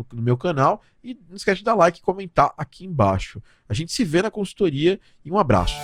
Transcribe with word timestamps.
no, 0.00 0.06
no, 0.16 0.22
meu 0.22 0.36
canal. 0.36 0.82
E 1.02 1.18
não 1.28 1.36
esquece 1.36 1.58
de 1.58 1.64
dar 1.64 1.74
like 1.74 1.98
e 1.98 2.02
comentar 2.02 2.52
aqui 2.56 2.84
embaixo. 2.84 3.42
A 3.68 3.74
gente 3.74 3.92
se 3.92 4.04
vê 4.04 4.22
na 4.22 4.30
consultoria 4.30 5.00
e 5.24 5.30
um 5.30 5.38
abraço. 5.38 5.74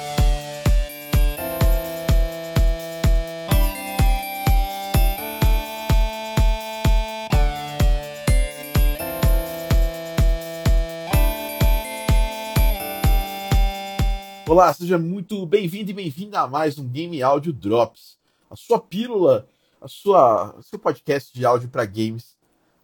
Olá, 14.49 14.73
seja 14.73 14.97
muito 14.97 15.45
bem-vindo 15.45 15.91
e 15.91 15.95
bem-vinda 15.95 16.41
a 16.41 16.47
mais 16.47 16.79
um 16.79 16.89
Game 16.89 17.21
Audio 17.21 17.53
Drops, 17.53 18.17
a 18.49 18.57
sua 18.57 18.81
pílula, 18.81 19.47
a 19.81 19.89
sua, 19.89 20.57
seu 20.63 20.79
podcast 20.79 21.35
de 21.35 21.45
áudio 21.45 21.69
para 21.69 21.85
games 21.85 22.37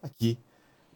aqui 0.02 0.36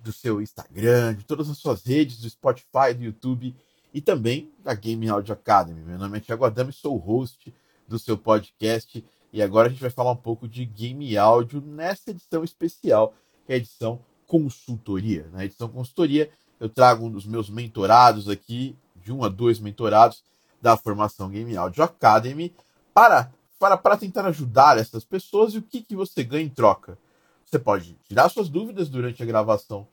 do 0.07 0.13
seu 0.13 0.41
Instagram, 0.41 1.15
de 1.15 1.25
todas 1.25 1.51
as 1.51 1.59
suas 1.59 1.85
redes, 1.85 2.21
do 2.21 2.31
Spotify, 2.31 2.95
do 2.97 3.03
YouTube 3.03 3.55
e 3.93 4.01
também 4.01 4.53
da 4.63 4.73
Game 4.73 5.09
Audio 5.09 5.33
Academy. 5.33 5.83
Meu 5.83 5.99
nome 5.99 6.19
é 6.19 6.21
Thiago 6.21 6.45
Adame, 6.45 6.73
sou 6.73 6.95
o 6.95 6.99
host 6.99 7.53
do 7.89 7.99
seu 7.99 8.17
podcast 8.17 9.05
e 9.33 9.43
agora 9.43 9.67
a 9.67 9.71
gente 9.71 9.81
vai 9.81 9.91
falar 9.91 10.13
um 10.13 10.17
pouco 10.17 10.47
de 10.47 10.65
game 10.65 11.17
áudio 11.19 11.61
nessa 11.61 12.13
edição 12.13 12.45
especial, 12.45 13.15
que 13.45 13.53
é 13.53 13.57
a 13.57 13.59
edição 13.59 13.99
consultoria. 14.29 15.29
Na 15.33 15.45
edição 15.45 15.69
consultoria, 15.69 16.31
eu 16.61 16.69
trago 16.69 17.05
um 17.05 17.11
dos 17.11 17.27
meus 17.27 17.51
mentorados 17.51 18.29
aqui, 18.29 18.77
de 18.95 19.13
um 19.13 19.25
a 19.25 19.29
dois 19.29 19.59
mentorados 19.59 20.23
da 20.63 20.77
formação 20.77 21.29
Game 21.29 21.57
Audio 21.57 21.83
Academy, 21.83 22.55
para, 22.95 23.33
para, 23.59 23.77
para 23.77 23.97
tentar 23.97 24.25
ajudar 24.27 24.79
essas 24.79 25.05
pessoas 25.05 25.53
e 25.55 25.59
o 25.59 25.63
que, 25.63 25.83
que 25.83 25.97
você 25.97 26.23
ganha 26.23 26.45
em 26.45 26.49
troca. 26.49 26.97
Você 27.45 27.59
pode 27.59 27.97
tirar 28.05 28.29
suas 28.29 28.49
dúvidas 28.49 28.89
durante 28.89 29.21
a 29.21 29.27
gravação 29.27 29.87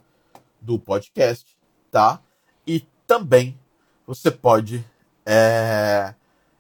do 0.64 0.80
podcast, 0.80 1.58
tá? 1.92 2.22
E 2.66 2.86
também 3.06 3.60
você 4.08 4.32
pode 4.32 4.84
é, 5.26 6.14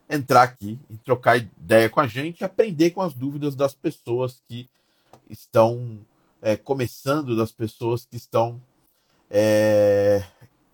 entrar 0.10 0.44
aqui 0.44 0.78
e 0.90 0.98
trocar 0.98 1.38
ideia 1.38 1.90
com 1.90 2.00
a 2.00 2.08
gente 2.08 2.44
aprender 2.44 2.92
com 2.92 3.02
as 3.02 3.14
dúvidas 3.14 3.56
das 3.56 3.74
pessoas 3.74 4.42
que 4.48 4.70
estão 5.30 6.00
é, 6.42 6.58
começando, 6.58 7.36
das 7.36 7.52
pessoas 7.52 8.06
que 8.06 8.18
estão, 8.18 8.62
é, 9.30 10.24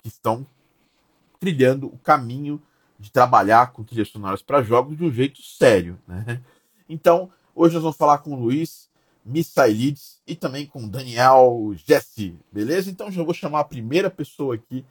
que 0.02 0.08
estão 0.08 0.44
trilhando 1.38 1.86
o 1.86 1.98
caminho 1.98 2.60
de 2.98 3.10
trabalhar 3.10 3.72
com 3.72 3.84
trilhas 3.84 4.08
sonoras 4.08 4.42
para 4.42 4.62
jogos 4.62 4.96
de 4.96 5.04
um 5.04 5.10
jeito 5.10 5.40
sério. 5.42 5.98
Né? 6.06 6.42
Então, 6.88 7.30
hoje 7.54 7.74
nós 7.74 7.82
vamos 7.82 7.96
falar 7.96 8.18
com 8.18 8.34
o 8.34 8.38
Luiz 8.38 8.89
Missailides 9.24 10.20
e 10.26 10.34
também 10.34 10.66
com 10.66 10.88
Daniel 10.88 11.72
Jesse, 11.86 12.34
beleza? 12.50 12.90
Então 12.90 13.10
já 13.10 13.22
vou 13.22 13.34
chamar 13.34 13.60
a 13.60 13.64
primeira 13.64 14.10
pessoa 14.10 14.54
aqui 14.54 14.84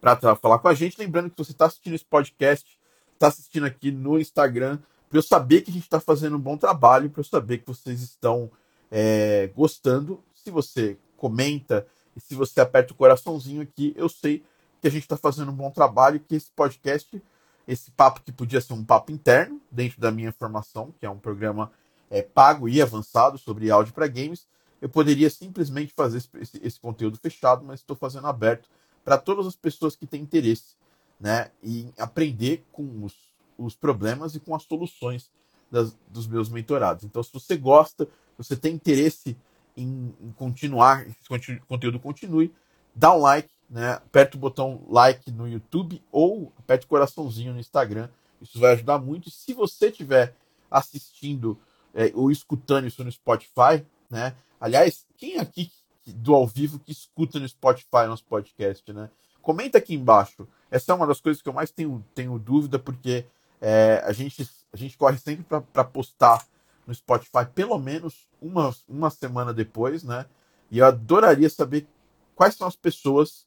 para 0.00 0.36
falar 0.36 0.58
com 0.58 0.68
a 0.68 0.74
gente. 0.74 0.98
Lembrando 0.98 1.30
que 1.30 1.38
você 1.38 1.52
está 1.52 1.66
assistindo 1.66 1.94
esse 1.94 2.04
podcast, 2.04 2.78
está 3.14 3.28
assistindo 3.28 3.66
aqui 3.66 3.90
no 3.90 4.18
Instagram, 4.18 4.78
para 5.08 5.18
eu 5.18 5.22
saber 5.22 5.62
que 5.62 5.70
a 5.70 5.74
gente 5.74 5.84
está 5.84 6.00
fazendo 6.00 6.36
um 6.36 6.40
bom 6.40 6.56
trabalho, 6.56 7.10
para 7.10 7.20
eu 7.20 7.24
saber 7.24 7.58
que 7.58 7.66
vocês 7.66 8.00
estão 8.02 8.50
é, 8.90 9.50
gostando. 9.54 10.22
Se 10.34 10.50
você 10.50 10.96
comenta 11.16 11.86
e 12.16 12.20
se 12.20 12.34
você 12.34 12.60
aperta 12.60 12.92
o 12.92 12.96
coraçãozinho 12.96 13.62
aqui, 13.62 13.92
eu 13.96 14.08
sei 14.08 14.42
que 14.80 14.88
a 14.88 14.90
gente 14.90 15.02
está 15.02 15.16
fazendo 15.16 15.50
um 15.50 15.54
bom 15.54 15.70
trabalho, 15.70 16.20
que 16.20 16.34
esse 16.34 16.50
podcast, 16.50 17.22
esse 17.68 17.90
papo 17.90 18.22
que 18.22 18.32
podia 18.32 18.60
ser 18.60 18.72
um 18.72 18.84
papo 18.84 19.12
interno 19.12 19.60
dentro 19.70 20.00
da 20.00 20.10
minha 20.10 20.32
formação, 20.32 20.94
que 20.98 21.04
é 21.04 21.10
um 21.10 21.18
programa 21.18 21.70
é, 22.10 22.20
pago 22.20 22.68
e 22.68 22.82
avançado 22.82 23.38
sobre 23.38 23.70
áudio 23.70 23.94
para 23.94 24.08
games, 24.08 24.46
eu 24.82 24.88
poderia 24.88 25.30
simplesmente 25.30 25.92
fazer 25.94 26.18
esse, 26.18 26.60
esse 26.62 26.80
conteúdo 26.80 27.16
fechado, 27.18 27.64
mas 27.64 27.80
estou 27.80 27.96
fazendo 27.96 28.26
aberto 28.26 28.68
para 29.04 29.16
todas 29.16 29.46
as 29.46 29.56
pessoas 29.56 29.94
que 29.94 30.06
têm 30.06 30.22
interesse 30.22 30.74
né, 31.18 31.50
em 31.62 31.92
aprender 31.98 32.64
com 32.72 33.04
os, 33.04 33.14
os 33.58 33.74
problemas 33.74 34.34
e 34.34 34.40
com 34.40 34.54
as 34.54 34.62
soluções 34.62 35.30
das, 35.70 35.94
dos 36.08 36.26
meus 36.26 36.48
mentorados. 36.48 37.04
Então, 37.04 37.22
se 37.22 37.32
você 37.32 37.56
gosta, 37.56 38.08
você 38.36 38.56
tem 38.56 38.74
interesse 38.74 39.36
em, 39.76 40.14
em 40.20 40.32
continuar, 40.32 41.06
esse 41.06 41.60
conteúdo 41.68 42.00
continue, 42.00 42.52
dá 42.94 43.14
um 43.14 43.20
like, 43.20 43.50
né, 43.68 43.92
aperta 43.92 44.36
o 44.36 44.40
botão 44.40 44.82
like 44.88 45.30
no 45.30 45.46
YouTube 45.46 46.02
ou 46.10 46.52
aperta 46.58 46.86
o 46.86 46.88
coraçãozinho 46.88 47.52
no 47.52 47.60
Instagram. 47.60 48.08
Isso 48.40 48.58
vai 48.58 48.72
ajudar 48.72 48.98
muito. 48.98 49.28
E 49.28 49.32
se 49.32 49.52
você 49.52 49.88
estiver 49.88 50.34
assistindo 50.70 51.58
é, 51.94 52.10
ou 52.14 52.30
escutando 52.30 52.86
isso 52.86 53.04
no 53.04 53.10
Spotify, 53.10 53.84
né? 54.08 54.34
Aliás, 54.60 55.06
quem 55.16 55.38
aqui 55.38 55.70
do 56.06 56.34
ao 56.34 56.46
vivo 56.46 56.78
que 56.78 56.92
escuta 56.92 57.38
no 57.38 57.48
Spotify 57.48 58.06
nosso 58.06 58.24
podcast, 58.24 58.92
né? 58.92 59.10
Comenta 59.40 59.78
aqui 59.78 59.94
embaixo. 59.94 60.46
Essa 60.70 60.92
é 60.92 60.94
uma 60.94 61.06
das 61.06 61.20
coisas 61.20 61.42
que 61.42 61.48
eu 61.48 61.52
mais 61.52 61.70
tenho, 61.70 62.04
tenho 62.14 62.38
dúvida, 62.38 62.78
porque 62.78 63.24
é, 63.60 64.02
a, 64.04 64.12
gente, 64.12 64.48
a 64.72 64.76
gente 64.76 64.96
corre 64.96 65.18
sempre 65.18 65.44
para 65.72 65.84
postar 65.84 66.46
no 66.86 66.94
Spotify 66.94 67.46
pelo 67.54 67.78
menos 67.78 68.28
uma, 68.40 68.74
uma 68.88 69.10
semana 69.10 69.52
depois, 69.52 70.02
né? 70.02 70.26
E 70.70 70.78
eu 70.78 70.86
adoraria 70.86 71.48
saber 71.48 71.86
quais 72.34 72.54
são 72.54 72.66
as 72.66 72.76
pessoas 72.76 73.46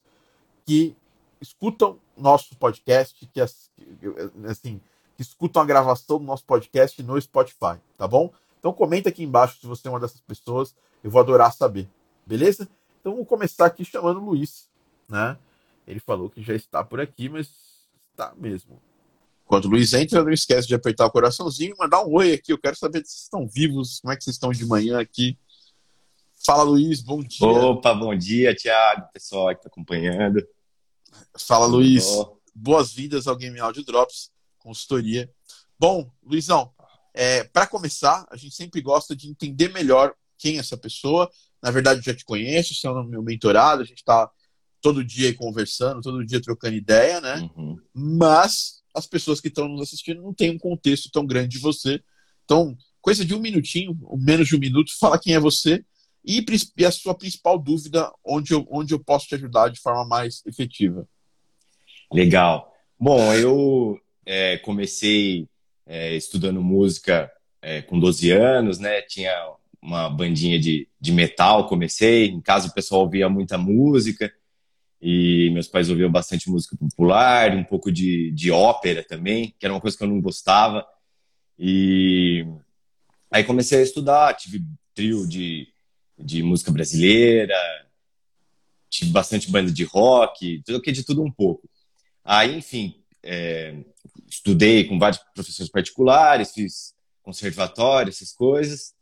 que 0.65 0.95
escutam 1.41 1.99
nosso 2.17 2.55
podcast, 2.55 3.25
que 3.33 3.41
assim, 3.41 4.81
que 5.15 5.21
escutam 5.21 5.61
a 5.61 5.65
gravação 5.65 6.17
do 6.17 6.25
nosso 6.25 6.43
podcast 6.45 7.01
no 7.03 7.19
Spotify, 7.21 7.79
tá 7.97 8.07
bom? 8.07 8.31
Então 8.59 8.73
comenta 8.73 9.09
aqui 9.09 9.23
embaixo 9.23 9.59
se 9.59 9.67
você 9.67 9.87
é 9.87 9.91
uma 9.91 9.99
dessas 9.99 10.21
pessoas, 10.21 10.75
eu 11.03 11.11
vou 11.11 11.21
adorar 11.21 11.53
saber, 11.53 11.87
beleza? 12.25 12.67
Então 12.99 13.13
vamos 13.13 13.27
começar 13.27 13.65
aqui 13.65 13.83
chamando 13.83 14.21
o 14.21 14.25
Luiz, 14.25 14.69
né? 15.09 15.37
Ele 15.85 15.99
falou 15.99 16.29
que 16.29 16.41
já 16.41 16.55
está 16.55 16.83
por 16.83 17.01
aqui, 17.01 17.27
mas 17.27 17.49
está 18.11 18.33
mesmo. 18.37 18.81
Quando 19.45 19.65
o 19.65 19.69
Luiz 19.69 19.93
entra, 19.93 20.23
não 20.23 20.31
esquece 20.31 20.67
de 20.67 20.73
apertar 20.73 21.05
o 21.05 21.11
coraçãozinho, 21.11 21.75
mandar 21.77 22.05
um 22.05 22.13
oi 22.13 22.33
aqui. 22.33 22.53
Eu 22.53 22.57
quero 22.57 22.77
saber 22.77 22.99
se 22.99 23.11
vocês 23.11 23.23
estão 23.23 23.45
vivos, 23.45 23.99
como 23.99 24.13
é 24.13 24.15
que 24.15 24.23
vocês 24.23 24.35
estão 24.35 24.51
de 24.51 24.65
manhã 24.65 24.99
aqui. 24.99 25.37
Fala, 26.45 26.63
Luiz, 26.63 27.01
bom 27.01 27.21
dia. 27.21 27.47
Opa, 27.47 27.93
bom 27.93 28.15
dia, 28.15 28.55
Thiago, 28.55 29.07
pessoal 29.13 29.49
que 29.49 29.55
está 29.55 29.67
acompanhando. 29.67 30.45
Fala, 31.37 31.65
Luiz. 31.65 32.07
Boas-vindas 32.55 33.27
ao 33.27 33.35
Game 33.35 33.59
Audio 33.59 33.83
Drops 33.83 34.32
consultoria. 34.63 35.29
Bom, 35.77 36.09
Luizão, 36.23 36.71
é, 37.13 37.43
para 37.43 37.67
começar, 37.67 38.25
a 38.31 38.37
gente 38.37 38.55
sempre 38.55 38.81
gosta 38.81 39.15
de 39.15 39.29
entender 39.29 39.69
melhor 39.69 40.13
quem 40.37 40.55
é 40.57 40.59
essa 40.59 40.77
pessoa. 40.77 41.29
Na 41.61 41.69
verdade, 41.69 41.99
eu 41.99 42.03
já 42.03 42.15
te 42.15 42.25
conheço, 42.25 42.73
você 42.73 42.87
é 42.87 42.89
o 42.89 43.03
meu 43.03 43.21
mentorado, 43.21 43.81
a 43.81 43.85
gente 43.85 43.99
está 43.99 44.29
todo 44.81 45.03
dia 45.03 45.27
aí 45.27 45.33
conversando, 45.33 46.01
todo 46.01 46.25
dia 46.25 46.41
trocando 46.41 46.75
ideia, 46.75 47.21
né? 47.21 47.49
Uhum. 47.55 47.77
Mas 47.93 48.83
as 48.93 49.05
pessoas 49.05 49.39
que 49.39 49.47
estão 49.47 49.67
nos 49.67 49.81
assistindo 49.81 50.21
não 50.21 50.33
têm 50.33 50.51
um 50.51 50.57
contexto 50.57 51.09
tão 51.11 51.25
grande 51.25 51.49
de 51.49 51.59
você. 51.59 52.01
Então, 52.43 52.75
coisa 53.01 53.23
de 53.23 53.33
um 53.33 53.39
minutinho, 53.39 53.97
menos 54.17 54.47
de 54.47 54.55
um 54.55 54.59
minuto, 54.59 54.91
fala 54.99 55.19
quem 55.19 55.35
é 55.35 55.39
você 55.39 55.83
e, 56.25 56.43
e 56.77 56.85
a 56.85 56.91
sua 56.91 57.13
principal 57.13 57.59
dúvida, 57.59 58.11
onde 58.25 58.53
eu, 58.53 58.67
onde 58.69 58.93
eu 58.93 58.99
posso 58.99 59.27
te 59.27 59.35
ajudar 59.35 59.69
de 59.69 59.79
forma 59.79 60.05
mais 60.05 60.41
efetiva. 60.45 61.07
Legal. 62.11 62.71
Bom, 62.99 63.33
eu 63.33 63.99
é, 64.25 64.57
comecei 64.57 65.47
é, 65.85 66.15
estudando 66.15 66.61
música 66.61 67.31
é, 67.61 67.81
com 67.81 67.99
12 67.99 68.31
anos, 68.31 68.79
né? 68.79 69.01
Tinha 69.01 69.31
uma 69.81 70.09
bandinha 70.09 70.59
de, 70.59 70.87
de 70.99 71.11
metal, 71.11 71.67
comecei. 71.67 72.27
Em 72.27 72.41
casa 72.41 72.67
o 72.67 72.73
pessoal 72.73 73.01
ouvia 73.01 73.27
muita 73.29 73.57
música. 73.57 74.33
E 75.01 75.49
meus 75.51 75.67
pais 75.67 75.89
ouviam 75.89 76.09
bastante 76.09 76.49
música 76.49 76.77
popular, 76.77 77.53
um 77.55 77.63
pouco 77.63 77.91
de, 77.91 78.31
de 78.31 78.49
ópera 78.51 79.03
também, 79.03 79.53
que 79.59 79.65
era 79.65 79.73
uma 79.73 79.81
coisa 79.81 79.97
que 79.97 80.03
eu 80.03 80.07
não 80.07 80.21
gostava. 80.21 80.85
E 81.59 82.45
aí 83.29 83.43
comecei 83.43 83.79
a 83.79 83.83
estudar, 83.83 84.33
tive 84.35 84.63
trio 84.95 85.27
de, 85.27 85.67
de 86.17 86.41
música 86.41 86.71
brasileira, 86.71 87.53
tive 88.89 89.11
bastante 89.11 89.51
banda 89.51 89.71
de 89.71 89.83
rock, 89.83 90.61
tudo 90.65 90.81
que 90.81 90.91
de 90.91 91.03
tudo 91.03 91.21
um 91.21 91.31
pouco. 91.31 91.69
Aí, 92.23 92.55
enfim, 92.55 93.03
é, 93.21 93.75
estudei 94.43 94.83
com 94.83 94.99
vários 94.99 95.21
professores 95.33 95.71
particulares, 95.71 96.51
fiz 96.51 96.93
conservatório, 97.23 98.09
essas 98.09 98.33
coisas. 98.33 98.93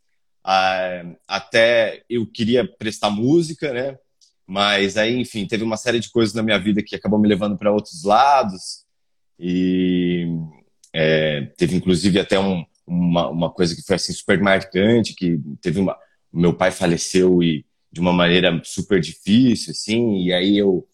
Ah, 0.43 1.03
até 1.27 2.03
eu 2.07 2.25
queria 2.27 2.65
prestar 2.65 3.09
música, 3.09 3.73
né? 3.73 3.97
Mas 4.45 4.97
aí, 4.97 5.19
enfim, 5.19 5.47
teve 5.47 5.63
uma 5.63 5.77
série 5.77 5.99
de 5.99 6.11
coisas 6.11 6.35
na 6.35 6.43
minha 6.43 6.59
vida 6.59 6.83
que 6.83 6.95
acabou 6.95 7.19
me 7.19 7.27
levando 7.27 7.57
para 7.57 7.71
outros 7.71 8.03
lados. 8.03 8.85
E 9.39 10.27
é, 10.93 11.41
teve 11.57 11.75
inclusive 11.75 12.19
até 12.19 12.39
um, 12.39 12.63
uma, 12.85 13.29
uma 13.29 13.51
coisa 13.51 13.75
que 13.75 13.81
foi 13.81 13.95
assim 13.95 14.13
super 14.13 14.39
marcante, 14.39 15.15
que 15.15 15.39
teve 15.61 15.79
uma 15.79 15.97
meu 16.33 16.53
pai 16.53 16.71
faleceu 16.71 17.43
e 17.43 17.65
de 17.91 17.99
uma 17.99 18.13
maneira 18.13 18.61
super 18.63 19.01
difícil, 19.01 19.71
assim, 19.71 20.23
e 20.23 20.33
aí 20.33 20.57
eu 20.57 20.87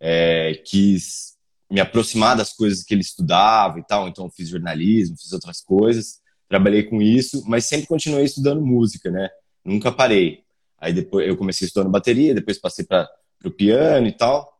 é, 0.00 0.54
quis 0.64 1.29
me 1.70 1.80
aproximar 1.80 2.36
das 2.36 2.52
coisas 2.52 2.82
que 2.82 2.92
ele 2.92 3.02
estudava 3.02 3.78
e 3.78 3.84
tal, 3.84 4.08
então 4.08 4.30
fiz 4.30 4.48
jornalismo, 4.48 5.16
fiz 5.16 5.32
outras 5.32 5.60
coisas, 5.60 6.20
trabalhei 6.48 6.82
com 6.82 7.00
isso, 7.00 7.44
mas 7.46 7.64
sempre 7.66 7.86
continuei 7.86 8.24
estudando 8.24 8.60
música, 8.60 9.10
né? 9.10 9.28
Nunca 9.64 9.92
parei. 9.92 10.42
Aí 10.78 10.92
depois 10.92 11.28
eu 11.28 11.36
comecei 11.36 11.66
estudando 11.66 11.90
bateria, 11.90 12.34
depois 12.34 12.58
passei 12.58 12.84
para 12.84 13.08
o 13.44 13.50
piano 13.50 14.06
e 14.06 14.12
tal. 14.12 14.50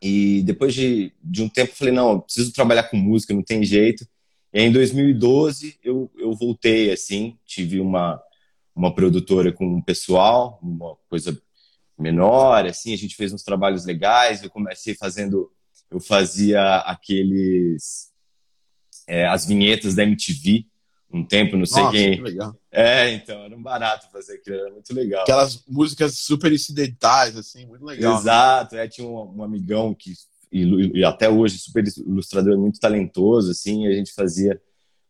E 0.00 0.42
depois 0.44 0.74
de, 0.74 1.12
de 1.22 1.42
um 1.42 1.48
tempo 1.48 1.74
falei, 1.74 1.92
não, 1.92 2.12
eu 2.12 2.20
preciso 2.20 2.52
trabalhar 2.52 2.84
com 2.84 2.96
música, 2.96 3.34
não 3.34 3.42
tem 3.42 3.64
jeito. 3.64 4.06
E 4.52 4.60
aí, 4.60 4.66
em 4.66 4.72
2012 4.72 5.78
eu, 5.82 6.10
eu 6.16 6.32
voltei, 6.34 6.92
assim, 6.92 7.36
tive 7.44 7.80
uma, 7.80 8.22
uma 8.74 8.94
produtora 8.94 9.52
com 9.52 9.66
um 9.66 9.82
pessoal, 9.82 10.58
uma 10.62 10.96
coisa 11.08 11.36
menor, 11.98 12.64
assim, 12.64 12.94
a 12.94 12.96
gente 12.96 13.16
fez 13.16 13.32
uns 13.32 13.42
trabalhos 13.42 13.84
legais, 13.84 14.42
eu 14.42 14.50
comecei 14.50 14.94
fazendo, 14.94 15.50
eu 15.90 16.00
fazia 16.00 16.76
aqueles, 16.78 18.10
é, 19.06 19.26
as 19.26 19.46
vinhetas 19.46 19.94
da 19.94 20.02
MTV, 20.02 20.66
um 21.10 21.24
tempo, 21.24 21.56
não 21.56 21.64
sei 21.64 21.82
Nossa, 21.82 21.96
quem. 21.96 22.16
que 22.16 22.22
legal. 22.22 22.56
É, 22.70 23.10
então, 23.12 23.42
era 23.42 23.56
um 23.56 23.62
barato 23.62 24.10
fazer 24.12 24.34
aquilo, 24.34 24.56
era 24.56 24.70
muito 24.70 24.94
legal. 24.94 25.22
Aquelas 25.22 25.64
músicas 25.66 26.18
super 26.18 26.52
incidentais, 26.52 27.36
assim, 27.36 27.66
muito 27.66 27.84
legal. 27.84 28.14
né? 28.14 28.20
Exato, 28.20 28.76
é, 28.76 28.86
tinha 28.86 29.06
um, 29.06 29.38
um 29.38 29.42
amigão 29.42 29.94
que, 29.94 30.12
e, 30.52 30.98
e 30.98 31.04
até 31.04 31.28
hoje, 31.28 31.58
super 31.58 31.82
ilustrador, 32.06 32.58
muito 32.58 32.78
talentoso, 32.78 33.50
assim, 33.50 33.84
e 33.84 33.88
a 33.88 33.94
gente 33.94 34.12
fazia 34.12 34.60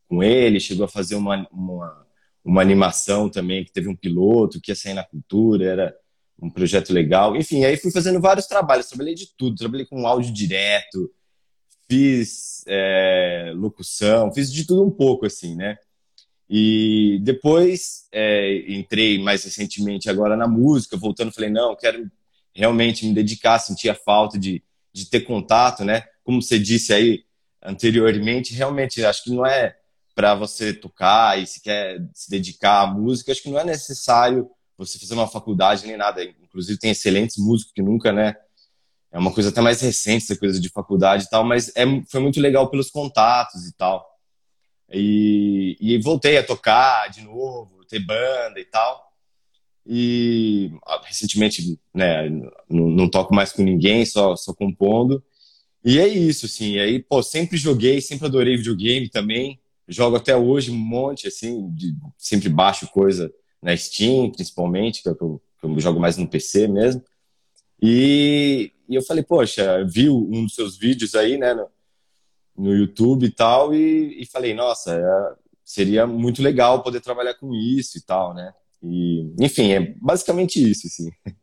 com 0.09 0.23
ele, 0.23 0.61
chegou 0.61 0.85
a 0.85 0.89
fazer 0.89 1.17
uma, 1.17 1.47
uma, 1.51 2.07
uma 2.45 2.63
animação 2.63 3.29
também, 3.29 3.65
que 3.65 3.73
teve 3.73 3.89
um 3.89 3.97
piloto, 3.97 4.61
que 4.61 4.71
ia 4.71 4.77
sair 4.77 4.95
na 4.95 5.05
cultura, 5.05 5.65
era 5.65 5.97
um 6.41 6.51
projeto 6.51 6.93
legal. 6.93 7.37
Enfim, 7.37 7.65
aí 7.65 7.77
fui 7.77 7.91
fazendo 7.91 8.21
vários 8.21 8.47
trabalhos, 8.47 8.87
trabalhei 8.87 9.15
de 9.15 9.27
tudo, 9.37 9.57
trabalhei 9.57 9.87
com 9.87 10.07
áudio 10.07 10.33
direto, 10.33 11.11
fiz 11.89 12.65
é, 12.67 13.53
locução, 13.55 14.33
fiz 14.33 14.53
de 14.53 14.67
tudo 14.67 14.85
um 14.85 14.91
pouco, 14.91 15.27
assim, 15.27 15.57
né? 15.57 15.77
E 16.49 17.19
depois 17.23 18.07
é, 18.13 18.73
entrei 18.73 19.19
mais 19.19 19.45
recentemente 19.45 20.09
agora 20.09 20.37
na 20.37 20.49
música, 20.49 20.97
voltando, 20.97 21.33
falei, 21.33 21.51
não, 21.51 21.77
quero 21.77 22.11
realmente 22.55 23.07
me 23.07 23.15
dedicar, 23.15 23.59
sentir 23.59 23.89
a 23.91 23.95
falta 23.95 24.39
de, 24.39 24.63
de 24.93 25.07
ter 25.07 25.21
contato, 25.21 25.85
né? 25.85 26.05
Como 26.25 26.41
você 26.41 26.59
disse 26.59 26.93
aí 26.93 27.25
anteriormente, 27.63 28.55
realmente 28.55 29.05
acho 29.05 29.25
que 29.25 29.31
não 29.31 29.45
é 29.45 29.77
para 30.15 30.35
você 30.35 30.73
tocar 30.73 31.41
e 31.41 31.47
se 31.47 31.61
quer 31.61 32.01
se 32.13 32.31
dedicar 32.31 32.83
à 32.83 32.87
música, 32.87 33.31
acho 33.31 33.43
que 33.43 33.51
não 33.51 33.59
é 33.59 33.65
necessário 33.65 34.51
você 34.79 34.99
fazer 34.99 35.15
uma 35.15 35.27
faculdade 35.27 35.87
nem 35.87 35.97
nada. 35.97 36.23
Inclusive 36.23 36.79
tem 36.79 36.93
excelentes 36.93 37.37
músicos 37.37 37.73
que 37.73 37.83
nunca, 37.83 38.13
né? 38.13 38.37
É 39.11 39.19
uma 39.19 39.33
coisa 39.33 39.49
até 39.49 39.61
mais 39.61 39.81
recente 39.81 40.25
essa 40.25 40.37
coisa 40.37 40.61
de 40.61 40.69
faculdade 40.69 41.25
e 41.25 41.29
tal, 41.29 41.43
mas 41.43 41.75
é, 41.75 41.85
foi 42.09 42.21
muito 42.21 42.41
legal 42.41 42.71
pelos 42.71 42.91
contatos 42.91 43.67
e 43.67 43.75
tal. 43.75 44.07
E, 44.91 45.77
e 45.81 45.99
voltei 45.99 46.39
a 46.39 46.45
tocar 46.45 47.09
de 47.09 47.23
novo, 47.23 47.85
ter 47.87 47.99
banda 47.99 48.61
e 48.61 48.65
tal. 48.65 49.09
E 49.85 50.71
recentemente, 51.05 51.81
né, 51.93 52.29
não, 52.69 52.89
não 52.89 53.09
toco 53.09 53.35
mais 53.35 53.51
com 53.51 53.63
ninguém, 53.63 54.05
só, 54.05 54.37
só 54.37 54.55
compondo. 54.55 55.25
E 55.85 55.99
é 55.99 56.07
isso, 56.07 56.47
assim. 56.47 56.75
E 56.75 56.81
aí, 56.81 57.03
pô, 57.03 57.23
sempre 57.23 57.57
joguei, 57.57 58.01
sempre 58.01 58.27
adorei 58.27 58.57
videogame 58.57 59.09
também. 59.09 59.59
Jogo 59.89 60.17
até 60.17 60.37
hoje 60.37 60.71
um 60.71 60.77
monte, 60.77 61.27
assim, 61.27 61.71
de, 61.71 61.97
sempre 62.19 62.51
baixo 62.51 62.87
coisa 62.89 63.33
na 63.63 63.77
Steam, 63.77 64.31
principalmente, 64.31 65.03
que 65.03 65.09
é 65.09 65.15
que 65.15 65.23
eu, 65.23 65.43
que 65.61 65.67
eu 65.67 65.81
jogo 65.81 66.01
mais 66.01 66.17
no 66.17 66.29
PC 66.29 66.69
mesmo. 66.69 67.03
E, 67.81 68.73
e 68.89 68.95
eu 68.95 69.03
falei, 69.03 69.23
poxa, 69.23 69.85
vi 69.85 70.09
um 70.09 70.45
dos 70.45 70.55
seus 70.55 70.77
vídeos 70.77 71.15
aí, 71.15 71.37
né, 71.39 71.55
no, 71.55 71.69
no 72.57 72.75
YouTube 72.75 73.27
e 73.27 73.31
tal, 73.31 73.75
e, 73.75 74.23
e 74.23 74.27
falei, 74.27 74.55
nossa, 74.55 74.95
é, 74.95 75.37
seria 75.65 76.07
muito 76.07 76.43
legal 76.43 76.83
poder 76.83 77.01
trabalhar 77.01 77.35
com 77.35 77.55
isso 77.55 77.99
e 77.99 78.01
tal, 78.01 78.35
né? 78.35 78.53
E, 78.83 79.33
enfim, 79.41 79.73
é 79.73 79.95
basicamente 80.01 80.59
isso, 80.59 80.87
assim. 80.87 81.11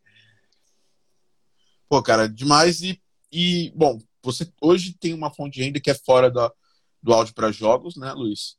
Pô, 1.88 2.02
cara, 2.02 2.28
demais. 2.28 2.82
E, 2.82 3.00
e, 3.32 3.72
bom, 3.76 4.00
você 4.24 4.52
hoje 4.62 4.94
tem 4.94 5.14
uma 5.14 5.34
fonte 5.34 5.56
de 5.56 5.64
renda 5.64 5.80
que 5.80 5.90
é 5.90 5.94
fora 5.94 6.32
da, 6.32 6.52
do 7.02 7.14
áudio 7.14 7.34
para 7.34 7.52
jogos, 7.52 7.96
né, 7.96 8.12
Luiz? 8.14 8.58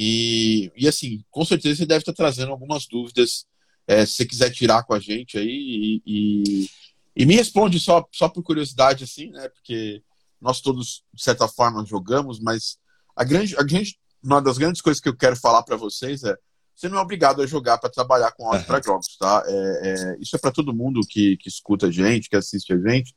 E, 0.00 0.70
e 0.76 0.86
assim, 0.86 1.24
com 1.28 1.44
certeza 1.44 1.78
você 1.78 1.86
deve 1.86 2.02
estar 2.02 2.12
trazendo 2.12 2.52
algumas 2.52 2.86
dúvidas, 2.86 3.46
é, 3.84 4.06
se 4.06 4.12
você 4.12 4.24
quiser 4.24 4.50
tirar 4.50 4.84
com 4.84 4.94
a 4.94 5.00
gente 5.00 5.36
aí. 5.36 5.48
E, 5.48 6.02
e, 6.06 6.70
e 7.16 7.26
me 7.26 7.34
responde 7.34 7.80
só, 7.80 8.06
só 8.12 8.28
por 8.28 8.44
curiosidade, 8.44 9.02
assim, 9.02 9.30
né? 9.30 9.48
Porque 9.48 10.02
nós 10.40 10.60
todos, 10.60 11.02
de 11.12 11.22
certa 11.22 11.48
forma, 11.48 11.84
jogamos, 11.84 12.38
mas 12.38 12.78
a 13.16 13.24
grande, 13.24 13.56
a 13.56 13.62
grande, 13.64 13.98
uma 14.22 14.40
das 14.40 14.56
grandes 14.56 14.80
coisas 14.80 15.00
que 15.00 15.08
eu 15.08 15.16
quero 15.16 15.34
falar 15.34 15.64
para 15.64 15.76
vocês 15.76 16.22
é 16.22 16.36
você 16.78 16.88
não 16.88 16.98
é 16.98 17.00
obrigado 17.00 17.42
a 17.42 17.46
jogar 17.46 17.76
para 17.78 17.90
trabalhar 17.90 18.30
com 18.30 18.46
áudio 18.46 18.64
para 18.64 18.80
jogos, 18.80 19.16
tá? 19.18 19.42
É, 19.44 19.88
é, 19.88 20.16
isso 20.20 20.36
é 20.36 20.38
para 20.38 20.52
todo 20.52 20.72
mundo 20.72 21.00
que, 21.08 21.36
que 21.38 21.48
escuta 21.48 21.88
a 21.88 21.90
gente, 21.90 22.28
que 22.28 22.36
assiste 22.36 22.72
a 22.72 22.78
gente. 22.78 23.12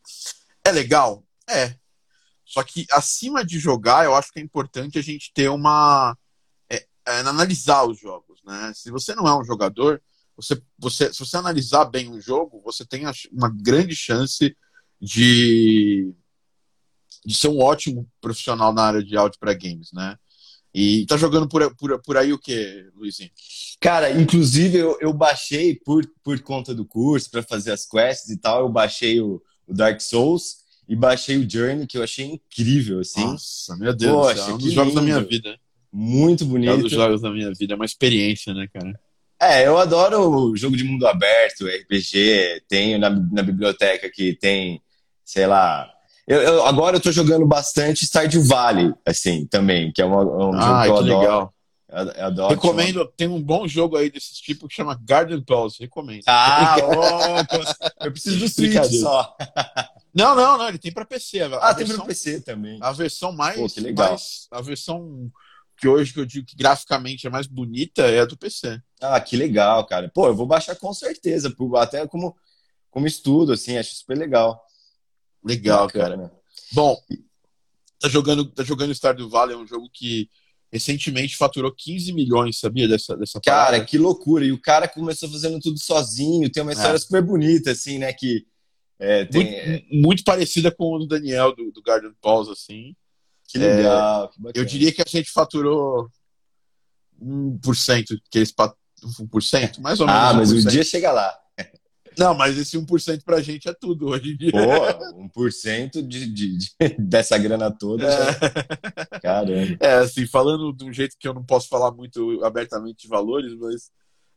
É 0.65 0.71
legal? 0.71 1.23
É. 1.47 1.75
Só 2.43 2.63
que 2.63 2.87
acima 2.91 3.45
de 3.45 3.59
jogar, 3.59 4.03
eu 4.03 4.15
acho 4.15 4.31
que 4.31 4.39
é 4.39 4.43
importante 4.43 4.97
a 4.97 5.01
gente 5.01 5.31
ter 5.31 5.47
uma. 5.47 6.17
É, 7.07 7.19
analisar 7.21 7.83
os 7.83 7.99
jogos, 7.99 8.39
né? 8.45 8.71
Se 8.75 8.91
você 8.91 9.15
não 9.15 9.27
é 9.27 9.37
um 9.37 9.43
jogador, 9.43 10.01
você, 10.35 10.61
você, 10.77 11.13
se 11.13 11.19
você 11.19 11.37
analisar 11.37 11.85
bem 11.85 12.09
um 12.09 12.19
jogo, 12.19 12.61
você 12.63 12.85
tem 12.85 13.03
uma 13.31 13.49
grande 13.49 13.95
chance 13.95 14.55
de, 14.99 16.13
de 17.25 17.35
ser 17.35 17.47
um 17.47 17.59
ótimo 17.59 18.07
profissional 18.19 18.73
na 18.73 18.83
área 18.83 19.03
de 19.03 19.17
áudio 19.17 19.39
para 19.39 19.53
games, 19.53 19.91
né? 19.91 20.17
E 20.73 21.05
tá 21.05 21.17
jogando 21.17 21.49
por, 21.49 21.75
por, 21.75 22.01
por 22.01 22.17
aí 22.17 22.31
o 22.31 22.39
que, 22.39 22.89
Luizinho? 22.95 23.29
Cara, 23.79 24.09
inclusive 24.11 24.77
eu, 24.77 24.97
eu 25.01 25.11
baixei 25.11 25.75
por, 25.75 26.09
por 26.23 26.39
conta 26.41 26.73
do 26.73 26.85
curso 26.85 27.29
para 27.29 27.43
fazer 27.43 27.71
as 27.71 27.85
quests 27.85 28.29
e 28.29 28.37
tal, 28.37 28.61
eu 28.61 28.69
baixei 28.69 29.19
o, 29.19 29.41
o, 29.67 29.73
Dark 29.73 29.99
Souls 29.99 30.61
e 30.87 30.95
baixei 30.95 31.37
o 31.37 31.49
Journey, 31.49 31.85
que 31.85 31.97
eu 31.97 32.03
achei 32.03 32.25
incrível, 32.25 32.99
assim. 32.99 33.21
Nossa, 33.21 33.75
meu 33.75 33.93
Deus, 33.93 34.13
Poxa, 34.13 34.39
é 34.39 34.53
um 34.53 34.57
dos 34.57 34.71
jogos 34.71 34.93
da 34.93 35.01
minha 35.01 35.21
vida. 35.21 35.59
Muito 35.91 36.45
bonito. 36.45 36.71
É 36.71 36.75
um 36.75 36.81
dos 36.81 36.91
jogos 36.91 37.21
da 37.21 37.29
minha 37.29 37.51
vida, 37.53 37.73
é 37.73 37.75
uma 37.75 37.85
experiência, 37.85 38.53
né, 38.53 38.67
cara? 38.73 38.99
É, 39.39 39.65
eu 39.65 39.77
adoro 39.77 40.51
o 40.51 40.55
jogo 40.55 40.77
de 40.77 40.83
mundo 40.83 41.07
aberto, 41.07 41.65
RPG, 41.65 42.63
tenho 42.67 42.99
na, 42.99 43.09
na 43.09 43.41
biblioteca 43.41 44.09
que 44.09 44.35
tem, 44.35 44.79
sei 45.25 45.47
lá, 45.47 45.91
eu, 46.27 46.39
eu, 46.41 46.65
agora 46.65 46.97
eu 46.97 47.01
tô 47.01 47.11
jogando 47.11 47.45
bastante 47.45 48.05
Stardew 48.05 48.43
Valley, 48.43 48.93
assim, 49.05 49.45
também, 49.47 49.91
que 49.91 50.01
é 50.01 50.05
uma, 50.05 50.23
um 50.23 50.53
ah, 50.53 50.85
jogo 50.85 50.99
que, 50.99 51.03
que 51.03 51.11
eu 51.11 51.19
legal. 51.19 51.53
adoro. 51.89 52.17
Eu 52.17 52.25
adoro 52.25 52.55
recomendo, 52.55 53.05
tem 53.17 53.27
um 53.27 53.41
bom 53.41 53.67
jogo 53.67 53.97
aí 53.97 54.09
desse 54.09 54.33
tipo 54.35 54.65
que 54.65 54.73
chama 54.73 54.97
Garden 55.03 55.41
Pulse, 55.41 55.81
recomendo. 55.81 56.23
Ah, 56.25 56.77
oh, 56.79 58.05
eu 58.05 58.11
preciso 58.13 58.39
do 58.39 58.47
Switch 58.47 59.01
só. 59.01 59.35
Não, 60.15 60.33
não, 60.35 60.57
não, 60.57 60.69
ele 60.69 60.77
tem 60.77 60.91
para 60.91 61.03
PC. 61.03 61.41
A 61.41 61.45
ah, 61.45 61.73
versão, 61.73 61.75
tem 61.75 61.95
para 61.95 62.05
PC 62.05 62.41
também. 62.41 62.77
A 62.81 62.93
versão 62.93 63.33
mais, 63.33 63.57
Pô, 63.57 63.67
que 63.67 63.81
legal. 63.81 64.09
mais 64.09 64.47
a 64.51 64.61
versão 64.61 65.29
que 65.81 65.87
hoje 65.87 66.13
que 66.13 66.19
eu 66.19 66.25
digo 66.25 66.45
que 66.45 66.55
graficamente 66.55 67.25
é 67.25 67.29
mais 67.29 67.47
bonita 67.47 68.03
é 68.03 68.19
a 68.19 68.25
do 68.25 68.37
PC. 68.37 68.79
Ah, 69.01 69.19
que 69.19 69.35
legal, 69.35 69.83
cara. 69.87 70.11
Pô, 70.13 70.27
eu 70.27 70.35
vou 70.35 70.45
baixar 70.45 70.75
com 70.75 70.93
certeza, 70.93 71.53
até 71.77 72.05
como 72.05 72.35
como 72.91 73.07
estudo 73.07 73.51
assim, 73.53 73.77
acho 73.77 73.95
super 73.95 74.15
legal. 74.15 74.61
Legal, 75.43 75.87
Bacana. 75.87 76.17
cara. 76.17 76.31
Bom, 76.71 76.95
tá 77.99 78.07
jogando, 78.07 78.45
tá 78.45 78.63
jogando 78.63 78.93
Stardew 78.93 79.27
Valley, 79.27 79.55
é 79.55 79.57
um 79.57 79.65
jogo 79.65 79.89
que 79.91 80.29
recentemente 80.71 81.35
faturou 81.35 81.73
15 81.75 82.13
milhões, 82.13 82.59
sabia 82.59 82.87
dessa 82.87 83.17
dessa 83.17 83.41
Cara, 83.41 83.65
parada? 83.65 83.85
que 83.85 83.97
loucura. 83.97 84.45
E 84.45 84.51
o 84.51 84.61
cara 84.61 84.87
começou 84.87 85.29
fazendo 85.31 85.59
tudo 85.59 85.79
sozinho, 85.79 86.51
tem 86.51 86.61
uma 86.61 86.73
história 86.73 86.95
é. 86.95 86.99
super 86.99 87.23
bonita 87.23 87.71
assim, 87.71 87.97
né, 87.97 88.13
que 88.13 88.45
É, 88.99 89.25
tem, 89.25 89.67
muito, 89.67 89.85
muito, 89.91 90.23
parecida 90.23 90.69
com 90.69 90.93
o 90.93 90.99
do 90.99 91.07
Daniel, 91.07 91.55
do, 91.55 91.71
do 91.71 91.81
Garden 91.81 92.13
assim. 92.51 92.95
Que 93.51 93.57
legal. 93.57 94.31
É, 94.47 94.53
que 94.53 94.59
eu 94.59 94.65
diria 94.65 94.91
que 94.91 95.01
a 95.01 95.09
gente 95.09 95.31
faturou 95.31 96.09
1%, 97.21 98.05
que 98.29 98.39
eles 98.39 98.53
1%, 98.53 99.79
mais 99.79 99.99
ou 99.99 100.07
menos. 100.07 100.21
Ah, 100.21 100.33
mas 100.33 100.51
o 100.51 100.67
dia 100.67 100.83
chega 100.83 101.11
lá. 101.11 101.37
Não, 102.17 102.33
mas 102.33 102.57
esse 102.57 102.77
1% 102.77 103.23
pra 103.23 103.41
gente 103.41 103.69
é 103.69 103.73
tudo 103.73 104.09
hoje 104.09 104.33
em 104.33 104.37
dia. 104.37 104.51
Pô, 104.51 105.41
1% 105.41 106.05
de, 106.05 106.27
de, 106.27 106.57
de, 106.57 106.69
dessa 106.99 107.37
grana 107.37 107.71
toda. 107.71 108.05
É. 108.05 109.19
Caramba. 109.19 109.77
É, 109.79 109.93
assim, 109.95 110.27
falando 110.27 110.73
de 110.73 110.83
um 110.83 110.93
jeito 110.93 111.15
que 111.17 111.27
eu 111.27 111.33
não 111.33 111.43
posso 111.43 111.67
falar 111.69 111.91
muito 111.91 112.43
abertamente 112.43 113.03
de 113.03 113.07
valores, 113.07 113.53
mas 113.57 113.89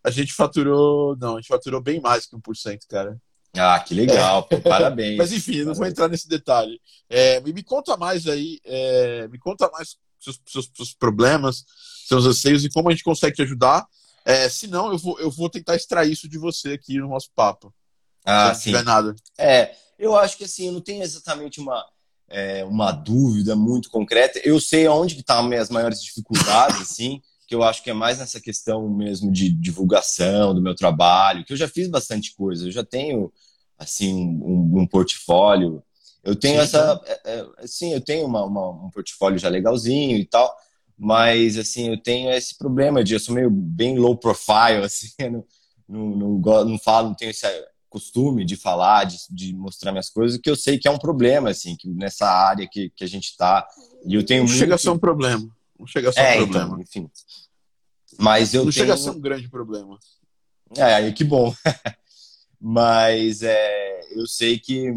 a 0.05 0.11
gente 0.11 0.33
faturou. 0.33 1.17
Não, 1.17 1.35
a 1.35 1.41
gente 1.41 1.49
faturou 1.49 1.81
bem 1.81 2.01
mais 2.01 2.27
que 2.27 2.37
1%, 2.37 2.79
cara. 2.89 3.19
Ah, 3.57 3.79
que 3.81 3.95
legal, 3.95 4.43
pô, 4.45 4.59
parabéns. 4.63 5.17
Mas 5.17 5.33
enfim, 5.33 5.63
não 5.63 5.75
vou 5.75 5.87
entrar 5.87 6.09
nesse 6.09 6.29
detalhe. 6.29 6.81
É, 7.09 7.41
me, 7.41 7.53
me 7.53 7.63
conta 7.63 7.97
mais 7.97 8.27
aí, 8.27 8.61
é, 8.65 9.29
me 9.29 9.39
conta 9.39 9.71
mais 9.71 9.97
seus, 10.19 10.41
seus, 10.47 10.71
seus 10.75 10.95
problemas, 10.95 11.65
seus 12.07 12.27
anseios 12.27 12.65
e 12.65 12.71
como 12.71 12.89
a 12.89 12.93
gente 12.93 13.05
consegue 13.05 13.37
te 13.37 13.43
ajudar. 13.43 13.87
É, 14.25 14.49
se 14.49 14.67
não, 14.67 14.91
eu 14.91 14.99
vou, 14.99 15.21
eu 15.21 15.31
vou 15.31 15.51
tentar 15.51 15.77
extrair 15.77 16.13
isso 16.13 16.29
de 16.29 16.39
você 16.39 16.73
aqui 16.73 16.99
no 16.99 17.09
nosso 17.09 17.31
papo. 17.35 17.73
Ah, 18.25 18.55
se 18.55 18.63
sim. 18.63 18.73
não 18.73 18.79
tiver 18.79 18.91
nada. 18.91 19.15
É, 19.39 19.75
eu 19.99 20.17
acho 20.17 20.37
que 20.37 20.45
assim, 20.45 20.67
eu 20.67 20.73
não 20.73 20.81
tenho 20.81 21.03
exatamente 21.03 21.61
uma, 21.61 21.85
é, 22.29 22.65
uma 22.65 22.91
dúvida 22.91 23.55
muito 23.55 23.91
concreta. 23.91 24.41
Eu 24.43 24.61
sei 24.61 24.89
onde 24.89 25.19
estão 25.19 25.51
tá 25.51 25.57
as 25.61 25.69
maiores 25.69 26.03
dificuldades, 26.03 26.81
assim, 26.81 27.23
que 27.47 27.55
eu 27.55 27.63
acho 27.63 27.83
que 27.83 27.91
é 27.91 27.95
mais 27.95 28.19
nessa 28.19 28.41
questão 28.41 28.89
mesmo 28.89 29.31
de 29.31 29.51
divulgação 29.51 30.55
do 30.55 30.63
meu 30.63 30.75
trabalho, 30.75 31.45
que 31.45 31.53
eu 31.53 31.57
já 31.57 31.69
fiz 31.69 31.89
bastante 31.89 32.35
coisa, 32.35 32.67
eu 32.67 32.73
já 32.73 32.85
tenho, 32.85 33.33
assim, 33.79 34.15
um, 34.15 34.81
um 34.81 34.87
portfólio. 34.87 35.83
Eu 36.23 36.35
tenho 36.35 36.57
sim, 36.57 36.63
essa. 36.63 37.01
É, 37.07 37.47
é, 37.59 37.67
sim, 37.67 37.93
eu 37.93 38.01
tenho 38.01 38.27
uma, 38.27 38.45
uma, 38.45 38.71
um 38.87 38.91
portfólio 38.91 39.39
já 39.39 39.49
legalzinho 39.49 40.17
e 40.17 40.25
tal, 40.25 40.55
mas 40.97 41.59
assim, 41.59 41.91
eu 41.91 42.03
tenho 42.03 42.31
esse 42.31 42.57
problema 42.57 43.05
de 43.05 43.15
eu 43.15 43.21
sou 43.21 43.35
meio 43.35 43.51
bem 43.51 43.99
low 43.99 44.17
profile, 44.17 44.85
assim, 44.85 45.11
não, 45.31 45.45
não, 45.89 46.41
não, 46.41 46.65
não 46.65 46.79
falo, 46.79 47.09
não 47.09 47.15
tenho 47.15 47.31
esse 47.31 47.47
costume 47.91 48.45
de 48.45 48.57
falar, 48.57 49.05
de, 49.05 49.19
de, 49.31 49.55
mostrar 49.55 49.93
minhas 49.93 50.11
coisas, 50.11 50.37
que 50.37 50.51
eu 50.51 50.57
sei 50.57 50.79
que 50.79 50.89
é 50.89 50.91
um 50.91 50.99
problema, 50.99 51.51
assim, 51.51 51.77
que 51.77 51.89
nessa 51.89 52.27
área 52.27 52.67
que, 52.69 52.91
que 52.91 53.05
a 53.05 53.07
gente 53.07 53.27
está. 53.27 53.65
E 54.05 54.15
eu 54.15 54.27
tenho 54.27 54.43
muito... 54.43 54.57
chega 54.57 54.75
a 54.75 54.79
ser 54.79 54.91
um 54.91 54.99
problema. 54.99 55.49
Não 55.79 55.87
chega 55.87 56.11
a 56.11 56.13
ser 56.13 56.21
é, 56.21 56.35
um 56.35 56.45
problema. 56.45 56.67
Então, 56.67 56.81
enfim. 56.81 57.11
Mas 58.19 58.55
eu 58.55 58.65
não 58.65 58.73
tenho... 58.73 58.85
chega 58.85 58.95
a 58.95 58.97
ser 58.97 59.11
um 59.11 59.21
grande 59.21 59.49
problema. 59.49 59.99
É, 60.77 61.11
que 61.13 61.25
bom. 61.25 61.55
Mas 62.61 63.43
é, 63.43 64.01
eu 64.13 64.27
sei 64.27 64.59
que, 64.59 64.95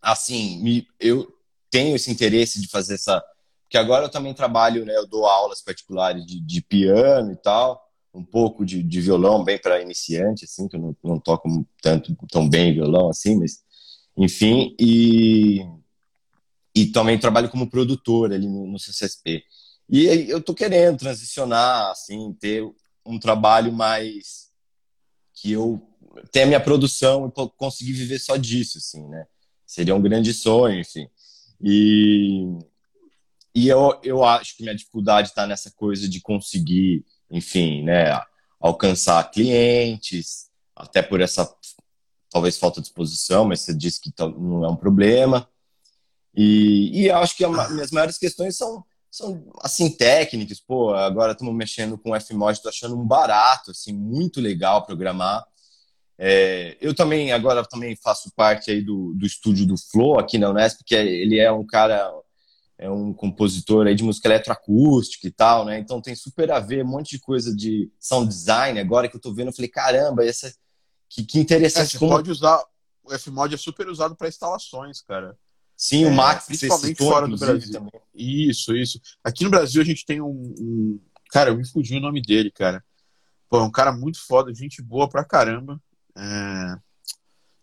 assim, 0.00 0.62
me, 0.62 0.86
eu 0.98 1.30
tenho 1.70 1.96
esse 1.96 2.10
interesse 2.10 2.60
de 2.60 2.68
fazer 2.68 2.94
essa 2.94 3.22
porque 3.68 3.76
agora 3.76 4.06
eu 4.06 4.08
também 4.08 4.32
trabalho, 4.32 4.86
né? 4.86 4.96
Eu 4.96 5.06
dou 5.06 5.26
aulas 5.26 5.60
particulares 5.60 6.24
de, 6.24 6.40
de 6.40 6.62
piano 6.62 7.32
e 7.32 7.36
tal, 7.36 7.86
um 8.14 8.24
pouco 8.24 8.64
de, 8.64 8.82
de 8.82 9.00
violão, 9.00 9.44
bem 9.44 9.58
para 9.58 9.82
iniciante, 9.82 10.46
assim, 10.46 10.66
que 10.66 10.74
eu 10.74 10.80
não, 10.80 10.96
não 11.04 11.20
toco 11.20 11.48
tanto 11.82 12.16
tão 12.30 12.48
bem 12.48 12.72
violão 12.72 13.10
assim, 13.10 13.36
mas 13.36 13.60
enfim, 14.16 14.74
e, 14.80 15.66
e 16.74 16.86
também 16.86 17.18
trabalho 17.18 17.50
como 17.50 17.68
produtor 17.68 18.32
ali 18.32 18.48
no, 18.48 18.66
no 18.66 18.78
CCSP. 18.78 19.44
E 19.88 20.06
eu 20.28 20.42
tô 20.42 20.54
querendo 20.54 20.98
transicionar, 20.98 21.90
assim, 21.90 22.32
ter 22.34 22.62
um 23.06 23.18
trabalho 23.18 23.72
mais 23.72 24.48
que 25.32 25.52
eu 25.52 25.80
tenha 26.30 26.46
minha 26.46 26.60
produção 26.60 27.26
e 27.26 27.48
conseguir 27.56 27.92
viver 27.92 28.18
só 28.18 28.36
disso, 28.36 28.78
assim, 28.78 29.06
né? 29.08 29.26
Seria 29.66 29.94
um 29.94 30.02
grande 30.02 30.34
sonho, 30.34 30.80
enfim. 30.80 31.08
E, 31.62 32.58
e 33.54 33.68
eu, 33.68 33.98
eu 34.02 34.24
acho 34.24 34.56
que 34.56 34.62
minha 34.62 34.74
dificuldade 34.74 35.28
está 35.28 35.46
nessa 35.46 35.70
coisa 35.70 36.08
de 36.08 36.20
conseguir, 36.20 37.04
enfim, 37.30 37.82
né, 37.82 38.20
alcançar 38.60 39.30
clientes, 39.30 40.50
até 40.74 41.02
por 41.02 41.20
essa 41.20 41.48
talvez 42.30 42.58
falta 42.58 42.80
de 42.80 42.88
exposição, 42.88 43.44
mas 43.44 43.60
você 43.60 43.74
disse 43.74 44.00
que 44.00 44.12
não 44.18 44.64
é 44.64 44.68
um 44.68 44.76
problema. 44.76 45.48
E, 46.34 47.02
e 47.02 47.10
acho 47.10 47.36
que 47.36 47.44
as 47.44 47.70
minhas 47.72 47.90
maiores 47.90 48.18
questões 48.18 48.56
são, 48.56 48.84
são 49.10 49.44
assim, 49.60 49.90
técnicas. 49.90 50.60
Pô, 50.60 50.94
agora 50.94 51.32
estamos 51.32 51.54
mexendo 51.54 51.98
com 51.98 52.12
o 52.12 52.20
Fmod, 52.20 52.52
estou 52.52 52.68
achando 52.68 52.96
um 52.98 53.06
barato, 53.06 53.70
assim, 53.70 53.92
muito 53.92 54.40
legal 54.40 54.84
programar. 54.84 55.44
É, 56.18 56.76
eu 56.80 56.94
também, 56.94 57.32
agora 57.32 57.64
também 57.64 57.94
faço 57.96 58.32
parte 58.34 58.70
aí 58.70 58.82
do, 58.82 59.14
do 59.14 59.24
estúdio 59.24 59.64
do 59.64 59.76
Flow 59.76 60.18
aqui 60.18 60.36
na 60.36 60.50
Unesp, 60.50 60.82
que 60.84 60.96
é, 60.96 61.06
ele 61.06 61.38
é 61.38 61.50
um 61.50 61.64
cara 61.64 62.12
é 62.78 62.88
um 62.88 63.12
compositor 63.12 63.88
aí 63.88 63.94
de 63.94 64.04
música 64.04 64.28
eletroacústica 64.28 65.26
e 65.26 65.32
tal, 65.32 65.64
né? 65.64 65.80
Então 65.80 66.00
tem 66.00 66.14
super 66.14 66.52
a 66.52 66.60
ver, 66.60 66.84
um 66.84 66.88
monte 66.88 67.10
de 67.10 67.18
coisa 67.18 67.54
de 67.54 67.90
sound 67.98 68.28
design. 68.28 68.78
Agora 68.78 69.08
que 69.08 69.16
eu 69.16 69.20
tô 69.20 69.34
vendo, 69.34 69.48
eu 69.48 69.52
falei, 69.52 69.68
caramba, 69.68 70.24
essa 70.24 70.54
que, 71.08 71.24
que 71.24 71.40
interessante. 71.40 71.86
É, 71.86 71.90
você 71.90 71.98
como... 71.98 72.12
pode 72.12 72.30
usar, 72.30 72.62
o 73.02 73.18
Fmod 73.18 73.52
é 73.52 73.58
super 73.58 73.88
usado 73.88 74.14
para 74.14 74.28
instalações, 74.28 75.00
cara. 75.00 75.36
Sim, 75.78 76.06
o 76.06 76.08
é, 76.08 76.10
Max, 76.10 76.46
principalmente 76.46 76.88
citou, 76.88 77.10
fora 77.10 77.28
do 77.28 77.38
Brasil. 77.38 77.72
Também. 77.72 77.92
Isso, 78.14 78.76
isso. 78.76 79.00
Aqui 79.22 79.44
no 79.44 79.50
Brasil 79.50 79.80
a 79.80 79.84
gente 79.84 80.04
tem 80.04 80.20
um, 80.20 80.54
um... 80.58 81.00
cara, 81.30 81.50
eu 81.50 81.56
me 81.56 81.66
fugi 81.66 81.96
o 81.96 82.00
nome 82.00 82.20
dele, 82.20 82.50
cara. 82.50 82.84
Pô, 83.48 83.58
é 83.58 83.62
um 83.62 83.70
cara 83.70 83.92
muito 83.92 84.18
foda, 84.26 84.52
gente 84.52 84.82
boa 84.82 85.08
pra 85.08 85.24
caramba. 85.24 85.80
É... 86.16 86.76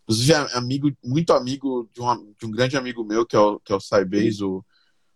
Inclusive, 0.03 0.31
é 0.31 0.57
amigo, 0.57 0.91
muito 1.03 1.33
amigo 1.33 1.89
de 1.93 2.01
um, 2.01 2.33
de 2.39 2.45
um 2.45 2.51
grande 2.51 2.77
amigo 2.77 3.03
meu, 3.03 3.25
que 3.25 3.35
é 3.35 3.39
o, 3.39 3.59
que 3.59 3.73
é 3.73 3.75
o 3.75 3.81
Sybase, 3.81 4.43
o 4.43 4.63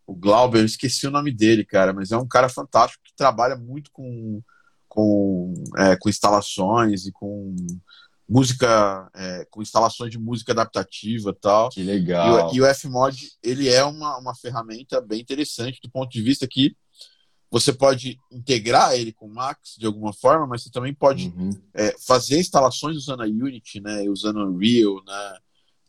o 0.09 0.15
Glauber, 0.15 0.61
eu 0.61 0.65
esqueci 0.65 1.05
o 1.05 1.11
nome 1.11 1.31
dele, 1.31 1.63
cara, 1.63 1.93
mas 1.93 2.11
é 2.11 2.17
um 2.17 2.27
cara 2.27 2.49
fantástico 2.49 3.03
que 3.03 3.15
trabalha 3.15 3.55
muito 3.55 3.91
com, 3.91 4.41
com, 4.87 5.53
é, 5.77 5.95
com 5.97 6.09
instalações 6.09 7.05
e 7.05 7.11
com 7.11 7.55
música, 8.29 9.09
é, 9.15 9.47
com 9.49 9.61
instalações 9.61 10.11
de 10.11 10.19
música 10.19 10.51
adaptativa 10.51 11.31
e 11.31 11.33
tal. 11.33 11.69
Que 11.69 11.81
legal. 11.81 12.53
E, 12.53 12.57
e 12.57 12.61
o 12.61 12.75
Fmod, 12.75 13.31
ele 13.41 13.67
é 13.67 13.83
uma, 13.83 14.17
uma 14.19 14.35
ferramenta 14.35 15.01
bem 15.01 15.19
interessante 15.19 15.79
do 15.81 15.89
ponto 15.89 16.11
de 16.11 16.21
vista 16.21 16.47
que 16.47 16.77
você 17.49 17.73
pode 17.73 18.19
integrar 18.31 18.93
ele 18.93 19.11
com 19.11 19.25
o 19.25 19.33
Max 19.33 19.75
de 19.79 19.87
alguma 19.87 20.13
forma, 20.13 20.45
mas 20.45 20.61
você 20.61 20.69
também 20.69 20.93
pode 20.93 21.33
uhum. 21.35 21.49
é, 21.73 21.95
fazer 22.05 22.39
instalações 22.39 22.95
usando 22.95 23.23
a 23.23 23.25
Unity, 23.25 23.81
né, 23.81 24.07
usando 24.07 24.37
o 24.37 24.53
Unreal, 24.53 25.03
né, 25.03 25.37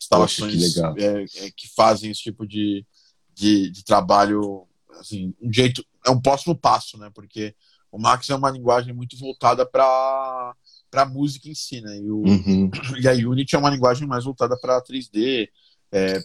instalações 0.01 0.75
Poxa, 0.75 0.95
que, 0.95 1.05
é, 1.05 1.25
é, 1.47 1.51
que, 1.55 1.69
fazem 1.77 2.11
esse 2.11 2.23
tipo 2.23 2.47
de, 2.47 2.87
de, 3.35 3.71
de 3.71 3.85
trabalho, 3.85 4.67
assim, 4.99 5.35
um 5.43 5.53
jeito, 5.53 5.85
é 6.07 6.11
um 6.11 6.21
próximo 6.21 6.57
passo, 6.57 6.97
né? 6.97 7.11
Porque 7.15 7.55
o 7.93 7.99
Max 7.99 8.31
é 8.31 8.35
uma 8.35 8.51
linguagem 8.51 8.95
muito 8.95 9.19
voltada 9.19 9.67
para 9.67 10.55
para 10.91 11.07
música 11.07 11.49
em 11.49 11.55
si, 11.55 11.81
né? 11.81 11.99
E, 11.99 12.11
o, 12.11 12.19
uhum. 12.19 12.71
e 13.01 13.09
a 13.09 13.13
Unity 13.13 13.55
é 13.55 13.59
uma 13.59 13.71
linguagem 13.71 14.07
mais 14.07 14.25
voltada 14.25 14.59
para 14.59 14.83
3D, 14.83 15.49
é, 15.93 16.21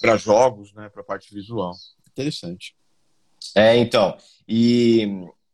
para 0.00 0.16
jogos, 0.16 0.72
né? 0.74 0.88
Para 0.88 1.02
parte 1.02 1.34
visual. 1.34 1.74
Interessante. 2.10 2.74
É, 3.54 3.76
então. 3.76 4.16
E 4.46 5.08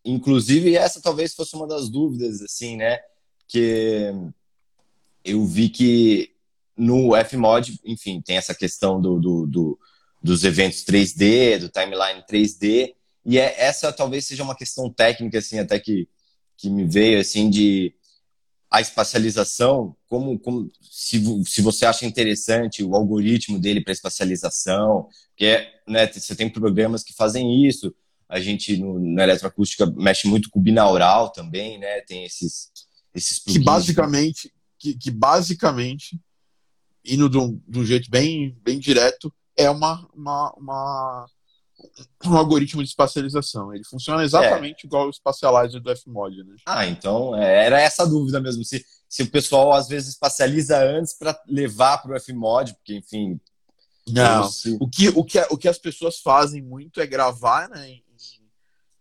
inclusive 0.04 0.74
essa 0.74 1.00
talvez 1.00 1.34
fosse 1.34 1.54
uma 1.54 1.66
das 1.66 1.88
dúvidas, 1.88 2.42
assim, 2.42 2.76
né? 2.76 2.98
Que 3.46 4.12
eu 5.24 5.44
vi 5.44 5.68
que 5.68 6.32
no 6.76 7.10
Fmod, 7.24 7.78
enfim, 7.84 8.20
tem 8.20 8.36
essa 8.36 8.54
questão 8.54 9.00
do, 9.00 9.18
do, 9.18 9.46
do 9.46 9.78
dos 10.22 10.44
eventos 10.44 10.84
3D, 10.84 11.58
do 11.58 11.68
timeline 11.68 12.24
3D, 12.28 12.94
e 13.24 13.38
é, 13.38 13.54
essa 13.60 13.92
talvez 13.92 14.26
seja 14.26 14.42
uma 14.42 14.56
questão 14.56 14.90
técnica, 14.90 15.38
assim, 15.38 15.58
até 15.58 15.78
que, 15.78 16.08
que 16.56 16.68
me 16.68 16.84
veio, 16.84 17.20
assim, 17.20 17.48
de 17.48 17.94
a 18.70 18.80
espacialização, 18.80 19.96
como, 20.08 20.38
como 20.38 20.70
se, 20.82 21.22
se 21.44 21.62
você 21.62 21.86
acha 21.86 22.04
interessante 22.04 22.82
o 22.82 22.94
algoritmo 22.94 23.58
dele 23.58 23.82
para 23.82 23.92
espacialização, 23.92 25.08
que 25.36 25.46
é, 25.46 25.72
né, 25.86 26.06
você 26.06 26.36
tem 26.36 26.50
programas 26.50 27.02
que 27.02 27.14
fazem 27.14 27.66
isso, 27.66 27.94
a 28.28 28.38
gente 28.40 28.76
no, 28.76 28.98
na 28.98 29.22
eletroacústica 29.22 29.86
mexe 29.86 30.28
muito 30.28 30.50
com 30.50 30.58
o 30.58 30.62
binaural 30.62 31.30
também, 31.30 31.78
né, 31.78 32.02
tem 32.02 32.24
esses, 32.24 32.70
esses 33.14 33.38
que 33.38 33.58
basicamente, 33.58 34.52
que, 34.78 34.94
que 34.94 35.10
basicamente, 35.10 36.20
indo 37.04 37.30
de 37.30 37.38
um, 37.38 37.58
de 37.66 37.78
um 37.78 37.84
jeito 37.86 38.10
bem, 38.10 38.54
bem 38.62 38.78
direto, 38.78 39.32
é 39.56 39.70
uma, 39.70 40.06
uma, 40.14 40.52
uma, 40.56 41.26
um 42.24 42.36
algoritmo 42.36 42.82
de 42.82 42.88
espacialização. 42.88 43.72
Ele 43.72 43.84
funciona 43.84 44.24
exatamente 44.24 44.84
é. 44.84 44.86
igual 44.86 45.08
o 45.08 45.12
Spatializer 45.12 45.80
do 45.80 45.96
Fmod. 45.96 46.44
Né? 46.44 46.56
Ah, 46.66 46.86
então 46.86 47.36
é, 47.36 47.66
era 47.66 47.80
essa 47.80 48.06
dúvida 48.06 48.40
mesmo. 48.40 48.64
Se, 48.64 48.84
se 49.08 49.22
o 49.22 49.30
pessoal 49.30 49.72
às 49.72 49.88
vezes 49.88 50.10
espacializa 50.10 50.78
antes 50.78 51.16
para 51.16 51.40
levar 51.46 51.98
para 51.98 52.16
o 52.16 52.20
Fmod, 52.20 52.74
porque 52.74 52.96
enfim. 52.96 53.40
Não. 54.08 54.48
O, 54.80 54.88
que, 54.88 55.08
o, 55.10 55.22
que, 55.22 55.38
o 55.50 55.58
que 55.58 55.68
as 55.68 55.78
pessoas 55.78 56.18
fazem 56.18 56.62
muito 56.62 56.98
é 56.98 57.06
gravar 57.06 57.68
né, 57.68 57.90
em, 57.90 58.04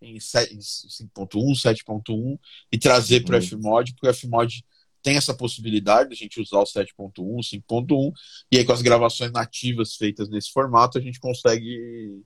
em 0.02 0.18
5.1, 0.18 1.08
7.1 1.26 2.38
e 2.72 2.78
trazer 2.78 3.24
para 3.24 3.38
o 3.38 3.40
uhum. 3.40 3.48
Fmod, 3.48 3.94
porque 3.94 4.10
o 4.10 4.14
Fmod 4.14 4.66
tem 5.02 5.16
essa 5.16 5.34
possibilidade 5.34 6.10
de 6.10 6.16
a 6.16 6.18
gente 6.18 6.42
usar 6.42 6.60
o 6.60 6.66
7.1, 6.66 7.14
5.1, 7.16 8.12
e 8.52 8.58
aí 8.58 8.66
com 8.66 8.74
as 8.74 8.82
gravações 8.82 9.32
nativas 9.32 9.96
feitas 9.96 10.28
nesse 10.28 10.52
formato, 10.52 10.98
a 10.98 11.02
gente 11.02 11.22
consegue 11.22 12.22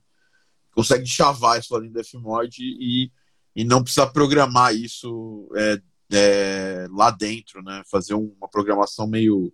consegue 0.72 1.06
chavar 1.06 1.60
isso 1.60 1.74
ali 1.74 1.88
no 1.88 2.04
Fmod 2.04 2.56
e, 2.60 3.10
e 3.54 3.64
não 3.64 3.82
precisar 3.82 4.08
programar 4.08 4.74
isso 4.74 5.48
é, 5.56 5.80
é, 6.12 6.86
lá 6.90 7.10
dentro, 7.10 7.62
né? 7.62 7.82
Fazer 7.90 8.14
uma 8.14 8.48
programação 8.50 9.06
meio 9.06 9.52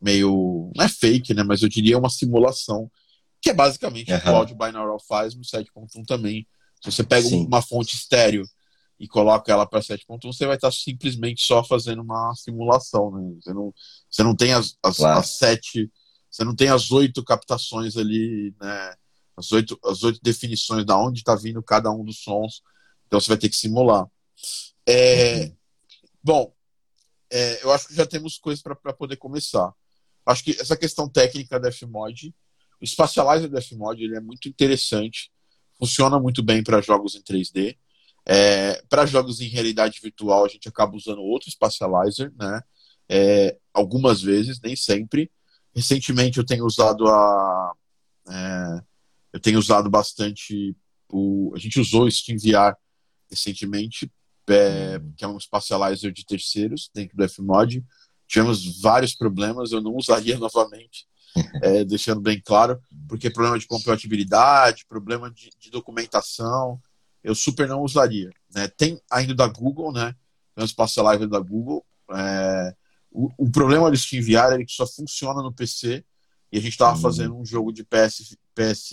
meio 0.00 0.70
não 0.74 0.84
é 0.84 0.88
fake, 0.88 1.32
né? 1.32 1.42
Mas 1.42 1.62
eu 1.62 1.68
diria 1.68 1.98
uma 1.98 2.10
simulação 2.10 2.90
que 3.40 3.50
é 3.50 3.54
basicamente 3.54 4.10
uhum. 4.10 4.18
o 4.18 4.20
que 4.20 4.28
o 4.28 4.36
áudio 4.36 4.56
binaural 4.56 4.98
faz 5.08 5.34
no 5.34 5.42
7.1 5.42 6.04
também. 6.06 6.46
Se 6.80 6.90
você 6.90 7.04
pega 7.04 7.28
Sim. 7.28 7.46
uma 7.46 7.62
fonte 7.62 7.94
estéreo 7.94 8.44
e 8.98 9.08
coloca 9.08 9.50
ela 9.52 9.66
para 9.66 9.80
7.1, 9.80 10.32
você 10.32 10.46
vai 10.46 10.56
estar 10.56 10.72
simplesmente 10.72 11.44
só 11.44 11.62
fazendo 11.64 12.02
uma 12.02 12.32
simulação, 12.36 13.10
né? 13.10 13.34
Você 13.40 13.52
não, 13.52 13.74
você 14.08 14.22
não 14.22 14.34
tem 14.34 14.52
as, 14.52 14.76
as, 14.82 14.96
claro. 14.96 15.18
as 15.18 15.38
sete, 15.38 15.90
você 16.30 16.44
não 16.44 16.54
tem 16.54 16.68
as 16.68 16.90
oito 16.92 17.24
captações 17.24 17.96
ali, 17.96 18.54
né? 18.60 18.94
As 19.36 19.52
oito, 19.52 19.78
as 19.84 20.02
oito 20.02 20.20
definições 20.22 20.84
da 20.84 20.96
onde 20.98 21.20
está 21.20 21.34
vindo 21.34 21.62
cada 21.62 21.90
um 21.90 22.04
dos 22.04 22.22
sons. 22.22 22.62
Então 23.06 23.20
você 23.20 23.28
vai 23.28 23.38
ter 23.38 23.48
que 23.48 23.56
simular. 23.56 24.06
É, 24.86 25.44
uhum. 25.44 25.56
Bom, 26.22 26.54
é, 27.30 27.64
eu 27.64 27.72
acho 27.72 27.88
que 27.88 27.94
já 27.94 28.06
temos 28.06 28.38
coisas 28.38 28.62
para 28.62 28.92
poder 28.92 29.16
começar. 29.16 29.72
Acho 30.24 30.44
que 30.44 30.52
essa 30.52 30.76
questão 30.76 31.08
técnica 31.08 31.58
da 31.58 31.72
Fmod, 31.72 32.34
o 32.80 32.86
Spatializer 32.86 33.50
da 33.50 33.60
Fmod, 33.60 34.02
ele 34.02 34.16
é 34.16 34.20
muito 34.20 34.48
interessante, 34.48 35.32
funciona 35.78 36.18
muito 36.20 36.42
bem 36.42 36.62
para 36.62 36.80
jogos 36.80 37.14
em 37.14 37.22
3D. 37.22 37.76
É, 38.24 38.80
para 38.88 39.04
jogos 39.04 39.40
em 39.40 39.48
realidade 39.48 39.98
virtual, 40.00 40.44
a 40.44 40.48
gente 40.48 40.68
acaba 40.68 40.96
usando 40.96 41.22
outro 41.22 41.50
Spatializer, 41.50 42.32
né? 42.38 42.62
É, 43.08 43.58
algumas 43.74 44.22
vezes, 44.22 44.60
nem 44.60 44.76
sempre. 44.76 45.30
Recentemente 45.74 46.38
eu 46.38 46.46
tenho 46.46 46.64
usado 46.64 47.08
a. 47.08 47.72
Eu 49.32 49.40
tenho 49.40 49.58
usado 49.58 49.88
bastante. 49.88 50.76
O, 51.08 51.52
a 51.54 51.58
gente 51.58 51.80
usou 51.80 52.04
o 52.04 52.10
SteamVR 52.10 52.76
recentemente, 53.30 54.10
é, 54.48 55.00
que 55.16 55.24
é 55.24 55.28
um 55.28 55.38
Spatializer 55.38 56.12
de 56.12 56.24
terceiros 56.24 56.90
dentro 56.94 57.16
do 57.16 57.28
Fmod 57.28 57.82
tivemos 58.32 58.80
vários 58.80 59.14
problemas, 59.14 59.72
eu 59.72 59.82
não 59.82 59.94
usaria 59.94 60.38
novamente, 60.40 61.06
é, 61.62 61.84
deixando 61.84 62.20
bem 62.20 62.40
claro, 62.40 62.80
porque 63.06 63.30
problema 63.30 63.58
de 63.58 63.66
compatibilidade, 63.66 64.86
problema 64.86 65.30
de, 65.30 65.50
de, 65.58 65.70
documentação, 65.70 66.80
eu 67.22 67.34
super 67.34 67.68
não 67.68 67.82
usaria. 67.82 68.30
Né? 68.54 68.68
Tem 68.68 68.98
ainda 69.10 69.34
da 69.34 69.46
Google, 69.46 69.92
né? 69.92 70.14
Tem 70.54 70.64
um 70.64 71.02
live 71.02 71.26
da 71.26 71.38
Google. 71.38 71.84
É, 72.10 72.74
o, 73.10 73.30
o, 73.38 73.50
problema 73.50 73.90
do 73.90 73.96
SteamVR 73.96 74.54
é 74.54 74.64
que 74.64 74.72
só 74.72 74.86
funciona 74.86 75.42
no 75.42 75.52
PC 75.52 76.04
e 76.52 76.58
a 76.58 76.60
gente 76.60 76.72
estava 76.72 76.94
uhum. 76.94 77.00
fazendo 77.00 77.36
um 77.36 77.46
jogo 77.46 77.72
de 77.72 77.82
PS, 77.82 78.36
PS 78.54 78.90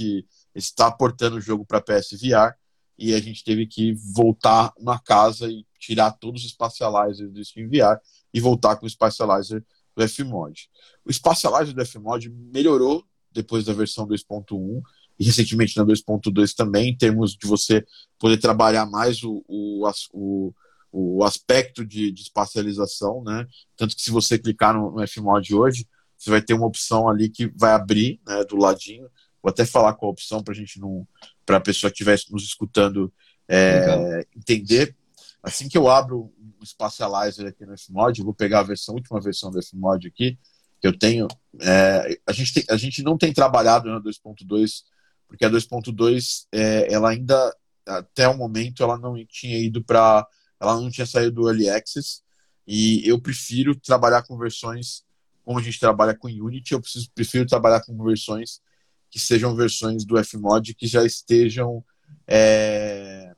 está 0.55 0.89
portando 0.89 1.35
o 1.35 1.41
jogo 1.41 1.65
para 1.65 1.81
PSVR 1.81 2.55
e 2.97 3.13
a 3.13 3.19
gente 3.19 3.43
teve 3.43 3.67
que 3.67 3.93
voltar 4.13 4.73
na 4.79 4.97
casa 4.97 5.49
e 5.49 5.65
tirar 5.77 6.11
todos 6.13 6.45
os 6.45 6.51
Spatializers 6.51 7.31
do 7.31 7.43
SteamVR 7.43 7.99
e 8.33 8.39
voltar 8.39 8.77
com 8.77 8.85
o 8.85 8.89
Spatializer 8.89 9.63
do 9.95 10.07
Fmod. 10.07 10.69
O 11.05 11.11
Spatializer 11.11 11.75
do 11.75 11.85
Fmod 11.85 12.29
melhorou 12.29 13.03
depois 13.31 13.65
da 13.65 13.73
versão 13.73 14.07
2.1 14.07 14.81
e 15.19 15.25
recentemente 15.25 15.75
na 15.75 15.83
2.2 15.83 16.53
também, 16.55 16.89
em 16.89 16.97
termos 16.97 17.35
de 17.35 17.45
você 17.45 17.85
poder 18.17 18.37
trabalhar 18.37 18.85
mais 18.85 19.21
o, 19.21 19.43
o, 19.47 19.89
o, 20.13 20.53
o 20.91 21.23
aspecto 21.25 21.85
de, 21.85 22.11
de, 22.11 22.21
espacialização, 22.21 23.21
né? 23.23 23.45
Tanto 23.75 23.95
que 23.95 24.01
se 24.01 24.11
você 24.11 24.39
clicar 24.39 24.73
no, 24.73 24.91
no 24.91 25.07
Fmod 25.07 25.53
hoje, 25.53 25.85
você 26.19 26.29
vai 26.29 26.41
ter 26.41 26.53
uma 26.53 26.67
opção 26.67 27.07
ali 27.07 27.29
que 27.29 27.47
vai 27.55 27.71
abrir 27.71 28.19
né, 28.27 28.43
do 28.43 28.57
ladinho. 28.57 29.09
Vou 29.41 29.49
até 29.49 29.65
falar 29.65 29.93
qual 29.93 30.09
a 30.09 30.11
opção 30.11 30.43
para 30.43 30.53
a 30.53 30.57
gente 30.57 30.77
não. 30.77 31.07
para 31.45 31.57
a 31.57 31.61
pessoa 31.61 31.89
que 31.89 31.95
estiver 31.95 32.19
nos 32.29 32.43
escutando 32.43 33.11
é, 33.47 34.27
entender. 34.35 34.93
Assim 35.41 35.69
que 35.69 35.77
eu 35.77 35.87
abro 35.87 36.33
o 36.59 36.65
Spatializer 36.65 37.47
aqui 37.47 37.65
no 37.65 37.77
Fmod, 37.77 38.19
eu 38.19 38.25
vou 38.25 38.33
pegar 38.33 38.59
a 38.59 38.63
versão, 38.63 38.93
a 38.93 38.97
última 38.97 39.21
versão 39.21 39.49
do 39.49 39.63
Fmod 39.63 40.05
aqui, 40.05 40.37
que 40.81 40.87
eu 40.87 40.97
tenho. 40.97 41.25
É, 41.61 42.19
a, 42.27 42.33
gente 42.33 42.53
tem, 42.53 42.65
a 42.69 42.75
gente 42.75 43.01
não 43.01 43.17
tem 43.17 43.31
trabalhado 43.31 43.89
na 43.89 44.01
2.2, 44.01 44.83
porque 45.25 45.45
a 45.45 45.49
2.2, 45.49 46.47
é, 46.51 46.93
ela 46.93 47.11
ainda, 47.11 47.55
até 47.87 48.27
o 48.27 48.37
momento, 48.37 48.83
ela 48.83 48.97
não 48.97 49.15
tinha 49.25 49.57
ido 49.57 49.81
para. 49.81 50.27
Ela 50.59 50.75
não 50.75 50.91
tinha 50.91 51.07
saído 51.07 51.31
do 51.31 51.47
Early 51.47 51.69
Access, 51.69 52.21
e 52.67 53.07
eu 53.09 53.21
prefiro 53.21 53.73
trabalhar 53.79 54.23
com 54.23 54.37
versões 54.37 55.07
como 55.49 55.57
a 55.57 55.63
gente 55.63 55.79
trabalha 55.79 56.15
com 56.15 56.27
Unity, 56.27 56.73
eu 56.73 56.79
preciso, 56.79 57.09
prefiro 57.15 57.43
trabalhar 57.43 57.81
com 57.81 58.03
versões 58.03 58.61
que 59.09 59.19
sejam 59.19 59.55
versões 59.55 60.05
do 60.05 60.23
Fmod 60.23 60.75
que 60.75 60.85
já 60.85 61.03
estejam. 61.03 61.83
É, 62.27 63.33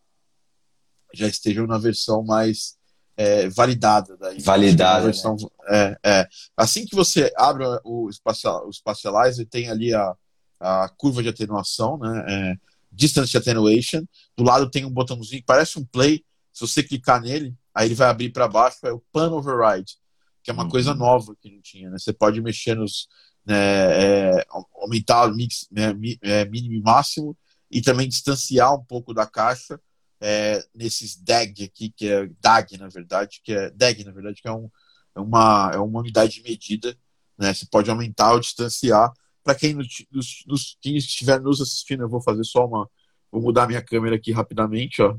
já 1.14 1.26
estejam 1.26 1.66
na 1.66 1.78
versão 1.78 2.22
mais 2.22 2.76
é, 3.16 3.48
validada. 3.48 4.18
Daí, 4.18 4.42
validada. 4.42 5.06
Versão, 5.06 5.38
né? 5.70 5.96
é. 6.04 6.28
Assim 6.58 6.86
que 6.86 6.98
você 6.98 7.32
abre 7.38 7.64
o, 7.86 8.10
o 8.10 8.74
Spatializer, 8.74 9.48
tem 9.48 9.70
ali 9.70 9.94
a, 9.94 10.14
a 10.60 10.90
curva 10.90 11.24
de 11.24 11.30
atenuação, 11.30 11.98
né? 11.98 12.26
É, 12.28 12.56
distance 12.92 13.38
Attenuation. 13.38 14.04
Do 14.36 14.44
lado 14.44 14.70
tem 14.70 14.84
um 14.84 14.92
botãozinho 14.92 15.40
que 15.40 15.48
parece 15.48 15.80
um 15.80 15.86
play. 15.86 16.26
Se 16.52 16.68
você 16.68 16.84
clicar 16.84 17.22
nele, 17.22 17.56
aí 17.74 17.88
ele 17.88 17.96
vai 17.96 18.10
abrir 18.10 18.32
para 18.32 18.50
baixo, 18.50 18.80
é 18.84 18.92
o 18.92 19.02
Pan 19.14 19.32
Override, 19.32 19.96
que 20.44 20.52
é 20.52 20.54
uma 20.54 20.64
uhum. 20.64 20.70
coisa 20.70 20.94
nova 20.94 21.36
que 21.42 21.52
não 21.52 21.62
tinha. 21.62 21.90
Né? 21.90 21.98
Você 21.98 22.14
pode 22.14 22.42
mexer 22.42 22.76
nos. 22.76 23.08
Né, 23.44 23.56
é, 23.56 24.46
aumentar 24.76 25.26
o 25.26 25.34
mix, 25.34 25.68
né, 25.72 25.96
é, 26.22 26.46
mínimo 26.46 26.76
e 26.76 26.82
máximo 26.82 27.36
e 27.72 27.82
também 27.82 28.08
distanciar 28.08 28.76
um 28.76 28.84
pouco 28.84 29.16
da 29.16 29.26
caixa 29.26 29.82
é, 30.22 30.64
nesses 30.76 31.16
DAG 31.16 31.64
aqui, 31.64 31.90
que 31.90 32.08
é 32.08 32.30
DAG, 32.40 32.78
na 32.78 32.88
verdade, 32.88 33.42
que 33.44 33.52
é 33.52 33.72
DAG, 33.72 34.04
na 34.04 34.12
verdade, 34.12 34.42
que 34.42 34.48
é, 34.48 34.52
um, 34.52 34.70
é, 35.16 35.20
uma, 35.20 35.72
é 35.74 35.78
uma 35.80 36.00
unidade 36.00 36.34
de 36.34 36.44
medida, 36.44 36.96
né? 37.38 37.54
Você 37.54 37.66
pode 37.66 37.90
aumentar 37.90 38.34
ou 38.34 38.40
distanciar. 38.40 39.12
Para 39.44 39.56
quem, 39.56 39.74
nos, 39.74 40.06
nos, 40.46 40.78
quem 40.80 40.96
estiver 40.96 41.42
nos 41.42 41.60
assistindo, 41.60 42.04
eu 42.04 42.10
vou 42.10 42.22
fazer 42.22 42.44
só 42.44 42.66
uma. 42.68 42.88
Vou 43.32 43.42
mudar 43.42 43.66
minha 43.66 43.82
câmera 43.82 44.16
aqui 44.16 44.32
rapidamente, 44.32 45.02
ó. 45.02 45.18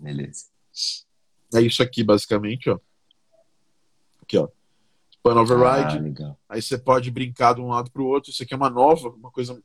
Beleza. 0.00 0.46
É 1.54 1.60
isso 1.60 1.82
aqui, 1.82 2.02
basicamente, 2.02 2.68
ó. 2.68 2.80
Aqui, 4.22 4.38
ó. 4.38 4.48
Pan 5.22 5.40
override. 5.40 6.22
Ah, 6.22 6.36
aí 6.48 6.62
você 6.62 6.78
pode 6.78 7.10
brincar 7.10 7.54
de 7.54 7.60
um 7.60 7.68
lado 7.68 7.90
para 7.90 8.02
o 8.02 8.06
outro. 8.06 8.30
Isso 8.30 8.42
aqui 8.42 8.54
é 8.54 8.56
uma 8.56 8.70
nova, 8.70 9.08
uma 9.10 9.30
coisa 9.30 9.60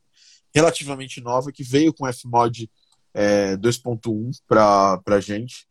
relativamente 0.54 1.22
nova 1.22 1.52
que 1.52 1.64
veio 1.64 1.94
com 1.94 2.12
Fmod 2.12 2.70
é, 3.14 3.56
2.1 3.58 4.32
para 4.48 5.02
a 5.06 5.20
gente 5.20 5.68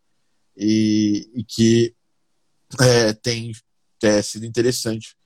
e, 0.57 1.31
e 1.35 1.44
que 1.44 1.94
é, 2.81 3.12
tem 3.12 3.53
é, 4.03 4.23
sido 4.23 4.47
interessante. 4.47 5.16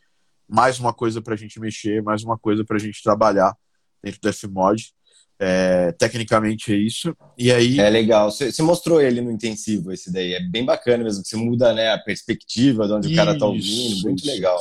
Mais 0.49 0.79
uma 0.79 0.95
coisa 0.95 1.21
para 1.21 1.35
a 1.35 1.37
gente 1.37 1.61
mexer, 1.61 2.03
mais 2.03 2.23
uma 2.25 2.39
coisa 2.39 2.65
para 2.65 2.77
a 2.77 2.81
gente 2.81 3.03
trabalhar 3.03 3.57
dentro 4.03 4.21
do 4.21 4.33
Fmod. 4.33 4.93
É, 5.41 5.93
tecnicamente 5.93 6.73
é 6.73 6.77
isso. 6.77 7.17
E 7.37 7.53
aí. 7.53 7.79
É 7.79 7.89
legal. 7.89 8.31
Você, 8.31 8.63
mostrou 8.63 9.01
ele 9.01 9.21
no 9.21 9.31
intensivo, 9.31 9.93
esse 9.93 10.13
daí. 10.13 10.35
É 10.35 10.41
bem 10.41 10.65
bacana 10.65 11.05
mesmo. 11.05 11.25
Você 11.25 11.37
muda 11.37 11.73
né, 11.73 11.93
a 11.93 11.99
perspectiva 11.99 12.87
de 12.87 12.93
onde 12.93 13.07
isso, 13.07 13.15
o 13.15 13.17
cara 13.17 13.39
tá 13.39 13.47
ouvindo. 13.47 14.03
Muito 14.03 14.21
isso. 14.21 14.27
legal. 14.27 14.61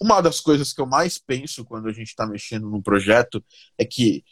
Uma 0.00 0.20
das 0.20 0.40
coisas 0.40 0.72
que 0.72 0.80
eu 0.80 0.86
mais 0.86 1.18
penso 1.18 1.64
quando 1.64 1.88
a 1.88 1.92
gente 1.92 2.08
está 2.08 2.26
mexendo 2.26 2.68
num 2.68 2.82
projeto 2.82 3.42
é 3.78 3.84
que 3.84 4.22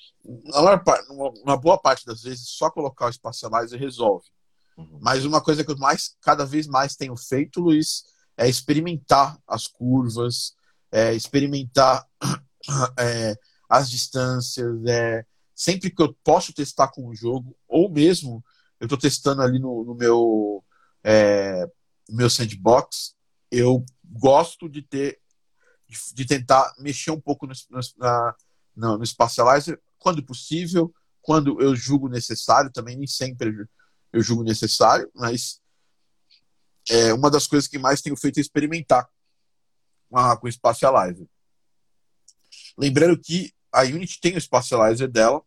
uma 1.42 1.56
boa 1.56 1.78
parte 1.78 2.04
das 2.04 2.22
vezes, 2.22 2.48
só 2.48 2.70
colocar 2.70 3.06
o 3.06 3.12
Spatializer 3.12 3.80
resolve. 3.80 4.26
Uhum. 4.76 4.98
Mas 5.00 5.24
uma 5.24 5.40
coisa 5.40 5.64
que 5.64 5.70
eu 5.70 5.78
mais, 5.78 6.14
cada 6.20 6.44
vez 6.44 6.66
mais 6.66 6.94
tenho 6.94 7.16
feito, 7.16 7.60
Luiz, 7.60 8.04
é 8.36 8.48
experimentar 8.48 9.38
as 9.46 9.66
curvas, 9.66 10.54
é 10.90 11.14
experimentar 11.14 12.06
é, 12.98 13.34
as 13.68 13.90
distâncias. 13.90 14.84
É, 14.86 15.24
sempre 15.62 15.90
que 15.90 16.02
eu 16.02 16.12
posso 16.24 16.52
testar 16.52 16.88
com 16.88 17.06
o 17.06 17.14
jogo, 17.14 17.56
ou 17.68 17.88
mesmo 17.88 18.44
eu 18.80 18.86
estou 18.86 18.98
testando 18.98 19.42
ali 19.42 19.60
no, 19.60 19.84
no 19.84 19.94
meu, 19.94 20.64
é, 21.04 21.70
meu 22.08 22.28
sandbox, 22.28 23.14
eu 23.48 23.84
gosto 24.04 24.68
de 24.68 24.82
ter 24.82 25.20
de, 26.14 26.24
tentar 26.24 26.74
mexer 26.78 27.10
um 27.10 27.20
pouco 27.20 27.46
no, 27.46 27.52
no, 27.70 27.80
na, 27.98 28.34
no, 28.74 28.98
no 28.98 29.06
Spatializer 29.06 29.80
quando 29.98 30.24
possível, 30.24 30.92
quando 31.20 31.60
eu 31.60 31.76
julgo 31.76 32.08
necessário, 32.08 32.72
também 32.72 32.96
nem 32.96 33.06
sempre 33.06 33.54
eu 34.12 34.20
julgo 34.20 34.42
necessário, 34.42 35.08
mas 35.14 35.60
é 36.88 37.14
uma 37.14 37.30
das 37.30 37.46
coisas 37.46 37.68
que 37.68 37.78
mais 37.78 38.00
tenho 38.00 38.16
feito 38.16 38.38
é 38.38 38.40
experimentar 38.40 39.08
com 40.40 40.48
o 40.48 40.52
Spatializer. 40.52 41.26
Lembrando 42.76 43.16
que 43.16 43.52
a 43.70 43.82
Unity 43.82 44.20
tem 44.20 44.36
o 44.36 44.40
Spatializer 44.40 45.08
dela, 45.08 45.42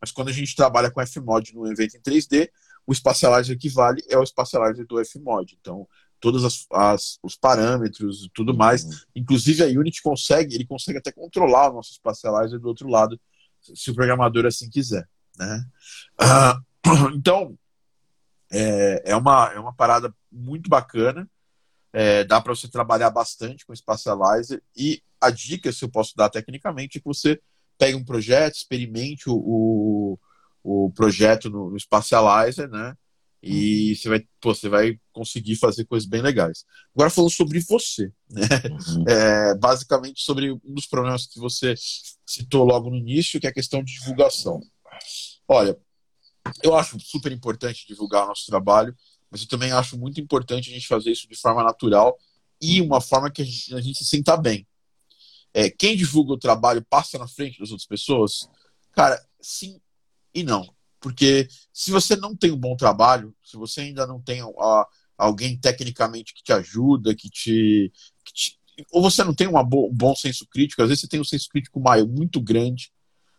mas 0.00 0.10
quando 0.10 0.28
a 0.28 0.32
gente 0.32 0.54
trabalha 0.54 0.90
com 0.90 1.04
Fmod 1.06 1.54
no 1.54 1.66
evento 1.66 1.96
em 1.96 2.00
3D, 2.00 2.50
o 2.86 2.94
Spatializer 2.94 3.58
que 3.58 3.68
vale 3.68 4.02
é 4.08 4.16
o 4.16 4.24
Spatializer 4.24 4.86
do 4.86 5.04
Fmod. 5.04 5.56
Então, 5.60 5.88
todos 6.20 6.44
as, 6.44 6.66
as, 6.72 7.18
os 7.22 7.36
parâmetros 7.36 8.24
e 8.24 8.30
tudo 8.30 8.54
mais. 8.54 8.84
Uhum. 8.84 8.90
Inclusive 9.16 9.62
a 9.62 9.66
Unity 9.66 10.02
consegue, 10.02 10.54
ele 10.54 10.66
consegue 10.66 10.98
até 10.98 11.12
controlar 11.12 11.70
o 11.70 11.74
nosso 11.74 11.94
Spatializer 11.94 12.58
do 12.58 12.68
outro 12.68 12.88
lado, 12.88 13.20
se 13.60 13.90
o 13.90 13.94
programador 13.94 14.46
assim 14.46 14.70
quiser. 14.70 15.08
Né? 15.36 15.64
Uh, 16.20 17.10
então, 17.14 17.58
é, 18.50 19.02
é, 19.12 19.16
uma, 19.16 19.52
é 19.52 19.58
uma 19.58 19.74
parada 19.74 20.14
muito 20.30 20.68
bacana. 20.68 21.28
É, 21.92 22.24
dá 22.24 22.40
para 22.40 22.54
você 22.54 22.68
trabalhar 22.68 23.10
bastante 23.10 23.64
com 23.64 23.72
o 23.72 23.76
Spatializer. 23.76 24.62
E 24.76 25.02
a 25.20 25.30
dica, 25.30 25.72
se 25.72 25.84
eu 25.84 25.88
posso 25.88 26.14
dar 26.16 26.28
tecnicamente, 26.28 26.98
é 26.98 27.00
que 27.00 27.06
você 27.06 27.40
pegue 27.78 27.96
um 27.96 28.04
projeto, 28.04 28.54
experimente 28.54 29.28
o, 29.28 29.34
o, 29.34 30.18
o 30.62 30.90
projeto 30.92 31.50
no, 31.50 31.70
no 31.70 31.78
Spatializer, 31.78 32.68
né? 32.68 32.94
E 33.42 33.90
uhum. 33.90 33.96
você 33.96 34.08
vai, 34.08 34.26
pô, 34.40 34.54
você 34.54 34.68
vai 34.68 35.00
conseguir 35.12 35.56
fazer 35.56 35.84
coisas 35.84 36.08
bem 36.08 36.20
legais. 36.20 36.64
Agora 36.94 37.10
falando 37.10 37.30
sobre 37.30 37.60
você, 37.60 38.10
né? 38.30 38.46
Uhum. 38.70 39.04
É, 39.08 39.54
basicamente 39.54 40.22
sobre 40.22 40.52
um 40.52 40.74
dos 40.74 40.86
problemas 40.86 41.26
que 41.26 41.38
você 41.38 41.74
citou 42.26 42.64
logo 42.64 42.90
no 42.90 42.96
início, 42.96 43.38
que 43.38 43.46
é 43.46 43.50
a 43.50 43.54
questão 43.54 43.84
de 43.84 43.92
divulgação. 43.92 44.60
Olha, 45.46 45.76
eu 46.62 46.74
acho 46.74 46.98
super 46.98 47.30
importante 47.30 47.86
divulgar 47.86 48.24
o 48.24 48.28
nosso 48.28 48.46
trabalho, 48.46 48.94
mas 49.30 49.42
eu 49.42 49.48
também 49.48 49.72
acho 49.72 49.98
muito 49.98 50.20
importante 50.20 50.70
a 50.70 50.72
gente 50.72 50.86
fazer 50.86 51.10
isso 51.10 51.28
de 51.28 51.36
forma 51.36 51.62
natural 51.62 52.16
e 52.60 52.80
uma 52.80 53.00
forma 53.00 53.30
que 53.30 53.42
a 53.42 53.44
gente, 53.44 53.74
a 53.74 53.80
gente 53.80 53.98
se 53.98 54.04
sinta 54.04 54.36
bem. 54.36 54.66
É, 55.58 55.70
quem 55.70 55.96
divulga 55.96 56.34
o 56.34 56.38
trabalho 56.38 56.84
passa 56.84 57.18
na 57.18 57.26
frente 57.26 57.58
das 57.58 57.70
outras 57.70 57.88
pessoas? 57.88 58.46
Cara, 58.92 59.18
sim 59.40 59.80
e 60.34 60.42
não. 60.42 60.68
Porque 61.00 61.48
se 61.72 61.90
você 61.90 62.14
não 62.14 62.36
tem 62.36 62.52
um 62.52 62.58
bom 62.58 62.76
trabalho, 62.76 63.34
se 63.42 63.56
você 63.56 63.80
ainda 63.80 64.06
não 64.06 64.20
tem 64.20 64.42
a, 64.42 64.86
alguém 65.16 65.58
tecnicamente 65.58 66.34
que 66.34 66.42
te 66.42 66.52
ajuda, 66.52 67.14
que 67.14 67.30
te, 67.30 67.90
que 68.22 68.34
te 68.34 68.60
ou 68.92 69.00
você 69.00 69.24
não 69.24 69.32
tem 69.32 69.48
um 69.48 69.52
bom 69.64 70.14
senso 70.14 70.46
crítico, 70.46 70.82
às 70.82 70.88
vezes 70.90 71.00
você 71.00 71.08
tem 71.08 71.20
um 71.20 71.24
senso 71.24 71.48
crítico 71.48 71.80
maior, 71.80 72.06
muito 72.06 72.38
grande, 72.38 72.92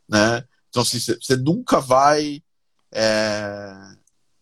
né? 0.10 0.44
Então, 0.70 0.82
assim, 0.82 1.00
você, 1.00 1.38
nunca 1.38 1.80
vai 1.80 2.42
é, 2.92 3.76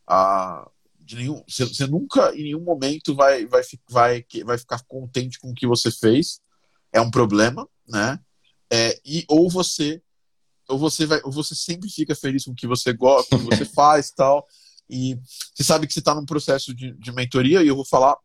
a, 0.08 0.72
de 0.98 1.18
nenhum, 1.18 1.44
você, 1.46 1.86
nunca 1.88 2.34
em 2.34 2.44
nenhum 2.44 2.64
momento 2.64 3.14
vai, 3.14 3.46
vai, 3.46 3.64
vai, 3.90 4.26
vai 4.46 4.58
ficar 4.58 4.82
contente 4.88 5.38
com 5.42 5.52
o 5.52 5.54
que 5.54 5.68
você 5.68 5.92
fez, 5.92 6.40
é 6.96 7.02
um 7.02 7.12
problema, 7.12 7.68
né? 7.86 8.18
É, 8.72 9.00
e 9.06 9.26
ou 9.28 9.50
você 9.50 10.02
ou 10.68 10.80
você 10.80 11.06
vai, 11.06 11.22
ou 11.24 11.32
você 11.32 11.54
sempre 11.54 11.90
fica 11.90 12.16
feliz 12.16 12.46
com 12.46 12.52
o 12.52 12.56
que 12.56 12.66
você 12.66 12.92
gosta, 12.94 13.38
com 13.38 13.44
o 13.44 13.50
que 13.50 13.58
você 13.58 13.66
faz, 13.76 14.10
tal. 14.12 14.48
E 14.90 15.20
você 15.54 15.64
sabe 15.64 15.86
que 15.86 15.94
você 15.94 16.00
está 16.00 16.16
num 16.16 16.26
processo 16.26 16.74
de, 16.74 16.94
de 16.94 17.12
mentoria 17.12 17.62
e 17.62 17.68
eu 17.68 17.76
vou 17.76 17.86
falar 17.86 18.18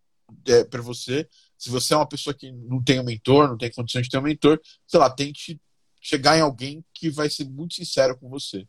é, 0.46 0.64
para 0.64 0.80
você, 0.80 1.28
se 1.58 1.68
você 1.68 1.92
é 1.92 1.96
uma 1.96 2.08
pessoa 2.08 2.32
que 2.32 2.50
não 2.52 2.82
tem 2.82 3.00
um 3.00 3.04
mentor, 3.04 3.48
não 3.48 3.58
tem 3.58 3.70
condições 3.70 4.04
de 4.04 4.10
ter 4.10 4.18
um 4.18 4.22
mentor, 4.22 4.60
sei 4.86 5.00
lá, 5.00 5.10
tente 5.10 5.60
chegar 6.00 6.38
em 6.38 6.40
alguém 6.40 6.84
que 6.94 7.10
vai 7.10 7.28
ser 7.28 7.44
muito 7.44 7.74
sincero 7.74 8.16
com 8.16 8.28
você. 8.30 8.66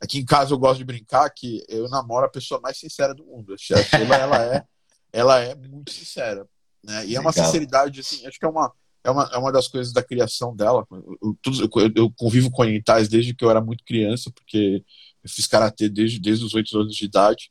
Aqui 0.00 0.18
em 0.18 0.24
casa 0.24 0.52
eu 0.52 0.58
gosto 0.58 0.78
de 0.78 0.84
brincar 0.84 1.28
que 1.30 1.64
eu 1.68 1.88
namoro 1.88 2.26
a 2.26 2.30
pessoa 2.30 2.60
mais 2.60 2.78
sincera 2.78 3.14
do 3.14 3.24
mundo. 3.24 3.54
A 3.54 3.56
Sheila, 3.56 4.14
ela 4.14 4.44
é, 4.44 4.64
ela 5.12 5.40
é 5.40 5.54
muito 5.56 5.90
sincera, 5.90 6.46
né? 6.84 7.04
E 7.06 7.16
é 7.16 7.20
uma 7.20 7.30
Legal. 7.30 7.46
sinceridade 7.46 7.98
assim, 7.98 8.24
acho 8.26 8.38
que 8.38 8.44
é 8.44 8.48
uma 8.48 8.72
é 9.08 9.10
uma, 9.10 9.30
é 9.32 9.38
uma 9.38 9.50
das 9.50 9.66
coisas 9.66 9.92
da 9.92 10.02
criação 10.02 10.54
dela. 10.54 10.86
Eu, 11.22 11.38
eu, 11.42 11.92
eu 11.96 12.12
convivo 12.14 12.50
com 12.50 12.62
orientais 12.62 13.08
desde 13.08 13.34
que 13.34 13.42
eu 13.42 13.50
era 13.50 13.60
muito 13.60 13.82
criança, 13.84 14.30
porque 14.30 14.84
eu 15.24 15.30
fiz 15.30 15.46
karatê 15.46 15.88
desde, 15.88 16.20
desde 16.20 16.44
os 16.44 16.52
oito 16.54 16.78
anos 16.78 16.94
de 16.94 17.06
idade. 17.06 17.50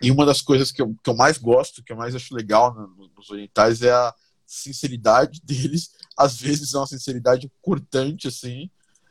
E 0.00 0.10
uma 0.10 0.24
das 0.24 0.40
coisas 0.40 0.70
que 0.70 0.80
eu, 0.80 0.94
que 1.02 1.10
eu 1.10 1.16
mais 1.16 1.36
gosto, 1.36 1.82
que 1.82 1.92
eu 1.92 1.96
mais 1.96 2.14
acho 2.14 2.32
legal 2.32 2.72
nos 3.16 3.28
orientais 3.28 3.82
é 3.82 3.90
a 3.90 4.14
sinceridade 4.46 5.40
deles. 5.44 5.90
Às 6.16 6.38
vezes 6.38 6.74
é 6.74 6.78
uma 6.78 6.86
sinceridade 6.86 7.50
cortante, 7.60 8.28
assim, 8.28 8.70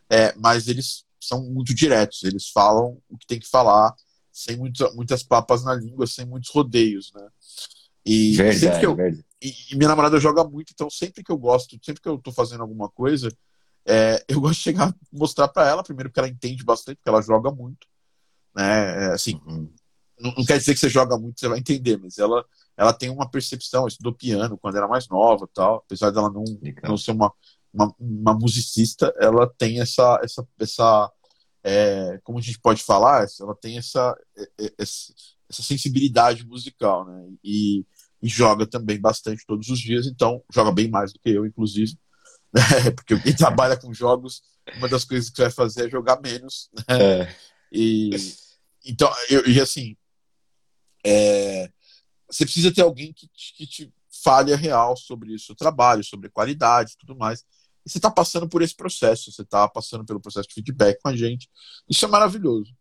é, 0.09 0.33
mas 0.37 0.69
eles 0.69 1.03
são 1.19 1.43
muito 1.43 1.75
diretos. 1.75 2.23
Eles 2.23 2.47
falam 2.47 2.97
o 3.09 3.17
que 3.17 3.27
tem 3.27 3.39
que 3.39 3.49
falar, 3.49 3.93
sem 4.31 4.55
muito, 4.55 4.89
muitas 4.95 5.21
papas 5.21 5.65
na 5.65 5.75
língua, 5.75 6.07
sem 6.07 6.25
muitos 6.25 6.49
rodeios, 6.49 7.11
né? 7.13 7.27
E 8.05 8.35
verdade, 8.35 8.59
sempre 8.59 8.79
que 8.79 8.85
eu, 8.85 8.95
verdade. 8.95 9.25
E, 9.43 9.75
minha 9.75 9.89
namorada 9.89 10.17
joga 10.19 10.43
muito, 10.45 10.71
então 10.73 10.89
sempre 10.89 11.21
que 11.21 11.31
eu 11.31 11.37
gosto, 11.37 11.77
sempre 11.83 12.01
que 12.01 12.07
eu 12.07 12.17
tô 12.17 12.31
fazendo 12.31 12.61
alguma 12.61 12.87
coisa, 12.89 13.29
é, 13.85 14.23
eu 14.29 14.39
gosto 14.39 14.55
de 14.55 14.61
chegar 14.61 14.95
mostrar 15.11 15.49
para 15.49 15.67
ela, 15.67 15.83
primeiro 15.83 16.09
porque 16.09 16.19
ela 16.21 16.29
entende 16.29 16.63
bastante, 16.63 16.95
porque 16.95 17.09
ela 17.09 17.21
joga 17.21 17.51
muito. 17.51 17.85
Né? 18.55 19.07
É, 19.07 19.13
assim, 19.13 19.41
uhum. 19.45 19.69
não, 20.17 20.33
não, 20.35 20.45
quer 20.45 20.59
dizer 20.59 20.73
que 20.73 20.79
você 20.79 20.89
joga 20.89 21.17
muito, 21.17 21.39
você 21.39 21.49
vai 21.49 21.59
entender, 21.59 21.97
mas 21.97 22.17
ela, 22.17 22.45
ela 22.77 22.93
tem 22.93 23.09
uma 23.09 23.29
percepção, 23.29 23.85
estudou 23.85 24.13
piano 24.13 24.57
quando 24.57 24.77
era 24.77 24.87
mais 24.87 25.09
nova 25.09 25.47
tal, 25.53 25.77
apesar 25.77 26.11
dela 26.11 26.31
não, 26.31 26.45
não 26.83 26.97
ser 26.97 27.11
uma, 27.11 27.33
uma, 27.73 27.93
uma, 27.99 28.33
musicista, 28.33 29.13
ela 29.19 29.51
tem 29.57 29.81
essa, 29.81 30.19
essa, 30.23 30.47
essa 30.57 31.11
é, 31.63 32.17
como 32.23 32.37
a 32.39 32.41
gente 32.41 32.59
pode 32.59 32.81
falar, 32.81 33.27
ela 33.41 33.55
tem 33.55 33.77
essa, 33.77 34.15
é, 34.37 34.43
é, 34.61 34.73
essa, 34.77 35.13
essa 35.49 35.63
sensibilidade 35.63 36.45
musical, 36.45 37.05
né? 37.05 37.29
E, 37.43 37.85
e, 38.23 38.27
joga 38.27 38.65
também 38.65 38.99
bastante 38.99 39.45
todos 39.45 39.69
os 39.69 39.79
dias, 39.79 40.07
então 40.07 40.43
joga 40.51 40.71
bem 40.71 40.89
mais 40.89 41.11
do 41.11 41.19
que 41.19 41.29
eu, 41.29 41.45
inclusive, 41.45 41.97
né? 42.53 42.91
porque 42.95 43.19
quem 43.19 43.35
trabalha 43.35 43.77
com 43.77 43.93
jogos, 43.93 44.41
uma 44.77 44.87
das 44.87 45.03
coisas 45.03 45.29
que 45.29 45.35
você 45.35 45.43
vai 45.43 45.51
fazer 45.51 45.87
é 45.87 45.89
jogar 45.89 46.21
menos, 46.21 46.69
né? 46.73 46.83
É. 46.89 47.35
E 47.71 48.11
então, 48.85 49.11
eu, 49.29 49.47
e 49.47 49.59
assim, 49.59 49.95
é, 51.05 51.69
você 52.29 52.45
precisa 52.45 52.73
ter 52.73 52.81
alguém 52.81 53.13
que 53.13 53.27
te, 53.27 53.53
que 53.55 53.65
te 53.67 53.93
fale 54.23 54.53
a 54.53 54.57
real 54.57 54.95
sobre 54.95 55.33
o 55.33 55.39
seu 55.39 55.55
trabalho, 55.55 56.03
sobre 56.03 56.29
qualidade 56.29 56.93
e 56.93 56.97
tudo 56.97 57.15
mais. 57.15 57.41
E 57.85 57.89
você 57.89 57.97
está 57.97 58.09
passando 58.09 58.47
por 58.47 58.61
esse 58.61 58.75
processo, 58.75 59.31
você 59.31 59.41
está 59.41 59.67
passando 59.67 60.05
pelo 60.05 60.19
processo 60.19 60.47
de 60.47 60.53
feedback 60.53 60.99
com 61.01 61.09
a 61.09 61.15
gente. 61.15 61.49
Isso 61.89 62.05
é 62.05 62.07
maravilhoso. 62.07 62.73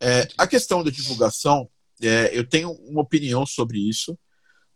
É, 0.00 0.28
a 0.38 0.46
questão 0.46 0.82
da 0.82 0.90
divulgação, 0.90 1.68
é, 2.00 2.36
eu 2.36 2.48
tenho 2.48 2.72
uma 2.72 3.02
opinião 3.02 3.44
sobre 3.44 3.78
isso, 3.78 4.18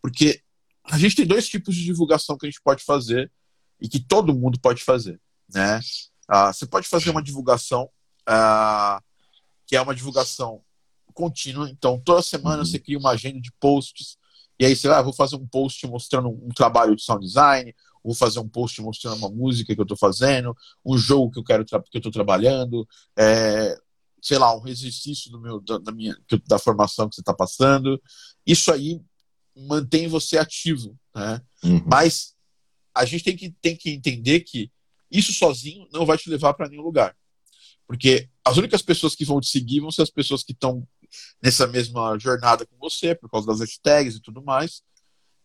porque 0.03 0.43
a 0.85 0.99
gente 0.99 1.15
tem 1.15 1.27
dois 1.27 1.49
tipos 1.49 1.75
de 1.75 1.85
divulgação 1.85 2.37
que 2.37 2.45
a 2.45 2.51
gente 2.51 2.61
pode 2.61 2.83
fazer 2.83 3.31
e 3.81 3.89
que 3.89 4.01
todo 4.01 4.35
mundo 4.35 4.59
pode 4.61 4.83
fazer. 4.83 5.21
Né? 5.49 5.81
Ah, 6.29 6.53
você 6.53 6.67
pode 6.67 6.89
fazer 6.89 7.11
uma 7.11 7.23
divulgação 7.23 7.89
ah, 8.27 9.01
que 9.67 9.77
é 9.77 9.81
uma 9.81 9.95
divulgação 9.95 10.61
contínua, 11.15 11.69
então 11.71 12.01
toda 12.01 12.23
semana 12.23 12.59
uhum. 12.59 12.65
você 12.65 12.79
cria 12.79 12.99
uma 12.99 13.11
agenda 13.11 13.41
de 13.41 13.53
posts, 13.61 14.17
e 14.59 14.65
aí 14.65 14.75
você 14.75 14.89
vai, 14.89 14.99
ah, 14.99 15.03
vou 15.03 15.13
fazer 15.13 15.37
um 15.37 15.47
post 15.47 15.87
mostrando 15.87 16.29
um 16.29 16.49
trabalho 16.49 16.97
de 16.97 17.03
sound 17.03 17.25
design, 17.25 17.75
vou 18.03 18.15
fazer 18.15 18.39
um 18.39 18.49
post 18.49 18.81
mostrando 18.81 19.17
uma 19.17 19.29
música 19.31 19.75
que 19.75 19.81
eu 19.81 19.85
estou 19.85 19.97
fazendo, 19.97 20.57
um 20.85 20.97
jogo 20.97 21.31
que 21.31 21.39
eu 21.39 21.45
quero 21.45 21.65
que 21.65 21.75
eu 21.75 21.83
estou 21.95 22.13
trabalhando, 22.13 22.87
é, 23.17 23.77
sei 24.21 24.39
lá, 24.39 24.57
um 24.57 24.67
exercício 24.67 25.31
do 25.31 25.41
meu, 25.41 25.61
da, 25.61 25.79
da 25.79 25.93
minha, 25.93 26.17
da 26.47 26.59
formação 26.59 27.09
que 27.09 27.15
você 27.17 27.21
está 27.21 27.35
passando. 27.35 28.01
Isso 28.47 28.73
aí 28.73 29.01
mantém 29.57 30.09
você 30.09 30.39
ativo, 30.39 30.99
né? 31.15 31.41
Uhum. 31.63 31.83
Mas 31.87 32.35
a 32.95 33.05
gente 33.05 33.25
tem 33.25 33.37
que, 33.37 33.51
tem 33.61 33.77
que 33.77 33.91
entender 33.91 34.41
que 34.41 34.71
isso 35.11 35.33
sozinho 35.33 35.87
não 35.93 36.07
vai 36.07 36.17
te 36.17 36.29
levar 36.31 36.55
para 36.55 36.69
nenhum 36.69 36.83
lugar. 36.83 37.17
Porque 37.87 38.29
as 38.45 38.57
únicas 38.57 38.83
pessoas 38.83 39.15
que 39.15 39.25
vão 39.25 39.41
te 39.41 39.49
seguir 39.49 39.81
vão 39.81 39.91
ser 39.91 40.03
as 40.03 40.11
pessoas 40.11 40.43
que 40.43 40.53
estão 40.53 40.87
nessa 41.43 41.67
mesma 41.67 42.19
jornada 42.19 42.67
com 42.67 42.77
você, 42.79 43.15
por 43.15 43.31
causa 43.31 43.47
das 43.47 43.61
hashtags 43.61 44.17
e 44.17 44.21
tudo 44.21 44.43
mais. 44.43 44.83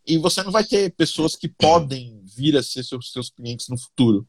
E 0.06 0.16
você 0.16 0.42
não 0.42 0.50
vai 0.50 0.64
ter 0.64 0.94
pessoas 0.94 1.36
que 1.36 1.48
podem 1.48 2.22
vir 2.24 2.56
a 2.56 2.62
ser 2.62 2.82
seus, 2.82 3.12
seus 3.12 3.28
clientes 3.28 3.68
no 3.68 3.78
futuro. 3.78 4.26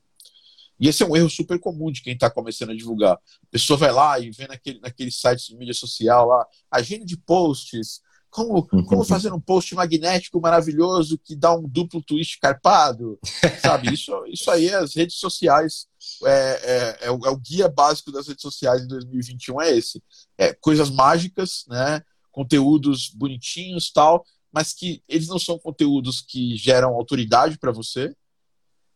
E 0.79 0.87
esse 0.87 1.03
é 1.03 1.05
um 1.05 1.15
erro 1.15 1.29
super 1.29 1.59
comum 1.59 1.91
de 1.91 2.01
quem 2.01 2.13
está 2.13 2.29
começando 2.29 2.71
a 2.71 2.75
divulgar. 2.75 3.13
A 3.13 3.47
pessoa 3.51 3.77
vai 3.77 3.91
lá 3.91 4.19
e 4.19 4.31
vê 4.31 4.47
naquele, 4.47 4.79
naquele 4.79 5.11
site 5.11 5.47
de 5.47 5.55
mídia 5.55 5.73
social 5.73 6.27
lá, 6.27 6.45
agenda 6.71 7.05
de 7.05 7.17
posts, 7.17 8.01
como, 8.29 8.67
como 8.85 9.03
fazer 9.03 9.33
um 9.33 9.39
post 9.39 9.73
magnético 9.73 10.39
maravilhoso 10.39 11.17
que 11.17 11.35
dá 11.35 11.53
um 11.53 11.67
duplo 11.67 12.01
twist 12.01 12.39
carpado, 12.39 13.19
sabe? 13.61 13.89
Isso, 13.93 14.13
isso 14.27 14.51
aí, 14.51 14.73
as 14.73 14.95
redes 14.95 15.17
sociais, 15.17 15.87
é, 16.23 16.29
é, 16.31 17.07
é, 17.07 17.11
o, 17.11 17.25
é, 17.25 17.29
o, 17.29 17.37
guia 17.37 17.67
básico 17.67 18.11
das 18.11 18.27
redes 18.27 18.41
sociais 18.41 18.83
em 18.83 18.87
2021 18.87 19.61
é 19.61 19.77
esse. 19.77 20.03
É, 20.37 20.53
coisas 20.53 20.89
mágicas, 20.89 21.65
né? 21.67 22.01
Conteúdos 22.31 23.09
bonitinhos 23.09 23.91
tal, 23.91 24.23
mas 24.51 24.73
que 24.73 25.03
eles 25.07 25.27
não 25.27 25.39
são 25.39 25.57
conteúdos 25.57 26.21
que 26.21 26.55
geram 26.55 26.93
autoridade 26.93 27.57
para 27.57 27.71
você. 27.71 28.15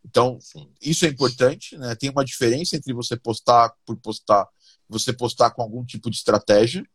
Então, 0.06 0.38
isso 0.82 1.06
é 1.06 1.10
importante, 1.10 1.78
né? 1.78 1.96
Tem 1.96 2.10
uma 2.10 2.26
diferença 2.26 2.76
entre 2.76 2.94
você 2.94 3.18
postar 3.18 3.74
por 3.86 3.98
postar, 3.98 4.48
você 4.88 5.12
postar 5.12 5.52
com 5.52 5.62
algum 5.62 5.84
tipo 5.84 6.10
de 6.10 6.18
estratégia. 6.18 6.86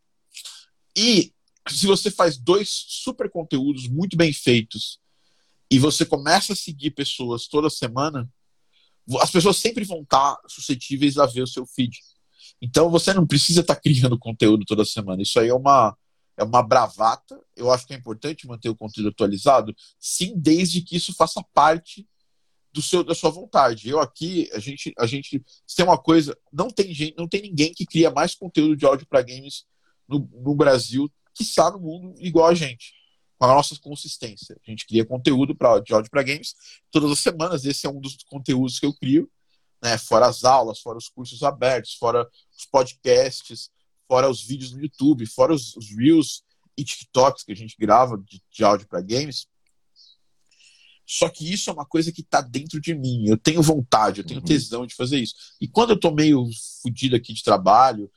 E 0.97 1.33
se 1.75 1.87
você 1.87 2.11
faz 2.11 2.37
dois 2.37 2.69
super 2.71 3.31
conteúdos 3.31 3.89
muito 3.89 4.17
bem 4.17 4.33
feitos 4.33 4.99
e 5.71 5.79
você 5.79 6.05
começa 6.05 6.53
a 6.53 6.57
seguir 6.57 6.93
pessoas 6.93 7.47
toda 7.47 7.69
semana, 7.69 8.29
as 9.21 9.31
pessoas 9.31 9.57
sempre 9.57 9.85
vão 9.85 10.03
estar 10.03 10.39
suscetíveis 10.47 11.19
a 11.19 11.27
ver 11.27 11.43
o 11.43 11.47
seu 11.47 11.67
feed. 11.67 11.99
Então 12.61 12.91
você 12.91 13.13
não 13.15 13.27
precisa 13.27 13.61
estar 13.61 13.77
criando 13.77 14.19
conteúdo 14.19 14.65
toda 14.65 14.85
semana. 14.85 15.23
Isso 15.23 15.39
aí 15.39 15.49
é 15.49 15.55
uma 15.55 15.97
é 16.37 16.45
uma 16.45 16.63
bravata. 16.63 17.39
Eu 17.57 17.71
acho 17.71 17.87
que 17.87 17.93
é 17.93 17.97
importante 17.97 18.47
manter 18.47 18.69
o 18.69 18.77
conteúdo 18.77 19.09
atualizado, 19.09 19.75
sim, 19.99 20.35
desde 20.37 20.81
que 20.83 20.97
isso 20.97 21.13
faça 21.13 21.43
parte 21.53 22.07
do 22.73 22.81
seu 22.81 23.03
da 23.03 23.15
sua 23.15 23.31
vontade. 23.31 23.89
Eu 23.89 23.99
aqui, 23.99 24.49
a 24.53 24.59
gente, 24.59 24.93
a 24.99 25.07
gente 25.07 25.43
tem 25.75 25.85
uma 25.85 25.99
coisa, 25.99 26.39
não 26.53 26.69
tem 26.69 26.95
gente, 26.95 27.17
não 27.17 27.27
tem 27.27 27.43
ninguém 27.43 27.73
que 27.73 27.85
cria 27.85 28.11
mais 28.11 28.35
conteúdo 28.35 28.77
de 28.77 28.87
áudio 28.87 29.07
para 29.07 29.23
games 29.23 29.65
no, 30.07 30.21
no 30.33 30.55
Brasil, 30.55 31.11
que 31.39 31.45
está 31.45 31.71
no 31.71 31.79
mundo 31.79 32.15
igual 32.19 32.49
a 32.49 32.55
gente, 32.55 32.93
com 33.39 33.47
a 33.47 33.55
nossa 33.55 33.79
consistência. 33.81 34.61
A 34.67 34.71
gente 34.71 34.87
cria 34.87 35.07
conteúdo 35.07 35.55
pra, 35.55 35.79
de 35.79 35.95
áudio 35.95 36.11
para 36.11 36.25
games 36.25 36.55
todas 36.91 37.11
as 37.13 37.21
semanas. 37.21 37.65
Esse 37.65 37.87
é 37.87 37.91
um 37.91 38.01
dos 38.01 38.17
conteúdos 38.25 38.81
que 38.81 38.87
eu 38.87 38.93
crio, 38.93 39.31
né? 39.83 39.97
Fora 39.97 40.27
as 40.27 40.45
aulas, 40.45 40.81
fora 40.81 40.99
os 40.99 41.09
cursos 41.09 41.43
abertos, 41.45 41.95
fora 41.95 42.29
os 42.57 42.67
podcasts, 42.67 43.71
fora 44.09 44.29
os 44.29 44.43
vídeos 44.43 44.73
no 44.73 44.83
YouTube, 44.83 45.25
fora 45.27 45.55
os, 45.55 45.77
os 45.77 45.89
Reels 45.97 46.43
e 46.77 46.85
TikToks 46.85 47.45
que 47.45 47.53
a 47.53 47.57
gente 47.57 47.77
grava 47.79 48.19
de, 48.19 48.43
de 48.51 48.65
áudio 48.65 48.89
para 48.89 49.01
games. 49.01 49.47
Só 51.07 51.29
que 51.29 51.51
isso 51.51 51.71
é 51.71 51.73
uma 51.73 51.87
coisa 51.87 52.13
que 52.13 52.21
está 52.21 52.41
dentro 52.41 52.81
de 52.81 52.95
mim. 52.95 53.29
Eu 53.29 53.39
tenho 53.39 53.63
vontade, 53.63 54.21
eu 54.21 54.27
tenho 54.27 54.41
uhum. 54.41 54.47
tesão 54.47 54.85
de 54.85 54.95
fazer 54.95 55.19
isso. 55.19 55.35
E 55.61 55.67
quando 55.67 55.91
eu 55.91 55.99
tô 55.99 56.11
meio 56.11 56.45
fodido 56.83 57.17
aqui 57.17 57.33
de 57.33 57.43
trabalho, 57.43 58.11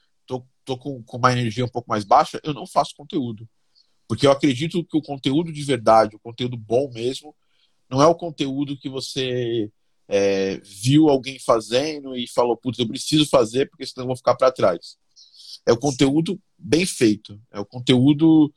tô, 0.65 0.77
com, 0.77 1.01
com 1.03 1.17
uma 1.17 1.31
energia 1.31 1.65
um 1.65 1.69
pouco 1.69 1.89
mais 1.89 2.03
baixa, 2.03 2.39
eu 2.43 2.53
não 2.53 2.65
faço 2.65 2.95
conteúdo. 2.95 3.47
Porque 4.07 4.27
eu 4.27 4.31
acredito 4.31 4.83
que 4.83 4.97
o 4.97 5.01
conteúdo 5.01 5.51
de 5.51 5.63
verdade, 5.63 6.15
o 6.15 6.19
conteúdo 6.19 6.57
bom 6.57 6.91
mesmo, 6.91 7.35
não 7.89 8.01
é 8.01 8.07
o 8.07 8.15
conteúdo 8.15 8.77
que 8.77 8.89
você 8.89 9.71
é, 10.07 10.57
viu 10.63 11.09
alguém 11.09 11.39
fazendo 11.39 12.15
e 12.15 12.27
falou, 12.27 12.57
putz, 12.57 12.79
eu 12.79 12.87
preciso 12.87 13.25
fazer 13.25 13.69
porque 13.69 13.85
senão 13.85 14.03
eu 14.03 14.07
vou 14.07 14.17
ficar 14.17 14.35
para 14.35 14.51
trás. 14.51 14.97
É 15.65 15.71
o 15.71 15.77
conteúdo 15.77 16.39
bem 16.57 16.85
feito. 16.85 17.39
É 17.51 17.59
o 17.59 17.65
conteúdo 17.65 18.53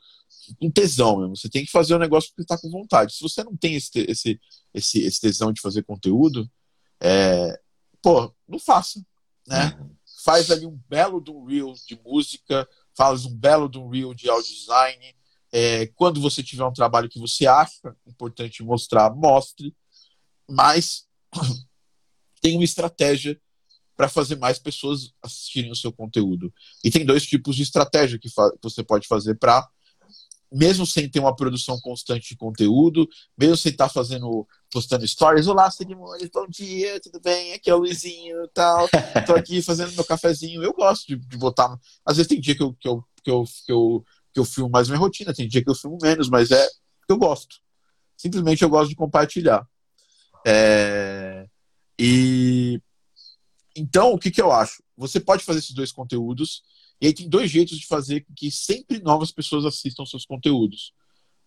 com 0.58 0.70
tesão 0.70 1.18
mesmo. 1.18 1.36
Você 1.36 1.48
tem 1.48 1.64
que 1.64 1.70
fazer 1.70 1.94
o 1.94 1.98
negócio 1.98 2.30
porque 2.30 2.42
está 2.42 2.58
com 2.58 2.70
vontade. 2.70 3.14
Se 3.14 3.22
você 3.22 3.44
não 3.44 3.56
tem 3.56 3.74
esse, 3.74 3.90
esse, 4.08 4.40
esse, 4.72 5.00
esse 5.00 5.20
tesão 5.20 5.52
de 5.52 5.60
fazer 5.60 5.82
conteúdo, 5.84 6.50
é, 7.00 7.60
pô, 8.02 8.34
não 8.48 8.58
faça. 8.58 9.04
Né? 9.46 9.76
Uhum. 9.78 9.90
Faz 10.24 10.50
ali 10.50 10.64
um 10.64 10.80
belo 10.88 11.22
um 11.28 11.44
reel 11.44 11.74
de 11.86 12.00
música, 12.02 12.66
faz 12.96 13.26
um 13.26 13.36
belo 13.36 13.70
um 13.76 13.88
reel 13.88 14.14
de 14.14 14.30
audio 14.30 14.54
design. 14.54 15.14
É, 15.52 15.86
quando 15.88 16.20
você 16.20 16.42
tiver 16.42 16.64
um 16.64 16.72
trabalho 16.72 17.08
que 17.08 17.18
você 17.18 17.46
acha 17.46 17.94
importante 18.06 18.62
mostrar, 18.62 19.14
mostre. 19.14 19.76
Mas 20.48 21.06
tem 22.40 22.56
uma 22.56 22.64
estratégia 22.64 23.38
para 23.96 24.08
fazer 24.08 24.36
mais 24.36 24.58
pessoas 24.58 25.12
assistirem 25.22 25.70
o 25.70 25.76
seu 25.76 25.92
conteúdo. 25.92 26.52
E 26.82 26.90
tem 26.90 27.04
dois 27.04 27.24
tipos 27.26 27.54
de 27.54 27.62
estratégia 27.62 28.18
que 28.18 28.28
você 28.62 28.82
pode 28.82 29.06
fazer 29.06 29.36
para 29.36 29.68
mesmo 30.54 30.86
sem 30.86 31.08
ter 31.08 31.18
uma 31.18 31.34
produção 31.34 31.78
constante 31.80 32.28
de 32.28 32.36
conteúdo, 32.36 33.08
mesmo 33.36 33.56
sem 33.56 33.72
estar 33.72 33.88
tá 33.88 33.92
fazendo, 33.92 34.46
postando 34.70 35.06
stories, 35.06 35.48
olá, 35.48 35.68
seguimores, 35.70 36.30
bom 36.32 36.46
dia, 36.48 37.00
tudo 37.00 37.20
bem? 37.20 37.52
Aqui 37.52 37.68
é 37.68 37.74
o 37.74 37.78
Luizinho 37.78 38.46
tal, 38.54 38.88
tô 39.26 39.34
aqui 39.34 39.60
fazendo 39.60 39.92
meu 39.92 40.04
cafezinho. 40.04 40.62
Eu 40.62 40.72
gosto 40.72 41.08
de, 41.08 41.16
de 41.16 41.36
botar. 41.36 41.76
Às 42.06 42.16
vezes 42.16 42.28
tem 42.28 42.40
dia 42.40 42.54
que 42.54 42.62
eu, 42.62 42.72
que, 42.74 42.88
eu, 42.88 43.04
que, 43.22 43.30
eu, 43.30 43.44
que, 43.66 43.72
eu, 43.72 44.04
que 44.32 44.40
eu 44.40 44.44
filmo 44.44 44.70
mais 44.70 44.88
minha 44.88 45.00
rotina, 45.00 45.34
tem 45.34 45.48
dia 45.48 45.62
que 45.62 45.70
eu 45.70 45.74
filmo 45.74 45.98
menos, 46.00 46.28
mas 46.28 46.52
é 46.52 46.66
que 46.66 47.12
eu 47.12 47.18
gosto. 47.18 47.56
Simplesmente 48.16 48.62
eu 48.62 48.70
gosto 48.70 48.90
de 48.90 48.96
compartilhar. 48.96 49.66
É... 50.46 51.46
E 51.98 52.80
então, 53.76 54.12
o 54.12 54.18
que, 54.18 54.30
que 54.30 54.40
eu 54.40 54.52
acho? 54.52 54.82
Você 54.96 55.18
pode 55.18 55.42
fazer 55.42 55.58
esses 55.58 55.72
dois 55.72 55.90
conteúdos 55.90 56.62
e 57.04 57.06
aí 57.06 57.12
tem 57.12 57.28
dois 57.28 57.50
jeitos 57.50 57.78
de 57.78 57.86
fazer 57.86 58.22
com 58.22 58.32
que 58.32 58.50
sempre 58.50 58.98
novas 58.98 59.30
pessoas 59.30 59.66
assistam 59.66 60.06
seus 60.06 60.24
conteúdos. 60.24 60.94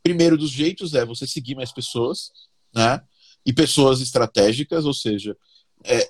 Primeiro 0.03 0.37
dos 0.37 0.51
jeitos 0.51 0.93
é 0.93 1.03
você 1.03 1.25
seguir 1.25 1.55
mais 1.55 1.71
pessoas, 1.71 2.31
né? 2.71 3.01
E 3.43 3.51
pessoas 3.51 3.99
estratégicas, 3.99 4.85
ou 4.85 4.93
seja, 4.93 5.35
é, 5.83 6.07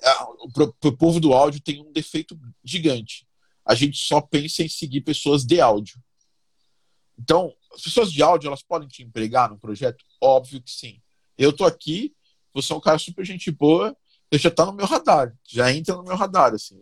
o 0.84 0.92
povo 0.92 1.18
do 1.18 1.32
áudio 1.32 1.62
tem 1.62 1.80
um 1.80 1.90
defeito 1.90 2.38
gigante. 2.62 3.26
A 3.64 3.74
gente 3.74 3.96
só 3.96 4.20
pensa 4.20 4.62
em 4.62 4.68
seguir 4.68 5.00
pessoas 5.00 5.46
de 5.46 5.62
áudio. 5.62 5.98
Então, 7.18 7.50
as 7.74 7.80
pessoas 7.80 8.12
de 8.12 8.22
áudio, 8.22 8.48
elas 8.48 8.62
podem 8.62 8.86
te 8.86 9.02
empregar 9.02 9.48
no 9.48 9.58
projeto? 9.58 10.04
Óbvio 10.20 10.60
que 10.60 10.70
sim. 10.70 11.00
Eu 11.38 11.54
tô 11.54 11.64
aqui, 11.64 12.14
você 12.52 12.70
é 12.70 12.76
um 12.76 12.80
cara 12.80 12.98
super 12.98 13.24
gente 13.24 13.50
boa, 13.50 13.96
eu 14.30 14.38
já 14.38 14.50
tá 14.50 14.66
no 14.66 14.74
meu 14.74 14.84
radar, 14.84 15.34
já 15.42 15.72
entra 15.72 15.96
no 15.96 16.04
meu 16.04 16.16
radar, 16.16 16.52
assim. 16.52 16.78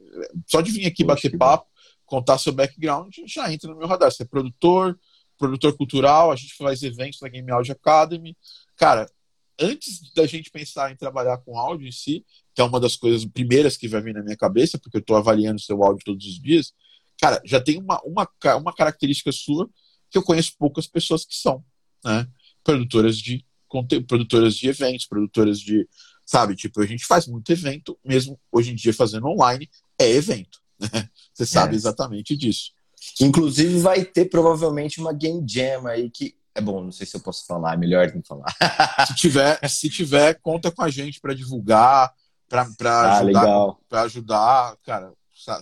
Só 0.49 0.61
de 0.61 0.73
vir 0.73 0.85
aqui 0.85 1.05
Poxa, 1.05 1.29
bater 1.29 1.39
papo, 1.39 1.76
contar 2.07 2.39
seu 2.39 2.53
background, 2.53 3.15
já 3.27 3.53
entra 3.53 3.71
no 3.71 3.77
meu 3.77 3.87
radar. 3.87 4.11
Você 4.11 4.23
é 4.23 4.27
produtor, 4.27 4.99
produtor 5.37 5.77
cultural, 5.77 6.33
a 6.33 6.37
gente 6.37 6.55
faz 6.55 6.83
eventos 6.83 7.21
na 7.21 7.29
Game 7.29 7.51
Audio 7.51 7.73
Academy. 7.73 8.37
Cara, 8.77 9.11
antes 9.59 10.13
da 10.15 10.27
gente 10.27 10.51
pensar 10.51 10.93
em 10.93 10.97
trabalhar 10.97 11.39
com 11.39 11.59
áudio 11.59 11.87
em 11.87 11.93
si, 11.93 12.25
que 12.55 12.61
é 12.61 12.65
uma 12.65 12.81
das 12.81 12.97
coisas 12.97 13.25
primeiras 13.25 13.77
que 13.77 13.89
vai 13.89 14.01
vir 14.01 14.15
na 14.15 14.23
minha 14.23 14.37
cabeça, 14.37 14.79
porque 14.79 14.97
eu 14.97 15.01
estou 15.01 15.17
avaliando 15.17 15.61
seu 15.61 15.83
áudio 15.83 16.05
todos 16.05 16.27
os 16.27 16.41
dias, 16.41 16.73
cara, 17.21 17.41
já 17.45 17.61
tem 17.61 17.79
uma, 17.79 18.01
uma, 18.03 18.29
uma 18.57 18.73
característica 18.73 19.33
sua 19.33 19.69
que 20.11 20.17
eu 20.17 20.23
conheço 20.23 20.57
poucas 20.59 20.87
pessoas 20.87 21.25
que 21.25 21.35
são, 21.35 21.65
né? 22.05 22.27
Produtoras 22.63 23.19
de 23.19 23.45
conteúdo, 23.69 24.07
produtoras 24.07 24.55
de 24.55 24.69
eventos, 24.69 25.07
produtoras 25.07 25.59
de, 25.59 25.89
sabe, 26.25 26.55
tipo, 26.55 26.81
a 26.81 26.87
gente 26.87 27.05
faz 27.05 27.27
muito 27.27 27.51
evento, 27.51 27.99
mesmo 28.05 28.39
hoje 28.51 28.73
em 28.73 28.75
dia 28.75 28.93
fazendo 28.93 29.27
online, 29.27 29.69
é 29.99 30.09
evento. 30.09 30.61
Né? 30.81 31.09
Você 31.33 31.47
sabe 31.47 31.75
é. 31.75 31.77
exatamente 31.77 32.37
disso. 32.37 32.73
Inclusive 33.21 33.79
vai 33.79 34.05
ter 34.05 34.27
provavelmente 34.27 35.01
uma 35.01 35.13
game 35.13 35.45
jam 35.47 35.87
aí 35.87 36.11
que 36.11 36.37
é 36.55 36.61
bom, 36.61 36.83
não 36.83 36.91
sei 36.91 37.07
se 37.07 37.15
eu 37.15 37.21
posso 37.21 37.45
falar, 37.45 37.75
é 37.75 37.77
melhor 37.77 38.11
não 38.15 38.23
falar. 38.23 38.47
se 39.07 39.15
tiver, 39.15 39.69
se 39.69 39.91
tiver, 39.91 40.41
conta 40.41 40.71
com 40.71 40.83
a 40.83 40.89
gente 40.89 41.21
para 41.21 41.35
divulgar, 41.35 42.15
para 42.49 42.63
ah, 42.63 43.19
ajudar, 43.19 43.77
para 43.87 44.03
ajudar, 44.03 44.77
cara, 44.83 45.13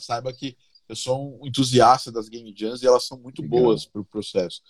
saiba 0.01 0.33
que 0.33 0.57
eu 0.89 0.95
sou 0.95 1.41
um 1.43 1.47
entusiasta 1.47 2.13
das 2.13 2.29
game 2.29 2.55
jams 2.57 2.81
e 2.83 2.87
elas 2.87 3.07
são 3.07 3.19
muito 3.19 3.43
legal. 3.43 3.61
boas 3.61 3.85
para 3.85 4.01
o 4.01 4.05
processo. 4.05 4.63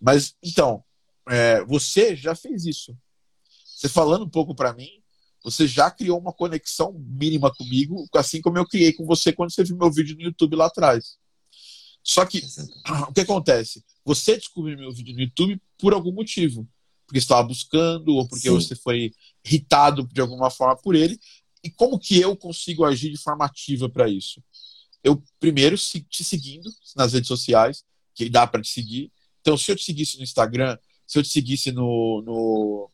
Mas 0.00 0.36
então, 0.40 0.84
é, 1.28 1.64
você 1.64 2.14
já 2.14 2.36
fez 2.36 2.64
isso. 2.64 2.96
Você 3.64 3.88
falando 3.88 4.24
um 4.24 4.30
pouco 4.30 4.54
para 4.54 4.72
mim, 4.72 5.01
você 5.42 5.66
já 5.66 5.90
criou 5.90 6.18
uma 6.18 6.32
conexão 6.32 6.92
mínima 6.92 7.52
comigo, 7.52 8.06
assim 8.14 8.40
como 8.40 8.58
eu 8.58 8.66
criei 8.66 8.92
com 8.92 9.04
você 9.04 9.32
quando 9.32 9.52
você 9.52 9.64
viu 9.64 9.76
meu 9.76 9.90
vídeo 9.90 10.16
no 10.16 10.22
YouTube 10.22 10.56
lá 10.56 10.66
atrás. 10.66 11.16
Só 12.02 12.24
que 12.24 12.42
o 13.08 13.12
que 13.12 13.20
acontece? 13.20 13.84
Você 14.04 14.36
descobriu 14.36 14.78
meu 14.78 14.92
vídeo 14.92 15.14
no 15.14 15.20
YouTube 15.20 15.60
por 15.78 15.92
algum 15.92 16.12
motivo. 16.12 16.68
Porque 17.06 17.18
estava 17.18 17.42
buscando, 17.42 18.14
ou 18.14 18.26
porque 18.26 18.48
Sim. 18.48 18.54
você 18.54 18.74
foi 18.74 19.12
irritado 19.44 20.08
de 20.12 20.20
alguma 20.20 20.50
forma 20.50 20.76
por 20.76 20.94
ele. 20.94 21.18
E 21.62 21.70
como 21.70 21.98
que 21.98 22.18
eu 22.18 22.36
consigo 22.36 22.84
agir 22.84 23.10
de 23.10 23.18
forma 23.18 23.44
ativa 23.44 23.88
para 23.88 24.08
isso? 24.08 24.42
Eu, 25.04 25.22
primeiro, 25.38 25.76
te 25.76 26.24
seguindo 26.24 26.70
nas 26.96 27.12
redes 27.12 27.28
sociais, 27.28 27.84
que 28.14 28.28
dá 28.28 28.46
para 28.46 28.62
te 28.62 28.68
seguir. 28.68 29.12
Então, 29.40 29.56
se 29.56 29.70
eu 29.70 29.76
te 29.76 29.84
seguisse 29.84 30.16
no 30.16 30.22
Instagram, 30.22 30.78
se 31.06 31.18
eu 31.18 31.22
te 31.22 31.28
seguisse 31.28 31.72
no, 31.72 32.22
no, 32.24 32.90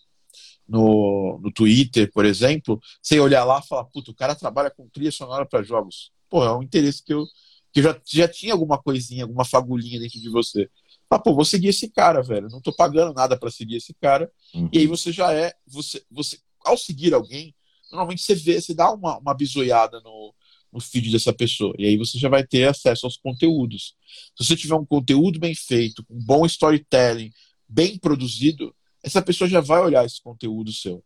no, 0.68 1.40
no 1.42 1.50
Twitter, 1.50 2.10
por 2.12 2.24
exemplo, 2.24 2.80
você 3.02 3.18
olhar 3.18 3.44
lá 3.44 3.60
e 3.64 3.66
falar, 3.66 3.84
puta, 3.84 4.10
o 4.10 4.14
cara 4.14 4.34
trabalha 4.34 4.70
com 4.70 4.88
trilha 4.88 5.10
sonora 5.10 5.46
para 5.46 5.62
jogos. 5.62 6.12
Pô, 6.28 6.44
é 6.44 6.56
um 6.56 6.62
interesse 6.62 7.02
que 7.02 7.14
eu, 7.14 7.24
que 7.72 7.82
já, 7.82 7.98
já 8.06 8.28
tinha 8.28 8.52
alguma 8.52 8.76
coisinha, 8.80 9.24
alguma 9.24 9.44
fagulhinha 9.44 9.98
dentro 9.98 10.20
de 10.20 10.28
você. 10.28 10.68
Ah, 11.10 11.18
pô, 11.18 11.34
vou 11.34 11.44
seguir 11.44 11.68
esse 11.68 11.88
cara, 11.88 12.22
velho. 12.22 12.48
Não 12.50 12.60
tô 12.60 12.70
pagando 12.72 13.14
nada 13.14 13.38
para 13.38 13.50
seguir 13.50 13.76
esse 13.76 13.94
cara. 13.94 14.30
Uhum. 14.54 14.68
E 14.70 14.78
aí 14.78 14.86
você 14.86 15.10
já 15.10 15.32
é. 15.32 15.54
Você, 15.66 16.02
você, 16.10 16.38
ao 16.62 16.76
seguir 16.76 17.14
alguém, 17.14 17.54
normalmente 17.90 18.22
você 18.22 18.34
vê, 18.34 18.60
você 18.60 18.74
dá 18.74 18.92
uma, 18.92 19.18
uma 19.18 19.32
bisoiada 19.32 20.00
no, 20.00 20.34
no 20.70 20.80
feed 20.80 21.10
dessa 21.10 21.32
pessoa. 21.32 21.74
E 21.78 21.86
aí 21.86 21.96
você 21.96 22.18
já 22.18 22.28
vai 22.28 22.46
ter 22.46 22.68
acesso 22.68 23.06
aos 23.06 23.16
conteúdos. 23.16 23.94
Se 24.36 24.44
você 24.44 24.54
tiver 24.54 24.74
um 24.74 24.84
conteúdo 24.84 25.38
bem 25.38 25.54
feito, 25.54 26.04
com 26.04 26.14
um 26.14 26.22
bom 26.22 26.44
storytelling, 26.44 27.30
bem 27.66 27.98
produzido, 27.98 28.74
essa 29.08 29.22
pessoa 29.22 29.48
já 29.48 29.60
vai 29.60 29.80
olhar 29.80 30.04
esse 30.04 30.22
conteúdo 30.22 30.72
seu. 30.72 31.02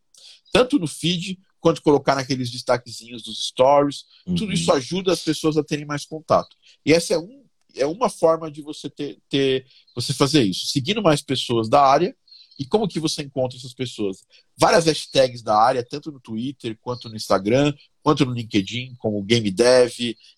Tanto 0.53 0.79
no 0.79 0.87
feed, 0.87 1.39
quanto 1.63 1.81
colocar 1.81 2.17
naqueles 2.17 2.51
destaquezinhos 2.51 3.23
dos 3.23 3.47
stories. 3.47 4.05
Uhum. 4.27 4.35
Tudo 4.35 4.53
isso 4.53 4.71
ajuda 4.73 5.13
as 5.13 5.23
pessoas 5.23 5.57
a 5.57 5.63
terem 5.63 5.87
mais 5.87 6.05
contato. 6.05 6.57
E 6.85 6.93
essa 6.93 7.15
é, 7.15 7.19
um, 7.19 7.45
é 7.77 7.87
uma 7.87 8.11
forma 8.11 8.51
de 8.51 8.61
você 8.61 8.91
ter, 8.91 9.19
ter 9.29 9.65
você 9.95 10.13
fazer 10.13 10.43
isso. 10.43 10.67
Seguindo 10.67 11.01
mais 11.01 11.23
pessoas 11.23 11.69
da 11.69 11.81
área. 11.81 12.15
E 12.59 12.67
como 12.67 12.87
que 12.87 13.01
você 13.01 13.23
encontra 13.23 13.57
essas 13.57 13.73
pessoas? 13.73 14.25
Várias 14.57 14.85
hashtags 14.85 15.43
da 15.43 15.57
área, 15.57 15.85
tanto 15.85 16.13
no 16.13 16.21
Twitter, 16.21 16.77
quanto 16.83 17.09
no 17.09 17.17
Instagram, 17.17 17.73
quanto 18.03 18.27
no 18.27 18.35
LinkedIn, 18.35 18.95
como 18.99 19.23
Game 19.23 19.51
Dev, 19.51 19.93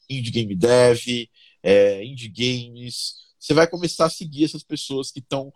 Indie 0.09 0.31
Game 0.31 0.55
Dev, 0.55 1.01
é, 1.63 2.05
Indie 2.05 2.29
Games. 2.29 3.15
Você 3.39 3.53
vai 3.53 3.67
começar 3.67 4.07
a 4.07 4.11
seguir 4.11 4.45
essas 4.45 4.63
pessoas 4.63 5.11
que 5.11 5.19
estão 5.19 5.53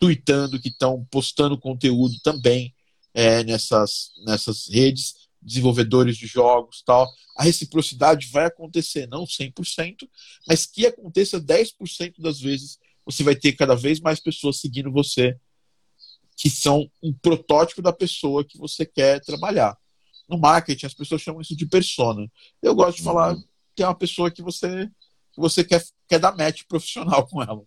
tweetando, 0.00 0.58
que 0.58 0.68
estão 0.68 1.06
postando 1.10 1.58
conteúdo 1.58 2.18
também 2.24 2.74
é, 3.12 3.44
nessas, 3.44 4.12
nessas 4.24 4.66
redes, 4.66 5.28
desenvolvedores 5.40 6.16
de 6.16 6.26
jogos 6.26 6.82
tal. 6.84 7.06
A 7.36 7.44
reciprocidade 7.44 8.28
vai 8.28 8.46
acontecer, 8.46 9.06
não 9.06 9.24
100%, 9.24 10.08
mas 10.48 10.66
que 10.66 10.86
aconteça 10.86 11.38
10% 11.38 12.14
das 12.18 12.40
vezes 12.40 12.78
você 13.04 13.22
vai 13.22 13.36
ter 13.36 13.52
cada 13.52 13.74
vez 13.74 14.00
mais 14.00 14.20
pessoas 14.20 14.58
seguindo 14.58 14.90
você 14.90 15.38
que 16.36 16.48
são 16.48 16.90
um 17.02 17.12
protótipo 17.12 17.82
da 17.82 17.92
pessoa 17.92 18.44
que 18.44 18.56
você 18.56 18.86
quer 18.86 19.20
trabalhar. 19.20 19.76
No 20.26 20.38
marketing, 20.38 20.86
as 20.86 20.94
pessoas 20.94 21.20
chamam 21.20 21.42
isso 21.42 21.54
de 21.54 21.66
persona. 21.66 22.26
Eu 22.62 22.74
gosto 22.74 22.98
de 22.98 23.02
falar 23.02 23.34
uhum. 23.34 23.44
que 23.76 23.82
é 23.82 23.86
uma 23.86 23.94
pessoa 23.94 24.30
que 24.30 24.40
você, 24.40 24.88
que 25.32 25.40
você 25.40 25.62
quer, 25.62 25.84
quer 26.08 26.18
dar 26.18 26.34
match 26.34 26.62
profissional 26.66 27.26
com 27.28 27.42
ela. 27.42 27.62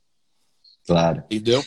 Claro. 0.85 1.19
Entendeu? 1.25 1.63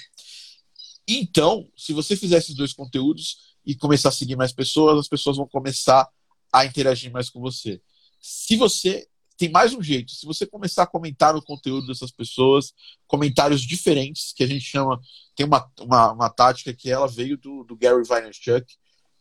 Então, 1.09 1.69
se 1.77 1.93
você 1.93 2.17
fizer 2.17 2.39
esses 2.39 2.55
dois 2.55 2.73
conteúdos 2.73 3.55
e 3.65 3.75
começar 3.75 4.09
a 4.09 4.13
seguir 4.13 4.37
mais 4.37 4.53
pessoas, 4.53 4.99
as 4.99 5.09
pessoas 5.09 5.37
vão 5.37 5.47
começar 5.47 6.09
a 6.53 6.65
interagir 6.65 7.11
mais 7.13 7.31
com 7.31 7.41
você. 7.41 7.81
Se 8.21 8.57
você 8.57 9.07
tem 9.37 9.51
mais 9.51 9.75
um 9.75 9.83
jeito. 9.83 10.13
Se 10.13 10.25
você 10.25 10.47
começar 10.47 10.85
a 10.85 10.87
comentar 10.87 11.37
o 11.37 11.43
conteúdo 11.43 11.87
dessas 11.87 12.11
pessoas, 12.11 12.73
comentários 13.07 13.61
diferentes, 13.61 14.33
que 14.33 14.43
a 14.43 14.47
gente 14.47 14.65
chama. 14.65 15.01
Tem 15.35 15.47
uma, 15.47 15.71
uma, 15.81 16.13
uma 16.13 16.31
tática 16.31 16.73
que 16.73 16.91
ela 16.91 17.07
veio 17.07 17.37
do, 17.37 17.63
do 17.65 17.77
Gary 17.77 18.03
Vaynerchuk, 18.05 18.67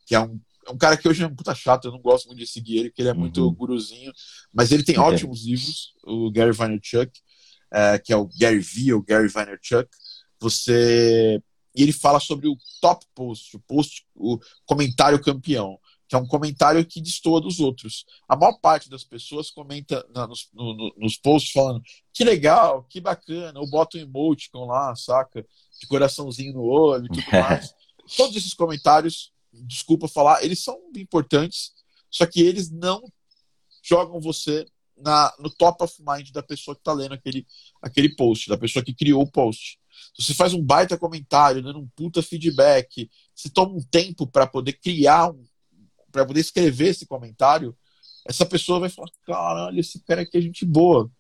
que 0.06 0.16
é 0.16 0.20
um, 0.20 0.40
é 0.66 0.72
um 0.72 0.78
cara 0.78 0.96
que 0.96 1.08
hoje 1.08 1.24
é 1.24 1.28
um 1.28 1.36
puta 1.36 1.54
chato, 1.54 1.86
eu 1.86 1.92
não 1.92 2.00
gosto 2.00 2.28
muito 2.28 2.40
de 2.40 2.48
seguir 2.48 2.78
ele, 2.78 2.90
porque 2.90 3.02
ele 3.02 3.10
é 3.10 3.14
muito 3.14 3.46
uhum. 3.46 3.54
guruzinho, 3.54 4.14
mas 4.54 4.72
ele 4.72 4.84
tem 4.84 4.98
ótimos 4.98 5.46
livros, 5.46 5.94
o 6.04 6.32
Gary 6.32 6.54
Vaynerchuk, 6.54 7.12
é, 7.72 8.00
que 8.00 8.14
é 8.14 8.16
o 8.16 8.30
Gary 8.40 8.60
V, 8.60 8.94
ou 8.94 9.04
Gary 9.04 9.28
Vaynerchuk. 9.28 9.90
Você. 10.40 11.42
E 11.76 11.84
ele 11.84 11.92
fala 11.92 12.20
sobre 12.20 12.48
o 12.48 12.58
top 12.82 13.06
post, 13.14 13.56
o 13.56 13.60
post, 13.60 14.06
o 14.16 14.40
comentário 14.66 15.22
campeão 15.22 15.80
que 16.08 16.16
é 16.16 16.18
um 16.18 16.28
comentário 16.28 16.86
que 16.86 17.02
destoa 17.02 17.42
dos 17.42 17.60
outros. 17.60 18.06
A 18.28 18.36
maior 18.36 18.60
parte 18.60 18.90
das 18.90 19.04
pessoas 19.04 19.50
comenta 19.50 20.06
na, 20.14 20.28
nos, 20.28 20.50
no, 20.54 20.94
nos 20.98 21.18
posts 21.18 21.52
falando 21.52 21.82
que 22.14 22.24
legal, 22.24 22.84
que 22.84 23.02
bacana, 23.02 23.60
ou 23.60 23.68
bota 23.68 23.98
um 23.98 24.02
emoticon 24.02 24.66
lá, 24.66 24.96
saca? 24.96 25.46
De 25.80 25.88
coraçãozinho 25.88 26.54
no 26.54 26.64
olho 26.64 27.06
e 27.06 27.10
tudo 27.10 27.26
mais. 27.32 27.74
Todos 28.16 28.36
esses 28.36 28.54
comentários, 28.54 29.34
desculpa 29.52 30.08
falar, 30.08 30.44
eles 30.44 30.64
são 30.64 30.80
importantes, 30.96 31.74
só 32.10 32.26
que 32.26 32.42
eles 32.42 32.70
não 32.70 33.12
jogam 33.84 34.20
você 34.20 34.66
na, 34.96 35.34
no 35.40 35.50
top 35.50 35.84
of 35.84 35.94
mind 36.00 36.30
da 36.30 36.44
pessoa 36.44 36.76
que 36.76 36.82
está 36.82 36.94
lendo 36.94 37.14
aquele, 37.14 37.46
aquele 37.82 38.16
post, 38.16 38.48
da 38.48 38.58
pessoa 38.58 38.86
que 38.86 38.94
criou 38.94 39.24
o 39.24 39.30
post. 39.30 39.80
Se 40.14 40.24
você 40.24 40.34
faz 40.34 40.54
um 40.54 40.62
baita 40.62 40.98
comentário, 40.98 41.62
dando 41.62 41.80
um 41.80 41.88
puta 41.96 42.22
feedback, 42.22 43.10
você 43.34 43.50
toma 43.50 43.74
um 43.74 43.82
tempo 43.82 44.26
para 44.26 44.48
poder 44.48 44.74
criar 44.74 45.32
um, 45.32 45.44
para 46.12 46.26
poder 46.26 46.40
escrever 46.40 46.90
esse 46.90 47.06
comentário, 47.06 47.76
essa 48.26 48.46
pessoa 48.46 48.80
vai 48.80 48.90
falar: 48.90 49.10
caralho, 49.26 49.80
esse 49.80 50.00
cara 50.00 50.22
aqui 50.22 50.38
é 50.38 50.42
gente 50.42 50.66
boa. 50.66 51.12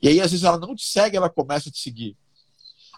E 0.00 0.08
aí, 0.08 0.20
às 0.20 0.30
vezes, 0.30 0.44
ela 0.44 0.58
não 0.58 0.76
te 0.76 0.84
segue, 0.84 1.16
ela 1.16 1.30
começa 1.30 1.68
a 1.68 1.72
te 1.72 1.78
seguir. 1.78 2.16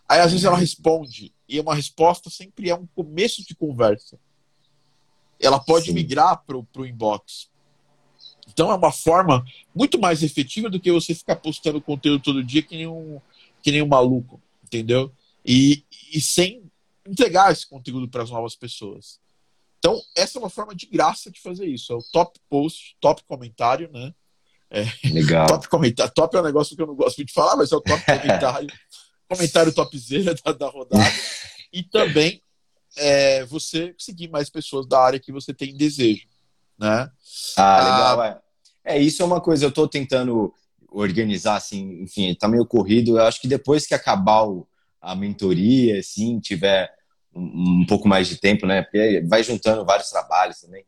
Aí, 0.08 0.20
às 0.20 0.32
vezes, 0.32 0.44
ela 0.44 0.56
responde, 0.56 1.32
e 1.48 1.58
uma 1.58 1.74
resposta 1.74 2.28
sempre 2.28 2.68
é 2.68 2.74
um 2.74 2.86
começo 2.86 3.46
de 3.46 3.54
conversa. 3.54 4.18
Ela 5.38 5.58
pode 5.58 5.86
Sim. 5.86 5.92
migrar 5.94 6.44
para 6.44 6.58
o 6.58 6.86
inbox. 6.86 7.48
Então, 8.48 8.70
é 8.70 8.74
uma 8.74 8.92
forma 8.92 9.44
muito 9.74 9.98
mais 9.98 10.22
efetiva 10.22 10.68
do 10.68 10.80
que 10.80 10.92
você 10.92 11.14
ficar 11.14 11.36
postando 11.36 11.80
conteúdo 11.80 12.22
todo 12.22 12.44
dia 12.44 12.60
que 12.60 12.76
nem 12.76 12.86
um, 12.86 13.20
que 13.62 13.70
nem 13.70 13.80
um 13.80 13.86
maluco, 13.86 14.42
entendeu? 14.70 15.12
E, 15.44 15.84
e 16.12 16.20
sem 16.20 16.70
entregar 17.06 17.50
esse 17.50 17.66
conteúdo 17.66 18.08
para 18.08 18.22
as 18.22 18.30
novas 18.30 18.54
pessoas. 18.54 19.18
Então, 19.78 20.00
essa 20.14 20.38
é 20.38 20.40
uma 20.40 20.50
forma 20.50 20.74
de 20.74 20.86
graça 20.86 21.30
de 21.30 21.40
fazer 21.40 21.66
isso. 21.66 21.92
É 21.92 21.96
o 21.96 22.02
top 22.12 22.38
post, 22.48 22.96
top 23.00 23.24
comentário, 23.24 23.90
né? 23.92 24.14
É, 24.70 24.84
Legal. 25.08 25.46
Top 25.48 25.68
comentário. 25.68 26.12
Top 26.14 26.36
é 26.36 26.40
um 26.40 26.44
negócio 26.44 26.76
que 26.76 26.82
eu 26.82 26.86
não 26.86 26.94
gosto 26.94 27.16
muito 27.16 27.28
de 27.28 27.34
falar, 27.34 27.56
mas 27.56 27.72
é 27.72 27.76
o 27.76 27.80
top 27.80 28.00
comentário. 28.06 28.68
comentário 29.28 29.74
topzera 29.74 30.34
da, 30.34 30.52
da 30.52 30.68
rodada. 30.68 31.04
E 31.72 31.84
também 31.84 32.42
é, 32.96 33.44
você 33.44 33.94
seguir 33.96 34.28
mais 34.28 34.50
pessoas 34.50 34.88
da 34.88 35.00
área 35.00 35.20
que 35.20 35.30
você 35.30 35.54
tem 35.54 35.76
desejo. 35.76 36.26
Né? 36.76 37.08
Ah, 37.56 37.76
ah 37.76 38.16
legal. 38.16 38.24
É. 38.24 38.96
é, 38.96 38.98
isso 38.98 39.22
é 39.22 39.24
uma 39.24 39.40
coisa, 39.40 39.64
eu 39.64 39.68
estou 39.68 39.86
tentando 39.86 40.52
organizar, 40.90 41.56
assim, 41.56 42.02
enfim, 42.02 42.34
tá 42.34 42.48
meio 42.48 42.66
corrido. 42.66 43.18
Eu 43.18 43.24
acho 43.24 43.40
que 43.40 43.48
depois 43.48 43.86
que 43.86 43.94
acabar 43.94 44.44
o, 44.44 44.66
a 45.00 45.14
mentoria, 45.14 45.98
assim, 45.98 46.38
tiver 46.40 46.90
um, 47.34 47.80
um, 47.82 47.86
pouco 47.86 48.08
mais 48.08 48.28
de 48.28 48.36
tempo, 48.36 48.66
né? 48.66 48.82
Porque 48.82 49.24
vai 49.28 49.42
juntando 49.42 49.84
vários 49.84 50.10
trabalhos 50.10 50.60
também. 50.60 50.84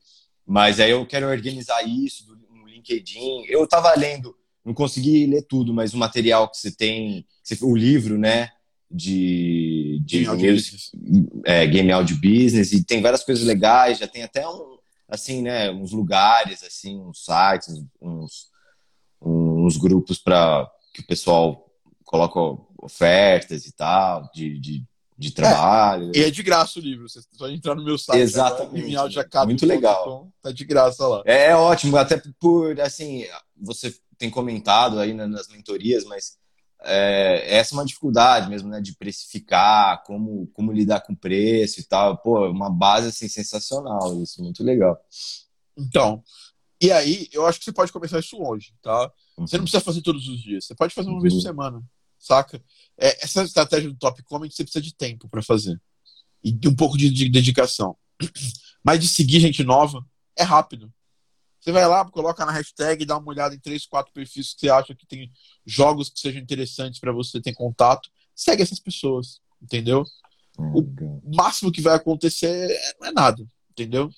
Mas 0.47 0.81
aí 0.81 0.91
eu 0.91 1.07
quero 1.07 1.29
organizar 1.29 1.83
isso 1.87 2.37
no 2.51 2.67
LinkedIn. 2.67 3.45
Eu 3.49 3.65
estava 3.65 3.95
lendo, 3.97 4.37
não 4.65 4.75
consegui 4.75 5.27
ler 5.27 5.43
tudo, 5.43 5.73
mas 5.73 5.95
o 5.95 5.99
material 5.99 6.49
que 6.49 6.59
você 6.59 6.71
tem, 6.71 7.27
o 7.63 7.77
livro, 7.77 8.19
né? 8.19 8.51
De, 8.95 10.03
de 10.05 10.19
Game, 10.19 10.27
Audio 10.27 10.63
é, 11.47 11.67
Game 11.67 11.91
Audio 11.91 12.15
Business, 12.17 12.73
e 12.73 12.85
tem 12.85 13.01
várias 13.01 13.25
coisas 13.25 13.43
legais, 13.43 13.97
já 13.97 14.07
tem 14.07 14.23
até 14.23 14.47
um, 14.47 14.77
assim, 15.09 15.41
né, 15.41 15.71
uns 15.71 15.93
lugares, 15.93 16.63
assim, 16.63 17.01
uns 17.01 17.25
sites, 17.25 17.83
uns, 17.99 18.52
uns 19.25 19.77
grupos 19.77 20.19
para 20.19 20.71
que 20.95 21.01
o 21.01 21.07
pessoal 21.07 21.71
coloca 22.05 22.39
ofertas 22.83 23.67
e 23.67 23.73
tal, 23.73 24.31
de, 24.35 24.59
de 24.59 24.85
de 25.23 25.31
trabalho. 25.31 26.11
É, 26.15 26.19
e 26.19 26.25
é 26.25 26.31
de 26.31 26.43
graça 26.43 26.79
o 26.79 26.83
livro, 26.83 27.09
você 27.09 27.21
só 27.33 27.49
entrar 27.49 27.75
no 27.75 27.85
meu 27.85 27.97
site. 27.97 28.21
Exatamente. 28.21 28.97
Agora, 28.97 29.47
Muito 29.47 29.67
legal. 29.67 30.29
Tá 30.43 30.51
de 30.51 30.65
graça 30.65 31.07
lá. 31.07 31.23
É, 31.25 31.51
é 31.51 31.57
ótimo, 31.57 31.97
até 31.97 32.21
por, 32.41 32.81
assim, 32.81 33.25
você 33.57 33.95
tem 34.19 34.29
comentado 34.29 34.99
aí 34.99 35.13
nas 35.13 35.49
mentorias, 35.49 36.05
mas 36.05 36.37
é, 36.85 37.57
essa 37.57 37.75
é 37.75 37.77
uma 37.77 37.85
dificuldade 37.85 38.51
mesmo, 38.51 38.69
né, 38.69 38.81
de 38.81 38.95
precificar, 38.97 40.03
como, 40.05 40.49
como 40.49 40.73
lidar 40.73 41.01
com 41.01 41.15
preço 41.15 41.81
e 41.81 41.85
tal. 41.85 42.19
Pô, 42.19 42.49
uma 42.51 42.71
base, 42.71 43.09
assim, 43.09 43.29
sensacional 43.29 44.21
isso, 44.21 44.43
muito 44.43 44.65
legal. 44.65 45.01
Então, 45.77 46.23
e 46.83 46.93
aí, 46.93 47.29
eu 47.33 47.47
acho 47.47 47.59
que 47.59 47.65
você 47.65 47.73
pode 47.73 47.93
começar 47.93 48.19
isso 48.19 48.37
hoje, 48.43 48.75
tá? 48.83 49.11
Você 49.39 49.57
não 49.57 49.63
uhum. 49.63 49.65
precisa 49.65 49.81
fazer 49.81 50.03
todos 50.03 50.29
os 50.29 50.41
dias, 50.41 50.67
você 50.67 50.75
pode 50.75 50.93
fazer 50.93 51.09
uma 51.09 51.17
uhum. 51.17 51.23
vez 51.23 51.35
por 51.35 51.41
semana 51.41 51.83
saca? 52.23 52.63
É, 52.97 53.25
essa 53.25 53.43
estratégia 53.43 53.91
do 53.91 53.97
top 53.97 54.23
comment 54.23 54.49
você 54.49 54.63
precisa 54.63 54.83
de 54.83 54.95
tempo 54.95 55.29
para 55.29 55.43
fazer 55.43 55.81
e 56.43 56.53
de 56.53 56.69
um 56.69 56.75
pouco 56.75 56.97
de, 56.97 57.11
de, 57.11 57.29
dedicação. 57.29 57.97
Mas 58.83 59.01
de 59.01 59.09
seguir 59.09 59.41
gente 59.41 59.65
nova 59.65 60.05
é 60.37 60.43
rápido. 60.43 60.93
Você 61.61 61.71
vai 61.71 61.87
lá, 61.87 62.05
coloca 62.11 62.45
na 62.45 62.53
hashtag, 62.53 63.05
dá 63.05 63.17
uma 63.17 63.29
olhada 63.29 63.55
em 63.55 63.61
três, 63.61 63.87
quatro 63.87 64.13
perfis 64.13 64.55
que 64.55 64.61
você 64.61 64.69
acha 64.69 64.95
que 64.95 65.07
tem 65.07 65.31
jogos 65.65 66.09
que 66.09 66.19
sejam 66.19 66.41
interessantes 66.41 66.99
para 66.99 67.13
você 67.13 67.41
ter 67.41 67.55
contato. 67.55 68.11
Segue 68.35 68.63
essas 68.63 68.81
pessoas, 68.81 69.41
entendeu? 69.61 70.05
O 70.59 71.37
máximo 71.37 71.71
que 71.71 71.81
vai 71.81 71.95
acontecer 71.95 72.71
é, 72.71 72.95
não 73.01 73.09
é 73.09 73.13
nada, 73.13 73.47
entendeu? 73.71 74.11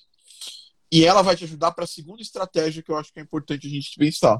E 0.91 1.03
ela 1.03 1.21
vai 1.21 1.35
te 1.35 1.43
ajudar 1.43 1.71
para 1.71 1.83
a 1.83 1.87
segunda 1.87 2.21
estratégia 2.21 2.81
que 2.81 2.91
eu 2.91 2.97
acho 2.97 3.11
que 3.11 3.19
é 3.19 3.23
importante 3.23 3.67
a 3.67 3.69
gente 3.69 3.97
pensar. 3.97 4.37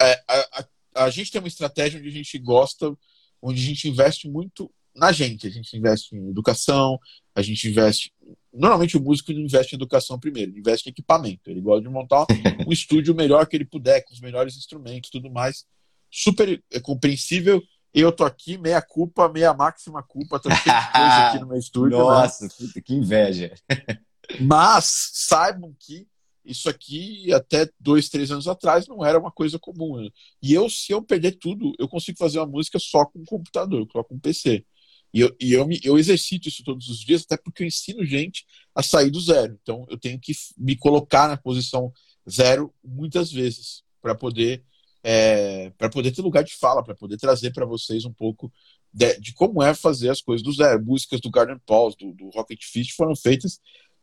É, 0.00 0.12
a, 0.26 0.60
a, 0.94 1.04
a 1.04 1.10
gente 1.10 1.30
tem 1.30 1.40
uma 1.40 1.48
estratégia 1.48 1.98
onde 1.98 2.08
a 2.08 2.12
gente 2.12 2.38
gosta, 2.38 2.96
onde 3.42 3.60
a 3.60 3.64
gente 3.64 3.88
investe 3.88 4.28
muito 4.28 4.70
na 4.94 5.12
gente. 5.12 5.46
A 5.46 5.50
gente 5.50 5.76
investe 5.76 6.14
em 6.14 6.30
educação, 6.30 6.98
a 7.34 7.42
gente 7.42 7.68
investe. 7.68 8.12
Normalmente 8.52 8.96
o 8.96 9.00
músico 9.00 9.32
não 9.32 9.40
investe 9.40 9.74
em 9.74 9.76
educação 9.76 10.18
primeiro, 10.18 10.50
ele 10.50 10.60
investe 10.60 10.88
em 10.88 10.92
equipamento. 10.92 11.50
Ele 11.50 11.60
gosta 11.60 11.82
de 11.82 11.88
montar 11.88 12.26
um 12.66 12.72
estúdio 12.72 13.14
melhor 13.14 13.46
que 13.46 13.56
ele 13.56 13.64
puder, 13.64 14.04
com 14.04 14.12
os 14.12 14.20
melhores 14.20 14.56
instrumentos 14.56 15.10
tudo 15.10 15.30
mais. 15.30 15.64
Super 16.10 16.62
é 16.70 16.80
compreensível. 16.80 17.62
Eu 17.92 18.12
tô 18.12 18.24
aqui, 18.24 18.56
meia 18.56 18.80
culpa, 18.80 19.28
meia 19.28 19.52
máxima 19.52 20.00
culpa, 20.00 20.38
tô 20.38 20.48
cheio 20.48 20.62
de 20.62 20.92
coisa 20.92 21.28
aqui 21.28 21.38
no 21.40 21.46
meu 21.48 21.58
estúdio. 21.58 21.98
Né? 21.98 22.04
Nossa, 22.04 22.44
né? 22.44 22.82
que 22.84 22.94
inveja. 22.94 23.52
Mas 24.38 25.10
saibam 25.12 25.74
que 25.78 26.06
isso 26.44 26.68
aqui, 26.68 27.32
até 27.32 27.68
dois, 27.78 28.08
três 28.08 28.30
anos 28.30 28.48
atrás, 28.48 28.86
não 28.86 29.04
era 29.04 29.18
uma 29.18 29.30
coisa 29.30 29.58
comum. 29.58 30.00
Né? 30.00 30.08
E 30.42 30.52
eu, 30.52 30.68
se 30.68 30.92
eu 30.92 31.02
perder 31.02 31.32
tudo, 31.32 31.72
eu 31.78 31.88
consigo 31.88 32.18
fazer 32.18 32.38
uma 32.38 32.46
música 32.46 32.78
só 32.78 33.04
com 33.04 33.20
um 33.20 33.24
computador, 33.24 33.86
só 33.92 34.02
com 34.02 34.14
um 34.14 34.20
PC. 34.20 34.64
E 35.12 35.20
eu, 35.20 35.36
e 35.40 35.52
eu, 35.52 35.66
me, 35.66 35.80
eu 35.82 35.98
exercito 35.98 36.48
isso 36.48 36.62
todos 36.62 36.88
os 36.88 37.00
dias, 37.00 37.22
até 37.22 37.36
porque 37.36 37.62
eu 37.62 37.66
ensino 37.66 38.04
gente 38.04 38.46
a 38.74 38.82
sair 38.82 39.10
do 39.10 39.20
zero. 39.20 39.58
Então, 39.62 39.86
eu 39.90 39.98
tenho 39.98 40.18
que 40.18 40.32
me 40.56 40.76
colocar 40.76 41.28
na 41.28 41.36
posição 41.36 41.92
zero 42.28 42.72
muitas 42.82 43.30
vezes 43.32 43.82
para 44.00 44.14
poder 44.14 44.64
é, 45.02 45.70
para 45.78 45.88
poder 45.88 46.10
ter 46.12 46.20
lugar 46.20 46.44
de 46.44 46.54
fala, 46.54 46.84
para 46.84 46.94
poder 46.94 47.16
trazer 47.16 47.52
para 47.52 47.64
vocês 47.64 48.04
um 48.04 48.12
pouco 48.12 48.52
de, 48.92 49.18
de, 49.18 49.32
como 49.32 49.62
é 49.62 49.72
fazer 49.74 50.10
as 50.10 50.20
coisas 50.20 50.42
do 50.44 50.52
zero. 50.52 50.84
Músicas 50.84 51.20
do 51.20 51.30
Garden 51.30 51.58
Pauls, 51.64 51.96
do, 51.96 52.12
do 52.12 52.28
Rocket 52.30 52.62
Fist 52.64 52.92
foram 52.94 53.16
feitas 53.16 53.58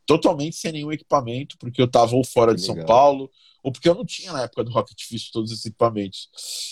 totalmente 0.07 0.55
sem 0.55 0.71
nenhum 0.71 0.91
equipamento, 0.91 1.57
porque 1.59 1.81
eu 1.81 1.85
estava 1.85 2.15
ou 2.15 2.23
fora 2.23 2.55
de 2.55 2.61
São 2.61 2.83
Paulo, 2.85 3.29
ou 3.61 3.71
porque 3.71 3.89
eu 3.89 3.93
não 3.93 4.05
tinha 4.05 4.31
na 4.31 4.43
época 4.43 4.63
do 4.63 4.71
Rocket 4.71 5.03
Fist 5.03 5.31
todos 5.33 5.51
esses 5.51 5.65
equipamentos. 5.65 6.29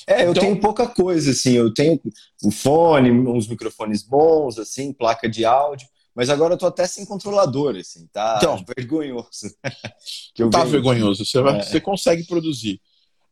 É, 0.08 0.24
eu 0.26 0.32
então... 0.32 0.42
tenho 0.42 0.60
pouca 0.60 0.88
coisa, 0.88 1.32
assim, 1.32 1.52
eu 1.52 1.72
tenho 1.74 2.02
o 2.42 2.50
fone, 2.50 3.12
uns 3.12 3.48
microfones 3.48 4.02
bons, 4.02 4.58
assim, 4.58 4.94
placa 4.94 5.30
de 5.30 5.44
áudio, 5.44 5.88
mas 6.16 6.30
agora 6.30 6.54
eu 6.54 6.58
tô 6.58 6.66
até 6.66 6.88
sem 6.88 7.06
controlador, 7.06 7.76
assim, 7.76 8.08
tá 8.08 8.36
então, 8.38 8.64
vergonhoso. 8.76 9.54
que 10.34 10.42
eu 10.42 10.50
tá 10.50 10.60
vejo... 10.60 10.72
vergonhoso, 10.72 11.26
você, 11.26 11.42
vai, 11.42 11.60
é. 11.60 11.62
você 11.62 11.82
consegue 11.82 12.24
produzir. 12.24 12.80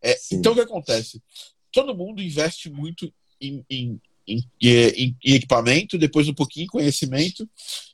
É, 0.01 0.19
então 0.33 0.51
o 0.51 0.55
que 0.55 0.61
acontece? 0.61 1.23
Todo 1.71 1.95
mundo 1.95 2.21
investe 2.21 2.69
muito 2.69 3.11
em, 3.39 3.65
em 3.69 4.01
em, 4.25 4.41
em, 4.61 5.17
em, 5.21 5.35
equipamento, 5.35 5.97
depois 5.97 6.29
um 6.29 6.33
pouquinho 6.33 6.63
em 6.63 6.67
conhecimento, 6.67 7.45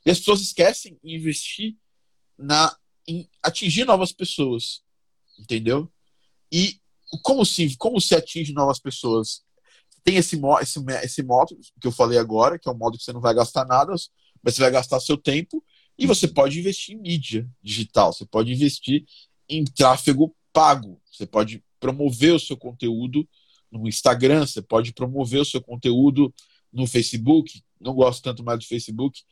e 0.05 0.12
as 0.12 0.20
pessoas 0.20 0.41
esquecem 0.41 0.95
de 1.03 1.16
investir 1.16 1.76
na, 2.39 2.75
em 3.05 3.29
atingir 3.43 3.85
novas 3.85 4.11
pessoas, 4.13 4.81
entendeu? 5.37 5.91
E 6.51 6.79
como 7.21 7.45
se, 7.45 7.75
como 7.77 7.99
se 7.99 8.15
atinge 8.15 8.53
novas 8.53 8.79
pessoas? 8.79 9.43
Tem 10.03 10.15
esse, 10.15 10.39
esse, 10.61 10.79
esse 11.03 11.23
modo 11.23 11.57
que 11.79 11.87
eu 11.87 11.91
falei 11.91 12.17
agora, 12.17 12.57
que 12.57 12.69
é 12.69 12.71
um 12.71 12.77
modo 12.77 12.97
que 12.97 13.03
você 13.03 13.11
não 13.11 13.19
vai 13.19 13.33
gastar 13.33 13.65
nada, 13.65 13.93
mas 14.41 14.55
você 14.55 14.61
vai 14.61 14.71
gastar 14.71 14.99
seu 15.01 15.17
tempo, 15.17 15.63
e 15.97 16.07
você 16.07 16.27
pode 16.27 16.57
investir 16.57 16.95
em 16.95 17.01
mídia 17.01 17.49
digital, 17.61 18.13
você 18.13 18.25
pode 18.25 18.53
investir 18.53 19.05
em 19.49 19.65
tráfego 19.65 20.33
pago, 20.53 21.01
você 21.11 21.25
pode 21.25 21.61
promover 21.77 22.33
o 22.33 22.39
seu 22.39 22.55
conteúdo 22.55 23.27
no 23.69 23.87
Instagram, 23.87 24.47
você 24.47 24.61
pode 24.61 24.93
promover 24.93 25.41
o 25.41 25.45
seu 25.45 25.61
conteúdo 25.61 26.33
no 26.71 26.87
Facebook. 26.87 27.61
Não 27.79 27.93
gosto 27.93 28.23
tanto 28.23 28.43
mais 28.43 28.59
do 28.59 28.65
Facebook, 28.65 29.23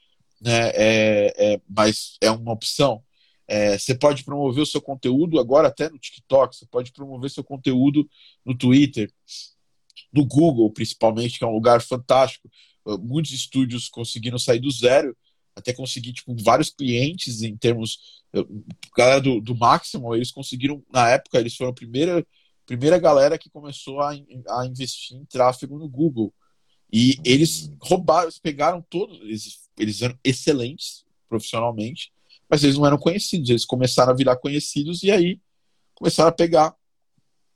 né? 0.41 0.69
É, 0.73 1.53
é, 1.53 1.61
mas 1.69 2.17
é 2.21 2.31
uma 2.31 2.51
opção. 2.51 3.03
É, 3.47 3.77
você 3.77 3.95
pode 3.95 4.23
promover 4.23 4.61
o 4.61 4.65
seu 4.65 4.81
conteúdo 4.81 5.39
agora 5.39 5.69
até 5.69 5.89
no 5.89 5.97
TikTok, 5.97 6.55
você 6.55 6.65
pode 6.65 6.91
promover 6.91 7.29
seu 7.29 7.43
conteúdo 7.43 8.07
no 8.45 8.55
Twitter, 8.55 9.11
no 10.11 10.25
Google, 10.25 10.71
principalmente, 10.71 11.39
que 11.39 11.45
é 11.45 11.47
um 11.47 11.53
lugar 11.53 11.81
fantástico. 11.81 12.49
Muitos 12.99 13.31
estúdios 13.31 13.89
conseguiram 13.89 14.37
sair 14.37 14.59
do 14.59 14.71
zero 14.71 15.15
até 15.55 15.73
conseguir 15.73 16.13
tipo, 16.13 16.35
vários 16.43 16.69
clientes 16.69 17.41
em 17.41 17.55
termos. 17.57 18.21
Galera 18.95 19.19
do, 19.19 19.41
do 19.41 19.57
eles 20.15 20.31
conseguiram, 20.31 20.83
na 20.91 21.09
época, 21.09 21.39
eles 21.39 21.55
foram 21.55 21.71
a 21.71 21.73
primeira 21.73 22.25
primeira 22.67 22.99
galera 22.99 23.37
que 23.37 23.49
começou 23.49 24.01
a, 24.01 24.11
a 24.11 24.65
investir 24.65 25.17
em 25.17 25.25
tráfego 25.25 25.79
no 25.79 25.87
Google. 25.87 26.33
E 26.91 27.11
uhum. 27.11 27.23
eles 27.25 27.71
roubaram, 27.81 28.23
eles 28.23 28.39
pegaram 28.39 28.81
todos, 28.81 29.19
eles, 29.21 29.69
eles 29.77 30.01
eram 30.01 30.17
excelentes 30.23 31.05
profissionalmente, 31.27 32.11
mas 32.49 32.63
eles 32.63 32.77
não 32.77 32.85
eram 32.85 32.97
conhecidos. 32.97 33.49
Eles 33.49 33.65
começaram 33.65 34.11
a 34.11 34.15
virar 34.15 34.37
conhecidos 34.37 35.03
e 35.03 35.11
aí 35.11 35.39
começaram 35.93 36.29
a 36.29 36.33
pegar 36.33 36.75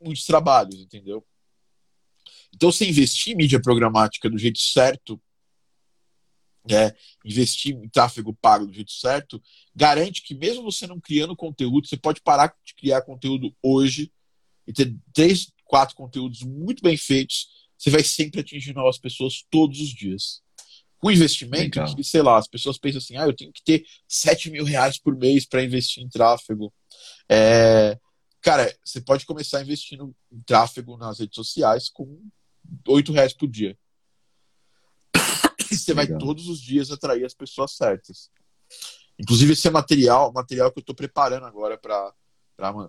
muitos 0.02 0.26
trabalhos, 0.26 0.80
entendeu? 0.80 1.26
Então, 2.54 2.72
se 2.72 2.88
investir 2.88 3.34
em 3.34 3.38
mídia 3.38 3.62
programática 3.62 4.30
do 4.30 4.38
jeito 4.38 4.60
certo, 4.60 5.22
é, 6.70 6.96
investir 7.26 7.76
em 7.76 7.90
tráfego 7.90 8.34
pago 8.34 8.68
do 8.68 8.74
jeito 8.74 8.92
certo, 8.92 9.42
garante 9.76 10.22
que 10.22 10.36
mesmo 10.36 10.64
você 10.64 10.86
não 10.86 11.00
criando 11.00 11.36
conteúdo, 11.36 11.88
você 11.88 11.98
pode 11.98 12.22
parar 12.22 12.54
de 12.64 12.76
criar 12.76 13.02
conteúdo 13.02 13.56
hoje 13.64 14.12
e 14.68 14.74
ter 14.74 14.94
três, 15.14 15.52
quatro 15.66 15.96
conteúdos 15.96 16.44
muito 16.44 16.84
bem 16.84 16.98
feitos, 16.98 17.61
você 17.82 17.90
vai 17.90 18.04
sempre 18.04 18.42
atingir 18.42 18.76
novas 18.76 19.00
pessoas 19.00 19.44
todos 19.50 19.82
os 19.82 19.90
dias. 19.90 20.44
Com 21.00 21.10
investimento, 21.10 21.84
que, 21.96 22.04
sei 22.04 22.22
lá, 22.22 22.38
as 22.38 22.48
pessoas 22.48 22.78
pensam 22.78 23.00
assim, 23.00 23.18
ah, 23.18 23.26
eu 23.26 23.36
tenho 23.36 23.52
que 23.52 23.64
ter 23.64 23.84
7 24.08 24.52
mil 24.52 24.64
reais 24.64 25.00
por 25.00 25.16
mês 25.18 25.48
para 25.48 25.64
investir 25.64 26.04
em 26.04 26.08
tráfego. 26.08 26.72
É, 27.28 27.98
cara, 28.40 28.72
você 28.86 29.02
pode 29.02 29.26
começar 29.26 29.64
investindo 29.64 30.16
em 30.32 30.40
tráfego 30.42 30.96
nas 30.96 31.18
redes 31.18 31.34
sociais 31.34 31.90
com 31.90 32.22
8 32.88 33.12
reais 33.14 33.34
por 33.34 33.48
dia. 33.48 33.76
E 35.72 35.76
você 35.76 35.94
Legal. 35.94 36.20
vai 36.20 36.20
todos 36.20 36.50
os 36.50 36.62
dias 36.62 36.92
atrair 36.92 37.26
as 37.26 37.34
pessoas 37.34 37.72
certas. 37.72 38.30
Inclusive, 39.18 39.54
esse 39.54 39.68
é 39.68 39.72
material, 39.72 40.32
material 40.32 40.72
que 40.72 40.78
eu 40.78 40.82
estou 40.82 40.96
preparando 40.96 41.48
agora 41.48 41.80
para 41.80 42.14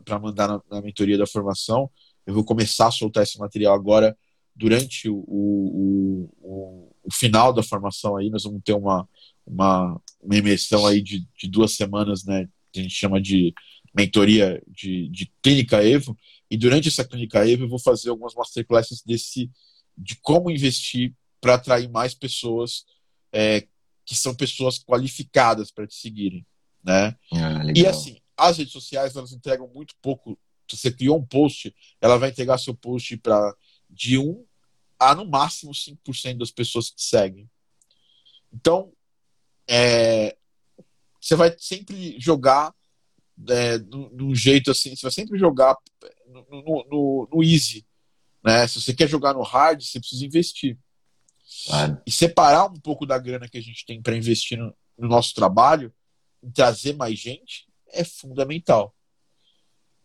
para 0.04 0.18
mandar 0.18 0.48
na, 0.48 0.62
na, 0.70 0.82
mentoria 0.82 1.16
da 1.16 1.26
formação. 1.26 1.90
Eu 2.26 2.34
vou 2.34 2.44
começar 2.44 2.88
a 2.88 2.90
soltar 2.90 3.22
esse 3.22 3.38
material 3.38 3.74
agora 3.74 4.14
durante 4.54 5.08
o, 5.08 5.16
o, 5.26 6.30
o, 6.40 6.96
o 7.04 7.12
final 7.12 7.52
da 7.52 7.62
formação 7.62 8.16
aí. 8.16 8.30
Nós 8.30 8.44
vamos 8.44 8.62
ter 8.64 8.74
uma, 8.74 9.08
uma, 9.46 10.00
uma 10.20 10.36
imersão 10.36 10.86
aí 10.86 11.02
de, 11.02 11.26
de 11.38 11.48
duas 11.48 11.72
semanas, 11.72 12.24
né? 12.24 12.48
Que 12.72 12.80
a 12.80 12.82
gente 12.82 12.94
chama 12.94 13.20
de 13.20 13.54
mentoria 13.94 14.62
de, 14.68 15.08
de 15.08 15.32
clínica 15.42 15.84
Evo. 15.84 16.16
E 16.50 16.56
durante 16.56 16.88
essa 16.88 17.04
clínica 17.04 17.46
Evo 17.48 17.64
eu 17.64 17.68
vou 17.68 17.78
fazer 17.78 18.10
algumas 18.10 18.34
masterclasses 18.34 19.02
desse 19.02 19.50
de 19.96 20.16
como 20.16 20.50
investir 20.50 21.14
para 21.40 21.54
atrair 21.54 21.88
mais 21.88 22.14
pessoas 22.14 22.84
é, 23.32 23.66
que 24.04 24.14
são 24.14 24.34
pessoas 24.34 24.78
qualificadas 24.78 25.70
para 25.70 25.86
te 25.86 25.94
seguirem, 25.94 26.46
né? 26.82 27.16
Ah, 27.32 27.62
e 27.74 27.86
assim, 27.86 28.18
as 28.36 28.58
redes 28.58 28.72
sociais 28.72 29.14
elas 29.16 29.32
entregam 29.32 29.68
muito 29.74 29.94
pouco. 30.00 30.38
Se 30.70 30.76
você 30.76 30.90
criou 30.90 31.18
um 31.18 31.26
post, 31.26 31.74
ela 32.00 32.16
vai 32.16 32.30
entregar 32.30 32.58
seu 32.58 32.74
post 32.74 33.16
para 33.18 33.54
de 33.92 34.18
1 34.18 34.44
a 34.98 35.14
no 35.14 35.24
máximo 35.26 35.72
5% 35.72 36.38
das 36.38 36.50
pessoas 36.50 36.90
que 36.90 36.96
te 36.96 37.02
seguem. 37.02 37.50
Então, 38.52 38.92
é, 39.68 40.36
você 41.20 41.34
vai 41.34 41.54
sempre 41.58 42.18
jogar 42.20 42.74
é, 43.48 43.78
num 43.78 44.34
jeito 44.34 44.70
assim, 44.70 44.94
você 44.94 45.02
vai 45.02 45.12
sempre 45.12 45.38
jogar 45.38 45.76
no, 46.26 46.46
no, 46.88 47.28
no, 47.32 47.42
easy. 47.42 47.86
Né? 48.44 48.66
Se 48.68 48.80
você 48.80 48.94
quer 48.94 49.08
jogar 49.08 49.34
no 49.34 49.42
hard, 49.42 49.82
você 49.82 49.98
precisa 49.98 50.24
investir. 50.24 50.78
Claro. 51.66 52.00
E 52.06 52.10
separar 52.10 52.66
um 52.66 52.80
pouco 52.80 53.06
da 53.06 53.18
grana 53.18 53.48
que 53.48 53.58
a 53.58 53.62
gente 53.62 53.84
tem 53.84 54.00
para 54.00 54.16
investir 54.16 54.58
no, 54.58 54.74
no 54.96 55.08
nosso 55.08 55.34
trabalho, 55.34 55.92
em 56.42 56.50
trazer 56.50 56.94
mais 56.94 57.18
gente, 57.18 57.66
é 57.88 58.04
fundamental. 58.04 58.94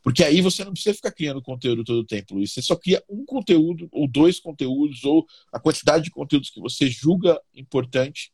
Porque 0.08 0.24
aí 0.24 0.40
você 0.40 0.64
não 0.64 0.72
precisa 0.72 0.96
ficar 0.96 1.12
criando 1.12 1.42
conteúdo 1.42 1.84
todo 1.84 2.00
o 2.00 2.06
tempo, 2.06 2.36
Luiz. 2.36 2.54
Você 2.54 2.62
só 2.62 2.78
cria 2.78 3.04
um 3.10 3.26
conteúdo, 3.26 3.90
ou 3.92 4.08
dois 4.08 4.40
conteúdos, 4.40 5.04
ou 5.04 5.28
a 5.52 5.60
quantidade 5.60 6.06
de 6.06 6.12
conteúdos 6.12 6.50
que 6.50 6.62
você 6.62 6.90
julga 6.90 7.38
importante, 7.54 8.32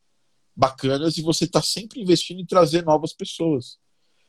bacanas, 0.55 1.17
e 1.17 1.23
você 1.23 1.45
está 1.45 1.63
sempre 1.63 1.99
investindo 1.99 2.39
em 2.39 2.45
trazer 2.45 2.85
novas 2.85 3.11
pessoas. 3.11 3.79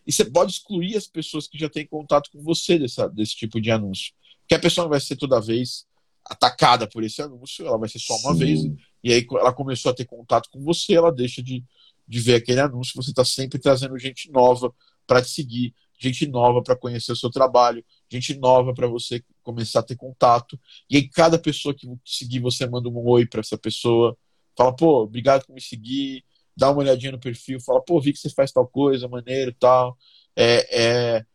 E 0.06 0.10
você 0.10 0.24
pode 0.24 0.52
excluir 0.52 0.96
as 0.96 1.06
pessoas 1.06 1.46
que 1.46 1.58
já 1.58 1.68
têm 1.68 1.86
contato 1.86 2.30
com 2.30 2.42
você 2.42 2.78
dessa, 2.78 3.08
desse 3.08 3.36
tipo 3.36 3.60
de 3.60 3.70
anúncio. 3.70 4.14
Que 4.48 4.54
a 4.54 4.58
pessoa 4.58 4.86
não 4.86 4.90
vai 4.90 5.00
ser 5.02 5.16
toda 5.16 5.38
vez 5.38 5.84
atacada 6.24 6.88
por 6.88 7.04
esse 7.04 7.20
anúncio, 7.20 7.66
ela 7.66 7.76
vai 7.76 7.90
ser 7.90 7.98
só 7.98 8.16
uma 8.20 8.32
Sim. 8.32 8.38
vez. 8.38 8.60
E 9.02 9.12
aí 9.12 9.26
ela 9.32 9.52
começou 9.52 9.90
a 9.90 9.94
ter 9.94 10.06
contato 10.06 10.48
com 10.50 10.62
você, 10.62 10.94
ela 10.94 11.12
deixa 11.12 11.42
de, 11.42 11.62
de 12.08 12.20
ver 12.20 12.36
aquele 12.36 12.60
anúncio. 12.60 12.94
Você 12.96 13.10
está 13.10 13.22
sempre 13.22 13.58
trazendo 13.58 13.98
gente 13.98 14.30
nova 14.30 14.74
para 15.06 15.20
te 15.20 15.28
seguir, 15.28 15.74
gente 15.98 16.26
nova 16.26 16.62
para 16.62 16.76
conhecer 16.76 17.12
o 17.12 17.16
seu 17.16 17.30
trabalho, 17.30 17.84
gente 18.10 18.34
nova 18.38 18.74
para 18.74 18.86
você 18.86 19.22
começar 19.42 19.80
a 19.80 19.82
ter 19.82 19.96
contato. 19.96 20.58
E 20.88 20.96
aí, 20.96 21.08
cada 21.08 21.38
pessoa 21.38 21.74
que 21.74 21.88
seguir, 22.04 22.40
você 22.40 22.66
manda 22.66 22.88
um 22.88 23.08
oi 23.08 23.26
para 23.26 23.40
essa 23.40 23.58
pessoa, 23.58 24.16
fala, 24.56 24.74
pô, 24.74 25.02
obrigado 25.02 25.46
por 25.46 25.54
me 25.54 25.60
seguir, 25.60 26.24
dá 26.56 26.70
uma 26.70 26.80
olhadinha 26.80 27.12
no 27.12 27.20
perfil, 27.20 27.60
fala, 27.60 27.82
pô, 27.82 28.00
vi 28.00 28.12
que 28.12 28.18
você 28.18 28.30
faz 28.30 28.52
tal 28.52 28.66
coisa, 28.66 29.08
maneiro 29.08 29.50
e 29.50 29.54
tal. 29.54 29.96
É, 30.36 31.16
é, 31.16 31.26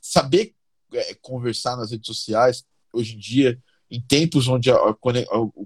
saber 0.00 0.54
é, 0.92 1.14
conversar 1.14 1.76
nas 1.76 1.90
redes 1.90 2.06
sociais, 2.06 2.64
hoje 2.92 3.14
em 3.14 3.18
dia, 3.18 3.60
em 3.90 4.00
tempos 4.00 4.48
onde 4.48 4.70
a 4.70 4.76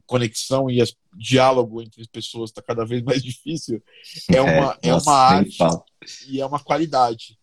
conexão 0.07 0.71
e 0.71 0.83
o 0.83 0.87
diálogo 1.15 1.81
entre 1.81 2.03
as 2.03 2.07
pessoas 2.07 2.51
está 2.51 2.61
cada 2.61 2.85
vez 2.85 3.03
mais 3.03 3.23
difícil, 3.25 3.83
é, 4.31 4.37
é 4.37 4.41
uma, 4.41 4.79
é, 4.83 4.89
é 4.89 4.95
uma 4.95 5.15
arte 5.15 5.59
e 6.29 6.41
é 6.41 6.47
uma 6.47 6.61
qualidade. 6.61 7.40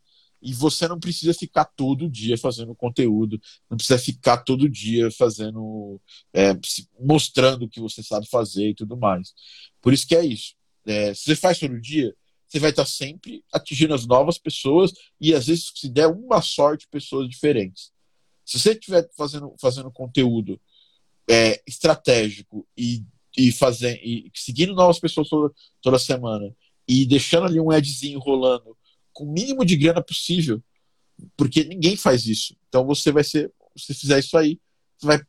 E 0.48 0.54
você 0.54 0.88
não 0.88 0.98
precisa 0.98 1.34
ficar 1.34 1.66
todo 1.66 2.10
dia 2.10 2.38
fazendo 2.38 2.74
conteúdo, 2.74 3.38
não 3.70 3.76
precisa 3.76 4.00
ficar 4.00 4.38
todo 4.38 4.70
dia 4.70 5.12
fazendo, 5.12 6.00
é, 6.34 6.58
mostrando 6.98 7.66
o 7.66 7.70
que 7.70 7.82
você 7.82 8.02
sabe 8.02 8.30
fazer 8.30 8.70
e 8.70 8.74
tudo 8.74 8.96
mais. 8.96 9.34
Por 9.82 9.92
isso 9.92 10.08
que 10.08 10.16
é 10.16 10.26
isso. 10.26 10.56
É, 10.86 11.14
se 11.14 11.26
você 11.26 11.36
faz 11.36 11.60
todo 11.60 11.82
dia, 11.82 12.16
você 12.48 12.60
vai 12.60 12.70
estar 12.70 12.86
sempre 12.86 13.44
atingindo 13.52 13.94
as 13.94 14.06
novas 14.06 14.38
pessoas 14.38 14.94
e 15.20 15.34
às 15.34 15.48
vezes, 15.48 15.70
se 15.76 15.90
der 15.90 16.08
uma 16.08 16.42
sorte, 16.42 16.88
pessoas 16.90 17.28
diferentes. 17.28 17.92
Se 18.46 18.58
você 18.58 18.72
estiver 18.72 19.06
fazendo, 19.18 19.54
fazendo 19.60 19.92
conteúdo 19.92 20.58
é, 21.30 21.62
estratégico 21.68 22.66
e, 22.78 23.04
e, 23.38 23.52
fazer, 23.52 24.00
e 24.02 24.32
seguindo 24.34 24.74
novas 24.74 24.98
pessoas 24.98 25.28
toda, 25.28 25.54
toda 25.82 26.00
semana 26.00 26.56
e 26.88 27.06
deixando 27.06 27.48
ali 27.48 27.60
um 27.60 27.70
adzinho 27.70 28.18
rolando 28.18 28.78
com 29.18 29.24
o 29.24 29.32
mínimo 29.32 29.66
de 29.66 29.76
grana 29.76 30.00
possível, 30.00 30.62
porque 31.36 31.64
ninguém 31.64 31.98
faz 31.98 32.28
isso. 32.28 32.56
Então 32.70 32.86
você 32.86 33.12
vai 33.12 33.24
ser, 33.24 33.52
se 33.76 33.96
fizer 33.96 34.20
isso 34.20 34.38
aí, 34.38 34.60
você 34.96 35.08
vai 35.08 35.22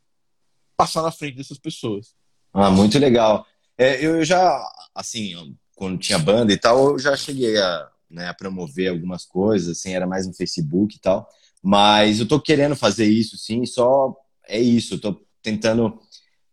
passar 0.76 1.00
na 1.00 1.10
frente 1.10 1.38
dessas 1.38 1.58
pessoas. 1.58 2.14
Ah, 2.52 2.70
muito 2.70 2.98
legal. 2.98 3.46
É, 3.78 4.04
eu 4.04 4.22
já, 4.26 4.62
assim, 4.94 5.56
quando 5.74 5.98
tinha 5.98 6.18
banda 6.18 6.52
e 6.52 6.58
tal, 6.58 6.90
eu 6.90 6.98
já 6.98 7.16
cheguei 7.16 7.56
a, 7.56 7.88
né, 8.10 8.28
a 8.28 8.34
promover 8.34 8.90
algumas 8.90 9.24
coisas, 9.24 9.78
assim, 9.78 9.94
era 9.94 10.06
mais 10.06 10.26
no 10.26 10.34
Facebook 10.34 10.96
e 10.96 11.00
tal. 11.00 11.26
Mas 11.62 12.20
eu 12.20 12.28
tô 12.28 12.38
querendo 12.38 12.76
fazer 12.76 13.06
isso, 13.06 13.38
sim, 13.38 13.64
só 13.64 14.14
é 14.46 14.60
isso. 14.60 14.94
Eu 14.94 15.00
tô 15.00 15.26
tentando 15.42 15.98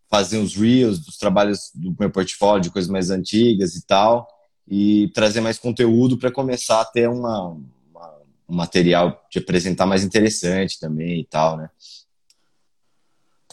fazer 0.08 0.38
uns 0.38 0.54
reels 0.54 1.00
dos 1.00 1.18
trabalhos 1.18 1.70
do 1.74 1.94
meu 1.98 2.10
portfólio, 2.10 2.62
de 2.62 2.70
coisas 2.70 2.90
mais 2.90 3.10
antigas 3.10 3.74
e 3.74 3.84
tal 3.84 4.26
e 4.68 5.08
trazer 5.14 5.40
mais 5.40 5.58
conteúdo 5.58 6.18
para 6.18 6.30
começar 6.30 6.80
a 6.80 6.84
ter 6.84 7.08
uma, 7.08 7.50
uma, 7.50 8.22
um 8.48 8.54
material 8.56 9.24
de 9.30 9.38
apresentar 9.38 9.86
mais 9.86 10.02
interessante 10.02 10.78
também 10.80 11.20
e 11.20 11.24
tal, 11.24 11.56
né? 11.56 11.70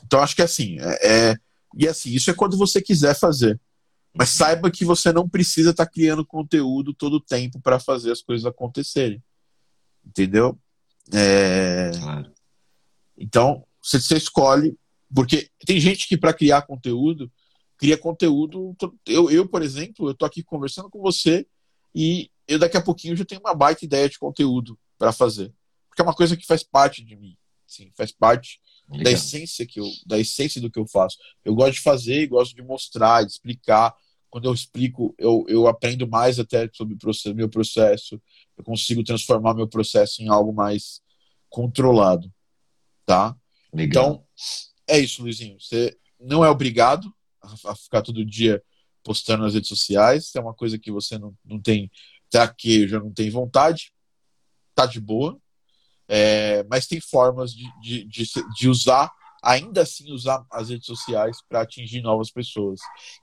Então 0.06 0.20
acho 0.20 0.36
que 0.36 0.42
assim, 0.42 0.78
é, 0.80 1.32
é 1.32 1.38
E 1.76 1.88
assim, 1.88 2.12
isso 2.12 2.30
é 2.30 2.34
quando 2.34 2.58
você 2.58 2.82
quiser 2.82 3.18
fazer. 3.18 3.60
Mas 4.14 4.30
saiba 4.30 4.70
que 4.70 4.86
você 4.86 5.12
não 5.12 5.28
precisa 5.28 5.72
estar 5.72 5.86
tá 5.86 5.92
criando 5.92 6.26
conteúdo 6.26 6.94
todo 6.94 7.16
o 7.16 7.22
tempo 7.22 7.60
para 7.60 7.80
fazer 7.80 8.12
as 8.12 8.22
coisas 8.22 8.46
acontecerem. 8.46 9.24
Entendeu? 10.06 10.58
É... 11.12 11.92
Claro. 12.00 12.32
Então, 13.18 13.66
você, 13.82 14.00
você 14.00 14.18
escolhe. 14.18 14.78
Porque 15.14 15.50
tem 15.66 15.80
gente 15.80 16.08
que, 16.08 16.18
para 16.18 16.34
criar 16.34 16.64
conteúdo, 16.64 17.32
cria 17.78 17.98
conteúdo. 17.98 18.76
Eu, 19.06 19.30
eu, 19.30 19.48
por 19.48 19.62
exemplo, 19.62 20.10
eu 20.10 20.14
tô 20.14 20.26
aqui 20.26 20.44
conversando 20.44 20.90
com 20.90 21.02
você 21.02 21.46
e 21.94 22.30
eu 22.48 22.60
daqui 22.60 22.78
a 22.78 22.82
pouquinho 22.82 23.16
já 23.16 23.26
tenho 23.26 23.42
uma 23.42 23.54
baita 23.54 23.86
ideia 23.86 24.10
de 24.10 24.20
conteúdo 24.20 24.78
para 24.98 25.12
fazer. 25.12 25.54
Porque 25.88 26.02
é 26.02 26.06
uma 26.06 26.16
coisa 26.16 26.36
que 26.36 26.46
faz 26.46 26.64
parte 26.64 27.04
de 27.04 27.16
mim. 27.16 27.38
Sim, 27.68 27.92
faz 27.96 28.12
parte 28.12 28.60
Legal. 28.90 29.04
da 29.06 29.12
essência 29.12 29.66
que 29.66 29.80
eu, 29.80 29.90
da 30.06 30.20
essência 30.20 30.62
do 30.62 30.70
que 30.70 30.80
eu 30.80 30.88
faço. 30.88 31.18
Eu 31.44 31.56
gosto 31.56 31.74
de 31.74 31.82
fazer 31.82 32.22
e 32.22 32.28
gosto 32.28 32.56
de 32.56 32.62
mostrar, 32.62 33.24
de 33.24 33.32
explicar. 33.32 33.96
Quando 34.30 34.46
eu 34.46 34.54
explico, 34.54 35.14
eu, 35.18 35.46
eu 35.48 35.68
aprendo 35.68 36.08
mais 36.08 36.40
até 36.40 36.70
sobre 36.74 36.96
o 36.96 37.36
meu 37.36 37.50
processo. 37.50 38.22
Eu 38.58 38.64
consigo 38.64 39.04
transformar 39.04 39.54
meu 39.54 39.68
processo 39.68 40.22
em 40.22 40.30
algo 40.30 40.52
mais 40.52 41.02
controlado, 41.50 42.32
tá? 43.06 43.36
Legal. 43.72 44.06
Então, 44.06 44.28
é 44.88 45.00
isso, 45.00 45.22
Luizinho. 45.22 45.60
Você 45.60 45.96
não 46.20 46.44
é 46.44 46.50
obrigado 46.50 47.14
a 47.66 47.76
ficar 47.76 48.02
todo 48.02 48.26
dia 48.26 48.62
postando 49.04 49.44
nas 49.44 49.54
redes 49.54 49.70
sociais. 49.70 50.28
Se 50.28 50.38
é 50.38 50.42
uma 50.42 50.54
coisa 50.54 50.80
que 50.80 50.92
você 50.92 51.18
não, 51.18 51.36
não 51.44 51.60
tem 51.60 51.92
traquejo, 52.30 53.00
não 53.00 53.12
tem 53.12 53.30
vontade, 53.30 53.94
tá 54.74 54.86
de 54.86 55.00
boa. 55.00 55.38
É, 56.08 56.64
mas 56.70 56.88
tem 56.88 57.00
formas 57.00 57.54
de, 57.54 57.66
de, 57.82 58.06
de, 58.06 58.26
de, 58.56 58.70
usar, 58.70 59.12
ainda 59.42 59.82
assim, 59.82 60.12
usar 60.12 60.46
as 60.52 60.70
redes 60.70 60.86
sociais 60.86 61.38
para 61.48 61.62
atingir 61.62 62.02
novas 62.02 62.30
pessoas. 62.32 62.80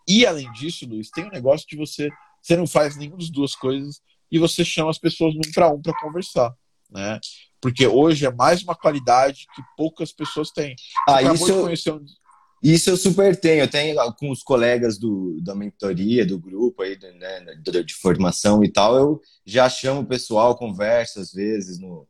E 0.08 0.24
além 0.24 0.50
disso, 0.52 0.86
Luiz, 0.86 1.10
tem 1.10 1.24
um 1.24 1.30
negócio 1.30 1.66
de 1.68 1.76
você. 1.76 2.10
Você 2.40 2.56
não 2.56 2.66
faz 2.66 2.96
nenhuma 2.96 3.18
das 3.18 3.30
duas 3.30 3.54
coisas 3.54 4.00
e 4.30 4.38
você 4.38 4.64
chama 4.64 4.90
as 4.90 4.98
pessoas 4.98 5.34
um 5.34 5.52
para 5.52 5.68
um 5.70 5.80
para 5.80 5.98
conversar. 6.00 6.54
Né? 6.88 7.20
Porque 7.60 7.86
hoje 7.86 8.24
é 8.24 8.32
mais 8.32 8.62
uma 8.62 8.74
qualidade 8.74 9.46
que 9.54 9.62
poucas 9.76 10.12
pessoas 10.12 10.50
têm. 10.50 10.74
Você 10.76 10.84
ah, 11.06 11.22
isso, 11.72 11.92
um... 11.92 12.04
isso 12.62 12.90
eu 12.90 12.96
super 12.96 13.34
tenho. 13.38 13.62
Eu 13.62 13.68
tenho 13.68 13.96
com 14.14 14.30
os 14.30 14.42
colegas 14.42 14.98
do, 14.98 15.40
da 15.40 15.54
mentoria, 15.54 16.26
do 16.26 16.38
grupo 16.38 16.82
aí, 16.82 16.98
né, 17.18 17.56
de, 17.62 17.84
de 17.84 17.94
formação 17.94 18.62
e 18.62 18.70
tal, 18.70 18.96
eu 18.96 19.20
já 19.46 19.68
chamo 19.68 20.02
o 20.02 20.06
pessoal, 20.06 20.56
conversa 20.56 21.20
às 21.20 21.32
vezes 21.32 21.78
no, 21.78 22.06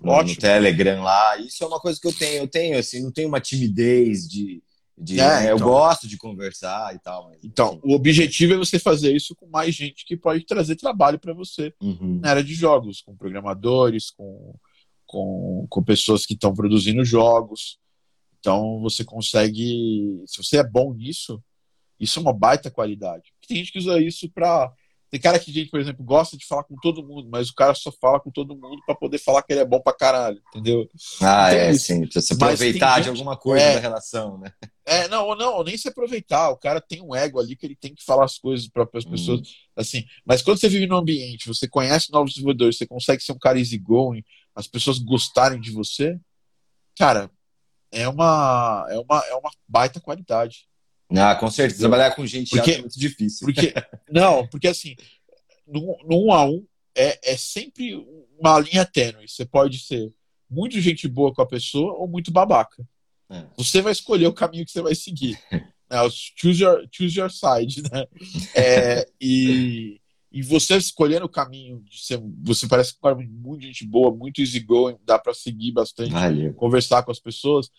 no, 0.00 0.22
no, 0.22 0.36
Telegram 0.36 1.02
lá. 1.02 1.38
Isso 1.38 1.62
é 1.62 1.66
uma 1.66 1.80
coisa 1.80 2.00
que 2.00 2.06
eu 2.06 2.12
tenho. 2.12 2.42
Eu 2.42 2.48
tenho, 2.48 2.78
assim, 2.78 3.02
não 3.02 3.12
tenho 3.12 3.28
uma 3.28 3.40
timidez 3.40 4.28
de. 4.28 4.60
de 4.98 5.20
é, 5.20 5.42
né? 5.42 5.50
Eu 5.50 5.56
então. 5.56 5.68
gosto 5.68 6.08
de 6.08 6.16
conversar 6.16 6.94
e 6.94 6.98
tal. 6.98 7.28
Mas, 7.28 7.38
então, 7.44 7.68
assim, 7.68 7.80
o 7.84 7.94
objetivo 7.94 8.54
é 8.54 8.56
você 8.56 8.80
fazer 8.80 9.14
isso 9.14 9.36
com 9.36 9.46
mais 9.46 9.72
gente 9.72 10.04
que 10.04 10.16
pode 10.16 10.44
trazer 10.44 10.74
trabalho 10.74 11.18
para 11.18 11.32
você 11.32 11.72
uhum. 11.80 12.18
na 12.20 12.30
área 12.30 12.44
de 12.44 12.54
jogos, 12.54 13.00
com 13.00 13.16
programadores, 13.16 14.10
com, 14.10 14.54
com, 15.06 15.66
com 15.70 15.84
pessoas 15.84 16.26
que 16.26 16.34
estão 16.34 16.52
produzindo 16.52 17.04
jogos. 17.04 17.78
Então, 18.46 18.78
você 18.80 19.04
consegue. 19.04 20.22
Se 20.24 20.40
você 20.40 20.58
é 20.58 20.62
bom 20.62 20.94
nisso, 20.94 21.42
isso 21.98 22.20
é 22.20 22.22
uma 22.22 22.32
baita 22.32 22.70
qualidade. 22.70 23.32
Tem 23.48 23.56
gente 23.56 23.72
que 23.72 23.78
usa 23.80 24.00
isso 24.00 24.30
para 24.30 24.72
tem 25.10 25.20
cara 25.20 25.38
que, 25.38 25.52
gente, 25.52 25.70
por 25.70 25.80
exemplo, 25.80 26.04
gosta 26.04 26.36
de 26.36 26.46
falar 26.46 26.64
com 26.64 26.76
todo 26.76 27.02
mundo, 27.02 27.28
mas 27.30 27.48
o 27.48 27.54
cara 27.54 27.74
só 27.74 27.92
fala 27.92 28.20
com 28.20 28.30
todo 28.30 28.56
mundo 28.56 28.82
para 28.84 28.94
poder 28.94 29.18
falar 29.18 29.42
que 29.42 29.52
ele 29.52 29.60
é 29.60 29.64
bom 29.64 29.80
pra 29.80 29.92
caralho, 29.92 30.42
entendeu? 30.48 30.88
Ah, 31.22 31.54
é, 31.54 31.70
isso. 31.70 31.86
sim. 31.86 32.10
Se 32.10 32.34
aproveitar 32.34 32.96
gente, 32.96 33.04
de 33.04 33.10
alguma 33.10 33.36
coisa 33.36 33.64
é, 33.64 33.74
da 33.74 33.80
relação, 33.80 34.38
né? 34.38 34.52
É, 34.84 35.08
não, 35.08 35.34
não, 35.36 35.62
nem 35.62 35.76
se 35.76 35.88
aproveitar. 35.88 36.50
O 36.50 36.56
cara 36.56 36.80
tem 36.80 37.00
um 37.02 37.14
ego 37.14 37.38
ali 37.40 37.56
que 37.56 37.66
ele 37.66 37.76
tem 37.76 37.94
que 37.94 38.04
falar 38.04 38.24
as 38.24 38.36
coisas 38.36 38.68
para 38.68 38.86
as 38.94 39.04
pessoas, 39.04 39.40
hum. 39.40 39.44
assim. 39.76 40.04
Mas 40.24 40.42
quando 40.42 40.58
você 40.58 40.68
vive 40.68 40.86
no 40.86 40.96
ambiente, 40.96 41.48
você 41.48 41.68
conhece 41.68 42.12
novos 42.12 42.32
desenvolvedores, 42.32 42.76
você 42.76 42.86
consegue 42.86 43.22
ser 43.22 43.32
um 43.32 43.38
cara 43.38 43.58
easygoing, 43.58 44.24
as 44.56 44.66
pessoas 44.66 44.98
gostarem 44.98 45.60
de 45.60 45.70
você, 45.70 46.18
cara, 46.98 47.30
é 47.92 48.08
uma, 48.08 48.86
é 48.90 48.98
uma, 48.98 49.24
é 49.28 49.34
uma 49.34 49.50
baita 49.68 50.00
qualidade. 50.00 50.66
Ah, 51.10 51.34
com 51.36 51.50
certeza. 51.50 51.80
Trabalhar 51.80 52.14
com 52.14 52.26
gente 52.26 52.50
porque, 52.50 52.72
é 52.72 52.78
muito 52.78 52.98
difícil. 52.98 53.46
Porque, 53.46 53.72
não, 54.10 54.46
porque 54.48 54.68
assim, 54.68 54.96
no, 55.66 55.96
no 56.04 56.26
um 56.26 56.32
a 56.32 56.44
um 56.44 56.66
é, 56.96 57.32
é 57.32 57.36
sempre 57.36 57.94
uma 58.38 58.58
linha 58.58 58.84
tênue. 58.84 59.28
Você 59.28 59.44
pode 59.44 59.78
ser 59.78 60.12
muito 60.50 60.80
gente 60.80 61.06
boa 61.06 61.32
com 61.32 61.42
a 61.42 61.46
pessoa 61.46 61.92
ou 61.94 62.08
muito 62.08 62.32
babaca. 62.32 62.86
É. 63.30 63.44
Você 63.56 63.82
vai 63.82 63.92
escolher 63.92 64.26
o 64.26 64.32
caminho 64.32 64.64
que 64.64 64.70
você 64.70 64.82
vai 64.82 64.94
seguir. 64.94 65.38
é, 65.90 66.10
choose, 66.10 66.62
your, 66.62 66.86
choose 66.90 67.18
your 67.18 67.30
side, 67.30 67.82
né? 67.90 68.06
É, 68.54 69.08
e, 69.20 70.00
e 70.36 70.42
você 70.42 70.76
escolhendo 70.76 71.24
o 71.24 71.30
caminho 71.30 71.82
de 71.88 72.04
ser, 72.04 72.20
você 72.44 72.68
parece 72.68 72.92
que 72.92 73.08
é 73.08 73.14
muito 73.14 73.64
gente 73.64 73.86
boa, 73.86 74.14
muito 74.14 74.42
easygoing, 74.42 74.98
dá 75.02 75.18
para 75.18 75.32
seguir 75.32 75.72
bastante, 75.72 76.10
Valeu. 76.10 76.52
conversar 76.52 77.02
com 77.04 77.10
as 77.10 77.18
pessoas 77.18 77.70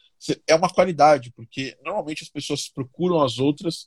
é 0.48 0.56
uma 0.56 0.68
qualidade, 0.68 1.32
porque 1.36 1.78
normalmente 1.86 2.24
as 2.24 2.30
pessoas 2.30 2.68
procuram 2.68 3.22
as 3.22 3.38
outras 3.38 3.86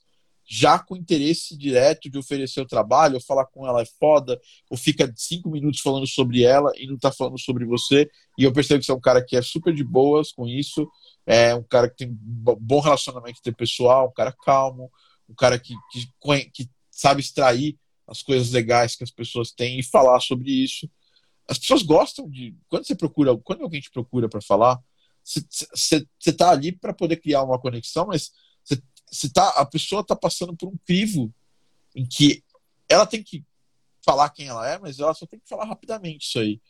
já 0.49 0.79
com 0.79 0.97
interesse 0.97 1.59
direto 1.59 2.09
de 2.09 2.17
oferecer 2.17 2.61
o 2.61 2.67
trabalho, 2.67 3.17
ou 3.17 3.21
falar 3.21 3.47
com 3.47 3.67
ela 3.67 3.83
é 3.83 3.87
foda, 3.99 4.41
ou 4.71 4.77
fica 4.77 5.13
cinco 5.17 5.51
minutos 5.51 5.81
falando 5.81 6.07
sobre 6.07 6.45
ela 6.45 6.71
e 6.77 6.87
não 6.87 6.97
tá 6.97 7.11
falando 7.11 7.41
sobre 7.41 7.65
você. 7.65 8.09
E 8.39 8.45
eu 8.45 8.53
percebo 8.53 8.79
que 8.79 8.87
você 8.87 8.93
é 8.93 8.95
um 8.95 9.01
cara 9.01 9.21
que 9.21 9.37
é 9.37 9.43
super 9.43 9.75
de 9.75 9.83
boas 9.83 10.31
com 10.31 10.47
isso, 10.47 10.89
é 11.27 11.53
um 11.57 11.65
cara 11.65 11.91
que 11.91 11.97
tem 11.97 12.09
bom 12.09 12.79
relacionamento 12.79 13.41
interpessoal, 13.41 14.11
um 14.11 14.13
cara 14.13 14.33
calmo, 14.45 14.93
um 15.29 15.35
cara 15.35 15.59
que, 15.59 15.75
que, 15.91 16.45
que 16.53 16.71
sabe 16.89 17.21
extrair 17.21 17.77
as 18.11 18.23
coisas 18.23 18.51
legais 18.51 18.97
que 18.97 19.05
as 19.05 19.11
pessoas 19.11 19.53
têm 19.53 19.79
e 19.79 19.85
falar 19.85 20.19
sobre 20.21 20.51
isso. 20.51 20.91
As 21.49 21.59
pessoas 21.59 21.83
gostam 21.83 22.29
de. 22.29 22.57
Quando 22.69 22.85
você 22.85 22.95
procura, 22.95 23.37
quando 23.39 23.63
alguém 23.63 23.81
te 23.81 23.91
procura 23.91 24.29
para 24.29 24.43
falar, 24.43 24.79
você 25.25 26.07
está 26.27 26.51
ali 26.51 26.73
para 26.73 26.93
poder 26.93 27.17
criar 27.17 27.45
uma 27.45 27.59
conexão, 27.59 28.07
mas 28.07 28.33
você 29.11 29.29
tá, 29.29 29.49
a 29.51 29.65
pessoa 29.65 30.01
está 30.01 30.17
passando 30.17 30.57
por 30.57 30.69
um 30.69 30.77
crivo 30.85 31.33
em 31.95 32.05
que 32.05 32.43
ela 32.89 33.07
tem 33.07 33.23
que 33.23 33.45
falar 34.05 34.31
quem 34.31 34.49
ela 34.49 34.69
é, 34.69 34.79
mas 34.79 34.99
ela 34.99 35.15
só 35.15 35.27
tem 35.27 35.39
que 35.39 35.49
falar 35.49 35.67
rapidamente 35.67 36.27
isso 36.27 36.39
aí. 36.41 36.61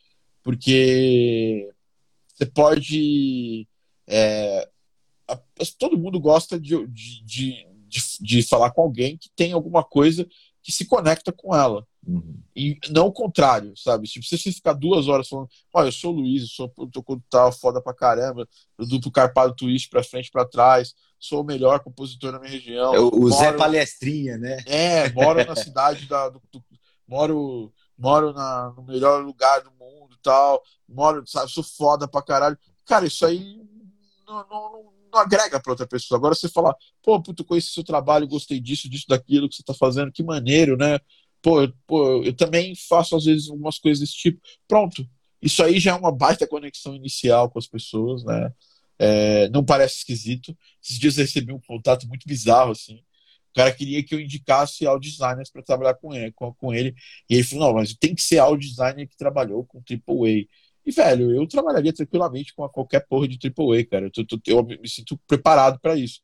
Porque 0.42 1.70
você 2.34 2.44
pode. 2.44 3.66
É, 4.06 4.68
a, 5.26 5.40
todo 5.78 5.98
mundo 5.98 6.20
gosta 6.20 6.58
de, 6.58 6.86
de, 6.88 7.24
de, 7.24 8.00
de, 8.20 8.42
falar 8.42 8.70
com 8.72 8.82
alguém 8.82 9.16
que 9.16 9.30
tem 9.36 9.52
alguma 9.52 9.84
coisa 9.84 10.26
que 10.62 10.72
se 10.72 10.84
conecta 10.84 11.32
com 11.32 11.54
ela. 11.54 11.86
Uhum. 12.06 12.40
E 12.56 12.78
não 12.90 13.06
o 13.06 13.12
contrário, 13.12 13.76
sabe? 13.76 14.06
Tipo, 14.08 14.24
se 14.24 14.38
você 14.38 14.52
ficar 14.52 14.72
duas 14.72 15.08
horas 15.08 15.28
falando, 15.28 15.48
ó, 15.72 15.84
eu 15.84 15.92
sou 15.92 16.12
o 16.12 16.16
Luiz, 16.16 16.42
eu 16.42 16.48
sou 16.48 16.72
eu 16.78 16.86
tô 16.90 17.20
tal 17.28 17.52
foda 17.52 17.80
pra 17.80 17.94
caramba, 17.94 18.48
eu 18.78 18.86
duplo 18.86 19.10
carpado 19.10 19.54
twist 19.54 19.88
pra 19.88 20.02
frente 20.02 20.30
pra 20.30 20.44
trás, 20.44 20.94
sou 21.18 21.42
o 21.42 21.44
melhor 21.44 21.80
compositor 21.80 22.32
da 22.32 22.38
minha 22.38 22.50
região. 22.50 22.94
É 22.94 23.00
o 23.00 23.10
moro, 23.10 23.30
Zé 23.30 23.52
Palestrinha, 23.52 24.38
né? 24.38 24.58
É, 24.66 25.10
moro 25.12 25.44
na 25.44 25.54
cidade 25.56 26.06
da. 26.06 26.28
Do, 26.28 26.40
do, 26.50 26.62
moro 27.06 27.72
moro 28.00 28.32
na, 28.32 28.72
no 28.74 28.82
melhor 28.82 29.22
lugar 29.22 29.60
do 29.60 29.70
mundo 29.72 30.16
tal, 30.22 30.62
moro, 30.88 31.22
sabe, 31.26 31.50
sou 31.50 31.62
foda 31.62 32.08
pra 32.08 32.22
caralho. 32.22 32.58
Cara, 32.86 33.06
isso 33.06 33.26
aí 33.26 33.60
não, 34.26 34.46
não, 34.48 34.72
não 34.84 34.99
agrega 35.18 35.60
pra 35.60 35.72
outra 35.72 35.86
pessoa. 35.86 36.18
Agora 36.18 36.34
você 36.34 36.48
falar, 36.48 36.74
pô, 37.02 37.20
puto, 37.22 37.44
conheci 37.44 37.70
seu 37.70 37.84
trabalho, 37.84 38.28
gostei 38.28 38.60
disso, 38.60 38.88
disso, 38.88 39.06
daquilo 39.08 39.48
que 39.48 39.56
você 39.56 39.62
tá 39.62 39.74
fazendo, 39.74 40.12
que 40.12 40.22
maneiro, 40.22 40.76
né? 40.76 40.98
pô, 41.42 41.62
eu, 41.62 41.72
pô, 41.86 42.22
eu 42.24 42.34
também 42.34 42.74
faço 42.74 43.16
às 43.16 43.24
vezes 43.24 43.48
algumas 43.50 43.78
coisas 43.78 44.00
desse 44.00 44.16
tipo. 44.16 44.40
Pronto. 44.68 45.06
Isso 45.42 45.62
aí 45.62 45.80
já 45.80 45.92
é 45.92 45.94
uma 45.94 46.12
baita 46.12 46.46
conexão 46.46 46.94
inicial 46.94 47.50
com 47.50 47.58
as 47.58 47.66
pessoas, 47.66 48.24
né? 48.24 48.52
É, 48.98 49.48
não 49.50 49.64
parece 49.64 49.98
esquisito. 49.98 50.56
Esses 50.82 50.98
dias 50.98 51.16
eu 51.16 51.24
recebi 51.24 51.52
um 51.52 51.60
contato 51.60 52.06
muito 52.06 52.26
bizarro, 52.26 52.72
assim. 52.72 52.96
O 53.50 53.54
cara 53.54 53.72
queria 53.72 54.02
que 54.04 54.14
eu 54.14 54.20
indicasse 54.20 54.86
audio 54.86 55.10
designers 55.10 55.50
para 55.50 55.62
trabalhar 55.62 55.94
com 55.94 56.14
ele, 56.14 56.32
com, 56.32 56.52
com, 56.54 56.74
ele. 56.74 56.94
E 57.28 57.34
ele 57.34 57.44
falou: 57.44 57.68
não, 57.68 57.74
mas 57.74 57.94
tem 57.94 58.14
que 58.14 58.22
ser 58.22 58.38
audio 58.38 58.68
designer 58.68 59.08
que 59.08 59.16
trabalhou 59.16 59.64
com 59.64 59.78
AAA. 59.78 60.46
E, 60.84 60.90
velho, 60.90 61.30
eu 61.32 61.46
trabalharia 61.46 61.92
tranquilamente 61.92 62.54
com 62.54 62.68
qualquer 62.68 63.06
porra 63.06 63.28
de 63.28 63.38
AAA, 63.46 63.84
cara. 63.84 64.10
Eu, 64.16 64.26
tô, 64.26 64.40
eu 64.46 64.64
me 64.64 64.88
sinto 64.88 65.18
preparado 65.26 65.78
para 65.80 65.96
isso. 65.96 66.20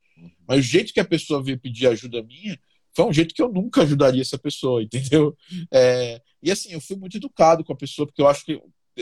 Mas 0.46 0.60
o 0.60 0.62
jeito 0.62 0.92
que 0.92 1.00
a 1.00 1.04
pessoa 1.04 1.42
veio 1.42 1.58
pedir 1.58 1.86
ajuda 1.86 2.22
minha 2.22 2.58
foi 2.94 3.04
um 3.04 3.12
jeito 3.12 3.34
que 3.34 3.42
eu 3.42 3.52
nunca 3.52 3.82
ajudaria 3.82 4.22
essa 4.22 4.38
pessoa, 4.38 4.80
entendeu? 4.82 5.36
É, 5.70 6.20
e 6.42 6.50
assim, 6.50 6.72
eu 6.72 6.80
fui 6.80 6.96
muito 6.96 7.18
educado 7.18 7.62
com 7.62 7.72
a 7.72 7.76
pessoa, 7.76 8.06
porque 8.06 8.22
eu 8.22 8.28
acho 8.28 8.44
que 8.44 8.60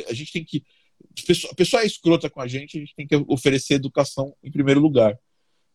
a 0.09 0.13
gente 0.13 0.33
tem 0.33 0.45
que. 0.45 0.65
A 1.51 1.55
pessoa 1.55 1.83
é 1.83 1.87
escrota 1.87 2.29
com 2.29 2.41
a 2.41 2.49
gente, 2.49 2.77
a 2.77 2.81
gente 2.81 2.95
tem 2.97 3.07
que 3.07 3.15
oferecer 3.29 3.75
educação 3.75 4.35
em 4.43 4.51
primeiro 4.51 4.81
lugar. 4.81 5.17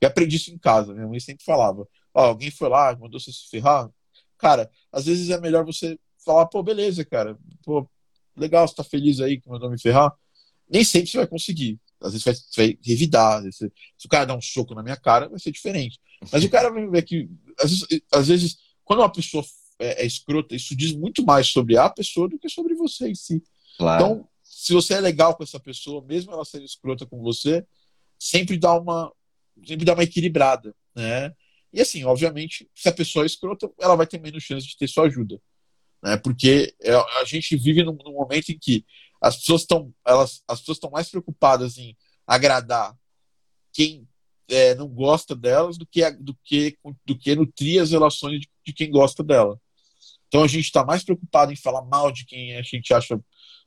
E 0.01 0.05
aprendi 0.05 0.35
isso 0.35 0.51
em 0.51 0.57
casa, 0.57 0.93
minha 0.93 1.07
mãe 1.07 1.19
sempre 1.19 1.45
falava: 1.45 1.87
Ó, 2.13 2.25
alguém 2.25 2.51
foi 2.51 2.67
lá, 2.67 2.95
mandou 2.97 3.19
você 3.19 3.31
se 3.31 3.49
ferrar. 3.49 3.89
Cara, 4.37 4.69
às 4.91 5.05
vezes 5.05 5.29
é 5.29 5.39
melhor 5.39 5.65
você 5.65 5.97
falar: 6.25 6.45
pô, 6.47 6.61
beleza, 6.61 7.05
cara, 7.05 7.37
pô, 7.63 7.89
legal, 8.39 8.67
você 8.67 8.75
tá 8.75 8.83
feliz 8.83 9.19
aí 9.19 9.39
que 9.39 9.49
mandou 9.49 9.69
me 9.69 9.79
ferrar. 9.79 10.13
Nem 10.69 10.83
sempre 10.83 11.09
você 11.09 11.17
vai 11.17 11.27
conseguir. 11.27 11.79
às 12.01 12.13
vezes 12.13 12.23
vai, 12.23 12.35
vai 12.55 12.79
revidar. 12.83 13.43
Vezes, 13.43 13.57
se 13.57 14.05
o 14.05 14.09
cara 14.09 14.25
dá 14.25 14.35
um 14.35 14.41
soco 14.41 14.73
na 14.73 14.83
minha 14.83 14.97
cara, 14.97 15.27
vai 15.27 15.39
ser 15.39 15.51
diferente. 15.51 15.99
Mas 16.31 16.43
o 16.43 16.49
cara 16.49 16.69
vai 16.69 16.87
ver 16.87 17.03
que, 17.03 17.29
às 17.59 17.71
vezes, 17.71 18.01
às 18.11 18.27
vezes 18.27 18.57
quando 18.89 19.01
uma 19.01 19.11
pessoa 19.11 19.45
é, 19.77 20.01
é, 20.01 20.05
escrota, 20.05 20.55
isso 20.55 20.75
diz 20.75 20.93
muito 20.93 21.23
mais 21.23 21.47
sobre 21.47 21.77
a 21.77 21.87
pessoa 21.89 22.27
do 22.27 22.39
que 22.39 22.49
sobre 22.49 22.73
você 22.73 23.09
em 23.09 23.13
si. 23.13 23.43
Claro. 23.77 24.03
Então, 24.03 24.29
se 24.43 24.73
você 24.73 24.95
é 24.95 24.99
legal 24.99 25.35
com 25.35 25.43
essa 25.43 25.59
pessoa, 25.59 26.03
mesmo 26.03 26.33
ela 26.33 26.43
sendo 26.43 26.65
escrota 26.65 27.05
com 27.05 27.21
você, 27.21 27.63
sempre 28.17 28.57
dá 28.57 28.73
uma, 28.73 29.13
sempre 29.63 29.85
dá 29.85 29.93
uma 29.93 30.03
equilibrada, 30.03 30.75
né? 30.95 31.31
E 31.71 31.79
assim, 31.79 32.03
obviamente, 32.03 32.67
se 32.73 32.89
a 32.89 32.91
pessoa 32.91 33.23
é 33.23 33.27
escrota, 33.27 33.71
ela 33.79 33.95
vai 33.95 34.07
ter 34.07 34.19
menos 34.19 34.43
chance 34.43 34.67
de 34.67 34.75
ter 34.75 34.87
sua 34.87 35.05
ajuda, 35.05 35.39
né? 36.01 36.17
Porque 36.17 36.73
é, 36.81 36.93
a 36.93 37.23
gente 37.25 37.55
vive 37.55 37.83
num, 37.83 37.97
num 38.03 38.13
momento 38.13 38.49
em 38.49 38.57
que 38.57 38.85
as 39.21 39.37
pessoas 39.37 39.61
estão 39.61 39.93
elas 40.05 40.43
as 40.47 40.59
pessoas 40.59 40.77
estão 40.77 40.89
mais 40.89 41.09
preocupadas 41.09 41.77
em 41.77 41.95
agradar 42.25 42.95
quem 43.73 44.07
é, 44.47 44.73
não 44.75 44.87
gosta 44.87 45.35
delas 45.35 45.77
do 45.77 45.85
que 45.85 46.09
do 46.11 46.35
que 46.43 46.77
do 47.05 47.17
que 47.17 47.35
nutrir 47.35 47.81
as 47.81 47.91
relações 47.91 48.39
de, 48.39 48.49
de 48.65 48.73
quem 48.73 48.89
gosta 48.89 49.23
dela 49.23 49.59
então 50.27 50.43
a 50.43 50.47
gente 50.47 50.65
está 50.65 50.85
mais 50.85 51.03
preocupado 51.03 51.51
em 51.51 51.57
falar 51.57 51.83
mal 51.83 52.11
de 52.11 52.25
quem 52.25 52.55
a 52.55 52.61
gente 52.61 52.93
acha 52.93 53.19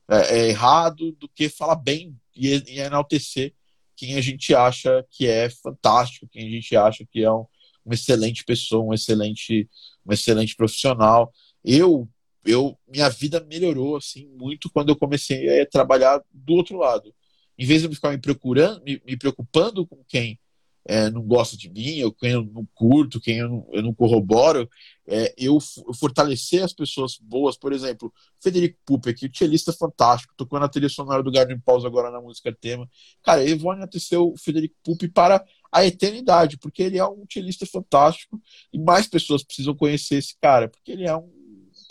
é, 0.09 0.39
é 0.39 0.49
errado 0.49 1.12
do 1.12 1.28
que 1.28 1.49
falar 1.49 1.76
bem 1.76 2.16
e, 2.35 2.49
e, 2.66 2.80
enaltecer 2.80 3.55
quem 3.95 4.16
a 4.16 4.20
gente 4.20 4.55
acha 4.55 5.05
que 5.11 5.26
é 5.26 5.51
fantástico 5.51 6.28
quem 6.28 6.49
a 6.49 6.51
gente 6.51 6.74
acha 6.74 7.07
que 7.11 7.22
é 7.22 7.30
um, 7.30 7.47
uma 7.85 7.95
excelente 7.95 8.43
pessoa 8.43 8.85
um 8.85 8.95
excelente 8.95 9.68
um 10.07 10.12
excelente 10.12 10.57
profissional 10.57 11.33
eu 11.64 12.09
eu 12.45 12.76
minha 12.88 13.09
vida 13.09 13.45
melhorou 13.49 13.97
assim 13.97 14.28
muito 14.36 14.70
quando 14.70 14.90
eu 14.90 14.97
comecei 14.97 15.61
a 15.61 15.66
trabalhar 15.66 16.22
do 16.32 16.55
outro 16.55 16.76
lado. 16.76 17.14
Em 17.59 17.66
vez 17.66 17.82
de 17.82 17.88
eu 17.88 17.95
ficar 17.95 18.11
me 18.11 18.18
procurando, 18.18 18.82
me, 18.82 19.01
me 19.07 19.16
preocupando 19.16 19.86
com 19.86 20.03
quem 20.09 20.38
é, 20.84 21.11
não 21.11 21.22
gosta 21.22 21.57
de 21.57 21.68
mim, 21.70 22.03
ou 22.03 22.12
quem 22.12 22.32
eu 22.32 22.45
não 22.45 22.66
curto, 22.74 23.20
quem 23.20 23.38
eu 23.38 23.49
não, 23.49 23.68
eu 23.72 23.82
não 23.82 23.95
corroboro, 23.95 24.68
é, 25.07 25.32
eu, 25.38 25.59
eu, 25.86 25.95
fortalecer 25.95 26.62
as 26.62 26.72
pessoas 26.72 27.16
boas, 27.20 27.57
por 27.57 27.72
exemplo, 27.72 28.12
Federico 28.40 28.78
Puppe, 28.84 29.11
o 29.11 29.36
cellista 29.36 29.72
fantástico, 29.72 30.34
tocou 30.36 30.59
na 30.59 30.68
trilha 30.68 30.88
sonora 30.88 31.22
do 31.22 31.30
Garden 31.30 31.61
Pause 31.61 31.86
agora 31.86 32.11
na 32.11 32.20
música 32.20 32.53
tema. 32.53 32.88
Cara, 33.22 33.45
eu 33.45 33.57
vou 33.59 33.72
enaltecer 33.72 34.18
o 34.20 34.36
Federico 34.36 34.74
Puppe 34.82 35.09
para 35.09 35.45
a 35.70 35.86
eternidade, 35.86 36.59
porque 36.59 36.82
ele 36.82 36.99
é 36.99 37.07
um 37.07 37.24
cellista 37.30 37.64
fantástico 37.64 38.40
e 38.72 38.78
mais 38.78 39.07
pessoas 39.07 39.45
precisam 39.45 39.74
conhecer 39.74 40.16
esse 40.16 40.36
cara, 40.40 40.68
porque 40.68 40.93
ele 40.93 41.07
é 41.07 41.16
um 41.16 41.41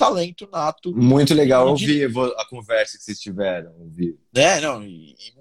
talento 0.01 0.49
nato. 0.51 0.95
Muito 0.95 1.31
legal 1.35 1.67
ouvir 1.67 2.11
a 2.37 2.45
conversa 2.45 2.97
que 2.97 3.03
vocês 3.03 3.19
tiveram. 3.19 3.71
Ouvir. 3.79 4.17
É, 4.33 4.59
não, 4.59 4.83
e, 4.83 5.11
e, 5.11 5.33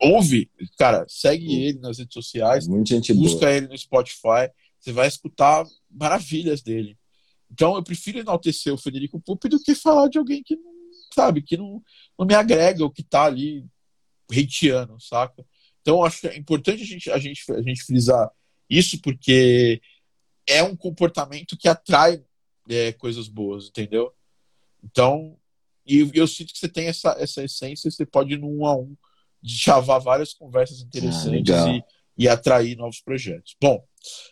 ouve, 0.00 0.48
cara, 0.78 1.04
segue 1.08 1.46
uhum. 1.46 1.60
ele 1.60 1.78
nas 1.80 1.98
redes 1.98 2.14
sociais. 2.14 2.68
Muito 2.68 2.88
gente 2.88 3.12
busca 3.12 3.40
boa. 3.40 3.52
ele 3.52 3.66
no 3.66 3.76
Spotify. 3.76 4.48
Você 4.78 4.92
vai 4.92 5.08
escutar 5.08 5.64
maravilhas 5.90 6.62
dele. 6.62 6.96
Então 7.50 7.74
eu 7.74 7.82
prefiro 7.82 8.20
enaltecer 8.20 8.72
o 8.72 8.78
Federico 8.78 9.20
Pupi 9.20 9.48
do 9.48 9.60
que 9.60 9.74
falar 9.74 10.08
de 10.08 10.18
alguém 10.18 10.42
que 10.44 10.54
não, 10.54 10.72
sabe, 11.12 11.42
que 11.42 11.56
não, 11.56 11.82
não 12.16 12.24
me 12.24 12.34
agrega, 12.34 12.84
ou 12.84 12.90
que 12.90 13.02
tá 13.02 13.24
ali 13.24 13.66
hateando, 14.30 15.00
saca? 15.00 15.44
Então 15.80 16.04
acho 16.04 16.20
que 16.20 16.28
é 16.28 16.36
importante 16.36 16.82
a 16.82 16.86
gente, 16.86 17.10
a 17.10 17.18
gente, 17.18 17.52
a 17.52 17.62
gente 17.62 17.82
frisar 17.82 18.30
isso, 18.70 19.00
porque 19.00 19.80
é 20.46 20.62
um 20.62 20.76
comportamento 20.76 21.56
que 21.56 21.68
atrai 21.68 22.22
é, 22.68 22.92
coisas 22.92 23.28
boas, 23.28 23.68
entendeu? 23.68 24.12
Então, 24.82 25.36
e 25.86 26.10
eu 26.14 26.26
sinto 26.26 26.52
que 26.52 26.58
você 26.58 26.68
tem 26.68 26.86
essa, 26.86 27.14
essa 27.18 27.42
essência, 27.42 27.90
você 27.90 28.06
pode 28.06 28.34
ir 28.34 28.38
no 28.38 28.48
um 28.48 28.66
a 28.66 28.76
um 28.76 28.96
de 29.42 29.54
chavar 29.54 30.00
várias 30.00 30.32
conversas 30.32 30.80
interessantes 30.80 31.54
ah, 31.54 31.68
e, 31.68 31.84
e, 32.24 32.28
atrair 32.28 32.76
novos 32.76 33.00
projetos. 33.00 33.54
Bom, 33.60 33.84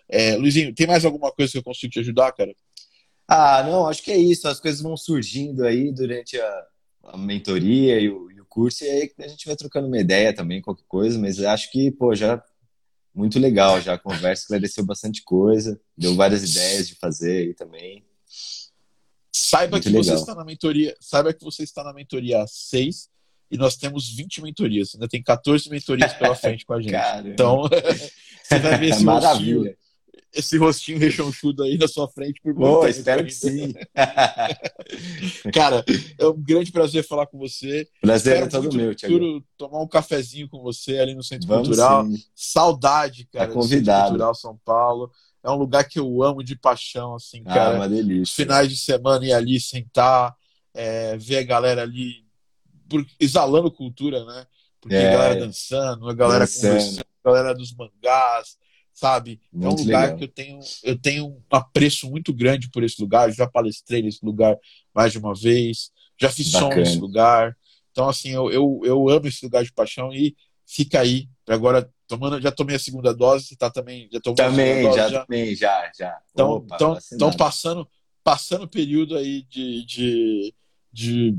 é, 0.08 0.36
Luizinho, 0.36 0.74
tem 0.74 0.86
mais 0.86 1.04
alguma 1.04 1.30
coisa 1.30 1.52
que 1.52 1.58
eu 1.58 1.62
consigo 1.62 1.92
te 1.92 2.00
ajudar, 2.00 2.32
cara? 2.32 2.54
Ah, 3.28 3.62
não, 3.62 3.86
acho 3.86 4.02
que 4.02 4.10
é 4.10 4.16
isso. 4.16 4.48
As 4.48 4.58
coisas 4.58 4.80
vão 4.80 4.96
surgindo 4.96 5.64
aí 5.64 5.92
durante 5.92 6.40
a, 6.40 6.66
a 7.04 7.18
mentoria 7.18 8.00
e 8.00 8.08
o, 8.08 8.30
e 8.30 8.40
o, 8.40 8.46
curso, 8.46 8.84
e 8.84 8.88
aí 8.88 9.12
a 9.18 9.28
gente 9.28 9.46
vai 9.46 9.56
trocando 9.56 9.86
uma 9.86 9.98
ideia 9.98 10.34
também, 10.34 10.60
qualquer 10.60 10.84
coisa, 10.86 11.18
mas 11.18 11.40
acho 11.40 11.70
que, 11.70 11.90
pô, 11.90 12.14
já 12.14 12.42
muito 13.14 13.38
legal, 13.38 13.80
já 13.80 13.94
a 13.94 13.98
conversa 13.98 14.42
esclareceu 14.42 14.84
bastante 14.84 15.22
coisa, 15.22 15.78
deu 15.96 16.14
várias 16.14 16.42
ideias 16.50 16.88
de 16.88 16.94
fazer 16.94 17.48
aí 17.48 17.54
também. 17.54 18.04
Saiba 19.34 19.72
Muito 19.76 19.84
que 19.84 19.88
legal. 19.88 20.04
você 20.04 20.14
está 20.14 20.34
na 20.34 20.44
mentoria, 20.44 20.94
saiba 21.00 21.32
que 21.32 21.42
você 21.42 21.62
está 21.62 21.82
na 21.82 21.94
mentoria 21.94 22.44
6 22.46 23.08
e 23.50 23.56
nós 23.56 23.76
temos 23.76 24.08
20 24.14 24.42
mentorias. 24.42 24.94
Ainda 24.94 25.08
tem 25.08 25.22
14 25.22 25.70
mentorias 25.70 26.12
pela 26.12 26.34
frente 26.34 26.66
com 26.66 26.74
a 26.74 26.80
gente. 26.82 26.94
Então, 27.26 27.62
você 28.44 28.58
vai 28.58 28.78
ver 28.78 28.88
esse 28.92 29.02
Maravilha. 29.04 29.56
rostinho, 29.56 29.76
esse 30.34 30.56
rostinho 30.58 30.98
rechonchudo 30.98 31.62
aí 31.62 31.76
na 31.78 31.88
sua 31.88 32.08
frente 32.08 32.40
por 32.42 32.54
muito 32.54 32.80
oh, 32.80 32.86
espero 32.86 33.24
que 33.24 33.30
sim. 33.30 33.74
Cara, 35.52 35.84
é 36.18 36.26
um 36.26 36.40
grande 36.40 36.72
prazer 36.72 37.06
falar 37.06 37.26
com 37.26 37.38
você. 37.38 37.86
Prazer 38.00 38.34
espero 38.34 38.46
é 38.46 38.62
todo 38.62 38.76
meu, 38.76 38.94
Tiago. 38.94 39.44
Tomar 39.56 39.80
um 39.82 39.88
cafezinho 39.88 40.48
com 40.48 40.60
você 40.62 40.98
ali 40.98 41.14
no 41.14 41.22
Centro 41.22 41.48
Vamos 41.48 41.68
Cultural. 41.68 42.06
Sim. 42.06 42.22
Saudade, 42.34 43.26
cara, 43.32 43.46
tá 43.48 43.52
convidado. 43.52 43.72
do 43.72 43.84
Centro 43.84 44.08
Cultural 44.10 44.34
São 44.34 44.58
Paulo. 44.64 45.10
É 45.42 45.50
um 45.50 45.56
lugar 45.56 45.84
que 45.84 45.98
eu 45.98 46.22
amo 46.22 46.42
de 46.42 46.56
paixão, 46.56 47.14
assim, 47.14 47.42
ah, 47.46 47.54
cara. 47.54 47.76
Uma 47.76 47.88
delícia. 47.88 48.22
Os 48.22 48.30
finais 48.32 48.68
de 48.68 48.76
semana 48.76 49.24
ir 49.26 49.32
ali 49.32 49.60
sentar, 49.60 50.34
é, 50.72 51.16
ver 51.16 51.38
a 51.38 51.42
galera 51.42 51.82
ali 51.82 52.24
exalando 53.18 53.70
cultura, 53.70 54.24
né? 54.24 54.46
Porque 54.80 54.94
é, 54.94 55.08
a 55.08 55.12
galera 55.12 55.40
dançando, 55.40 56.08
a 56.08 56.14
galera 56.14 56.44
dançando. 56.44 56.68
conversando, 56.68 57.06
a 57.24 57.30
galera 57.30 57.54
dos 57.54 57.74
mangás, 57.74 58.56
sabe? 58.92 59.40
Muito 59.52 59.66
é 59.66 59.68
um 59.68 59.84
lugar 59.84 60.02
legal. 60.02 60.18
que 60.18 60.24
eu 60.24 60.28
tenho, 60.28 60.60
eu 60.82 60.98
tenho 60.98 61.26
um 61.26 61.42
apreço 61.50 62.10
muito 62.10 62.32
grande 62.32 62.70
por 62.70 62.82
esse 62.82 63.00
lugar. 63.00 63.28
Eu 63.28 63.34
já 63.34 63.48
palestrei 63.48 64.02
nesse 64.02 64.24
lugar 64.24 64.56
mais 64.94 65.12
de 65.12 65.18
uma 65.18 65.34
vez, 65.34 65.90
já 66.20 66.30
fiz 66.30 66.50
Bacana. 66.50 66.72
som 66.72 66.80
nesse 66.80 66.98
lugar. 66.98 67.56
Então, 67.90 68.08
assim, 68.08 68.30
eu, 68.30 68.50
eu, 68.50 68.80
eu 68.84 69.08
amo 69.08 69.26
esse 69.26 69.44
lugar 69.44 69.64
de 69.64 69.72
paixão 69.72 70.12
e 70.12 70.36
fica 70.66 71.00
aí. 71.00 71.28
Agora 71.46 71.88
tomando, 72.12 72.40
já 72.40 72.52
tomei 72.52 72.76
a 72.76 72.78
segunda 72.78 73.14
dose, 73.14 73.56
tá 73.56 73.70
também, 73.70 74.08
já 74.12 74.20
tomou 74.20 74.36
também, 74.36 74.82
dose, 74.82 74.96
já, 74.96 75.08
já 75.08 75.24
tomei, 75.24 75.54
já, 75.54 75.92
já. 75.98 76.18
Então, 76.32 76.66
então 77.12 77.32
passando, 77.32 77.88
passando 78.22 78.68
período 78.68 79.16
aí 79.16 79.44
de, 79.48 79.84
de, 79.86 80.54
de 80.92 81.36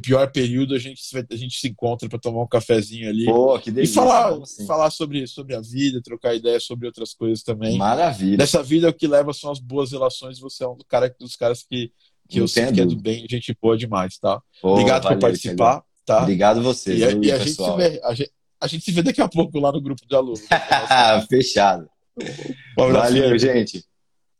pior 0.00 0.30
período, 0.30 0.74
a 0.74 0.78
gente, 0.78 1.02
a 1.28 1.36
gente 1.36 1.58
se 1.58 1.68
encontra 1.68 2.08
para 2.08 2.20
tomar 2.20 2.42
um 2.42 2.46
cafezinho 2.46 3.08
ali. 3.08 3.24
Pô, 3.24 3.58
que 3.58 3.72
delícia, 3.72 3.92
e 3.92 3.94
falar, 3.94 4.34
assim. 4.34 4.66
falar 4.66 4.90
sobre, 4.90 5.26
sobre 5.26 5.56
a 5.56 5.60
vida, 5.60 6.00
trocar 6.02 6.36
ideias 6.36 6.64
sobre 6.64 6.86
outras 6.86 7.12
coisas 7.12 7.42
também. 7.42 7.76
Maravilha. 7.76 8.36
Dessa 8.36 8.62
vida 8.62 8.88
o 8.88 8.94
que 8.94 9.08
leva 9.08 9.32
são 9.32 9.50
as 9.50 9.58
boas 9.58 9.90
relações, 9.90 10.38
você 10.38 10.62
é 10.62 10.68
um 10.68 10.76
do 10.76 10.84
cara, 10.84 11.12
dos 11.18 11.34
caras 11.34 11.64
que, 11.64 11.90
que 12.28 12.38
eu 12.38 12.46
sei 12.46 12.70
que 12.70 12.80
é 12.80 12.86
do 12.86 12.96
bem, 12.96 13.26
gente 13.28 13.56
boa 13.60 13.76
demais, 13.76 14.18
tá? 14.18 14.40
Pô, 14.60 14.74
Obrigado 14.74 15.02
valeu, 15.02 15.18
por 15.18 15.22
participar. 15.22 15.82
Tá? 16.04 16.22
Obrigado 16.22 16.62
você. 16.62 16.94
E, 16.94 17.06
viu, 17.06 17.24
e 17.24 17.32
a, 17.32 17.38
gente 17.38 17.52
se 17.52 17.76
vê, 17.76 18.00
a, 18.04 18.14
gente, 18.14 18.30
a 18.62 18.68
gente 18.68 18.84
se 18.84 18.92
vê 18.92 19.02
daqui 19.02 19.20
a 19.20 19.28
pouco 19.28 19.58
lá 19.58 19.72
no 19.72 19.82
grupo 19.82 20.06
de 20.06 20.14
alunos. 20.14 20.42
Fechado. 21.28 21.90
Um 22.78 22.92
Valeu, 22.92 23.36
gente. 23.36 23.84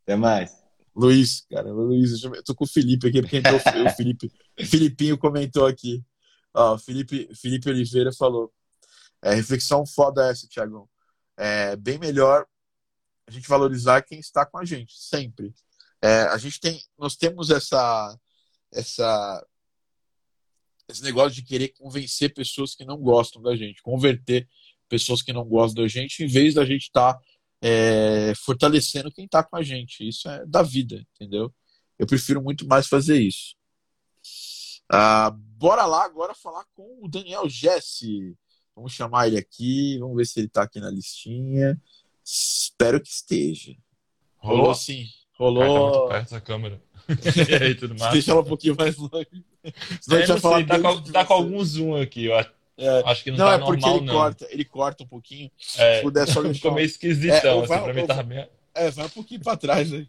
Até 0.04 0.14
mais. 0.14 0.52
Luiz, 0.94 1.44
cara, 1.50 1.72
Luiz, 1.72 2.22
eu 2.22 2.44
tô 2.44 2.54
com 2.54 2.64
o 2.64 2.68
Felipe 2.68 3.08
aqui, 3.08 3.20
porque 3.20 3.38
entrou 3.38 3.56
o 3.56 3.90
Felipe. 3.90 4.30
Filipinho 4.60 5.18
comentou 5.18 5.66
aqui. 5.66 6.04
Ó, 6.54 6.78
Felipe, 6.78 7.28
Felipe 7.34 7.68
Oliveira 7.68 8.12
falou. 8.12 8.52
É, 9.20 9.34
reflexão 9.34 9.84
foda 9.84 10.30
essa, 10.30 10.46
Tiagão. 10.46 10.88
É 11.36 11.74
bem 11.74 11.98
melhor 11.98 12.46
a 13.26 13.30
gente 13.30 13.48
valorizar 13.48 14.02
quem 14.02 14.20
está 14.20 14.46
com 14.46 14.58
a 14.58 14.64
gente, 14.64 14.92
sempre. 14.96 15.52
É, 16.00 16.22
a 16.24 16.36
gente 16.38 16.60
tem, 16.60 16.80
nós 16.96 17.16
temos 17.16 17.50
essa, 17.50 18.16
essa 18.72 19.46
esse 20.92 21.02
negócio 21.02 21.32
de 21.32 21.42
querer 21.42 21.68
convencer 21.68 22.32
pessoas 22.32 22.74
que 22.74 22.84
não 22.84 22.98
gostam 22.98 23.42
da 23.42 23.56
gente, 23.56 23.82
converter 23.82 24.48
pessoas 24.88 25.22
que 25.22 25.32
não 25.32 25.44
gostam 25.44 25.82
da 25.82 25.88
gente, 25.88 26.22
em 26.22 26.26
vez 26.26 26.54
da 26.54 26.64
gente 26.64 26.82
estar 26.82 27.14
tá, 27.14 27.20
é, 27.60 28.32
fortalecendo 28.36 29.10
quem 29.10 29.24
está 29.24 29.42
com 29.42 29.56
a 29.56 29.62
gente. 29.62 30.06
Isso 30.06 30.28
é 30.28 30.44
da 30.46 30.62
vida, 30.62 31.04
entendeu? 31.14 31.52
Eu 31.98 32.06
prefiro 32.06 32.42
muito 32.42 32.66
mais 32.66 32.86
fazer 32.86 33.20
isso. 33.20 33.54
Ah, 34.88 35.30
bora 35.34 35.86
lá 35.86 36.04
agora 36.04 36.34
falar 36.34 36.64
com 36.74 36.98
o 37.02 37.08
Daniel 37.08 37.48
Jesse. 37.48 38.36
Vamos 38.74 38.92
chamar 38.92 39.28
ele 39.28 39.38
aqui, 39.38 39.98
vamos 39.98 40.16
ver 40.16 40.26
se 40.26 40.40
ele 40.40 40.46
está 40.46 40.62
aqui 40.62 40.80
na 40.80 40.90
listinha. 40.90 41.80
Espero 42.24 43.00
que 43.00 43.08
esteja. 43.08 43.74
Rolou 44.36 44.74
sim. 44.74 45.06
Rolou. 45.38 45.90
Tá 45.90 45.98
muito 45.98 46.08
perto 46.08 46.30
da 46.30 46.40
câmera. 46.40 46.82
e 47.50 47.64
aí, 47.64 47.74
tudo 47.74 47.94
mais? 47.98 48.12
Deixa 48.12 48.30
ela 48.30 48.40
um 48.40 48.44
pouquinho 48.44 48.76
mais 48.76 48.96
longe. 48.96 49.26
Senão 50.00 50.18
é, 50.18 50.40
falar 50.40 50.66
tá, 50.66 50.78
com, 50.78 51.02
tá 51.02 51.24
com 51.24 51.34
algum 51.34 51.64
zoom 51.64 52.00
aqui, 52.00 52.30
acho. 52.32 52.50
É, 52.76 53.02
acho 53.06 53.24
que 53.24 53.30
não, 53.30 53.38
não 53.38 53.46
tá 53.46 53.54
é 53.54 53.58
porque 53.58 53.80
normal, 53.80 53.96
ele 53.96 54.06
não. 54.06 54.14
corta, 54.14 54.48
ele 54.50 54.64
corta 54.64 55.04
um 55.04 55.06
pouquinho. 55.06 55.50
É, 55.76 55.96
se 55.96 56.02
puder 56.02 56.26
só 56.26 56.42
Ficou 56.52 56.72
meio 56.72 56.86
esquisitão, 56.86 57.34
é, 57.34 57.58
assim, 57.58 57.66
vai, 57.66 57.82
pra 57.82 57.94
mim 57.94 58.06
tava 58.06 58.22
meio... 58.22 58.46
É, 58.74 58.90
vai 58.90 59.06
um 59.06 59.10
pouquinho 59.10 59.40
pra 59.40 59.56
trás 59.56 59.92
aí. 59.92 60.08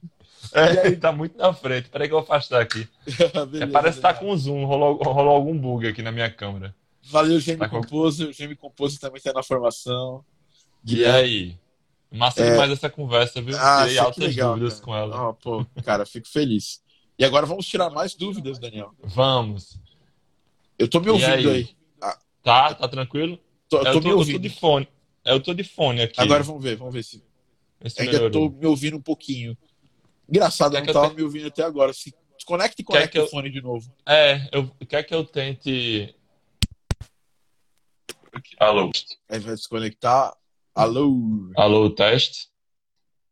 É, 0.53 0.87
aí... 0.87 0.95
tá 0.95 1.11
muito 1.11 1.37
na 1.37 1.53
frente. 1.53 1.89
Peraí 1.89 2.07
que 2.07 2.13
eu 2.13 2.17
vou 2.17 2.23
afastar 2.23 2.61
aqui. 2.61 2.87
Beleza, 3.05 3.63
é, 3.65 3.67
parece 3.67 3.97
que 3.97 4.01
tá 4.01 4.13
com 4.13 4.35
zoom, 4.35 4.65
rolou, 4.65 4.95
rolou 4.95 5.35
algum 5.35 5.57
bug 5.57 5.87
aqui 5.87 6.01
na 6.01 6.11
minha 6.11 6.29
câmera. 6.29 6.73
Valeu, 7.03 7.39
Gêmeo 7.39 7.59
tá 7.59 7.69
Composer. 7.69 8.29
O 8.29 8.33
Gêmeo 8.33 8.57
Composer 8.57 8.99
também 8.99 9.17
está 9.17 9.33
na 9.33 9.43
formação. 9.43 10.23
E 10.85 11.05
aí? 11.05 11.57
Massa 12.11 12.41
é... 12.43 12.51
demais 12.51 12.71
essa 12.71 12.89
conversa, 12.89 13.41
viu? 13.41 13.57
Ah, 13.57 13.83
Tirei 13.83 13.97
altas 13.97 14.23
legal, 14.23 14.53
dúvidas 14.53 14.79
cara. 14.79 14.85
com 14.85 14.95
ela. 14.95 15.29
Oh, 15.29 15.33
pô, 15.33 15.65
cara, 15.83 16.05
fico 16.05 16.27
feliz. 16.27 16.81
E 17.23 17.25
agora 17.25 17.45
vamos 17.45 17.65
tirar 17.65 17.89
mais 17.89 18.13
dúvidas, 18.13 18.59
Daniel. 18.59 18.93
Vamos. 19.01 19.79
Eu 20.77 20.89
tô 20.89 20.99
me 20.99 21.09
ouvindo 21.09 21.29
aí. 21.29 21.47
aí. 21.47 21.69
Ah, 22.01 22.19
tá, 22.43 22.73
tá 22.73 22.87
tranquilo? 22.89 23.39
Tô, 23.69 23.77
eu, 23.77 23.93
tô, 23.93 24.01
tô, 24.01 24.09
eu 24.09 24.25
tô 24.25 24.39
de 24.39 24.49
fone. 24.49 24.89
Eu 25.23 25.39
tô 25.39 25.53
de 25.53 25.63
fone 25.63 26.01
aqui. 26.01 26.19
Agora 26.19 26.43
vamos 26.43 26.61
ver, 26.61 26.75
vamos 26.75 26.93
ver 26.93 27.01
se. 27.01 27.23
Esse 27.81 28.01
Ainda 28.01 28.11
melhorou. 28.11 28.49
tô 28.49 28.57
me 28.57 28.65
ouvindo 28.65 28.97
um 28.97 29.01
pouquinho. 29.01 29.57
Engraçado, 30.27 30.75
eu 30.75 30.83
não 30.83 30.93
tava 30.93 31.11
te... 31.11 31.15
me 31.15 31.23
ouvindo 31.23 31.47
até 31.47 31.63
agora. 31.63 31.93
Se 31.93 32.13
desconecta 32.35 32.81
e 32.81 32.83
conecta 32.83 33.23
o 33.23 33.27
fone 33.27 33.49
de 33.49 33.61
novo. 33.61 33.89
É, 34.05 34.49
eu 34.51 34.69
quer 34.85 35.03
que 35.03 35.15
eu 35.15 35.23
tente. 35.23 36.13
Alô. 38.59 38.91
Aí 39.29 39.39
vai 39.39 39.55
desconectar. 39.55 40.35
Alô. 40.75 41.49
Alô, 41.55 41.89
teste. 41.89 42.49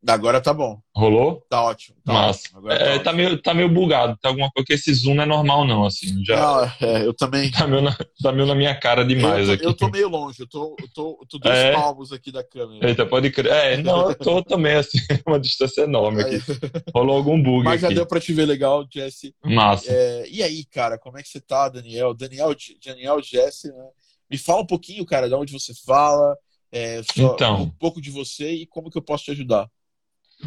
Agora 0.08 0.42
tá 0.42 0.52
bom. 0.52 0.80
Rolou? 0.96 1.46
Tá 1.48 1.62
ótimo. 1.62 1.96
Tá 2.04 2.12
Massa. 2.12 2.48
Ótimo. 2.56 2.72
É, 2.72 2.98
tá, 2.98 3.04
tá, 3.04 3.14
meio, 3.14 3.42
tá 3.42 3.54
meio 3.54 3.70
bugado. 3.70 4.18
Tá 4.20 4.30
alguma 4.30 4.50
coisa 4.50 4.66
que 4.66 4.74
esse 4.74 4.92
zoom 4.94 5.14
não 5.14 5.24
é 5.24 5.26
normal, 5.28 5.64
não, 5.66 5.86
assim. 5.86 6.26
Já... 6.26 6.40
Não, 6.40 6.88
é, 6.88 7.06
eu 7.06 7.14
também. 7.14 7.52
Tá 7.52 7.68
meio, 7.68 7.84
na, 7.84 7.96
tá 8.22 8.32
meio 8.32 8.48
na 8.48 8.56
minha 8.56 8.74
cara 8.74 9.06
demais 9.06 9.48
eu 9.48 9.54
aqui. 9.54 9.66
Eu 9.66 9.76
tô 9.76 9.90
meio 9.90 10.10
longe, 10.10 10.42
eu 10.42 10.48
tô, 10.48 10.76
eu 10.80 10.88
tô, 10.92 11.20
eu 11.22 11.28
tô 11.28 11.38
dois 11.38 11.56
é... 11.56 11.74
palmos 11.74 12.12
aqui 12.12 12.32
da 12.32 12.44
câmera. 12.44 12.88
Eita, 12.88 13.06
pode 13.06 13.30
crer. 13.30 13.52
É, 13.52 13.78
não, 13.84 14.10
eu 14.10 14.16
tô 14.16 14.42
também, 14.44 14.74
assim, 14.74 14.98
uma 15.28 15.40
distância 15.40 15.82
enorme 15.82 16.24
aqui. 16.24 16.40
Rolou 16.94 17.18
algum 17.18 17.42
bug 17.42 17.64
Mas 17.64 17.82
já 17.82 17.88
aqui. 17.88 17.96
deu 17.96 18.06
pra 18.08 18.20
te 18.20 18.34
ver 18.34 18.46
legal, 18.46 18.86
Jesse. 18.92 19.36
Massa. 19.44 19.86
É, 19.88 20.28
e 20.30 20.42
aí, 20.42 20.66
cara, 20.66 20.98
como 20.98 21.20
é 21.20 21.22
que 21.22 21.30
você 21.30 21.40
tá, 21.40 21.70
Daniel? 21.70 22.16
Daniel, 22.16 22.56
Daniel 22.84 23.22
Jesse, 23.22 23.68
né? 23.68 23.88
Me 24.32 24.38
fala 24.38 24.62
um 24.62 24.68
pouquinho, 24.68 25.06
cara, 25.06 25.28
de 25.28 25.36
onde 25.36 25.52
você 25.52 25.74
fala, 25.86 26.36
é, 26.72 27.02
então, 27.18 27.64
um 27.64 27.70
pouco 27.70 28.02
de 28.02 28.10
você 28.10 28.50
e 28.50 28.66
como 28.66 28.90
que 28.90 28.98
eu 28.98 29.02
posso 29.02 29.26
te 29.26 29.32
ajudar. 29.32 29.70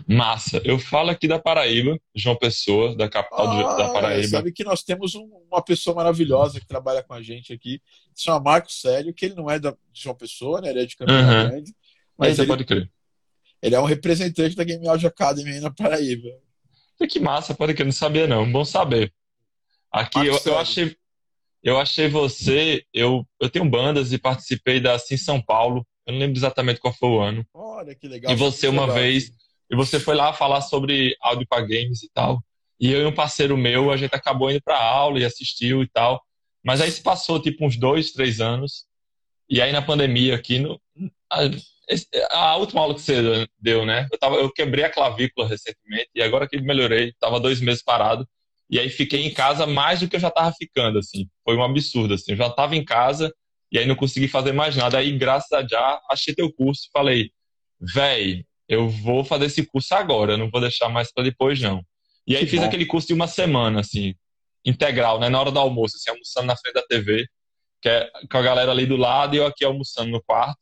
Massa. 0.06 0.60
Eu 0.64 0.78
falo 0.78 1.10
aqui 1.10 1.26
da 1.26 1.38
Paraíba, 1.38 1.98
João 2.14 2.36
Pessoa, 2.36 2.96
da 2.96 3.08
capital 3.08 3.48
ah, 3.48 3.76
da 3.76 3.88
Paraíba. 3.88 4.28
Sabe 4.28 4.52
que 4.52 4.64
nós 4.64 4.82
temos 4.82 5.14
um, 5.14 5.24
uma 5.50 5.62
pessoa 5.62 5.96
maravilhosa 5.96 6.60
que 6.60 6.66
trabalha 6.66 7.02
com 7.02 7.14
a 7.14 7.22
gente 7.22 7.52
aqui, 7.52 7.80
se 8.14 8.24
chama 8.24 8.40
Marco 8.40 8.70
Célio, 8.70 9.14
que 9.14 9.24
ele 9.26 9.34
não 9.34 9.50
é 9.50 9.58
da, 9.58 9.70
de 9.70 10.02
João 10.02 10.14
Pessoa, 10.14 10.60
né? 10.60 10.70
Ele 10.70 10.80
é 10.80 10.86
de 10.86 10.96
Campina 10.96 11.20
uhum. 11.20 11.48
Grande. 11.48 11.74
Mas 12.16 12.38
ele, 12.38 12.48
pode 12.48 12.64
crer. 12.64 12.90
Ele 13.62 13.74
é 13.74 13.80
um 13.80 13.86
representante 13.86 14.54
da 14.54 14.64
Game 14.64 14.86
Audio 14.86 15.08
Academy 15.08 15.50
aí 15.50 15.60
na 15.60 15.70
Paraíba. 15.70 16.28
Que 17.08 17.20
massa, 17.20 17.54
pode 17.54 17.74
crer, 17.74 17.84
não 17.84 17.92
sabia 17.92 18.26
não. 18.26 18.50
Bom 18.50 18.64
saber. 18.64 19.12
Aqui 19.90 20.26
eu, 20.26 20.38
eu, 20.44 20.58
achei 20.58 20.96
eu 21.62 21.78
achei 21.78 22.08
você, 22.08 22.84
eu, 22.92 23.26
eu 23.40 23.48
tenho 23.48 23.68
bandas 23.68 24.12
e 24.12 24.18
participei 24.18 24.80
da 24.80 24.98
Sim 24.98 25.16
São 25.16 25.40
Paulo. 25.40 25.86
Eu 26.06 26.12
não 26.12 26.20
lembro 26.20 26.36
exatamente 26.36 26.78
qual 26.78 26.92
foi 26.92 27.08
o 27.08 27.20
ano. 27.20 27.46
Olha 27.54 27.94
que 27.94 28.06
legal. 28.06 28.30
E 28.30 28.36
você 28.36 28.68
uma 28.68 28.92
vez 28.92 29.32
e 29.74 29.76
você 29.76 29.98
foi 29.98 30.14
lá 30.14 30.32
falar 30.32 30.60
sobre 30.60 31.16
áudio 31.20 31.46
para 31.48 31.62
games 31.62 32.04
e 32.04 32.10
tal. 32.14 32.40
E 32.78 32.92
eu 32.92 33.02
e 33.02 33.06
um 33.06 33.14
parceiro 33.14 33.56
meu, 33.56 33.90
a 33.90 33.96
gente 33.96 34.14
acabou 34.14 34.48
indo 34.48 34.62
para 34.62 34.80
aula 34.80 35.18
e 35.18 35.24
assistiu 35.24 35.82
e 35.82 35.88
tal. 35.88 36.22
Mas 36.64 36.80
aí 36.80 36.90
se 36.90 37.02
passou 37.02 37.42
tipo 37.42 37.66
uns 37.66 37.76
dois, 37.76 38.12
três 38.12 38.40
anos. 38.40 38.86
E 39.50 39.60
aí 39.60 39.72
na 39.72 39.82
pandemia 39.82 40.36
aqui, 40.36 40.60
no, 40.60 40.80
a, 41.28 41.40
a 42.30 42.56
última 42.56 42.82
aula 42.82 42.94
que 42.94 43.02
você 43.02 43.48
deu, 43.58 43.84
né? 43.84 44.06
Eu, 44.12 44.18
tava, 44.18 44.36
eu 44.36 44.50
quebrei 44.52 44.84
a 44.84 44.90
clavícula 44.90 45.48
recentemente 45.48 46.08
e 46.14 46.22
agora 46.22 46.48
que 46.48 46.60
melhorei, 46.60 47.12
tava 47.18 47.40
dois 47.40 47.60
meses 47.60 47.82
parado. 47.82 48.26
E 48.70 48.78
aí 48.78 48.88
fiquei 48.88 49.26
em 49.26 49.34
casa 49.34 49.66
mais 49.66 50.00
do 50.00 50.08
que 50.08 50.14
eu 50.14 50.20
já 50.20 50.30
tava 50.30 50.52
ficando, 50.56 51.00
assim. 51.00 51.28
Foi 51.44 51.56
um 51.56 51.64
absurdo, 51.64 52.14
assim. 52.14 52.30
Eu 52.32 52.36
já 52.36 52.48
tava 52.48 52.76
em 52.76 52.84
casa 52.84 53.34
e 53.72 53.78
aí 53.78 53.86
não 53.86 53.96
consegui 53.96 54.28
fazer 54.28 54.52
mais 54.52 54.76
nada. 54.76 54.98
Aí, 54.98 55.18
graças 55.18 55.50
a 55.52 55.66
já, 55.66 56.00
achei 56.08 56.32
teu 56.32 56.52
curso 56.52 56.84
e 56.86 56.90
falei, 56.92 57.30
véi, 57.80 58.44
eu 58.68 58.88
vou 58.88 59.24
fazer 59.24 59.46
esse 59.46 59.64
curso 59.66 59.94
agora, 59.94 60.36
não 60.36 60.50
vou 60.50 60.60
deixar 60.60 60.88
mais 60.88 61.12
para 61.12 61.24
depois, 61.24 61.60
não. 61.60 61.84
E 62.26 62.36
aí 62.36 62.44
que 62.44 62.50
fiz 62.50 62.60
bom. 62.60 62.66
aquele 62.66 62.86
curso 62.86 63.08
de 63.08 63.14
uma 63.14 63.26
semana, 63.26 63.80
assim, 63.80 64.14
integral, 64.64 65.20
né? 65.20 65.28
Na 65.28 65.40
hora 65.40 65.50
do 65.50 65.58
almoço, 65.58 65.96
assim, 65.96 66.10
almoçando 66.10 66.46
na 66.46 66.56
frente 66.56 66.74
da 66.74 66.82
TV, 66.82 67.26
que 67.82 67.88
é 67.88 68.10
com 68.30 68.38
a 68.38 68.42
galera 68.42 68.70
ali 68.70 68.86
do 68.86 68.96
lado 68.96 69.34
e 69.34 69.38
eu 69.38 69.46
aqui 69.46 69.64
almoçando 69.64 70.10
no 70.10 70.22
quarto. 70.22 70.58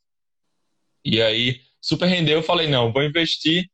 E 1.05 1.21
aí, 1.21 1.61
super 1.81 2.07
rendeu, 2.07 2.39
eu 2.39 2.43
falei, 2.43 2.67
não, 2.67 2.91
vou 2.91 3.03
investir, 3.03 3.69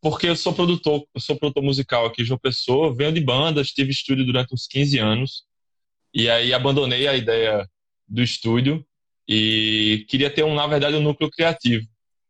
porque 0.00 0.26
eu 0.26 0.36
sou 0.36 0.52
produtor, 0.52 1.06
eu 1.14 1.20
sou 1.20 1.36
produtor 1.36 1.62
musical 1.62 2.06
aqui 2.06 2.24
João 2.24 2.38
Pessoa, 2.38 2.94
venho 2.94 3.12
de 3.12 3.20
bandas, 3.20 3.68
tive 3.68 3.90
estúdio 3.90 4.26
durante 4.26 4.52
uns 4.52 4.66
15 4.66 4.98
anos, 4.98 5.44
e 6.14 6.28
aí 6.28 6.52
abandonei 6.52 7.06
a 7.06 7.16
ideia 7.16 7.66
do 8.06 8.22
estúdio 8.22 8.84
e 9.28 10.04
queria 10.08 10.30
ter, 10.30 10.44
um, 10.44 10.54
na 10.54 10.66
verdade, 10.66 10.96
um 10.96 11.02
núcleo 11.02 11.30
criativo. 11.30 11.86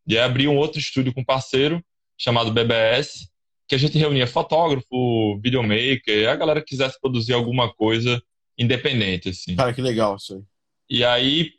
E 0.07 0.17
aí 0.17 0.23
abri 0.23 0.47
um 0.47 0.57
outro 0.57 0.79
estúdio 0.79 1.13
com 1.13 1.21
um 1.21 1.25
parceiro 1.25 1.83
chamado 2.17 2.51
BBS, 2.51 3.29
que 3.67 3.75
a 3.75 3.77
gente 3.77 3.97
reunia 3.97 4.27
fotógrafo, 4.27 5.39
videomaker, 5.41 6.29
a 6.29 6.35
galera 6.35 6.61
que 6.61 6.67
quisesse 6.67 6.99
produzir 6.99 7.33
alguma 7.33 7.73
coisa 7.73 8.21
independente, 8.57 9.29
assim. 9.29 9.55
Cara, 9.55 9.73
que 9.73 9.81
legal 9.81 10.15
isso 10.15 10.35
aí. 10.35 10.41
E 10.89 11.03
aí 11.03 11.51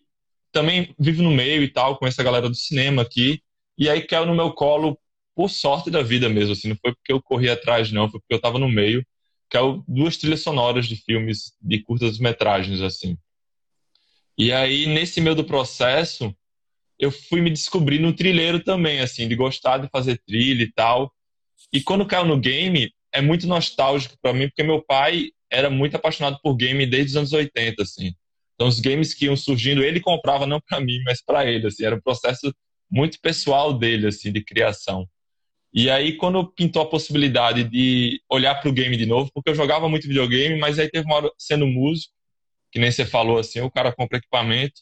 também 0.53 0.95
vivo 0.99 1.23
no 1.23 1.31
meio 1.31 1.63
e 1.63 1.69
tal, 1.69 1.99
com 1.99 2.07
essa 2.07 2.23
galera 2.23 2.49
do 2.49 2.55
cinema 2.55 3.03
aqui, 3.03 3.43
e 3.77 3.91
aí 3.91 4.03
caiu 4.03 4.25
no 4.27 4.35
meu 4.35 4.53
colo 4.53 4.97
por 5.35 5.51
sorte 5.51 5.91
da 5.91 6.01
vida 6.01 6.29
mesmo, 6.29 6.53
assim, 6.53 6.69
não 6.69 6.77
foi 6.77 6.95
porque 6.95 7.13
eu 7.13 7.21
corri 7.21 7.51
atrás 7.51 7.91
não, 7.91 8.09
foi 8.09 8.21
porque 8.21 8.35
eu 8.35 8.41
tava 8.41 8.59
no 8.59 8.69
meio, 8.69 9.05
caiu 9.51 9.85
duas 9.89 10.17
trilhas 10.17 10.43
sonoras 10.43 10.87
de 10.87 10.95
filmes 10.95 11.53
de 11.61 11.81
curtas 11.83 12.19
metragens, 12.19 12.81
assim. 12.81 13.19
E 14.39 14.53
aí, 14.53 14.87
nesse 14.87 15.21
meio 15.21 15.35
do 15.35 15.45
processo, 15.45 16.35
eu 16.99 17.11
fui 17.11 17.41
me 17.41 17.51
descobrir 17.51 17.99
no 17.99 18.13
trilheiro 18.13 18.63
também, 18.63 19.01
assim, 19.01 19.29
de 19.29 19.35
gostar 19.35 19.79
de 19.79 19.89
fazer 19.89 20.21
trilha 20.27 20.63
e 20.63 20.73
tal. 20.73 21.13
E 21.73 21.81
quando 21.81 22.07
caiu 22.07 22.25
no 22.25 22.39
game, 22.39 22.93
é 23.13 23.21
muito 23.21 23.47
nostálgico 23.47 24.17
para 24.21 24.33
mim, 24.33 24.49
porque 24.49 24.63
meu 24.63 24.83
pai 24.83 25.31
era 25.51 25.71
muito 25.71 25.97
apaixonado 25.97 26.39
por 26.43 26.55
game 26.57 26.87
desde 26.87 27.11
os 27.13 27.17
anos 27.17 27.33
80, 27.33 27.83
assim. 27.83 28.15
Então, 28.55 28.69
os 28.69 28.81
games 28.81 29.15
que 29.15 29.27
iam 29.27 29.37
surgindo, 29.37 29.83
ele 29.83 30.01
comprava 30.01 30.47
não 30.47 30.61
para 30.61 30.81
mim, 30.81 31.01
mas 31.05 31.23
para 31.23 31.45
ele, 31.51 31.67
assim. 31.67 31.85
Era 31.85 31.97
um 31.97 32.01
processo 32.01 32.55
muito 32.91 33.21
pessoal 33.21 33.73
dele, 33.77 34.07
assim, 34.07 34.33
de 34.33 34.43
criação. 34.43 35.09
E 35.73 35.91
aí, 35.91 36.17
quando 36.17 36.47
pintou 36.53 36.83
a 36.83 36.89
possibilidade 36.89 37.65
de 37.65 38.21
olhar 38.31 38.55
para 38.55 38.71
o 38.71 38.73
game 38.73 38.97
de 38.97 39.07
novo, 39.07 39.31
porque 39.35 39.51
eu 39.51 39.55
jogava 39.57 39.89
muito 39.89 40.07
videogame, 40.07 40.57
mas 40.59 40.79
aí 40.79 40.89
teve 40.89 41.05
uma 41.05 41.17
hora 41.17 41.31
sendo 41.37 41.67
músico, 41.67 42.13
que 42.71 42.79
nem 42.79 42.93
você 42.93 43.05
falou 43.05 43.39
assim, 43.39 43.61
o 43.61 43.71
cara 43.71 43.93
compra 43.93 44.19
equipamento, 44.19 44.81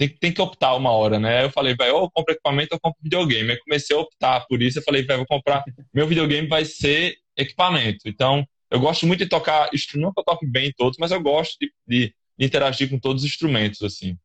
tem, 0.00 0.08
tem 0.08 0.32
que 0.32 0.40
optar 0.40 0.74
uma 0.76 0.90
hora, 0.92 1.18
né? 1.18 1.44
Eu 1.44 1.50
falei, 1.50 1.74
vai, 1.76 1.90
ou 1.90 2.04
eu 2.04 2.10
compro 2.10 2.32
equipamento 2.32 2.72
ou 2.72 2.80
compro 2.80 2.98
videogame. 3.02 3.50
Aí 3.50 3.58
comecei 3.58 3.94
a 3.94 4.00
optar 4.00 4.46
por 4.46 4.62
isso. 4.62 4.78
Eu 4.78 4.82
falei, 4.82 5.04
vai, 5.04 5.18
vou 5.18 5.26
comprar. 5.26 5.62
Meu 5.92 6.06
videogame 6.06 6.48
vai 6.48 6.64
ser 6.64 7.18
equipamento. 7.36 8.00
Então, 8.06 8.46
eu 8.70 8.80
gosto 8.80 9.06
muito 9.06 9.22
de 9.22 9.28
tocar 9.28 9.68
instrumentos. 9.74 10.14
Eu 10.16 10.24
toque 10.24 10.46
bem 10.46 10.68
em 10.68 10.72
todos, 10.72 10.96
mas 10.98 11.10
eu 11.10 11.20
gosto 11.20 11.54
de, 11.60 11.70
de, 11.86 12.14
de, 12.38 12.46
interagir 12.46 12.88
com 12.88 12.98
todos 12.98 13.24
os 13.24 13.28
instrumentos, 13.28 13.82
assim. 13.82 14.16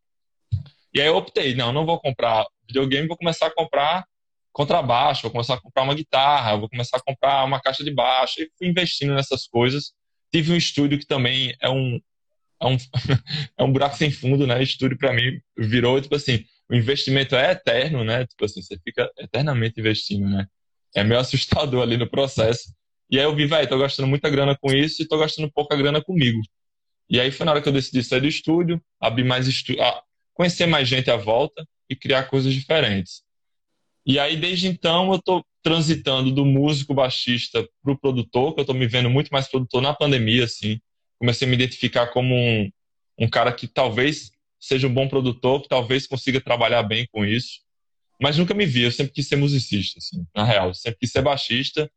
E 0.93 1.01
aí 1.01 1.07
eu 1.07 1.17
optei, 1.17 1.53
não, 1.55 1.73
não 1.73 1.85
vou 1.85 1.99
comprar 1.99 2.45
videogame, 2.65 3.09
vou 3.09 3.17
começar 3.17 3.47
a 3.47 3.53
comprar 3.53 4.05
contrabaixo, 4.53 5.23
vou 5.23 5.31
começar 5.31 5.55
a 5.55 5.61
comprar 5.61 5.83
uma 5.83 5.93
guitarra, 5.93 6.55
vou 6.55 6.69
começar 6.69 6.95
a 6.95 7.03
comprar 7.03 7.43
uma 7.43 7.59
caixa 7.59 7.83
de 7.83 7.93
baixo. 7.93 8.41
E 8.41 8.49
fui 8.57 8.69
investindo 8.69 9.13
nessas 9.13 9.45
coisas. 9.45 9.91
Tive 10.31 10.53
um 10.53 10.55
estúdio 10.55 10.97
que 10.97 11.05
também 11.05 11.53
é 11.61 11.69
um, 11.69 11.99
é 12.61 12.65
um, 12.65 12.77
é 13.57 13.63
um 13.63 13.71
buraco 13.71 13.97
sem 13.97 14.11
fundo, 14.11 14.47
né? 14.47 14.61
Estúdio 14.61 14.97
para 14.97 15.13
mim 15.13 15.39
virou, 15.57 15.99
tipo 16.01 16.15
assim, 16.15 16.43
o 16.69 16.75
investimento 16.75 17.35
é 17.35 17.51
eterno, 17.51 18.03
né? 18.03 18.25
Tipo 18.25 18.45
assim, 18.45 18.61
você 18.61 18.77
fica 18.83 19.09
eternamente 19.17 19.79
investindo, 19.79 20.27
né? 20.27 20.47
É 20.95 21.03
meio 21.03 21.19
assustador 21.19 21.83
ali 21.83 21.97
no 21.97 22.09
processo. 22.09 22.73
E 23.09 23.19
aí 23.19 23.25
eu 23.25 23.35
vi, 23.35 23.45
velho, 23.45 23.69
tô 23.69 23.77
gastando 23.77 24.07
muita 24.07 24.29
grana 24.29 24.57
com 24.57 24.71
isso 24.71 25.01
e 25.01 25.07
tô 25.07 25.17
gastando 25.17 25.51
pouca 25.51 25.75
grana 25.75 26.01
comigo. 26.01 26.41
E 27.09 27.19
aí 27.19 27.31
foi 27.31 27.45
na 27.45 27.51
hora 27.51 27.61
que 27.61 27.69
eu 27.69 27.73
decidi 27.73 28.03
sair 28.03 28.21
do 28.21 28.27
estúdio, 28.27 28.81
abrir 28.99 29.23
mais 29.23 29.47
estúdio, 29.47 29.83
conhecer 30.33 30.65
mais 30.65 30.87
gente 30.87 31.11
à 31.11 31.15
volta 31.15 31.67
e 31.87 31.95
criar 31.95 32.23
coisas 32.23 32.51
diferentes. 32.51 33.21
E 34.05 34.17
aí 34.17 34.35
desde 34.35 34.67
então 34.67 35.11
eu 35.13 35.21
tô 35.21 35.45
transitando 35.61 36.31
do 36.31 36.45
músico 36.45 36.93
baixista 36.93 37.67
pro 37.83 37.97
produtor, 37.97 38.55
que 38.55 38.61
eu 38.61 38.65
tô 38.65 38.73
me 38.73 38.87
vendo 38.87 39.09
muito 39.09 39.29
mais 39.29 39.47
produtor 39.47 39.81
na 39.81 39.93
pandemia, 39.93 40.45
assim 40.45 40.79
comecei 41.19 41.47
a 41.47 41.49
me 41.49 41.55
identificar 41.55 42.07
como 42.07 42.35
um, 42.35 42.69
um 43.19 43.29
cara 43.29 43.51
que 43.51 43.67
talvez 43.67 44.31
seja 44.59 44.87
um 44.87 44.93
bom 44.93 45.07
produtor, 45.07 45.61
que 45.61 45.67
talvez 45.67 46.07
consiga 46.07 46.41
trabalhar 46.41 46.83
bem 46.83 47.07
com 47.11 47.25
isso. 47.25 47.59
Mas 48.21 48.37
nunca 48.37 48.53
me 48.53 48.65
vi, 48.65 48.83
eu 48.83 48.91
sempre 48.91 49.13
quis 49.13 49.27
ser 49.27 49.35
musicista, 49.35 49.99
assim, 49.99 50.25
na 50.35 50.43
real. 50.43 50.73
sempre 50.73 50.99
quis 50.99 51.11
ser 51.11 51.21
baixista. 51.21 51.91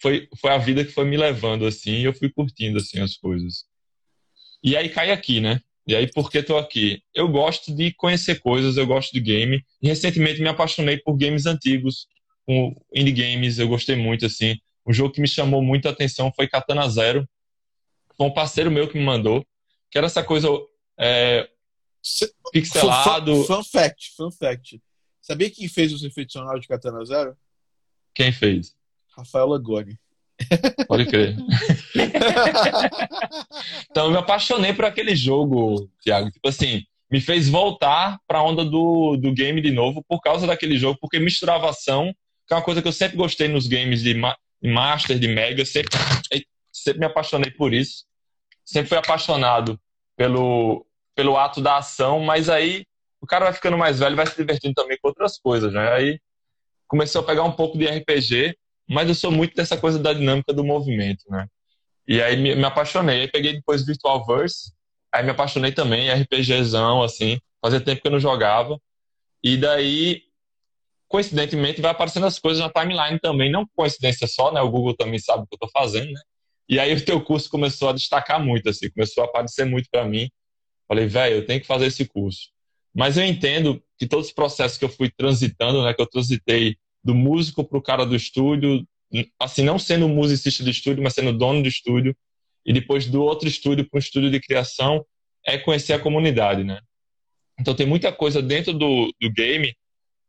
Foi, 0.00 0.28
foi 0.40 0.50
a 0.50 0.58
vida 0.58 0.84
que 0.84 0.90
foi 0.90 1.04
me 1.04 1.16
levando, 1.16 1.66
assim, 1.66 2.00
e 2.00 2.04
eu 2.04 2.14
fui 2.14 2.30
curtindo, 2.30 2.78
assim, 2.78 3.00
as 3.00 3.16
coisas. 3.16 3.64
E 4.62 4.76
aí 4.76 4.88
cai 4.88 5.10
aqui, 5.10 5.40
né? 5.40 5.60
E 5.86 5.96
aí, 5.96 6.06
por 6.10 6.30
que 6.30 6.38
estou 6.38 6.58
aqui? 6.58 7.02
Eu 7.14 7.28
gosto 7.28 7.74
de 7.74 7.92
conhecer 7.94 8.38
coisas, 8.40 8.76
eu 8.76 8.86
gosto 8.86 9.12
de 9.12 9.20
game. 9.20 9.64
E 9.80 9.88
recentemente 9.88 10.40
me 10.40 10.48
apaixonei 10.48 10.98
por 10.98 11.16
games 11.16 11.44
antigos, 11.44 12.06
com 12.46 12.74
indie 12.94 13.12
games, 13.12 13.58
eu 13.58 13.68
gostei 13.68 13.96
muito, 13.96 14.26
assim. 14.26 14.56
Um 14.86 14.92
jogo 14.92 15.12
que 15.12 15.20
me 15.20 15.28
chamou 15.28 15.62
muito 15.62 15.86
a 15.86 15.90
atenção 15.90 16.32
foi 16.34 16.48
Katana 16.48 16.88
Zero, 16.88 17.28
foi 18.16 18.26
um 18.26 18.32
parceiro 18.34 18.70
meu 18.70 18.88
que 18.88 18.98
me 18.98 19.04
mandou, 19.04 19.44
que 19.90 19.98
era 19.98 20.06
essa 20.06 20.22
coisa 20.22 20.48
é, 20.98 21.48
pixelado. 22.52 23.44
Fun, 23.44 23.56
fun, 23.56 23.64
fact, 23.64 24.12
fun 24.16 24.30
fact. 24.30 24.80
Sabia 25.20 25.50
quem 25.50 25.68
fez 25.68 25.92
os 25.92 26.02
efeitos 26.02 26.32
sonoros 26.32 26.62
de 26.62 26.68
Katana 26.68 27.04
Zero? 27.04 27.36
Quem 28.14 28.32
fez? 28.32 28.74
Rafael 29.16 29.46
Lagoni. 29.46 29.98
Pode 30.88 31.06
crer. 31.06 31.36
então 33.90 34.06
eu 34.06 34.10
me 34.10 34.16
apaixonei 34.16 34.72
por 34.72 34.84
aquele 34.84 35.14
jogo, 35.14 35.88
Thiago. 36.02 36.30
Tipo 36.30 36.48
assim, 36.48 36.82
me 37.10 37.20
fez 37.20 37.48
voltar 37.48 38.18
para 38.26 38.38
a 38.38 38.42
onda 38.42 38.64
do, 38.64 39.16
do 39.16 39.32
game 39.32 39.60
de 39.60 39.70
novo 39.70 40.02
por 40.08 40.20
causa 40.20 40.46
daquele 40.46 40.78
jogo, 40.78 40.98
porque 41.00 41.18
misturava 41.18 41.70
ação, 41.70 42.12
que 42.48 42.54
é 42.54 42.56
uma 42.56 42.64
coisa 42.64 42.82
que 42.82 42.88
eu 42.88 42.92
sempre 42.92 43.16
gostei 43.16 43.48
nos 43.48 43.66
games 43.66 44.02
de 44.02 44.14
Master, 44.62 45.18
de 45.18 45.28
Mega, 45.28 45.64
sempre, 45.64 45.90
sempre 46.82 47.00
me 47.00 47.06
apaixonei 47.06 47.50
por 47.50 47.72
isso. 47.72 48.04
Sempre 48.64 48.88
fui 48.90 48.98
apaixonado 48.98 49.78
pelo, 50.16 50.86
pelo 51.14 51.36
ato 51.36 51.60
da 51.60 51.78
ação, 51.78 52.20
mas 52.20 52.48
aí 52.48 52.84
o 53.20 53.26
cara 53.26 53.46
vai 53.46 53.54
ficando 53.54 53.78
mais 53.78 54.00
velho 54.00 54.16
vai 54.16 54.26
se 54.26 54.36
divertindo 54.36 54.74
também 54.74 54.98
com 55.00 55.08
outras 55.08 55.38
coisas, 55.38 55.72
né? 55.72 55.92
Aí 55.92 56.20
começou 56.88 57.22
a 57.22 57.24
pegar 57.24 57.44
um 57.44 57.52
pouco 57.52 57.78
de 57.78 57.86
RPG, 57.86 58.56
mas 58.88 59.08
eu 59.08 59.14
sou 59.14 59.30
muito 59.30 59.54
dessa 59.54 59.76
coisa 59.76 59.98
da 59.98 60.12
dinâmica 60.12 60.52
do 60.52 60.64
movimento, 60.64 61.24
né? 61.30 61.46
E 62.06 62.20
aí 62.20 62.36
me, 62.36 62.54
me 62.54 62.64
apaixonei. 62.64 63.22
Aí 63.22 63.28
peguei 63.28 63.54
depois 63.54 63.86
Virtual 63.86 64.26
Verse, 64.26 64.72
aí 65.12 65.22
me 65.24 65.30
apaixonei 65.30 65.72
também, 65.72 66.10
RPGzão, 66.10 67.02
assim. 67.02 67.38
Fazia 67.60 67.80
tempo 67.80 68.02
que 68.02 68.08
eu 68.08 68.12
não 68.12 68.20
jogava. 68.20 68.78
E 69.42 69.56
daí, 69.56 70.22
coincidentemente, 71.08 71.80
vai 71.80 71.92
aparecendo 71.92 72.26
as 72.26 72.38
coisas 72.38 72.62
na 72.62 72.70
timeline 72.70 73.18
também. 73.20 73.50
Não 73.50 73.66
coincidência 73.76 74.26
só, 74.26 74.52
né? 74.52 74.60
O 74.60 74.70
Google 74.70 74.96
também 74.96 75.18
sabe 75.18 75.44
o 75.44 75.46
que 75.46 75.54
eu 75.54 75.58
tô 75.58 75.68
fazendo, 75.68 76.10
né? 76.10 76.20
E 76.68 76.78
aí 76.78 76.94
o 76.94 77.04
teu 77.04 77.20
curso 77.20 77.50
começou 77.50 77.88
a 77.88 77.92
destacar 77.92 78.42
muito, 78.42 78.68
assim. 78.68 78.90
Começou 78.90 79.24
a 79.24 79.26
aparecer 79.26 79.64
muito 79.64 79.88
para 79.90 80.04
mim. 80.04 80.30
Falei, 80.88 81.06
velho, 81.06 81.36
eu 81.36 81.46
tenho 81.46 81.60
que 81.60 81.66
fazer 81.66 81.86
esse 81.86 82.04
curso. 82.06 82.48
Mas 82.94 83.16
eu 83.16 83.24
entendo 83.24 83.82
que 83.98 84.06
todos 84.06 84.26
os 84.26 84.32
processos 84.32 84.78
que 84.78 84.84
eu 84.84 84.88
fui 84.88 85.10
transitando, 85.10 85.82
né? 85.82 85.94
Que 85.94 86.02
eu 86.02 86.06
transitei 86.06 86.76
do 87.02 87.14
músico 87.14 87.64
para 87.64 87.78
o 87.78 87.82
cara 87.82 88.04
do 88.04 88.14
estúdio, 88.14 88.86
assim, 89.38 89.62
não 89.62 89.78
sendo 89.78 90.08
musicista 90.08 90.62
do 90.62 90.70
estúdio, 90.70 91.02
mas 91.02 91.14
sendo 91.14 91.32
dono 91.32 91.62
do 91.62 91.68
estúdio, 91.68 92.16
e 92.64 92.72
depois 92.72 93.06
do 93.06 93.22
outro 93.22 93.48
estúdio 93.48 93.88
para 93.88 93.98
um 93.98 94.00
estúdio 94.00 94.30
de 94.30 94.40
criação, 94.40 95.04
é 95.44 95.58
conhecer 95.58 95.92
a 95.92 95.98
comunidade, 95.98 96.62
né? 96.62 96.80
Então 97.58 97.74
tem 97.74 97.86
muita 97.86 98.12
coisa 98.12 98.40
dentro 98.40 98.72
do, 98.72 99.12
do 99.20 99.30
game 99.30 99.74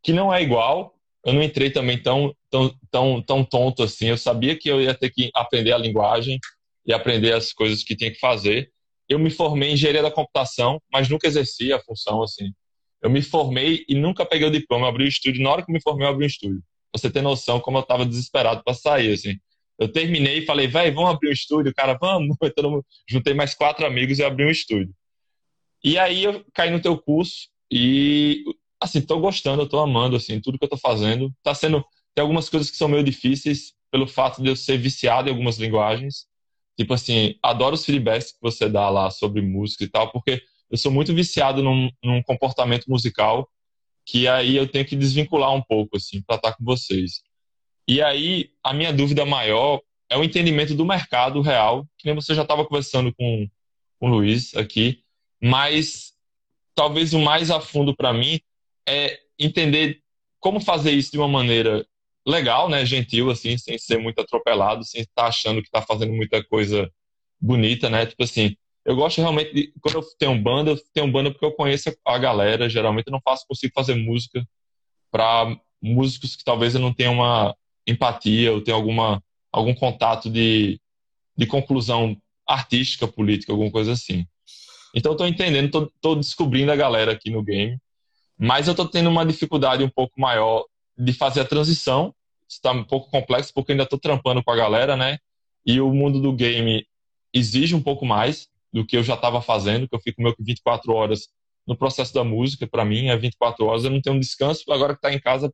que 0.02 0.12
não 0.12 0.34
é 0.34 0.42
igual. 0.42 0.93
Eu 1.26 1.34
não 1.34 1.42
entrei 1.42 1.70
também 1.70 2.02
tão, 2.02 2.36
tão, 2.50 2.76
tão, 2.92 3.22
tão 3.22 3.44
tonto 3.46 3.84
assim. 3.84 4.08
Eu 4.08 4.18
sabia 4.18 4.58
que 4.58 4.70
eu 4.70 4.82
ia 4.82 4.94
ter 4.94 5.10
que 5.10 5.30
aprender 5.34 5.72
a 5.72 5.78
linguagem 5.78 6.40
e 6.86 6.94
aprender 6.94 7.34
as 7.34 7.54
coisas 7.54 7.84
que 7.84 7.96
tinha 7.96 8.12
que 8.12 8.20
fazer. 8.20 8.72
Eu 9.08 9.20
me 9.20 9.30
formei 9.30 9.70
em 9.70 9.74
engenharia 9.74 10.02
da 10.02 10.12
computação, 10.12 10.82
mas 10.92 11.08
nunca 11.08 11.28
exerci 11.28 11.72
a 11.72 11.80
função 11.80 12.22
assim. 12.22 12.52
Eu 13.02 13.10
me 13.10 13.22
formei 13.22 13.86
e 13.88 13.96
nunca 13.96 14.26
peguei 14.26 14.48
o 14.48 14.52
diploma, 14.52 14.88
abri 14.88 15.06
o 15.06 15.08
estúdio. 15.08 15.44
Na 15.44 15.52
hora 15.52 15.64
que 15.64 15.72
eu 15.72 15.74
me 15.74 15.82
formei, 15.82 16.08
eu 16.08 16.12
abri 16.12 16.26
um 16.26 16.28
estúdio. 16.28 16.62
Você 16.94 17.10
tem 17.10 17.22
noção 17.22 17.60
como 17.60 17.78
eu 17.78 17.82
estava 17.82 18.06
desesperado 18.06 18.64
para 18.64 18.74
sair, 18.74 19.14
assim. 19.14 19.38
Eu 19.80 19.92
terminei 19.92 20.40
e 20.40 20.46
falei, 20.46 20.68
velho, 20.68 20.94
vamos 20.94 21.12
abrir 21.12 21.30
um 21.30 21.34
estúdio? 21.34 21.74
Cara, 21.74 21.98
vamos. 22.00 22.36
Então, 22.44 22.84
juntei 23.10 23.34
mais 23.34 23.54
quatro 23.54 23.86
amigos 23.86 24.20
e 24.20 24.24
abri 24.24 24.46
um 24.46 24.50
estúdio. 24.50 24.94
E 25.84 25.98
aí 25.98 26.24
eu 26.24 26.46
caí 26.54 26.70
no 26.70 26.82
teu 26.82 26.98
curso 26.98 27.50
e, 27.70 28.44
assim, 28.84 29.02
tô 29.02 29.20
gostando, 29.20 29.68
tô 29.68 29.80
amando, 29.80 30.16
assim, 30.16 30.40
tudo 30.40 30.58
que 30.58 30.66
eu 30.66 30.70
tô 30.70 30.78
fazendo. 30.78 31.34
Tá 31.42 31.54
sendo... 31.54 31.84
Tem 32.16 32.22
algumas 32.22 32.50
coisas 32.50 32.70
que 32.70 32.78
são 32.78 32.88
meio 32.88 33.04
difíceis 33.04 33.74
pelo 33.92 34.08
fato 34.08 34.42
de 34.42 34.50
eu 34.50 34.56
ser 34.56 34.78
viciado 34.78 35.30
em 35.30 35.32
algumas 35.32 35.58
linguagens. 35.58 36.28
Tipo 36.78 36.94
assim, 36.94 37.36
adoro 37.42 37.76
os 37.76 37.86
feedbacks 37.86 38.32
que 38.32 38.40
você 38.42 38.68
dá 38.70 38.90
lá 38.90 39.10
sobre 39.10 39.42
música 39.42 39.84
e 39.84 39.88
tal, 39.88 40.12
porque 40.12 40.42
eu 40.70 40.78
sou 40.78 40.92
muito 40.92 41.14
viciado 41.14 41.62
num, 41.62 41.90
num 42.04 42.22
comportamento 42.24 42.86
musical 42.88 43.48
que 44.06 44.28
aí 44.28 44.56
eu 44.56 44.68
tenho 44.68 44.86
que 44.86 44.96
desvincular 44.96 45.54
um 45.54 45.62
pouco, 45.62 45.98
assim, 45.98 46.22
para 46.22 46.36
estar 46.36 46.54
com 46.54 46.64
vocês. 46.64 47.22
E 47.88 48.02
aí, 48.02 48.52
a 48.64 48.74
minha 48.74 48.92
dúvida 48.92 49.26
maior 49.26 49.82
é 50.10 50.18
o 50.18 50.24
entendimento 50.24 50.76
do 50.76 50.86
mercado 50.86 51.42
real, 51.42 51.88
que 51.98 52.06
nem 52.06 52.16
você 52.16 52.36
já 52.36 52.42
estava 52.42 52.66
conversando 52.66 53.14
com, 53.14 53.48
com 54.00 54.10
o 54.10 54.10
Luiz 54.10 54.56
aqui, 54.56 55.04
mas 55.42 56.14
talvez 56.76 57.14
o 57.14 57.20
mais 57.20 57.50
a 57.52 57.60
fundo 57.60 57.96
para 57.96 58.14
mim 58.14 58.40
é 58.88 59.20
entender 59.40 60.02
como 60.40 60.60
fazer 60.60 60.92
isso 60.92 61.12
de 61.12 61.18
uma 61.18 61.28
maneira 61.28 61.86
legal, 62.26 62.70
né, 62.70 62.86
gentil, 62.86 63.30
assim, 63.30 63.58
sem 63.58 63.78
ser 63.78 63.98
muito 63.98 64.20
atropelado, 64.20 64.84
sem 64.84 65.02
estar 65.02 65.28
achando 65.28 65.62
que 65.62 65.68
está 65.68 65.82
fazendo 65.82 66.14
muita 66.14 66.44
coisa 66.44 66.90
bonita, 67.40 67.90
né, 67.90 68.06
tipo 68.06 68.24
assim, 68.24 68.56
eu 68.86 68.96
gosto 68.96 69.22
realmente 69.22 69.54
de, 69.54 69.74
quando 69.82 69.96
eu 69.96 70.04
tenho 70.20 70.42
banda, 70.42 70.72
eu 70.72 70.80
tenho 70.94 71.12
banda 71.12 71.32
porque 71.32 71.46
eu 71.46 71.54
conheço 71.54 71.94
a 72.06 72.18
galera. 72.18 72.70
Geralmente 72.70 73.08
eu 73.08 73.12
não 73.12 73.22
faço, 73.22 73.48
consigo 73.48 73.74
fazer 73.74 73.96
música 73.96 74.46
para 75.10 75.58
músicos 75.82 76.36
que 76.36 76.44
talvez 76.44 76.76
eu 76.76 76.82
não 76.82 76.94
tenha 76.94 77.12
uma 77.12 77.56
empatia 77.88 78.52
ou 78.52 78.62
tenha 78.62 78.76
alguma 78.76 79.24
algum 79.52 79.74
contato 79.74 80.30
de, 80.30 80.82
de 81.38 81.46
conclusão 81.46 82.18
artística, 82.48 83.08
política, 83.08 83.54
alguma 83.54 83.72
coisa 83.72 83.94
assim. 83.94 84.26
Então 84.96 85.16
tô 85.16 85.26
entendendo, 85.26 85.92
tô 86.02 86.16
descobrindo 86.16 86.72
a 86.72 86.76
galera 86.76 87.12
aqui 87.12 87.30
no 87.30 87.44
game, 87.44 87.78
mas 88.38 88.68
eu 88.68 88.76
tô 88.76 88.88
tendo 88.88 89.10
uma 89.10 89.26
dificuldade 89.26 89.84
um 89.84 89.90
pouco 89.90 90.20
maior 90.20 90.66
de 90.98 91.14
fazer 91.14 91.42
a 91.42 91.46
transição. 91.46 92.14
Está 92.48 92.72
um 92.72 92.84
pouco 92.84 93.10
complexo 93.10 93.52
porque 93.54 93.72
ainda 93.72 93.86
tô 93.86 93.98
trampando 93.98 94.44
com 94.44 94.52
a 94.52 94.56
galera, 94.56 94.96
né? 94.96 95.18
E 95.66 95.80
o 95.80 95.94
mundo 95.94 96.22
do 96.22 96.34
game 96.34 96.86
exige 97.34 97.76
um 97.76 97.82
pouco 97.82 98.06
mais 98.06 98.48
do 98.72 98.86
que 98.86 98.98
eu 98.98 99.04
já 99.04 99.14
estava 99.14 99.42
fazendo, 99.42 99.88
que 99.88 99.96
eu 99.96 100.00
fico 100.00 100.22
meio 100.22 100.36
que 100.36 100.44
24 100.44 100.92
horas 100.94 101.30
no 101.66 101.78
processo 101.78 102.14
da 102.14 102.24
música, 102.24 102.68
para 102.68 102.84
mim 102.84 103.08
é 103.08 103.18
24 103.18 103.66
horas, 103.66 103.84
eu 103.86 103.92
não 103.92 104.02
tenho 104.02 104.16
um 104.16 104.20
descanso, 104.20 104.64
agora 104.72 104.94
que 104.94 104.98
está 104.98 105.14
em 105.14 105.20
casa 105.20 105.54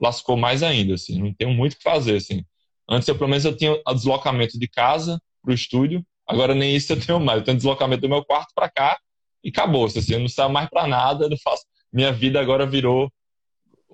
lascou 0.00 0.36
mais 0.36 0.62
ainda, 0.62 0.94
assim, 0.94 1.20
não 1.20 1.32
tenho 1.32 1.52
muito 1.52 1.74
o 1.74 1.76
que 1.76 1.82
fazer, 1.82 2.16
assim. 2.16 2.44
Antes, 2.88 3.08
eu, 3.08 3.16
pelo 3.16 3.30
menos, 3.30 3.44
eu 3.44 3.56
tinha 3.56 3.80
o 3.86 3.94
deslocamento 3.94 4.58
de 4.58 4.68
casa 4.68 5.20
para 5.42 5.52
o 5.52 5.54
estúdio, 5.54 6.04
agora 6.26 6.54
nem 6.54 6.74
isso 6.74 6.92
eu 6.92 7.00
tenho 7.00 7.20
mais, 7.20 7.38
eu 7.38 7.44
tenho 7.44 7.56
deslocamento 7.56 8.02
do 8.02 8.08
meu 8.08 8.24
quarto 8.24 8.52
para 8.54 8.68
cá 8.68 8.98
e 9.42 9.50
acabou, 9.50 9.84
assim, 9.86 10.14
eu 10.14 10.20
não 10.20 10.28
saio 10.28 10.50
mais 10.50 10.68
para 10.68 10.86
nada, 10.86 11.28
não 11.28 11.36
faço... 11.38 11.64
Minha 11.94 12.12
vida 12.12 12.40
agora 12.40 12.66
virou 12.66 13.08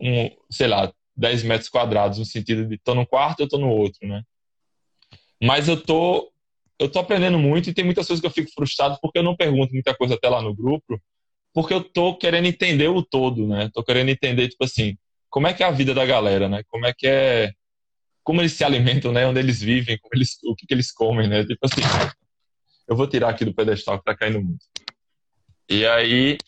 um, 0.01 0.31
sei 0.51 0.67
lá, 0.67 0.91
10 1.15 1.43
metros 1.43 1.69
quadrados, 1.69 2.19
no 2.19 2.25
sentido 2.25 2.67
de 2.67 2.79
tô 2.79 2.95
num 2.95 3.05
quarto, 3.05 3.41
eu 3.41 3.49
tô 3.49 3.59
no 3.59 3.69
outro, 3.69 4.09
né? 4.09 4.23
Mas 5.41 5.69
eu 5.69 5.81
tô 5.81 6.33
eu 6.79 6.91
tô 6.91 6.99
aprendendo 6.99 7.39
muito 7.39 7.69
e 7.69 7.75
tem 7.75 7.85
muitas 7.85 8.07
coisas 8.07 8.23
que 8.23 8.27
eu 8.27 8.31
fico 8.31 8.51
frustrado 8.55 8.99
porque 9.03 9.19
eu 9.19 9.23
não 9.23 9.37
pergunto 9.37 9.75
muita 9.75 9.95
coisa 9.95 10.15
até 10.15 10.31
lá 10.31 10.41
no 10.41 10.55
grupo, 10.55 10.99
porque 11.53 11.75
eu 11.75 11.85
tô 11.85 12.17
querendo 12.17 12.47
entender 12.47 12.89
o 12.89 13.03
todo, 13.03 13.47
né? 13.47 13.71
Tô 13.75 13.85
querendo 13.85 14.09
entender, 14.09 14.49
tipo 14.49 14.65
assim, 14.65 14.97
como 15.29 15.47
é 15.47 15.53
que 15.53 15.63
é 15.63 15.67
a 15.67 15.71
vida 15.71 15.93
da 15.93 16.07
galera, 16.07 16.49
né? 16.49 16.63
Como 16.69 16.87
é 16.87 16.95
que 16.97 17.07
é. 17.07 17.53
Como 18.23 18.41
eles 18.41 18.53
se 18.53 18.65
alimentam, 18.65 19.13
né? 19.13 19.27
Onde 19.27 19.41
eles 19.41 19.61
vivem, 19.61 19.99
como 19.99 20.15
eles, 20.15 20.39
o 20.45 20.55
que, 20.55 20.67
que 20.67 20.73
eles 20.73 20.91
comem, 20.91 21.29
né? 21.29 21.45
Tipo 21.45 21.61
assim. 21.65 21.83
Eu 22.89 22.97
vou 22.97 23.07
tirar 23.07 23.29
aqui 23.29 23.45
do 23.45 23.55
pedestal 23.55 23.99
que 23.99 24.05
tá 24.05 24.17
caindo 24.17 24.43
muito. 24.43 24.65
E 25.69 25.87
aí, 25.87 26.39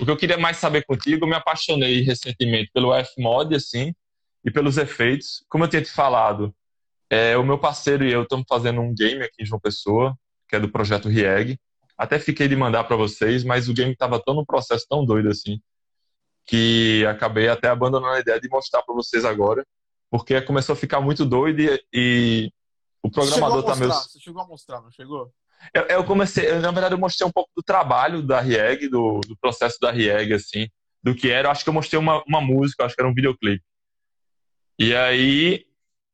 o 0.00 0.04
que 0.04 0.10
eu 0.10 0.16
queria 0.16 0.38
mais 0.38 0.56
saber 0.56 0.84
contigo, 0.84 1.24
eu 1.24 1.28
me 1.28 1.34
apaixonei 1.34 2.00
recentemente 2.00 2.70
pelo 2.72 2.94
F-Mod, 2.94 3.54
assim, 3.54 3.94
e 4.44 4.50
pelos 4.50 4.78
efeitos. 4.78 5.44
Como 5.48 5.64
eu 5.64 5.68
tinha 5.68 5.82
te 5.82 5.90
falado, 5.90 6.54
é, 7.10 7.36
o 7.36 7.44
meu 7.44 7.58
parceiro 7.58 8.04
e 8.04 8.12
eu 8.12 8.22
estamos 8.22 8.46
fazendo 8.48 8.80
um 8.80 8.94
game 8.94 9.22
aqui 9.22 9.42
em 9.42 9.46
João 9.46 9.60
Pessoa, 9.60 10.16
que 10.48 10.56
é 10.56 10.60
do 10.60 10.68
projeto 10.68 11.08
Rieg. 11.08 11.58
Até 11.96 12.18
fiquei 12.18 12.48
de 12.48 12.56
mandar 12.56 12.84
para 12.84 12.96
vocês, 12.96 13.44
mas 13.44 13.68
o 13.68 13.74
game 13.74 13.92
estava 13.92 14.20
tão 14.20 14.34
no 14.34 14.46
processo 14.46 14.86
tão 14.88 15.04
doido 15.04 15.28
assim, 15.28 15.60
que 16.46 17.04
acabei 17.06 17.48
até 17.48 17.68
abandonando 17.68 18.14
a 18.14 18.20
ideia 18.20 18.40
de 18.40 18.48
mostrar 18.48 18.82
para 18.82 18.94
vocês 18.94 19.24
agora, 19.24 19.64
porque 20.10 20.40
começou 20.40 20.72
a 20.72 20.76
ficar 20.76 21.00
muito 21.00 21.24
doido 21.24 21.60
e, 21.60 21.84
e 21.92 22.52
o 23.02 23.10
programador 23.10 23.62
tá 23.62 23.76
meio. 23.76 23.92
Você 23.92 24.18
chegou 24.18 24.42
a 24.42 24.46
mostrar, 24.46 24.80
não 24.80 24.90
chegou? 24.90 25.32
Eu, 25.74 25.82
eu 25.82 26.04
comecei, 26.04 26.50
eu, 26.50 26.60
na 26.60 26.70
verdade, 26.70 26.94
eu 26.94 26.98
mostrei 26.98 27.26
um 27.26 27.32
pouco 27.32 27.50
do 27.56 27.62
trabalho 27.62 28.22
da 28.22 28.40
Rieg, 28.40 28.88
do, 28.88 29.20
do 29.20 29.36
processo 29.36 29.78
da 29.80 29.90
Rieg, 29.90 30.32
assim, 30.32 30.68
do 31.02 31.14
que 31.14 31.30
era. 31.30 31.48
Eu 31.48 31.52
acho 31.52 31.64
que 31.64 31.70
eu 31.70 31.74
mostrei 31.74 31.98
uma, 31.98 32.22
uma 32.26 32.40
música, 32.40 32.84
acho 32.84 32.94
que 32.94 33.00
era 33.00 33.10
um 33.10 33.14
videoclipe. 33.14 33.64
E 34.78 34.94
aí 34.94 35.64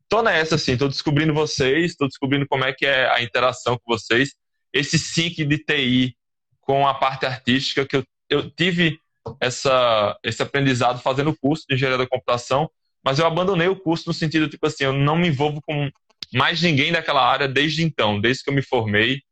tô 0.08 0.22
nessa, 0.22 0.54
assim, 0.54 0.76
tô 0.76 0.88
descobrindo 0.88 1.34
vocês, 1.34 1.94
tô 1.94 2.06
descobrindo 2.06 2.46
como 2.46 2.64
é 2.64 2.72
que 2.72 2.86
é 2.86 3.10
a 3.10 3.22
interação 3.22 3.76
com 3.76 3.94
vocês. 3.94 4.34
Esse 4.72 4.98
sync 4.98 5.44
de 5.44 5.58
TI 5.58 6.16
com 6.60 6.86
a 6.86 6.94
parte 6.94 7.24
artística, 7.26 7.86
que 7.86 7.96
eu, 7.96 8.04
eu 8.28 8.50
tive 8.50 9.00
essa, 9.40 10.18
esse 10.22 10.42
aprendizado 10.42 11.00
fazendo 11.00 11.30
o 11.30 11.38
curso 11.38 11.64
de 11.68 11.74
engenharia 11.74 11.98
da 11.98 12.06
computação, 12.06 12.70
mas 13.04 13.18
eu 13.18 13.26
abandonei 13.26 13.68
o 13.68 13.76
curso 13.76 14.04
no 14.06 14.14
sentido, 14.14 14.48
tipo 14.48 14.66
assim, 14.66 14.84
eu 14.84 14.92
não 14.92 15.16
me 15.16 15.28
envolvo 15.28 15.60
com 15.62 15.90
mais 16.34 16.60
ninguém 16.60 16.92
daquela 16.92 17.24
área 17.24 17.48
desde 17.48 17.82
então, 17.82 18.20
desde 18.20 18.44
que 18.44 18.50
eu 18.50 18.54
me 18.54 18.62
formei. 18.62 19.22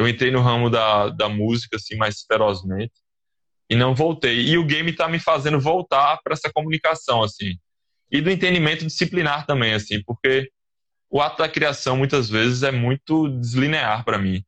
Eu 0.00 0.08
entrei 0.08 0.30
no 0.30 0.40
ramo 0.40 0.70
da, 0.70 1.08
da 1.08 1.28
música, 1.28 1.76
assim, 1.76 1.96
mais 1.96 2.24
ferozmente, 2.26 2.92
e 3.68 3.76
não 3.76 3.94
voltei. 3.94 4.46
E 4.46 4.58
o 4.58 4.64
game 4.64 4.92
tá 4.92 5.08
me 5.08 5.18
fazendo 5.18 5.60
voltar 5.60 6.18
para 6.22 6.32
essa 6.32 6.50
comunicação, 6.52 7.22
assim 7.22 7.56
e 8.10 8.20
do 8.20 8.30
entendimento 8.30 8.84
disciplinar 8.84 9.46
também, 9.46 9.72
assim, 9.72 10.02
porque 10.02 10.50
o 11.08 11.20
ato 11.20 11.38
da 11.38 11.48
criação 11.48 11.96
muitas 11.96 12.28
vezes 12.28 12.62
é 12.62 12.72
muito 12.72 13.28
deslinear 13.28 14.04
para 14.04 14.18
mim. 14.18 14.42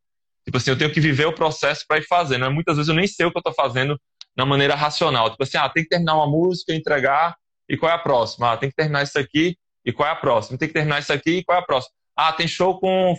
Tipo 0.45 0.57
assim, 0.57 0.71
eu 0.71 0.79
tenho 0.79 0.93
que 0.93 1.01
viver 1.01 1.27
o 1.27 1.33
processo 1.33 1.85
para 1.87 1.99
ir 1.99 2.07
fazendo. 2.07 2.51
Muitas 2.51 2.77
vezes 2.77 2.89
eu 2.89 2.95
nem 2.95 3.07
sei 3.07 3.27
o 3.27 3.31
que 3.31 3.39
eu 3.39 3.41
estou 3.41 3.55
fazendo 3.55 3.99
na 4.37 4.45
maneira 4.45 4.75
racional. 4.75 5.31
Tipo 5.31 5.45
assim, 5.45 5.57
ah, 5.57 5.69
tem 5.69 5.85
que 5.85 5.89
terminar 5.89 6.17
uma 6.17 6.27
música, 6.27 6.75
entregar, 6.75 7.37
e 7.69 7.77
qual 7.77 7.91
é 7.91 7.95
a 7.95 7.99
próxima? 7.99 8.53
Ah, 8.53 8.57
tem 8.57 8.69
que 8.69 8.75
terminar 8.75 9.05
isso 9.05 9.19
aqui, 9.19 9.57
e 9.85 9.93
qual 9.93 10.09
é 10.09 10.13
a 10.13 10.17
próxima? 10.17 10.59
Tem 10.59 10.69
que 10.69 10.75
terminar 10.75 10.99
isso 10.99 11.13
aqui, 11.13 11.39
e 11.39 11.45
qual 11.45 11.59
é 11.59 11.61
a 11.61 11.65
próxima? 11.65 11.95
Ah, 12.17 12.33
tem 12.33 12.49
show 12.49 12.79
com 12.79 13.15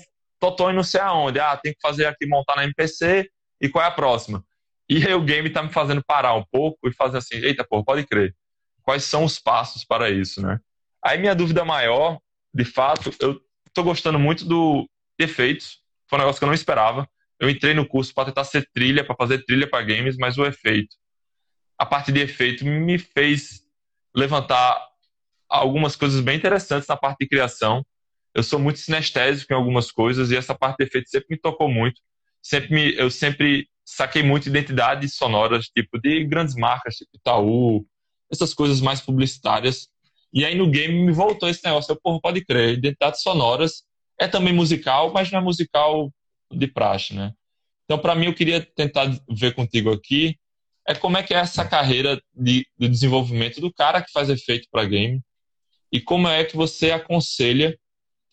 E 0.70 0.74
não 0.74 0.84
sei 0.84 1.02
aonde. 1.02 1.40
Ah, 1.40 1.56
tem 1.58 1.74
que 1.74 1.80
fazer 1.82 2.06
aqui, 2.06 2.26
montar 2.26 2.56
na 2.56 2.64
MPC, 2.64 3.30
e 3.62 3.70
qual 3.70 3.84
é 3.84 3.88
a 3.88 3.92
próxima? 3.92 4.44
E 4.90 5.06
aí 5.06 5.14
o 5.14 5.22
game 5.22 5.50
tá 5.50 5.64
me 5.64 5.72
fazendo 5.72 6.04
parar 6.04 6.34
um 6.34 6.44
pouco 6.52 6.88
e 6.88 6.94
fazer 6.94 7.18
assim, 7.18 7.36
eita, 7.36 7.64
pô, 7.64 7.84
pode 7.84 8.06
crer. 8.06 8.36
Quais 8.82 9.04
são 9.04 9.24
os 9.24 9.40
passos 9.40 9.86
para 9.86 10.10
isso, 10.10 10.42
né? 10.42 10.60
Aí 11.04 11.18
minha 11.18 11.34
dúvida 11.34 11.64
maior, 11.64 12.20
de 12.54 12.66
fato, 12.66 13.12
eu 13.20 13.40
tô 13.74 13.84
gostando 13.84 14.20
muito 14.20 14.46
do 14.46 14.88
efeitos. 15.18 15.82
Foi 16.08 16.18
um 16.18 16.22
negócio 16.22 16.40
que 16.40 16.44
eu 16.44 16.48
não 16.48 16.54
esperava. 16.54 17.08
Eu 17.40 17.50
entrei 17.50 17.74
no 17.74 17.88
curso 17.88 18.14
para 18.14 18.26
tentar 18.26 18.44
ser 18.44 18.70
trilha, 18.74 19.04
para 19.04 19.16
fazer 19.16 19.44
trilha 19.46 19.70
para 19.70 19.84
games, 19.84 20.18
mas 20.18 20.38
o 20.38 20.46
efeito, 20.46 20.96
a 21.78 21.86
parte 21.86 22.12
de 22.12 22.22
efeito 22.22 22.66
me 22.66 22.98
fez 22.98 23.62
levantar 24.16 24.80
algumas 25.50 25.96
coisas 25.96 26.22
bem 26.22 26.38
interessantes 26.38 26.88
na 26.88 26.96
parte 26.96 27.20
de 27.20 27.28
criação. 27.28 27.86
Eu 28.34 28.44
sou 28.44 28.60
muito 28.60 28.80
sinestésico 28.80 29.54
em 29.54 29.56
algumas 29.56 29.92
coisas 29.92 30.32
e 30.32 30.36
essa 30.36 30.56
parte 30.56 30.78
de 30.78 30.86
efeito 30.86 31.10
sempre 31.10 31.28
me 31.32 31.38
tocou 31.38 31.70
muito. 31.70 32.02
Sempre 32.42 32.74
me, 32.74 32.96
eu 32.96 33.10
sempre 33.10 33.68
saquei 33.86 34.24
muito 34.24 34.50
identidades 34.50 35.16
sonoras, 35.16 35.68
tipo 35.68 36.00
de 36.00 36.26
grandes 36.26 36.56
marcas, 36.56 36.96
tipo 36.96 37.12
Itaú, 37.16 37.86
essas 38.32 38.54
coisas 38.54 38.82
mais 38.82 39.02
publicitárias. 39.02 39.88
E 40.34 40.44
aí 40.44 40.56
no 40.56 40.70
game 40.70 41.06
me 41.06 41.12
voltou 41.12 41.48
esse 41.48 41.64
negócio, 41.64 41.92
eu, 41.92 42.00
porra, 42.02 42.20
pode 42.22 42.44
crer, 42.44 42.78
identidades 42.78 43.22
sonoras 43.22 43.84
é 44.20 44.28
também 44.28 44.54
musical, 44.54 45.12
mas 45.12 45.32
não 45.32 45.40
é 45.40 45.42
musical 45.42 46.12
de 46.52 46.68
praxe, 46.68 47.14
né? 47.14 47.34
Então, 47.86 47.98
para 47.98 48.16
mim, 48.16 48.28
eu 48.28 48.34
queria 48.34 48.62
tentar 48.62 49.10
ver 49.30 49.54
contigo 49.54 49.92
aqui 49.92 50.38
é 50.88 50.94
como 50.94 51.18
é 51.18 51.24
que 51.24 51.34
é 51.34 51.38
essa 51.38 51.66
carreira 51.66 52.22
de, 52.34 52.68
de 52.78 52.88
desenvolvimento 52.88 53.62
do 53.62 53.74
cara 53.74 54.02
que 54.02 54.12
faz 54.12 54.30
efeito 54.30 54.68
para 54.72 54.86
game 54.86 55.22
e 55.92 56.02
como 56.02 56.28
é 56.28 56.44
que 56.44 56.58
você 56.58 56.92
aconselha, 56.92 57.78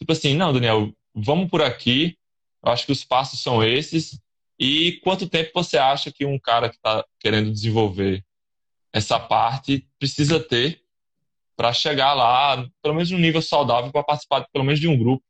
tipo 0.01 0.13
assim, 0.13 0.35
não, 0.35 0.53
Daniel, 0.53 0.93
vamos 1.15 1.49
por 1.49 1.63
aqui, 1.63 2.17
eu 2.65 2.73
acho 2.73 2.87
que 2.87 2.93
os 2.93 3.05
passos 3.05 3.41
são 3.41 3.63
esses 3.63 4.21
e 4.59 5.01
quanto 5.05 5.29
tempo 5.29 5.51
você 5.55 5.79
acha 5.79 6.11
que 6.13 6.27
um 6.27 6.39
cara 6.39 6.69
que 6.69 6.77
está 6.77 7.05
querendo 7.19 7.53
desenvolver 7.53 8.25
essa 8.93 9.19
parte 9.21 9.87
precisa 9.99 10.41
ter 10.41 10.83
para 11.57 11.73
chegar 11.73 12.15
lá, 12.15 12.67
pelo 12.83 12.95
menos 12.95 13.11
num 13.11 13.19
nível 13.19 13.41
saudável, 13.41 13.93
para 13.93 14.03
participar 14.03 14.47
pelo 14.53 14.65
menos 14.65 14.81
de 14.81 14.89
um 14.89 14.99
grupo 14.99 15.23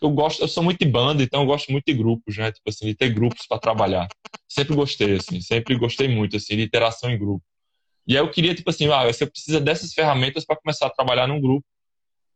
eu 0.00 0.10
gosto, 0.10 0.40
eu 0.42 0.48
sou 0.48 0.62
muito 0.62 0.78
de 0.78 0.90
banda, 0.90 1.22
então 1.22 1.42
eu 1.42 1.46
gosto 1.46 1.70
muito 1.70 1.84
de 1.84 1.92
grupos, 1.92 2.36
né? 2.36 2.50
Tipo 2.50 2.70
assim, 2.70 2.86
de 2.86 2.94
ter 2.94 3.10
grupos 3.10 3.46
para 3.46 3.58
trabalhar. 3.58 4.08
Sempre 4.48 4.74
gostei, 4.74 5.16
assim, 5.16 5.40
sempre 5.40 5.76
gostei 5.76 6.08
muito, 6.08 6.36
assim, 6.36 6.56
de 6.56 6.62
interação 6.62 7.10
em 7.10 7.18
grupo. 7.18 7.44
E 8.06 8.16
aí 8.16 8.22
eu 8.22 8.30
queria, 8.30 8.54
tipo 8.54 8.70
assim, 8.70 8.90
ah, 8.90 9.04
você 9.04 9.26
precisa 9.26 9.60
dessas 9.60 9.92
ferramentas 9.92 10.44
para 10.44 10.56
começar 10.56 10.86
a 10.86 10.90
trabalhar 10.90 11.26
num 11.26 11.40
grupo, 11.40 11.64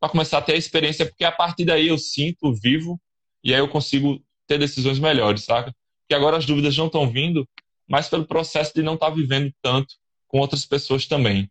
para 0.05 0.11
começar 0.11 0.36
a 0.36 0.42
ter 0.42 0.52
a 0.52 0.57
experiência, 0.57 1.07
porque 1.07 1.24
a 1.24 1.32
partir 1.32 1.64
daí 1.64 1.88
eu 1.88 1.96
sinto, 1.96 2.52
vivo, 2.52 3.00
e 3.42 3.55
aí 3.55 3.59
eu 3.59 3.68
consigo 3.68 4.22
ter 4.46 4.59
decisões 4.59 4.98
melhores, 4.98 5.44
saca? 5.44 5.74
Porque 6.02 6.14
agora 6.14 6.36
as 6.36 6.44
dúvidas 6.44 6.76
não 6.76 6.86
estão 6.86 7.11
vindo, 7.11 7.48
mas 7.88 8.07
pelo 8.07 8.26
processo 8.26 8.74
de 8.74 8.82
não 8.82 8.94
estar 8.94 9.09
tá 9.09 9.14
vivendo 9.14 9.50
tanto 9.62 9.94
com 10.28 10.40
outras 10.40 10.66
pessoas 10.66 11.07
também. 11.07 11.50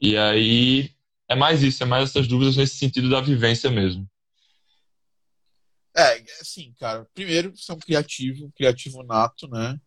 E 0.00 0.16
aí 0.16 0.90
é 1.28 1.34
mais 1.34 1.62
isso, 1.62 1.82
é 1.82 1.86
mais 1.86 2.08
essas 2.08 2.26
dúvidas 2.26 2.56
nesse 2.56 2.78
sentido 2.78 3.10
da 3.10 3.20
vivência 3.20 3.70
mesmo. 3.70 4.08
É, 5.94 6.24
assim, 6.40 6.72
cara, 6.80 7.06
primeiro, 7.12 7.54
você 7.54 7.72
é 7.72 7.74
um 7.74 7.78
criativo, 7.78 8.46
um 8.46 8.50
criativo 8.52 9.02
nato, 9.02 9.46
né? 9.48 9.78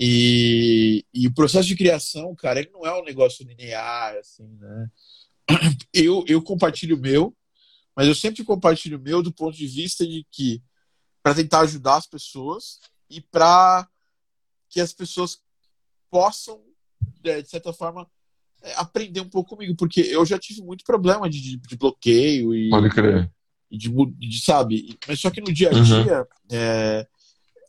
E, 0.00 1.04
e 1.14 1.28
o 1.28 1.34
processo 1.34 1.68
de 1.68 1.76
criação, 1.76 2.34
cara, 2.34 2.58
ele 2.58 2.70
não 2.70 2.84
é 2.84 3.00
um 3.00 3.04
negócio 3.04 3.46
linear, 3.46 4.16
assim, 4.16 4.48
né? 4.58 4.90
Eu, 5.92 6.22
eu 6.28 6.40
compartilho 6.40 6.96
o 6.96 7.00
meu, 7.00 7.34
mas 7.96 8.06
eu 8.06 8.14
sempre 8.14 8.44
compartilho 8.44 8.98
o 8.98 9.00
meu 9.00 9.20
do 9.20 9.32
ponto 9.32 9.56
de 9.56 9.66
vista 9.66 10.06
de 10.06 10.24
que 10.30 10.62
para 11.22 11.34
tentar 11.34 11.60
ajudar 11.60 11.96
as 11.96 12.06
pessoas 12.06 12.78
e 13.10 13.20
para 13.20 13.88
que 14.68 14.80
as 14.80 14.92
pessoas 14.92 15.40
possam, 16.08 16.62
de 17.20 17.42
certa 17.48 17.72
forma, 17.72 18.08
é, 18.62 18.74
aprender 18.74 19.20
um 19.22 19.28
pouco 19.28 19.56
comigo, 19.56 19.74
porque 19.74 20.02
eu 20.02 20.24
já 20.24 20.38
tive 20.38 20.62
muito 20.62 20.84
problema 20.84 21.28
de, 21.28 21.56
de 21.56 21.76
bloqueio 21.76 22.54
e. 22.54 22.70
Pode 22.70 22.90
crer 22.90 23.32
e 23.70 23.76
de, 23.76 23.90
de, 24.16 24.40
sabe? 24.40 24.98
Mas 25.06 25.20
só 25.20 25.30
que 25.30 25.40
no 25.40 25.52
dia 25.52 25.70
a 25.70 25.74
uhum. 25.74 25.82
dia 25.82 26.20
uhum. 26.20 26.26
é, 26.50 27.06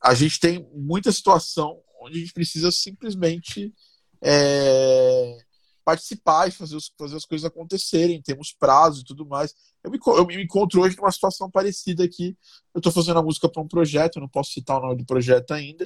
a 0.02 0.14
gente 0.14 0.40
tem 0.40 0.68
muita 0.74 1.12
situação 1.12 1.82
onde 2.02 2.18
a 2.18 2.20
gente 2.22 2.34
precisa 2.34 2.72
simplesmente 2.72 3.74
é, 4.22 5.38
participar 5.84 6.48
e 6.48 6.52
fazer, 6.52 6.76
os, 6.76 6.92
fazer 6.98 7.16
as 7.16 7.26
coisas 7.26 7.46
acontecerem, 7.46 8.22
temos 8.22 8.52
prazo 8.52 9.02
e 9.02 9.04
tudo 9.04 9.26
mais. 9.26 9.54
Eu 9.84 9.92
me, 9.92 10.00
eu 10.06 10.26
me 10.26 10.44
encontro 10.44 10.82
hoje 10.82 10.98
numa 10.98 11.12
situação 11.12 11.50
parecida 11.50 12.04
aqui. 12.04 12.38
Eu 12.74 12.80
estou 12.80 12.92
fazendo 12.92 13.20
a 13.20 13.24
música 13.24 13.50
para 13.50 13.62
um 13.62 13.68
projeto, 13.68 14.20
não 14.20 14.28
posso 14.28 14.52
citar 14.52 14.78
o 14.78 14.82
nome 14.82 14.98
do 14.98 15.06
projeto 15.06 15.52
ainda, 15.52 15.86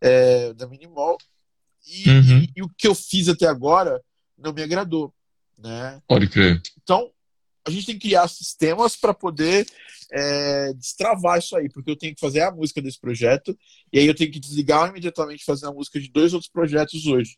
é, 0.00 0.52
da 0.54 0.66
Minimal. 0.66 1.18
E, 1.86 2.08
uhum. 2.08 2.38
e, 2.38 2.50
e, 2.56 2.62
o 2.62 2.68
que 2.68 2.86
eu 2.86 2.94
fiz 2.94 3.28
até 3.28 3.46
agora 3.46 4.02
não 4.38 4.52
me 4.52 4.62
agradou. 4.62 5.12
Né? 5.58 6.00
Pode 6.06 6.28
crer. 6.28 6.60
Então, 6.82 7.10
a 7.66 7.70
gente 7.70 7.86
tem 7.86 7.94
que 7.98 8.08
criar 8.08 8.28
sistemas 8.28 8.96
para 8.96 9.14
poder 9.14 9.66
é, 10.12 10.72
destravar 10.74 11.38
isso 11.38 11.56
aí, 11.56 11.68
porque 11.68 11.90
eu 11.90 11.96
tenho 11.96 12.14
que 12.14 12.20
fazer 12.20 12.42
a 12.42 12.50
música 12.50 12.80
desse 12.80 13.00
projeto 13.00 13.56
e 13.92 13.98
aí 13.98 14.06
eu 14.06 14.14
tenho 14.14 14.30
que 14.30 14.38
desligar 14.38 14.88
imediatamente 14.88 15.44
fazer 15.44 15.66
a 15.66 15.72
música 15.72 15.98
de 15.98 16.10
dois 16.10 16.34
outros 16.34 16.50
projetos 16.50 17.06
hoje. 17.06 17.36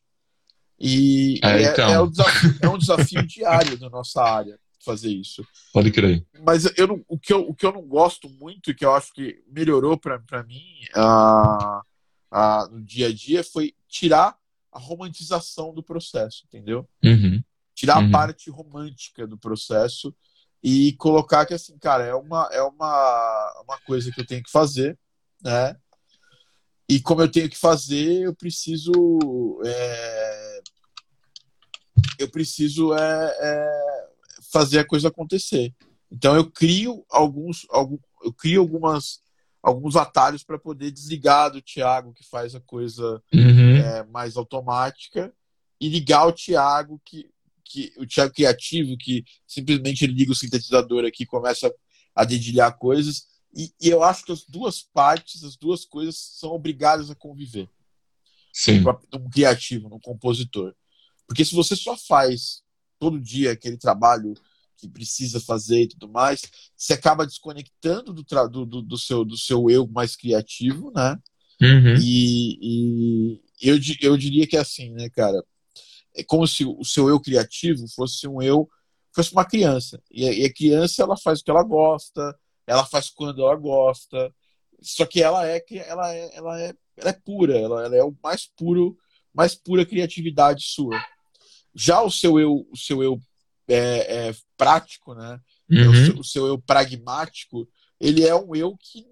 E 0.78 1.40
é, 1.42 1.62
é, 1.62 1.72
então. 1.72 1.88
é, 1.88 2.02
um, 2.02 2.10
desafio, 2.10 2.54
é 2.60 2.68
um 2.68 2.78
desafio 2.78 3.26
diário 3.26 3.78
da 3.78 3.88
nossa 3.88 4.22
área 4.22 4.58
fazer 4.84 5.10
isso. 5.10 5.44
Pode 5.72 5.90
crer. 5.90 6.24
Mas 6.44 6.64
eu 6.76 6.86
não, 6.86 7.04
o, 7.08 7.18
que 7.18 7.32
eu, 7.32 7.40
o 7.48 7.54
que 7.54 7.66
eu 7.66 7.72
não 7.72 7.82
gosto 7.82 8.28
muito 8.28 8.70
e 8.70 8.74
que 8.74 8.84
eu 8.84 8.94
acho 8.94 9.12
que 9.12 9.42
melhorou 9.50 9.98
para 9.98 10.42
mim 10.44 10.62
uh, 10.96 11.80
uh, 12.32 12.70
no 12.70 12.84
dia 12.84 13.08
a 13.08 13.12
dia 13.12 13.42
foi 13.42 13.74
tirar 13.88 14.36
a 14.70 14.78
romantização 14.78 15.74
do 15.74 15.82
processo, 15.82 16.44
entendeu? 16.46 16.88
Uhum 17.02 17.42
tirar 17.76 17.98
uhum. 17.98 18.08
a 18.08 18.10
parte 18.10 18.50
romântica 18.50 19.26
do 19.26 19.36
processo 19.36 20.12
e 20.62 20.94
colocar 20.94 21.44
que 21.44 21.52
assim, 21.52 21.78
cara, 21.78 22.04
é 22.04 22.14
uma 22.14 22.48
é 22.50 22.62
uma, 22.62 23.62
uma 23.62 23.78
coisa 23.80 24.10
que 24.10 24.18
eu 24.18 24.26
tenho 24.26 24.42
que 24.42 24.50
fazer, 24.50 24.98
né? 25.44 25.76
E 26.88 27.00
como 27.00 27.20
eu 27.20 27.30
tenho 27.30 27.50
que 27.50 27.58
fazer, 27.58 28.22
eu 28.22 28.34
preciso 28.34 28.92
é, 29.64 30.35
eu 32.18 32.30
preciso 32.30 32.94
é, 32.94 33.36
é, 33.40 34.08
fazer 34.52 34.80
a 34.80 34.86
coisa 34.86 35.08
acontecer. 35.08 35.74
Então 36.10 36.36
eu 36.36 36.50
crio 36.50 37.04
alguns, 37.10 37.66
algum, 37.70 37.98
eu 38.22 38.32
crio 38.32 38.60
algumas 38.60 39.24
alguns 39.62 39.96
atalhos 39.96 40.44
para 40.44 40.58
poder 40.58 40.92
desligar 40.92 41.50
do 41.50 41.60
Thiago 41.60 42.14
que 42.14 42.24
faz 42.24 42.54
a 42.54 42.60
coisa 42.60 43.20
uhum. 43.34 43.76
é, 43.76 44.04
mais 44.04 44.36
automática 44.36 45.34
e 45.80 45.88
ligar 45.88 46.24
o 46.26 46.32
Thiago 46.32 47.00
que 47.04 47.28
que 47.68 47.92
o 47.98 48.06
Thiago 48.06 48.32
criativo, 48.32 48.96
que 48.96 49.24
simplesmente 49.46 50.06
liga 50.06 50.32
o 50.32 50.36
sintetizador 50.36 51.04
aqui 51.04 51.24
e 51.24 51.26
começa 51.26 51.72
a 52.14 52.24
dedilhar 52.24 52.76
coisas. 52.78 53.26
E, 53.54 53.72
e, 53.80 53.88
eu 53.88 54.02
acho 54.02 54.24
que 54.24 54.32
as 54.32 54.44
duas 54.46 54.82
partes, 54.82 55.42
as 55.42 55.56
duas 55.56 55.84
coisas 55.84 56.16
são 56.16 56.50
obrigadas 56.50 57.10
a 57.10 57.14
conviver. 57.14 57.68
Sim. 58.52 58.84
Um 59.12 59.28
criativo, 59.28 59.94
um 59.94 60.00
compositor. 60.00 60.74
Porque 61.26 61.44
se 61.44 61.54
você 61.54 61.74
só 61.74 61.96
faz 61.96 62.62
todo 62.98 63.20
dia 63.20 63.52
aquele 63.52 63.76
trabalho 63.76 64.34
que 64.76 64.88
precisa 64.88 65.40
fazer 65.40 65.82
e 65.82 65.88
tudo 65.88 66.08
mais, 66.08 66.42
você 66.76 66.92
acaba 66.92 67.26
desconectando 67.26 68.12
do, 68.12 68.22
do, 68.66 68.82
do, 68.82 68.98
seu, 68.98 69.24
do 69.24 69.36
seu 69.36 69.70
eu 69.70 69.86
mais 69.86 70.14
criativo, 70.14 70.92
né? 70.94 71.18
Uhum. 71.60 71.96
E, 72.00 72.58
e 72.60 73.40
eu, 73.62 73.78
eu 74.02 74.16
diria 74.16 74.46
que 74.46 74.56
é 74.56 74.60
assim, 74.60 74.90
né, 74.90 75.08
cara? 75.08 75.42
é 76.16 76.24
como 76.24 76.46
se 76.48 76.64
o 76.64 76.82
seu 76.84 77.08
eu 77.08 77.20
criativo 77.20 77.86
fosse 77.94 78.26
um 78.26 78.40
eu, 78.40 78.68
fosse 79.14 79.32
uma 79.32 79.44
criança. 79.44 80.02
E 80.10 80.26
a, 80.26 80.32
e 80.32 80.44
a 80.44 80.52
criança, 80.52 81.02
ela 81.02 81.16
faz 81.16 81.40
o 81.40 81.44
que 81.44 81.50
ela 81.50 81.62
gosta, 81.62 82.34
ela 82.66 82.84
faz 82.84 83.10
quando 83.10 83.42
ela 83.42 83.54
gosta, 83.54 84.34
só 84.80 85.04
que 85.04 85.22
ela 85.22 85.46
é 85.46 85.62
ela 85.70 86.14
é, 86.14 86.36
ela 86.36 86.60
é, 86.60 86.74
ela 86.96 87.10
é 87.10 87.12
pura, 87.12 87.58
ela, 87.58 87.84
ela 87.84 87.96
é 87.96 88.02
o 88.02 88.16
mais 88.22 88.46
puro, 88.46 88.96
mais 89.32 89.54
pura 89.54 89.84
criatividade 89.84 90.64
sua. 90.64 90.98
Já 91.76 92.02
o 92.02 92.10
seu 92.10 92.40
eu, 92.40 92.66
o 92.70 92.76
seu 92.76 93.02
eu 93.02 93.20
é, 93.68 94.28
é 94.28 94.34
prático, 94.56 95.14
né? 95.14 95.38
Uhum. 95.70 95.90
O, 95.90 95.94
seu, 95.94 96.18
o, 96.20 96.24
seu, 96.24 96.46
eu 96.46 96.58
pragmático, 96.58 97.68
ele 98.00 98.24
é 98.24 98.34
um 98.34 98.54
eu 98.54 98.76
que, 98.76 99.04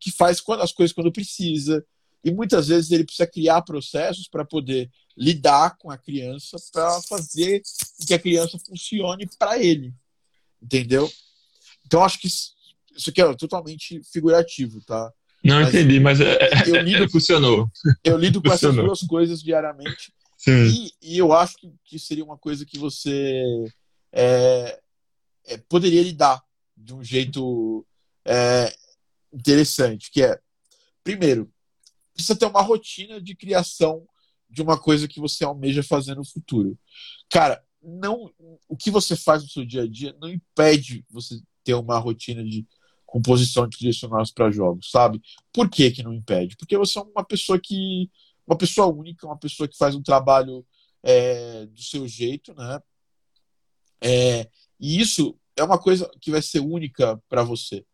que 0.00 0.10
faz 0.10 0.42
as 0.60 0.72
coisas 0.72 0.92
quando 0.92 1.12
precisa, 1.12 1.84
e 2.24 2.32
muitas 2.32 2.68
vezes 2.68 2.90
ele 2.90 3.04
precisa 3.04 3.26
criar 3.26 3.62
processos 3.62 4.28
para 4.28 4.44
poder 4.44 4.90
lidar 5.16 5.76
com 5.78 5.90
a 5.90 5.98
criança, 5.98 6.56
para 6.72 7.00
fazer 7.02 7.62
que 8.06 8.14
a 8.14 8.18
criança 8.18 8.58
funcione 8.66 9.28
para 9.38 9.58
ele. 9.62 9.94
Entendeu? 10.60 11.10
Então, 11.86 12.04
acho 12.04 12.20
que 12.20 12.26
isso 12.26 13.10
aqui 13.10 13.22
é 13.22 13.34
totalmente 13.34 14.02
figurativo, 14.12 14.80
tá? 14.84 15.12
Não 15.42 15.60
mas 15.60 15.68
entendi, 15.68 16.00
mas 16.00 16.20
é, 16.20 16.50
eu 16.66 16.76
é, 16.76 16.82
lido, 16.82 17.08
funcionou. 17.10 17.70
Eu 18.04 18.18
lido 18.18 18.42
com 18.42 18.50
funcionou. 18.50 18.76
essas 18.76 18.86
duas 18.86 19.08
coisas 19.08 19.42
diariamente. 19.42 20.12
E, 20.46 20.92
e, 21.02 21.18
eu 21.18 21.32
acho 21.32 21.56
que, 21.56 21.72
que, 21.84 21.98
seria 21.98 22.24
uma 22.24 22.38
coisa 22.38 22.64
que 22.64 22.78
você 22.78 23.42
é, 24.12 24.80
é, 25.44 25.56
poderia 25.68 26.02
lidar 26.02 26.42
de 26.76 26.94
um 26.94 27.02
jeito 27.02 27.84
é, 28.24 28.72
interessante, 29.32 30.10
que 30.10 30.22
é, 30.22 30.38
primeiro, 31.02 31.52
precisa 32.14 32.38
ter 32.38 32.46
uma 32.46 32.62
rotina 32.62 33.20
de 33.20 33.34
criação 33.34 34.06
de 34.48 34.62
uma 34.62 34.78
coisa 34.78 35.08
que 35.08 35.20
você 35.20 35.44
almeja 35.44 35.82
fazer 35.82 36.14
no 36.14 36.24
futuro. 36.24 36.78
Cara, 37.28 37.62
não, 37.82 38.32
o 38.68 38.76
que 38.76 38.90
você 38.90 39.16
faz 39.16 39.42
no 39.42 39.48
seu 39.48 39.64
dia 39.64 39.82
a 39.82 39.88
dia 39.88 40.16
não 40.20 40.28
impede 40.28 41.04
você 41.10 41.40
ter 41.64 41.74
uma 41.74 41.98
rotina 41.98 42.42
de 42.44 42.66
composição 43.04 43.66
de 43.68 43.92
sonoras 43.92 44.30
para 44.30 44.50
jogos, 44.50 44.90
sabe? 44.90 45.20
Por 45.52 45.68
que 45.68 45.90
que 45.90 46.02
não 46.02 46.12
impede? 46.12 46.56
Porque 46.56 46.76
você 46.76 46.98
é 46.98 47.02
uma 47.02 47.24
pessoa 47.24 47.58
que 47.58 48.10
uma 48.48 48.56
pessoa 48.56 48.86
única, 48.86 49.26
uma 49.26 49.38
pessoa 49.38 49.68
que 49.68 49.76
faz 49.76 49.94
um 49.94 50.02
trabalho 50.02 50.66
é, 51.02 51.66
do 51.66 51.82
seu 51.82 52.08
jeito, 52.08 52.54
né? 52.54 52.80
É, 54.00 54.48
e 54.80 54.98
isso 55.00 55.38
é 55.54 55.62
uma 55.62 55.78
coisa 55.78 56.10
que 56.20 56.30
vai 56.30 56.40
ser 56.40 56.60
única 56.60 57.22
para 57.28 57.42
você 57.42 57.84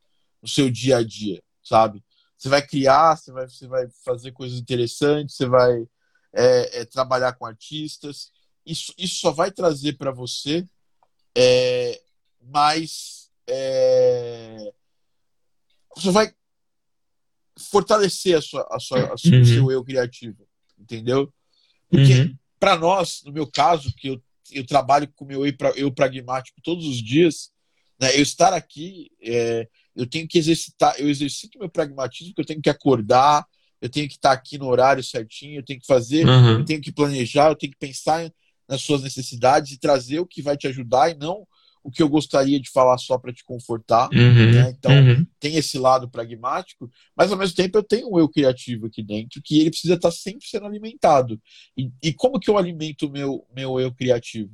no 0.41 0.49
seu 0.49 0.71
dia 0.71 0.99
a 0.99 1.03
dia, 1.03 1.43
sabe? 1.63 2.05
Você 2.39 2.49
vai 2.49 2.65
criar, 2.65 3.17
você 3.17 3.33
vai, 3.33 3.49
você 3.49 3.67
vai 3.67 3.89
fazer 4.05 4.33
coisas 4.33 4.59
interessantes, 4.59 5.35
você 5.35 5.47
vai 5.47 5.89
é, 6.33 6.81
é 6.81 6.85
trabalhar 6.85 7.33
com 7.33 7.47
artistas. 7.47 8.31
Isso, 8.65 8.95
isso 8.97 9.17
só 9.17 9.33
vai 9.33 9.51
trazer 9.51 9.97
para 9.97 10.13
você 10.13 10.69
é, 11.37 12.01
mais. 12.41 13.31
É, 13.47 14.73
você 15.97 16.11
vai 16.11 16.33
fortalecer 17.59 18.37
a 18.37 18.43
sua, 18.43 18.67
a 18.71 18.79
sua, 18.79 19.13
a 19.13 19.17
sua 19.17 19.37
uhum. 19.37 19.45
seu 19.45 19.71
eu 19.71 19.85
criativo, 19.85 20.47
entendeu? 20.79 21.33
Porque 21.89 22.23
uhum. 22.23 22.37
para 22.59 22.77
nós, 22.77 23.23
no 23.25 23.33
meu 23.33 23.47
caso, 23.47 23.93
que 23.97 24.09
eu, 24.09 24.23
eu 24.53 24.67
trabalho 24.67 25.09
com 25.15 25.25
meu 25.25 25.47
eu, 25.47 25.55
eu 25.77 25.93
pragmático 25.93 26.61
todos 26.63 26.87
os 26.87 27.03
dias, 27.03 27.51
né, 28.01 28.17
eu 28.17 28.23
estar 28.23 28.53
aqui, 28.53 29.11
é, 29.23 29.69
eu 29.95 30.07
tenho 30.07 30.27
que 30.27 30.39
exercitar, 30.39 30.95
eu 30.99 31.09
exercito 31.09 31.59
meu 31.59 31.69
pragmatismo, 31.69 32.35
que 32.35 32.41
eu 32.41 32.47
tenho 32.47 32.61
que 32.61 32.71
acordar, 32.71 33.47
eu 33.81 33.89
tenho 33.89 34.09
que 34.09 34.15
estar 34.15 34.33
aqui 34.33 34.59
no 34.59 34.67
horário 34.67 35.05
certinho, 35.05 35.61
eu 35.61 35.65
tenho 35.65 35.81
que 35.81 35.87
fazer, 35.87 36.27
uhum. 36.27 36.59
eu 36.59 36.65
tenho 36.65 36.81
que 36.81 36.93
planejar, 36.93 37.51
eu 37.51 37.57
tenho 37.57 37.73
que 37.73 37.79
pensar 37.79 38.29
nas 38.69 38.83
suas 38.83 39.03
necessidades 39.03 39.73
e 39.73 39.79
trazer 39.79 40.19
o 40.19 40.27
que 40.27 40.43
vai 40.43 40.57
te 40.57 40.67
ajudar 40.67 41.11
e 41.11 41.15
não 41.15 41.47
o 41.85 41.91
que 41.91 42.03
eu 42.03 42.09
gostaria 42.09 42.59
de 42.59 42.71
falar 42.71 42.97
só 42.97 43.19
para 43.19 43.33
te 43.33 43.45
confortar. 43.45 44.09
Uhum, 44.11 44.53
né? 44.53 44.75
Então, 44.77 44.91
uhum. 44.91 45.27
tem 45.39 45.57
esse 45.57 45.79
lado 45.79 46.09
pragmático, 46.09 46.91
mas 47.15 47.31
ao 47.31 47.37
mesmo 47.37 47.55
tempo 47.55 47.77
eu 47.77 47.83
tenho 47.83 48.11
um 48.11 48.19
eu 48.19 48.29
criativo 48.29 48.87
aqui 48.87 49.03
dentro 49.03 49.43
que 49.45 49.61
ele 49.61 49.71
precisa 49.71 49.95
estar 49.95 50.09
tá 50.09 50.15
sempre 50.15 50.49
sendo 50.49 50.65
alimentado. 50.65 51.39
E, 51.77 51.91
e 52.03 52.13
como 52.15 52.41
que 52.41 52.49
eu 52.49 52.57
alimento 52.57 53.07
o 53.07 53.11
meu, 53.11 53.47
meu 53.55 53.79
eu 53.79 53.93
criativo? 53.95 54.51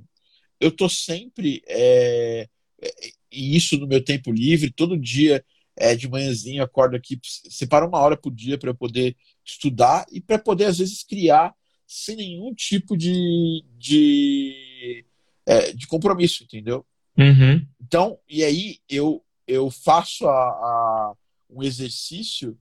Eu 0.59 0.71
estou 0.71 0.89
sempre. 0.89 1.63
É, 1.69 2.49
é, 2.83 2.91
e 3.31 3.57
isso 3.57 3.79
no 3.79 3.87
meu 3.87 4.05
tempo 4.05 4.33
livre, 4.33 4.73
todo 4.73 4.99
dia 4.99 5.45
é, 5.77 5.95
de 5.95 6.09
manhãzinho, 6.09 6.65
acordo 6.65 6.97
aqui, 6.97 7.19
separo 7.23 7.87
uma 7.87 7.99
hora 7.99 8.17
por 8.17 8.35
dia 8.35 8.59
para 8.59 8.71
eu 8.71 8.75
poder 8.75 9.17
estudar 9.45 10.05
e 10.11 10.21
para 10.21 10.39
poder, 10.39 10.65
às 10.65 10.79
vezes, 10.79 11.05
criar 11.05 11.55
sem 11.87 12.17
nenhum 12.17 12.53
tipo 12.55 12.97
de, 12.97 13.65
de, 13.79 15.05
é, 15.47 15.73
de 15.73 15.87
compromisso, 15.87 16.43
entendeu? 16.43 16.85
Uhum. 17.19 17.67
Então, 17.81 18.19
e 18.29 18.43
aí 18.45 18.79
eu, 18.89 19.23
eu 19.47 19.71
faço 19.71 20.27
a, 20.27 20.33
a, 20.33 21.13
um 21.51 21.63
exercício 21.63 22.59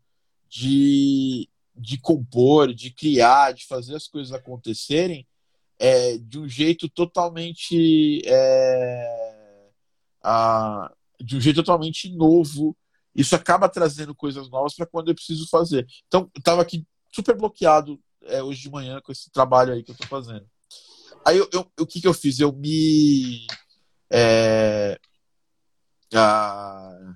de, 0.48 1.48
de 1.76 1.98
compor, 2.00 2.74
de 2.74 2.92
criar, 2.92 3.54
de 3.54 3.66
fazer 3.66 3.96
as 3.96 4.08
coisas 4.08 4.34
acontecerem 4.34 5.26
é, 5.78 6.18
de 6.18 6.40
um 6.40 6.48
jeito 6.48 6.90
totalmente. 6.90 8.22
É, 8.26 9.30
a, 10.22 10.92
de 11.20 11.38
um 11.38 11.42
jeito 11.42 11.58
totalmente 11.58 12.10
novo. 12.10 12.76
Isso 13.16 13.36
acaba 13.36 13.68
trazendo 13.68 14.16
coisas 14.16 14.50
novas 14.50 14.76
para 14.76 14.86
quando 14.86 15.10
eu 15.10 15.16
preciso 15.16 15.48
fazer. 15.50 15.86
Então, 16.08 16.30
eu 16.34 16.40
estava 16.40 16.62
aqui 16.62 16.86
super 17.14 17.36
bloqueado 17.36 18.00
é, 18.24 18.42
hoje 18.44 18.62
de 18.62 18.70
manhã 18.70 19.02
com 19.02 19.12
esse 19.12 19.32
trabalho 19.32 19.74
aí 19.74 19.84
que 19.84 19.92
eu 19.92 19.94
estou 19.94 20.08
fazendo. 20.08 20.46
Aí, 21.26 21.38
eu, 21.38 21.50
eu, 21.52 21.72
o 21.80 21.86
que, 21.86 22.00
que 22.00 22.08
eu 22.08 22.14
fiz? 22.14 22.40
Eu 22.40 22.54
me 22.54 23.46
é, 24.12 25.00
ah, 26.14 27.14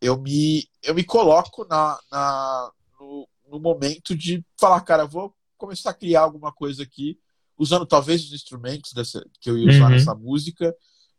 eu 0.00 0.20
me 0.20 0.68
eu 0.82 0.94
me 0.94 1.04
coloco 1.04 1.66
na, 1.68 1.98
na 2.10 2.72
no, 2.98 3.28
no, 3.48 3.60
momento 3.60 4.16
de 4.16 4.44
falar, 4.58 4.80
cara, 4.80 5.06
vou 5.06 5.34
começar 5.56 5.90
a 5.90 5.94
criar 5.94 6.22
alguma 6.22 6.52
coisa 6.52 6.82
aqui, 6.82 7.18
usando 7.58 7.86
talvez 7.86 8.24
os 8.24 8.32
instrumentos 8.32 8.92
dessa, 8.92 9.24
que 9.40 9.50
eu 9.50 9.58
ia 9.58 9.68
usar 9.70 9.84
uhum. 9.84 9.90
nessa 9.90 10.14
música, 10.14 10.74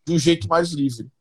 de 0.06 0.14
um 0.14 0.20
jeito 0.20 0.48
mais 0.48 0.72
livre. 0.72 1.12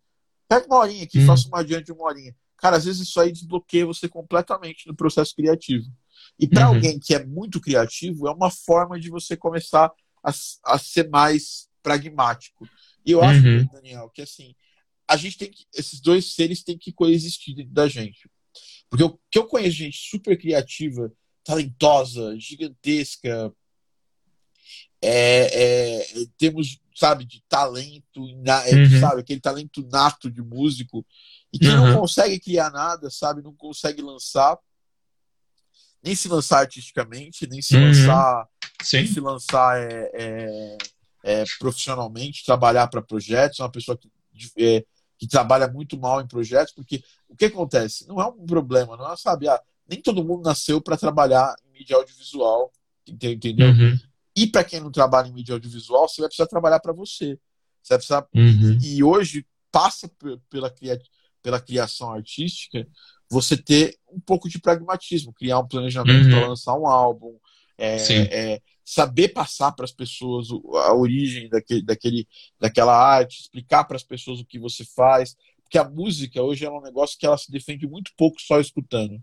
Pega 0.49 0.66
uma 0.66 0.79
horinha 0.79 1.05
aqui, 1.05 1.18
uhum. 1.18 1.27
faça 1.27 1.47
uma 1.49 1.61
adiante 1.61 1.87
de 1.87 1.93
uma 1.93 2.05
horinha. 2.05 2.35
Cara, 2.57 2.77
às 2.77 2.85
vezes 2.85 3.07
isso 3.07 3.21
aí 3.21 3.31
desbloqueia 3.31 3.87
você 3.87 4.09
completamente 4.09 4.87
no 4.87 4.97
processo 4.97 5.35
criativo. 5.35 5.87
E 6.39 6.49
para 6.49 6.68
uhum. 6.68 6.75
alguém 6.75 6.99
que 6.99 7.14
é 7.14 7.25
muito 7.25 7.61
criativo, 7.61 8.27
é 8.27 8.33
uma 8.33 8.51
forma 8.51 8.99
de 8.99 9.11
você 9.11 9.37
começar 9.37 9.93
a, 10.23 10.33
a 10.64 10.79
ser 10.79 11.09
mais 11.09 11.68
pragmático. 11.83 12.66
E 13.05 13.12
eu 13.12 13.22
acho, 13.22 13.46
uhum. 13.46 13.66
Daniel, 13.72 14.11
que 14.11 14.22
assim, 14.22 14.55
a 15.09 15.16
gente 15.16 15.38
tem 15.38 15.51
que. 15.51 15.64
Esses 15.74 16.01
dois 16.01 16.34
seres 16.34 16.62
têm 16.62 16.78
que 16.78 16.92
coexistir 16.92 17.55
dentro 17.55 17.72
da 17.72 17.88
gente. 17.88 18.30
Porque 18.88 19.03
eu, 19.03 19.20
que 19.30 19.38
eu 19.38 19.46
conheço 19.46 19.76
gente 19.76 19.98
super 19.98 20.38
criativa, 20.38 21.12
talentosa, 21.44 22.38
gigantesca, 22.38 23.53
é, 25.03 26.01
é, 26.03 26.07
temos, 26.36 26.78
sabe, 26.94 27.24
de 27.24 27.42
talento, 27.48 28.26
é, 28.66 28.74
uhum. 28.74 29.01
sabe, 29.01 29.20
aquele 29.20 29.40
talento 29.40 29.86
nato 29.90 30.30
de 30.30 30.42
músico, 30.42 31.07
e 31.53 31.59
que 31.59 31.66
uhum. 31.66 31.92
não 31.92 32.01
consegue 32.01 32.38
criar 32.38 32.70
nada, 32.70 33.11
sabe, 33.11 33.42
não 33.42 33.55
consegue 33.55 34.03
lançar, 34.03 34.59
nem 36.03 36.14
se 36.14 36.28
lançar 36.28 36.61
artisticamente, 36.61 37.46
nem 37.46 37.62
se 37.62 37.76
uhum. 37.76 37.86
lançar, 37.86 38.48
Sim. 38.82 38.98
nem 38.98 39.07
se 39.07 39.20
lançar 39.20 39.78
é, 39.80 40.76
é 41.23 41.45
profissionalmente, 41.59 42.45
trabalhar 42.45 42.89
para 42.89 43.03
projetos, 43.03 43.61
é 43.61 43.62
uma 43.62 43.71
pessoa 43.71 43.97
que, 43.97 44.11
é, 44.59 44.85
que 45.18 45.27
trabalha 45.27 45.68
muito 45.68 45.99
mal 45.99 46.21
em 46.21 46.27
projetos, 46.27 46.73
porque 46.73 47.03
o 47.29 47.37
que 47.37 47.47
acontece? 47.47 48.07
Não 48.09 48.21
é 48.21 48.27
um 48.27 48.47
problema, 48.47 48.97
não 48.97 49.12
é, 49.12 49.16
sabe, 49.16 49.49
ah, 49.49 49.61
nem 49.89 50.01
todo 50.01 50.25
mundo 50.25 50.43
nasceu 50.43 50.81
para 50.81 50.97
trabalhar 50.97 51.55
em 51.66 51.79
mídia 51.79 51.97
audiovisual, 51.97 52.73
entendeu? 53.07 53.68
Uhum. 53.68 53.99
E 54.37 54.47
para 54.47 54.64
quem 54.64 54.81
não 54.81 54.91
trabalha 54.91 55.29
em 55.29 55.33
mídia 55.33 55.55
audiovisual, 55.55 56.09
você 56.09 56.21
vai 56.21 56.29
precisar 56.29 56.47
trabalhar 56.47 56.81
para 56.81 56.93
você. 56.93 57.39
Você 57.83 57.95
vai 57.95 57.99
precisar. 57.99 58.27
Uhum. 58.35 58.79
E 58.83 59.03
hoje 59.03 59.45
passa 59.73 60.11
pela, 60.49 60.73
pela 61.43 61.61
criação 61.61 62.12
artística 62.12 62.87
você 63.31 63.57
ter 63.57 63.97
um 64.11 64.19
pouco 64.20 64.49
de 64.49 64.59
pragmatismo, 64.59 65.32
criar 65.32 65.61
um 65.61 65.69
planejamento 65.69 66.24
uhum. 66.24 66.31
para 66.31 66.49
lançar 66.49 66.74
um 66.74 66.86
álbum, 66.86 67.36
é, 67.78 67.97
é, 68.55 68.62
saber 68.91 69.29
passar 69.29 69.71
para 69.71 69.85
as 69.85 69.93
pessoas 69.93 70.49
a 70.51 70.93
origem 70.93 71.49
daquele, 71.49 71.83
daquele, 71.83 72.29
daquela 72.59 72.93
arte, 72.93 73.41
explicar 73.41 73.85
para 73.85 73.95
as 73.95 74.03
pessoas 74.03 74.41
o 74.41 74.45
que 74.45 74.59
você 74.59 74.85
faz, 74.85 75.37
porque 75.62 75.79
a 75.79 75.89
música 75.89 76.43
hoje 76.43 76.65
é 76.65 76.71
um 76.71 76.81
negócio 76.81 77.17
que 77.17 77.25
ela 77.25 77.39
se 77.39 77.53
defende 77.53 77.87
muito 77.87 78.11
pouco 78.17 78.43
só 78.43 78.59
escutando. 78.59 79.23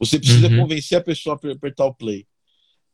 Você 0.00 0.18
precisa 0.18 0.48
uhum. 0.48 0.62
convencer 0.62 0.98
a 0.98 1.00
pessoa 1.00 1.38
a 1.40 1.52
apertar 1.52 1.84
o 1.84 1.94
play. 1.94 2.26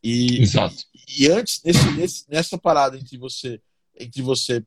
E, 0.04 0.42
Exato. 0.42 0.84
e, 1.08 1.24
e 1.24 1.30
antes, 1.30 1.62
nesse, 1.64 1.90
nesse, 1.92 2.30
nessa 2.30 2.58
parada 2.58 2.98
entre 2.98 3.16
você, 3.16 3.58
entre 3.98 4.20
você 4.20 4.62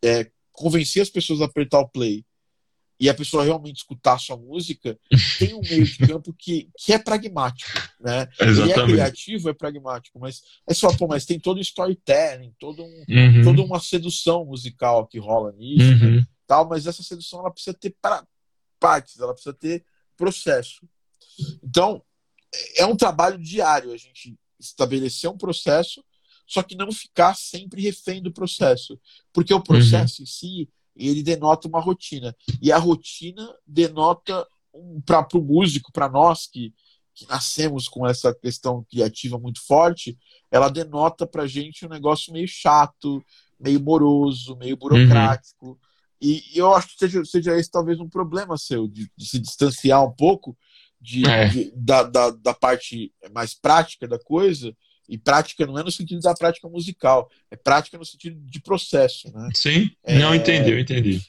é, 0.00 0.30
convencer 0.52 1.02
as 1.02 1.10
pessoas 1.10 1.40
a 1.40 1.46
apertar 1.46 1.80
o 1.80 1.88
play 1.88 2.24
e 2.98 3.08
a 3.08 3.14
pessoa 3.14 3.44
realmente 3.44 3.78
escutar 3.78 4.14
a 4.14 4.18
sua 4.18 4.36
música, 4.36 4.98
tem 5.38 5.54
um 5.54 5.60
meio 5.60 5.84
de 5.84 5.98
campo 5.98 6.32
que, 6.32 6.68
que 6.78 6.92
é 6.92 6.98
pragmático, 6.98 7.70
né? 8.00 8.28
Exatamente. 8.40 8.60
Ele 8.60 8.72
é 8.72 8.86
criativo, 8.86 9.48
é 9.48 9.52
pragmático, 9.52 10.18
mas 10.18 10.42
é 10.66 10.72
só, 10.72 10.94
pô, 10.96 11.06
mas 11.08 11.24
tem 11.24 11.38
todo 11.38 11.58
o 11.58 11.60
storytelling, 11.60 12.54
todo 12.58 12.84
um, 12.84 13.04
uhum. 13.08 13.42
toda 13.42 13.62
uma 13.62 13.80
sedução 13.80 14.44
musical 14.44 15.06
que 15.06 15.18
rola 15.18 15.52
nisso, 15.52 16.04
uhum. 16.04 16.24
tal, 16.46 16.68
mas 16.68 16.86
essa 16.86 17.02
sedução 17.02 17.40
ela 17.40 17.50
precisa 17.50 17.74
ter 17.74 17.94
pra, 18.00 18.24
partes, 18.78 19.18
ela 19.18 19.32
precisa 19.32 19.54
ter 19.54 19.84
processo. 20.16 20.86
Então, 21.62 22.02
é 22.76 22.86
um 22.86 22.96
trabalho 22.96 23.38
diário 23.38 23.92
a 23.92 23.96
gente 23.96 24.38
estabelecer 24.60 25.28
um 25.28 25.36
processo, 25.36 26.04
só 26.46 26.62
que 26.62 26.76
não 26.76 26.92
ficar 26.92 27.34
sempre 27.34 27.82
refém 27.82 28.22
do 28.22 28.32
processo, 28.32 29.00
porque 29.32 29.52
o 29.52 29.60
processo 29.60 30.20
uhum. 30.20 30.22
em 30.22 30.26
si 30.26 30.68
ele 30.96 31.22
denota 31.22 31.68
uma 31.68 31.80
rotina. 31.80 32.34
E 32.60 32.70
a 32.70 32.78
rotina 32.78 33.54
denota 33.66 34.46
um, 34.72 35.00
para 35.00 35.26
o 35.34 35.42
músico, 35.42 35.92
para 35.92 36.08
nós 36.08 36.46
que, 36.46 36.72
que 37.14 37.26
nascemos 37.28 37.88
com 37.88 38.06
essa 38.06 38.34
questão 38.34 38.84
criativa 38.90 39.38
muito 39.38 39.64
forte, 39.64 40.18
ela 40.50 40.68
denota 40.68 41.26
para 41.26 41.46
gente 41.46 41.84
um 41.84 41.88
negócio 41.88 42.32
meio 42.32 42.48
chato, 42.48 43.24
meio 43.58 43.80
moroso, 43.80 44.56
meio 44.56 44.76
burocrático. 44.76 45.66
Uhum. 45.66 45.76
E, 46.20 46.42
e, 46.54 46.58
eu 46.58 46.72
acho 46.74 46.88
que 46.88 46.98
seja, 46.98 47.24
seja 47.24 47.56
esse 47.56 47.70
talvez 47.70 48.00
um 48.00 48.08
problema 48.08 48.56
seu, 48.56 48.88
de, 48.88 49.10
de 49.16 49.26
se 49.26 49.38
distanciar 49.38 50.04
um 50.04 50.12
pouco 50.12 50.56
de, 51.00 51.28
é. 51.28 51.48
de 51.48 51.72
da, 51.76 52.02
da, 52.02 52.30
da, 52.30 52.54
parte 52.54 53.12
mais 53.32 53.52
prática 53.52 54.08
da 54.08 54.18
coisa, 54.18 54.74
e 55.08 55.18
prática 55.18 55.66
não 55.66 55.78
é 55.78 55.82
no 55.82 55.90
sentido 55.90 56.20
da 56.20 56.34
prática 56.34 56.68
musical, 56.68 57.30
é 57.50 57.56
prática 57.56 57.98
no 57.98 58.04
sentido 58.04 58.38
de 58.40 58.60
processo. 58.60 59.30
Né? 59.32 59.50
Sim, 59.54 59.90
é, 60.02 60.18
não 60.18 60.34
entendi, 60.34 60.70
eu 60.70 60.78
entendi. 60.78 61.22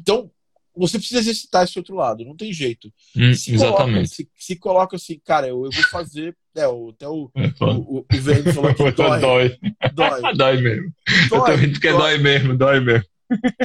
Então, 0.00 0.30
você 0.74 0.98
precisa 0.98 1.20
exercitar 1.20 1.64
esse 1.64 1.78
outro 1.78 1.94
lado, 1.94 2.24
não 2.24 2.36
tem 2.36 2.52
jeito. 2.52 2.92
Hum, 3.16 3.34
se 3.34 3.54
exatamente. 3.54 3.92
Coloca, 3.92 4.06
se, 4.06 4.30
se, 4.36 4.56
coloca 4.56 4.96
assim, 4.96 5.20
cara, 5.24 5.46
eu, 5.46 5.64
eu 5.64 5.70
vou 5.70 5.84
fazer. 5.84 6.36
É, 6.54 6.66
o, 6.66 6.90
até 6.90 7.08
o, 7.08 7.30
é, 7.34 7.64
o, 7.64 7.78
o, 7.78 7.98
o 8.00 8.20
Vênus 8.20 8.54
falou 8.54 8.74
que 8.74 8.90
dói. 8.92 9.20
dói. 9.20 9.58
Dói. 9.92 10.20
dói 10.36 10.60
mesmo. 10.60 10.94
Dói, 11.28 11.54
eu 11.54 11.72
tô 11.72 11.80
que 11.80 11.90
dói. 11.90 11.98
dói 11.98 12.18
mesmo, 12.18 12.56
dói 12.56 12.80
mesmo. 12.80 13.06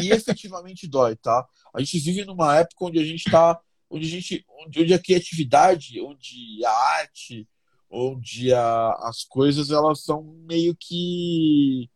E 0.01 0.11
efetivamente 0.11 0.87
dói, 0.87 1.15
tá? 1.15 1.45
A 1.73 1.79
gente 1.79 1.99
vive 1.99 2.25
numa 2.25 2.57
época 2.57 2.85
onde 2.85 2.99
a 2.99 3.03
gente 3.03 3.25
está 3.25 3.59
onde 3.89 4.07
a 4.07 4.09
gente, 4.09 4.45
onde, 4.65 4.81
onde 4.81 4.93
a 4.93 4.99
criatividade, 4.99 5.99
onde 6.01 6.65
a 6.65 6.71
arte, 6.99 7.47
onde 7.89 8.53
a, 8.53 8.91
as 9.03 9.23
coisas 9.23 9.69
elas 9.71 10.03
são 10.03 10.23
meio 10.47 10.75
que, 10.75 11.89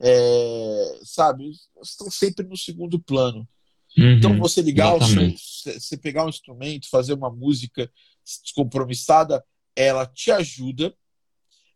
é, 0.00 1.00
sabe, 1.04 1.50
estão 1.82 2.10
sempre 2.10 2.46
no 2.46 2.56
segundo 2.56 2.98
plano. 2.98 3.48
Uhum, 3.96 4.12
então 4.12 4.38
você 4.38 4.60
ligar, 4.60 4.94
você 4.98 5.96
pegar 5.96 6.24
um 6.24 6.28
instrumento, 6.28 6.88
fazer 6.90 7.14
uma 7.14 7.30
música 7.30 7.90
descompromissada, 8.24 9.44
ela 9.74 10.06
te 10.06 10.30
ajuda, 10.30 10.94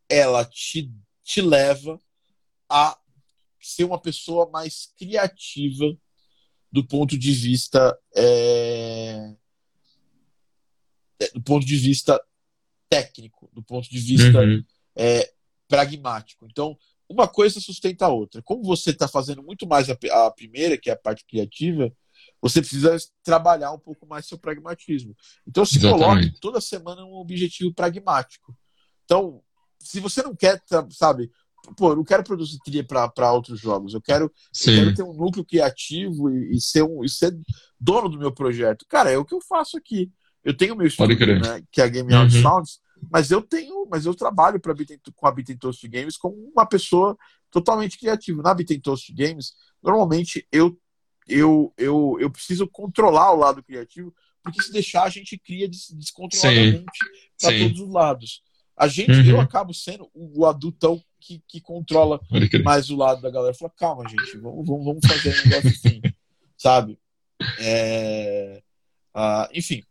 ela 0.09 0.45
te, 0.45 0.93
te 1.25 1.41
leva 1.41 1.99
a 2.69 2.99
ser 3.61 3.85
uma 3.85 4.01
pessoa 4.01 4.51
mais 4.51 4.93
criativa 4.99 5.97
do 6.71 6.85
ponto 6.85 7.19
de 7.19 7.33
vista 7.33 7.99
é, 8.17 9.35
é, 11.21 11.31
do 11.35 11.43
ponto 11.43 11.65
de 11.65 11.77
vista 11.77 12.21
técnico, 12.93 13.49
do 13.55 13.63
ponto 13.63 13.89
de 13.89 13.99
vista 13.99 14.39
uhum. 14.39 14.63
é, 14.95 15.33
pragmático. 15.67 16.47
Então, 16.51 16.77
uma 17.09 17.27
coisa 17.27 17.59
sustenta 17.59 18.05
a 18.05 18.09
outra. 18.11 18.43
Como 18.43 18.63
você 18.63 18.91
está 18.91 19.09
fazendo 19.09 19.43
muito 19.43 19.67
mais 19.67 19.89
a, 19.89 19.97
a, 20.27 20.31
primeira, 20.31 20.77
que 20.77 20.91
é 20.91 20.93
a 20.93 20.97
parte 20.97 21.25
criativa, 21.25 21.91
você 22.41 22.61
precisa 22.61 22.95
trabalhar 23.25 23.73
um 23.73 23.79
pouco 23.79 24.07
mais 24.07 24.27
seu 24.27 24.37
pragmatismo. 24.37 25.17
Então, 25.49 25.65
se 25.65 25.79
Exatamente. 25.79 26.05
coloque 26.05 26.41
toda 26.41 26.61
semana 26.61 27.03
um 27.03 27.15
objetivo 27.15 27.73
pragmático. 27.73 28.55
Então, 29.07 29.43
se 29.79 29.99
você 29.99 30.23
não 30.23 30.37
quer, 30.37 30.63
sabe, 30.91 31.31
pô, 31.75 31.93
eu 31.93 31.97
não 31.97 32.05
quero 32.05 32.23
produzir 32.23 32.59
trilha 32.59 32.85
para 32.85 33.33
outros 33.33 33.59
jogos, 33.59 33.95
eu 33.95 34.03
quero, 34.03 34.25
eu 34.67 34.75
quero 34.75 34.95
ter 34.95 35.03
um 35.03 35.15
núcleo 35.15 35.47
criativo 35.47 36.29
e, 36.29 36.57
e, 36.57 36.61
ser 36.61 36.83
um, 36.83 37.03
e 37.03 37.09
ser 37.09 37.35
dono 37.81 38.11
do 38.11 38.19
meu 38.19 38.33
projeto. 38.33 38.85
Cara, 38.87 39.11
é 39.11 39.17
o 39.17 39.25
que 39.25 39.35
eu 39.35 39.41
faço 39.41 39.79
aqui. 39.79 40.13
Eu 40.45 40.57
tenho 40.57 40.77
meu 40.77 40.87
estúdio, 40.87 41.41
né, 41.41 41.63
que 41.71 41.81
é 41.81 41.85
a 41.85 41.89
Game 41.89 42.13
Out 42.13 42.35
uhum. 42.37 42.43
Sounds, 42.43 42.81
mas 43.11 43.31
eu 43.31 43.43
tenho, 43.43 43.87
mas 43.91 44.07
eu 44.07 44.15
trabalho 44.15 44.61
para 44.61 44.75
com 45.15 45.27
a 45.27 45.35
Toast 45.59 45.89
Games 45.89 46.17
como 46.17 46.37
uma 46.55 46.67
pessoa 46.67 47.17
totalmente 47.51 47.99
criativa. 47.99 48.43
Na 48.43 48.55
Toast 48.83 49.13
Games, 49.13 49.55
normalmente 49.83 50.47
eu 50.51 50.77
eu, 51.29 51.73
eu, 51.77 52.17
eu 52.21 52.31
preciso 52.31 52.67
controlar 52.67 53.33
o 53.33 53.37
lado 53.37 53.63
criativo, 53.63 54.13
porque 54.43 54.63
se 54.63 54.73
deixar 54.73 55.05
a 55.05 55.09
gente 55.09 55.39
cria 55.39 55.69
descontroladamente 55.69 56.85
para 57.41 57.59
todos 57.59 57.81
os 57.81 57.89
lados. 57.89 58.43
A 58.77 58.89
gente, 58.89 59.13
uhum. 59.13 59.31
eu 59.31 59.41
acabo 59.41 59.73
sendo 59.73 60.11
o 60.13 60.45
adultão 60.47 61.03
que, 61.21 61.43
que 61.47 61.61
controla 61.61 62.21
mais 62.65 62.91
o 62.91 62.97
lado 62.97 63.23
da 63.23 63.31
galera. 63.31 63.55
Fala, 63.55 63.73
calma, 63.77 64.09
gente, 64.09 64.37
vamos, 64.39 64.67
vamos, 64.67 64.85
vamos 64.85 65.07
fazer 65.07 65.29
um 65.29 65.49
negócio 65.49 65.71
assim, 65.71 66.01
sabe? 66.59 66.99
É, 67.61 68.63
uh, 69.15 69.49
enfim, 69.53 69.85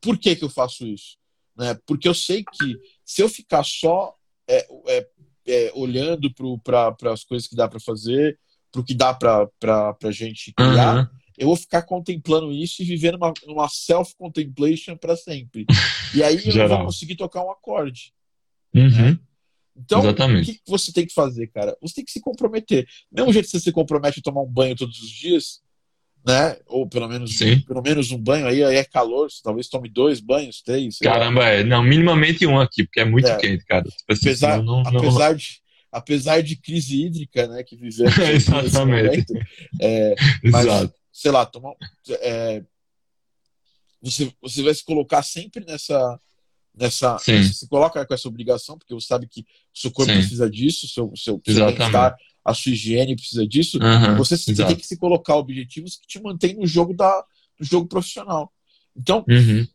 por 0.00 0.18
que, 0.18 0.36
que 0.36 0.44
eu 0.44 0.50
faço 0.50 0.86
isso? 0.86 1.16
Né? 1.56 1.78
Porque 1.86 2.08
eu 2.08 2.14
sei 2.14 2.44
que 2.44 2.76
se 3.04 3.22
eu 3.22 3.28
ficar 3.28 3.64
só 3.64 4.14
é, 4.48 4.66
é, 4.88 5.08
é, 5.46 5.72
olhando 5.74 6.32
para 6.62 6.94
as 7.12 7.24
coisas 7.24 7.48
que 7.48 7.56
dá 7.56 7.68
para 7.68 7.80
fazer, 7.80 8.38
para 8.70 8.80
o 8.80 8.84
que 8.84 8.94
dá 8.94 9.14
para 9.14 9.48
a 10.02 10.10
gente 10.10 10.52
criar, 10.52 10.96
uhum. 10.96 11.06
eu 11.38 11.46
vou 11.46 11.56
ficar 11.56 11.82
contemplando 11.82 12.52
isso 12.52 12.82
e 12.82 12.84
vivendo 12.84 13.16
uma, 13.16 13.32
uma 13.46 13.68
self-contemplation 13.68 14.96
para 14.96 15.16
sempre. 15.16 15.66
E 16.14 16.22
aí 16.22 16.40
eu 16.44 16.56
não 16.56 16.68
vou 16.68 16.86
conseguir 16.86 17.16
tocar 17.16 17.44
um 17.44 17.50
acorde. 17.50 18.12
Uhum. 18.74 18.90
Né? 18.90 19.18
Então, 19.76 20.00
Exatamente. 20.00 20.50
o 20.50 20.54
que 20.54 20.60
você 20.66 20.92
tem 20.92 21.06
que 21.06 21.12
fazer, 21.12 21.48
cara? 21.48 21.76
Você 21.80 21.94
tem 21.96 22.04
que 22.04 22.12
se 22.12 22.20
comprometer. 22.20 22.86
Mesmo 23.10 23.32
jeito 23.32 23.46
que 23.46 23.50
você 23.50 23.60
se 23.60 23.72
compromete 23.72 24.20
a 24.20 24.22
tomar 24.22 24.42
um 24.42 24.50
banho 24.50 24.76
todos 24.76 25.00
os 25.00 25.10
dias, 25.10 25.60
né? 26.24 26.56
Ou 26.66 26.88
pelo 26.88 27.08
menos, 27.08 27.36
Sim. 27.36 27.60
pelo 27.60 27.82
menos 27.82 28.10
um 28.10 28.18
banho 28.18 28.46
aí, 28.46 28.64
aí 28.64 28.76
é 28.76 28.84
calor, 28.84 29.28
talvez 29.42 29.68
tome 29.68 29.88
dois 29.88 30.20
banhos, 30.20 30.62
três. 30.62 30.98
Caramba, 30.98 31.44
é. 31.44 31.62
Não, 31.62 31.82
minimamente 31.82 32.46
um 32.46 32.58
aqui, 32.58 32.84
porque 32.84 33.00
é 33.00 33.04
muito 33.04 33.28
é. 33.28 33.36
quente, 33.36 33.64
cara. 33.66 33.84
Tipo 33.84 34.12
assim, 34.12 34.28
apesar, 34.28 34.62
não, 34.62 34.82
não, 34.82 34.98
apesar, 34.98 35.30
não... 35.30 35.36
De, 35.36 35.60
apesar 35.92 36.42
de 36.42 36.56
crise 36.56 37.04
hídrica, 37.04 37.46
né, 37.46 37.62
que 37.62 37.76
vivemos 37.76 38.16
Exatamente. 38.18 39.32
Momento, 39.32 39.34
é, 39.80 40.14
mas, 40.50 40.66
Exato. 40.66 40.94
sei 41.12 41.30
lá, 41.30 41.44
tomar, 41.44 41.74
é, 42.20 42.62
você, 44.00 44.32
você 44.40 44.62
vai 44.62 44.74
se 44.74 44.84
colocar 44.84 45.22
sempre 45.22 45.64
nessa. 45.64 46.20
nessa 46.74 47.18
Sim. 47.18 47.42
Você 47.42 47.54
se 47.54 47.68
coloca 47.68 48.04
com 48.04 48.14
essa 48.14 48.28
obrigação, 48.28 48.78
porque 48.78 48.94
você 48.94 49.06
sabe 49.06 49.26
que 49.26 49.40
o 49.40 49.78
seu 49.78 49.90
corpo 49.90 50.12
Sim. 50.12 50.18
precisa 50.18 50.48
disso, 50.48 50.88
seu, 50.88 51.12
seu, 51.16 51.40
seu 51.44 51.66
bem-estar 51.66 52.16
a 52.44 52.52
sua 52.52 52.72
higiene 52.72 53.16
precisa 53.16 53.46
disso, 53.46 53.78
uhum, 53.78 54.16
você 54.16 54.34
exato. 54.34 54.68
tem 54.68 54.76
que 54.76 54.86
se 54.86 54.98
colocar 54.98 55.36
objetivos 55.36 55.96
que 55.96 56.06
te 56.06 56.20
mantêm 56.20 56.56
no 56.56 56.66
jogo 56.66 56.94
da 56.94 57.24
no 57.58 57.64
jogo 57.64 57.88
profissional. 57.88 58.52
Então, 58.96 59.24
uhum. 59.28 59.66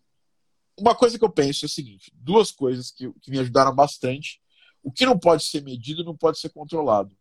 uma 0.79 0.93
coisa 0.93 1.17
que 1.17 1.25
eu 1.25 1.29
penso 1.29 1.65
é 1.65 1.67
o 1.67 1.69
seguinte: 1.69 2.11
duas 2.13 2.51
coisas 2.51 2.91
que, 2.91 3.11
que 3.21 3.31
me 3.31 3.39
ajudaram 3.39 3.73
bastante. 3.73 4.39
O 4.81 4.91
que 4.91 5.05
não 5.05 5.17
pode 5.17 5.43
ser 5.43 5.61
medido 5.61 6.03
não 6.05 6.15
pode 6.15 6.39
ser 6.39 6.49
controlado. 6.49 7.13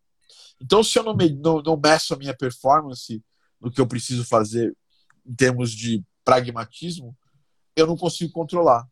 Então, 0.61 0.83
se 0.83 0.99
eu 0.99 1.03
não, 1.03 1.15
me, 1.15 1.31
não, 1.31 1.61
não 1.61 1.77
meço 1.77 2.15
a 2.15 2.17
minha 2.17 2.35
performance 2.35 3.23
no 3.61 3.71
que 3.71 3.81
eu 3.81 3.87
preciso 3.87 4.25
fazer 4.25 4.77
em 5.27 5.35
termos 5.35 5.73
de 5.73 6.03
pragmatismo, 6.25 7.17
eu 7.75 7.87
não 7.87 7.97
consigo 7.97 8.33
controlar. 8.33 8.87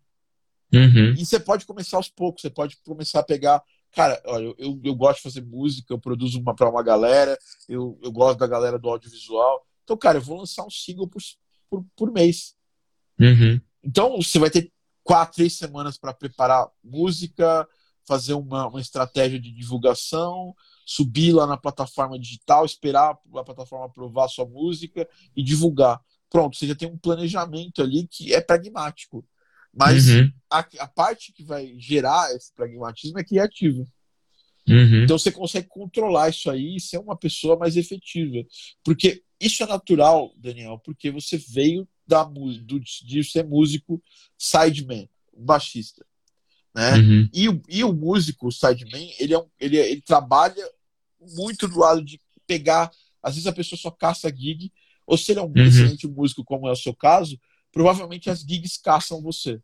Uhum. 0.73 1.15
E 1.17 1.25
você 1.25 1.39
pode 1.39 1.65
começar 1.65 1.97
aos 1.97 2.09
poucos, 2.09 2.43
você 2.43 2.51
pode 2.51 2.77
começar 2.79 3.21
a 3.21 3.25
pegar 3.25 3.63
Cara, 3.97 4.21
olha, 4.27 4.55
eu, 4.59 4.79
eu 4.85 4.95
gosto 4.95 5.17
de 5.17 5.23
fazer 5.23 5.41
música, 5.41 5.95
eu 5.95 5.99
produzo 5.99 6.39
uma 6.39 6.55
para 6.55 6.69
uma 6.69 6.83
galera, 6.83 7.35
eu, 7.67 7.99
eu 8.03 8.13
gosto 8.13 8.39
da 8.39 8.47
galera 8.47 8.79
do 8.79 8.91
audiovisual. 8.91 9.67
Então, 9.83 9.97
cara, 9.97 10.19
eu 10.19 10.23
vou 10.23 10.37
lançar 10.37 10.67
um 10.67 10.71
single 10.71 11.09
por, 11.09 11.23
por, 11.71 11.83
por 11.97 12.13
mês. 12.13 12.55
Uhum. 13.19 13.59
Então, 13.83 14.21
você 14.21 14.39
vai 14.39 14.51
ter 14.51 14.71
quatro, 15.03 15.37
três 15.37 15.57
semanas 15.57 15.97
para 15.97 16.13
preparar 16.13 16.69
música, 16.85 17.67
fazer 18.07 18.35
uma, 18.35 18.67
uma 18.69 18.83
estratégia 18.83 19.41
de 19.41 19.51
divulgação, 19.51 20.55
subir 20.85 21.33
lá 21.33 21.47
na 21.47 21.57
plataforma 21.57 22.19
digital, 22.19 22.67
esperar 22.67 23.19
a 23.35 23.45
plataforma 23.45 23.87
aprovar 23.87 24.27
a 24.27 24.29
sua 24.29 24.45
música 24.45 25.09
e 25.35 25.43
divulgar. 25.43 26.03
Pronto, 26.29 26.55
você 26.55 26.67
já 26.67 26.75
tem 26.75 26.87
um 26.87 26.99
planejamento 26.99 27.81
ali 27.81 28.07
que 28.07 28.35
é 28.35 28.43
pragmático. 28.43 29.25
Mas 29.77 30.09
uhum. 30.09 30.33
a, 30.51 30.61
a, 30.79 30.89
parte 30.89 31.33
que 31.33 31.45
vai 31.45 31.75
gerar 31.79 32.35
esse 32.35 32.51
pragmatismo 32.55 33.19
é 33.19 33.25
criativa. 33.25 33.85
Uhum. 34.67 35.05
Então 35.05 35.19
você 35.19 35.31
consegue 35.31 35.69
controlar 35.69 36.31
isso 36.31 36.51
aí 36.51 36.77
e 36.77 36.81
ser 36.81 36.99
uma 36.99 37.17
pessoa 37.17 37.59
mais 37.59 37.77
efetiva. 37.77 38.43
Porque 38.83 39.23
isso 39.39 39.63
é 39.63 39.67
natural, 39.67 40.33
Daniel, 40.39 40.81
porque 40.83 41.11
você 41.11 41.37
veio 41.37 41.87
da, 42.07 42.25
do, 42.25 42.81
de 42.81 43.23
ser 43.23 43.45
músico 43.45 44.03
sideman, 44.39 45.07
baixista. 45.37 46.05
Né? 46.75 46.95
Uhum. 46.97 47.29
E, 47.33 47.49
o, 47.49 47.63
e 47.69 47.85
o 47.85 47.93
músico 47.93 48.51
sideman, 48.51 49.11
ele, 49.19 49.35
é 49.35 49.39
um, 49.39 49.47
ele, 49.61 49.77
ele 49.77 50.01
trabalha 50.01 50.67
muito 51.37 51.69
do 51.69 51.79
lado 51.79 52.03
de 52.03 52.19
pegar. 52.47 52.91
Às 53.23 53.35
vezes 53.35 53.47
a 53.47 53.53
pessoa 53.53 53.79
só 53.79 53.91
caça 53.91 54.35
gig, 54.35 54.73
ou 55.07 55.19
se 55.19 55.33
ele 55.33 55.41
é 55.41 55.43
um 55.43 55.47
uhum. 55.47 55.65
excelente 55.65 56.09
músico, 56.09 56.43
como 56.45 56.67
é 56.67 56.73
o 56.73 56.77
seu 56.77 56.95
caso, 56.95 57.39
provavelmente 57.73 58.31
as 58.31 58.41
gigs 58.41 58.79
caçam 58.79 59.23
você. 59.23 59.61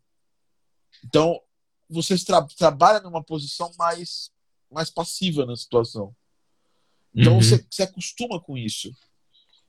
Então, 1.05 1.41
você 1.89 2.17
tra 2.25 2.43
trabalha 2.57 3.01
numa 3.01 3.23
posição 3.23 3.73
mais, 3.79 4.31
mais 4.71 4.91
passiva 4.91 5.45
na 5.45 5.57
situação. 5.57 6.15
Então, 7.15 7.35
uhum. 7.35 7.43
você 7.43 7.65
se 7.71 7.83
acostuma 7.83 8.41
com 8.41 8.57
isso. 8.57 8.95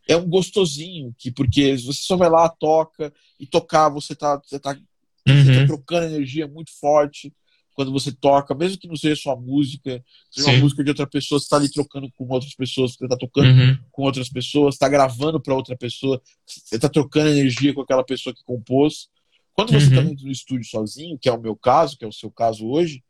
É 0.07 0.15
um 0.15 0.27
gostosinho, 0.27 1.13
que 1.17 1.31
porque 1.31 1.77
você 1.77 2.01
só 2.01 2.15
vai 2.15 2.29
lá, 2.29 2.49
toca, 2.49 3.13
e 3.39 3.45
tocar, 3.45 3.89
você 3.89 4.15
tá, 4.15 4.37
você 4.37 4.59
tá, 4.59 4.71
uhum. 4.71 5.43
você 5.45 5.59
tá 5.59 5.67
trocando 5.67 6.05
energia 6.05 6.47
muito 6.47 6.71
forte 6.71 7.33
quando 7.73 7.91
você 7.91 8.11
toca, 8.11 8.53
mesmo 8.53 8.77
que 8.77 8.87
não 8.87 8.95
seja 8.95 9.15
sua 9.15 9.35
música, 9.35 10.03
seja 10.29 10.47
Sim. 10.47 10.53
uma 10.55 10.61
música 10.61 10.83
de 10.83 10.89
outra 10.89 11.07
pessoa, 11.07 11.39
você 11.39 11.45
está 11.45 11.57
ali 11.57 11.71
trocando 11.71 12.11
com 12.15 12.27
outras 12.29 12.55
pessoas, 12.55 12.93
você 12.93 13.05
está 13.05 13.17
tocando 13.17 13.47
uhum. 13.47 13.77
com 13.91 14.03
outras 14.03 14.29
pessoas, 14.29 14.75
está 14.75 14.87
gravando 14.87 15.41
para 15.41 15.55
outra 15.55 15.75
pessoa, 15.75 16.21
você 16.45 16.75
está 16.75 16.87
trocando 16.87 17.29
energia 17.29 17.73
com 17.73 17.81
aquela 17.81 18.03
pessoa 18.03 18.33
que 18.33 18.43
compôs. 18.43 19.09
Quando 19.53 19.71
você 19.71 19.87
está 19.87 19.99
uhum. 19.99 20.07
dentro 20.09 20.25
do 20.25 20.31
estúdio 20.31 20.69
sozinho, 20.69 21.17
que 21.17 21.29
é 21.29 21.31
o 21.31 21.41
meu 21.41 21.55
caso, 21.55 21.97
que 21.97 22.05
é 22.05 22.07
o 22.07 22.13
seu 22.13 22.31
caso 22.31 22.67
hoje, 22.67 23.03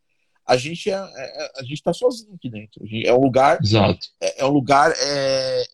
a 0.46 0.58
gente 0.58 0.90
é, 0.90 0.94
é 0.94 1.52
a 1.58 1.62
gente 1.62 1.74
está 1.74 1.94
sozinho 1.94 2.36
aqui 2.36 2.50
dentro. 2.50 2.84
É 3.06 3.14
um 3.14 3.22
lugar, 3.22 3.60
Exato. 3.62 4.08
É, 4.22 4.42
é 4.42 4.46
um 4.46 4.52
lugar 4.52 4.92
é, 4.92 5.62
é, 5.62 5.66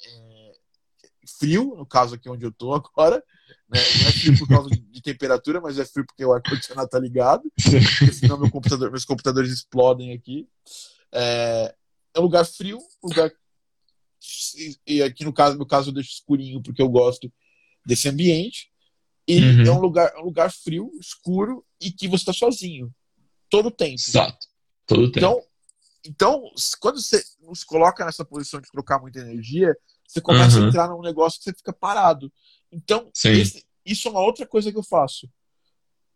frio, 1.40 1.76
no 1.76 1.86
caso 1.86 2.16
aqui 2.16 2.30
onde 2.30 2.46
eu 2.46 2.50
estou 2.50 2.74
agora, 2.74 3.24
Né? 3.70 3.80
Não 4.02 4.08
é 4.08 4.12
frio 4.12 4.38
por 4.40 4.48
causa 4.48 4.70
de 4.70 5.02
temperatura, 5.02 5.62
mas 5.62 5.78
é 5.78 5.86
frio 5.86 6.06
porque 6.06 6.26
o 6.26 6.34
ar-condicionado 6.34 6.90
tá 6.90 7.00
ligado. 7.00 7.44
Porque 7.54 8.12
senão 8.14 8.40
meu 8.40 8.50
computador, 8.50 8.90
meus 8.90 9.06
computadores 9.06 9.52
explodem 9.52 10.14
aqui. 10.14 10.48
É, 11.12 11.76
é 12.16 12.20
um 12.20 12.24
lugar 12.24 12.46
frio, 12.46 12.80
um 13.04 13.10
lugar. 13.10 13.32
E 14.86 15.02
aqui 15.04 15.24
no 15.24 15.32
caso, 15.32 15.58
no 15.58 15.66
caso 15.66 15.90
eu 15.90 15.94
deixo 15.94 16.12
escurinho 16.12 16.62
porque 16.62 16.82
eu 16.82 16.90
gosto 16.90 17.32
desse 17.86 18.10
ambiente. 18.10 18.72
E 19.28 19.40
uhum. 19.40 19.62
é 19.62 19.72
um 19.72 19.80
lugar, 19.80 20.12
um 20.18 20.24
lugar 20.24 20.52
frio, 20.52 20.92
escuro 21.00 21.64
e 21.80 21.92
que 21.92 22.08
você 22.08 22.24
está 22.24 22.34
sozinho. 22.34 22.92
Todo 23.50 23.68
o 23.68 23.72
tempo. 23.72 23.94
Exato. 23.94 24.48
Todo 24.88 25.04
o 25.04 25.12
tempo. 25.12 25.20
Então, 25.20 25.44
então, 26.04 26.52
quando 26.80 27.00
você 27.00 27.22
se 27.54 27.66
coloca 27.66 28.04
nessa 28.04 28.26
posição 28.26 28.60
de 28.60 28.72
trocar 28.72 29.00
muita 29.00 29.20
energia, 29.20 29.78
você 30.08 30.20
começa 30.20 30.58
uhum. 30.58 30.66
a 30.66 30.68
entrar 30.70 30.88
num 30.88 31.02
negócio 31.02 31.38
que 31.38 31.44
você 31.44 31.54
fica 31.54 31.72
parado. 31.72 32.32
Então, 32.72 33.10
esse, 33.42 33.66
isso 33.86 34.08
é 34.08 34.12
uma 34.12 34.22
outra 34.22 34.46
coisa 34.46 34.72
que 34.72 34.78
eu 34.78 34.84
faço. 34.84 35.30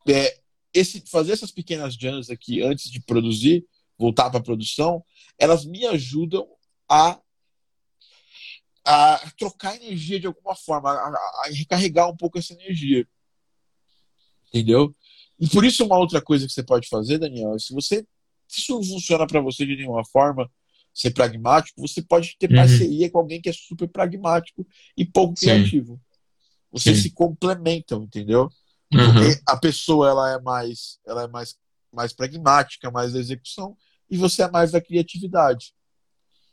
É, 0.07 0.39
esse, 0.73 1.03
fazer 1.07 1.33
essas 1.33 1.51
pequenas 1.51 1.95
jams 1.95 2.29
aqui 2.29 2.61
antes 2.61 2.89
de 2.89 3.01
produzir, 3.01 3.65
voltar 3.97 4.29
para 4.29 4.39
a 4.39 4.43
produção, 4.43 5.03
elas 5.37 5.65
me 5.65 5.85
ajudam 5.85 6.47
a, 6.89 7.19
a 8.85 9.31
trocar 9.37 9.75
energia 9.75 10.19
de 10.19 10.27
alguma 10.27 10.55
forma, 10.55 10.91
a, 10.91 11.07
a 11.45 11.49
recarregar 11.51 12.09
um 12.09 12.17
pouco 12.17 12.37
essa 12.37 12.53
energia. 12.53 13.07
Entendeu? 14.47 14.95
E 15.39 15.47
por 15.47 15.65
isso, 15.65 15.85
uma 15.85 15.97
outra 15.97 16.21
coisa 16.21 16.45
que 16.45 16.53
você 16.53 16.63
pode 16.63 16.87
fazer, 16.87 17.17
Daniel, 17.17 17.55
é 17.55 17.59
se 17.59 17.73
você 17.73 18.05
se 18.53 18.61
isso 18.61 18.73
não 18.73 18.83
funciona 18.83 19.25
para 19.25 19.41
você 19.41 19.65
de 19.65 19.75
nenhuma 19.75 20.05
forma, 20.05 20.49
ser 20.93 21.11
pragmático, 21.11 21.81
você 21.81 22.03
pode 22.03 22.37
ter 22.37 22.49
uhum. 22.51 22.57
parceria 22.57 23.09
com 23.09 23.17
alguém 23.17 23.41
que 23.41 23.49
é 23.49 23.53
super 23.53 23.87
pragmático 23.87 24.65
e 24.95 25.03
pouco 25.03 25.35
Sim. 25.37 25.47
criativo. 25.47 25.99
Vocês 26.73 26.97
Sim. 26.97 27.03
se 27.03 27.11
complementam, 27.11 28.03
entendeu? 28.03 28.49
Uhum. 28.91 29.13
Porque 29.13 29.41
a 29.47 29.55
pessoa 29.55 30.09
ela 30.09 30.33
é 30.33 30.41
mais, 30.41 30.99
ela 31.05 31.23
é 31.23 31.27
mais, 31.27 31.55
mais 31.93 32.11
pragmática, 32.11 32.89
mais 32.89 33.13
da 33.13 33.19
execução, 33.19 33.77
e 34.09 34.17
você 34.17 34.41
é 34.41 34.49
mais 34.49 34.71
da 34.71 34.81
criatividade. 34.81 35.73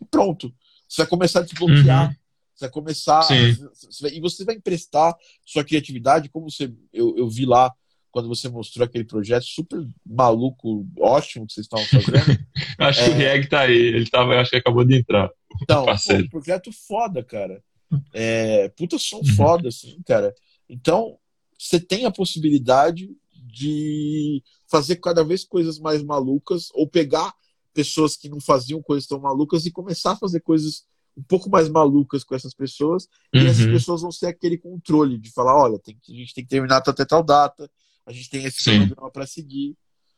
E 0.00 0.04
pronto. 0.04 0.54
Você 0.86 1.02
vai 1.02 1.06
começar 1.06 1.40
a 1.40 1.42
desbloquear. 1.42 2.08
Uhum. 2.08 2.16
Você 2.54 2.64
vai 2.66 2.70
começar. 2.70 3.26
e 3.32 4.20
você 4.20 4.44
vai 4.44 4.56
emprestar 4.56 5.14
sua 5.44 5.64
criatividade, 5.64 6.28
como 6.28 6.50
você, 6.50 6.70
eu, 6.92 7.16
eu 7.16 7.28
vi 7.28 7.46
lá 7.46 7.72
quando 8.10 8.28
você 8.28 8.48
mostrou 8.48 8.84
aquele 8.84 9.04
projeto 9.04 9.44
super 9.44 9.86
maluco, 10.04 10.86
ótimo 10.98 11.46
que 11.46 11.54
vocês 11.54 11.66
estavam 11.66 11.86
fazendo. 11.86 12.38
acho 12.78 13.00
é... 13.00 13.04
que 13.04 13.10
o 13.10 13.14
Reg 13.14 13.48
tá 13.48 13.60
aí, 13.60 13.72
ele 13.72 14.10
tava, 14.10 14.40
acho 14.40 14.50
que 14.50 14.56
acabou 14.56 14.84
de 14.84 14.98
entrar. 14.98 15.30
Então, 15.62 15.86
pô, 16.28 16.28
projeto 16.30 16.70
foda, 16.72 17.22
cara. 17.22 17.62
É, 18.12 18.68
puta 18.70 18.98
som 18.98 19.18
uhum. 19.18 19.34
foda, 19.36 19.68
assim, 19.68 20.00
cara. 20.06 20.34
Então, 20.68 21.18
você 21.58 21.80
tem 21.80 22.04
a 22.04 22.10
possibilidade 22.10 23.10
de 23.32 24.42
fazer 24.70 24.96
cada 24.96 25.24
vez 25.24 25.44
coisas 25.44 25.78
mais 25.78 26.02
malucas 26.02 26.68
ou 26.72 26.88
pegar 26.88 27.34
pessoas 27.74 28.16
que 28.16 28.28
não 28.28 28.40
faziam 28.40 28.80
coisas 28.82 29.06
tão 29.06 29.20
malucas 29.20 29.66
e 29.66 29.70
começar 29.70 30.12
a 30.12 30.16
fazer 30.16 30.40
coisas 30.40 30.84
um 31.16 31.22
pouco 31.22 31.50
mais 31.50 31.68
malucas 31.68 32.24
com 32.24 32.34
essas 32.34 32.54
pessoas 32.54 33.08
uhum. 33.34 33.42
e 33.42 33.46
essas 33.46 33.66
uhum. 33.66 33.72
pessoas 33.72 34.02
vão 34.02 34.12
ser 34.12 34.26
aquele 34.26 34.56
controle 34.56 35.18
de 35.18 35.30
falar, 35.30 35.56
olha, 35.56 35.78
tem 35.78 35.98
que, 36.00 36.12
a 36.12 36.16
gente 36.16 36.34
tem 36.34 36.44
que 36.44 36.50
terminar 36.50 36.76
até 36.76 37.04
tal 37.04 37.22
data, 37.22 37.70
a 38.06 38.12
gente 38.12 38.30
tem 38.30 38.44
esse 38.44 38.62
Sim. 38.62 38.86
programa 38.86 39.10
para 39.10 39.26
seguir. 39.26 39.76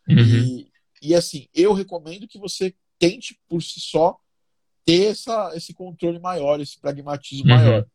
Uhum. 0.09 0.19
E, 0.19 0.73
e 1.03 1.15
assim, 1.15 1.49
eu 1.55 1.73
recomendo 1.73 2.29
que 2.29 2.39
você 2.39 2.75
tente 2.99 3.39
por 3.49 3.63
si 3.63 3.81
só 3.81 4.17
ter 4.85 5.11
essa, 5.11 5.53
esse 5.55 5.73
controle 5.75 6.19
maior, 6.19 6.61
esse 6.61 6.79
pragmatismo 6.79 7.51
uhum. 7.51 7.57
maior. 7.57 7.87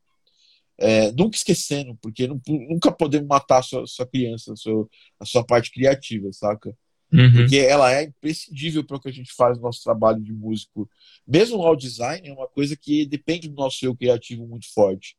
É, 0.79 1.11
nunca 1.11 1.35
esquecendo, 1.35 1.97
porque 2.01 2.27
não, 2.27 2.39
nunca 2.47 2.91
podemos 2.91 3.27
matar 3.27 3.59
a 3.59 3.63
sua, 3.63 3.87
sua 3.87 4.05
criança, 4.05 4.53
a 4.53 4.55
sua, 4.55 4.87
a 5.19 5.25
sua 5.25 5.43
parte 5.43 5.71
criativa, 5.71 6.31
saca? 6.31 6.75
Uhum. 7.11 7.33
Porque 7.33 7.57
ela 7.57 7.91
é 7.91 8.03
imprescindível 8.03 8.83
para 8.83 8.97
o 8.97 8.99
que 8.99 9.07
a 9.07 9.13
gente 9.13 9.33
faz 9.33 9.57
no 9.57 9.63
nosso 9.63 9.81
trabalho 9.81 10.21
de 10.21 10.33
músico. 10.33 10.89
Mesmo 11.25 11.57
o 11.57 11.65
audio 11.65 11.89
design 11.89 12.27
é 12.27 12.33
uma 12.33 12.47
coisa 12.47 12.75
que 12.75 13.05
depende 13.05 13.47
do 13.47 13.55
nosso 13.55 13.85
eu 13.85 13.95
criativo 13.95 14.45
muito 14.45 14.71
forte. 14.71 15.15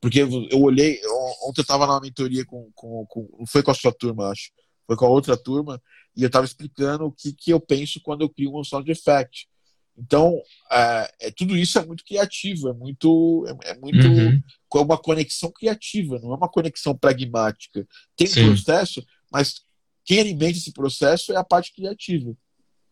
Porque 0.00 0.20
eu 0.20 0.62
olhei, 0.62 0.98
ontem 1.44 1.60
eu 1.60 1.62
estava 1.62 1.86
na 1.86 2.00
mentoria 2.00 2.44
com, 2.44 2.70
com, 2.74 3.04
com, 3.06 3.28
Não 3.38 3.46
foi 3.46 3.62
com 3.62 3.70
a 3.70 3.74
sua 3.74 3.92
turma, 3.92 4.30
acho. 4.30 4.50
Foi 4.86 4.96
com 4.96 5.06
a 5.06 5.10
outra 5.10 5.36
turma. 5.36 5.80
E 6.16 6.22
eu 6.22 6.26
estava 6.26 6.44
explicando 6.44 7.04
o 7.06 7.12
que, 7.12 7.32
que 7.32 7.52
eu 7.52 7.60
penso 7.60 8.00
quando 8.00 8.22
eu 8.22 8.28
crio 8.28 8.56
um 8.56 8.64
sound 8.64 8.90
effect. 8.90 9.46
Então, 10.00 10.40
é, 10.70 11.12
é, 11.20 11.30
tudo 11.30 11.56
isso 11.56 11.78
é 11.78 11.84
muito 11.84 12.04
criativo, 12.04 12.68
é 12.68 12.72
muito, 12.72 13.44
é, 13.46 13.70
é 13.70 13.78
muito 13.78 14.06
uhum. 14.06 14.42
uma 14.74 14.98
conexão 14.98 15.52
criativa, 15.52 16.18
não 16.18 16.32
é 16.32 16.36
uma 16.36 16.48
conexão 16.48 16.96
pragmática. 16.96 17.86
Tem 18.16 18.28
um 18.28 18.54
processo, 18.54 19.04
mas 19.30 19.62
quem 20.04 20.20
alimenta 20.20 20.58
esse 20.58 20.72
processo 20.72 21.32
é 21.32 21.36
a 21.36 21.44
parte 21.44 21.74
criativa. 21.74 22.34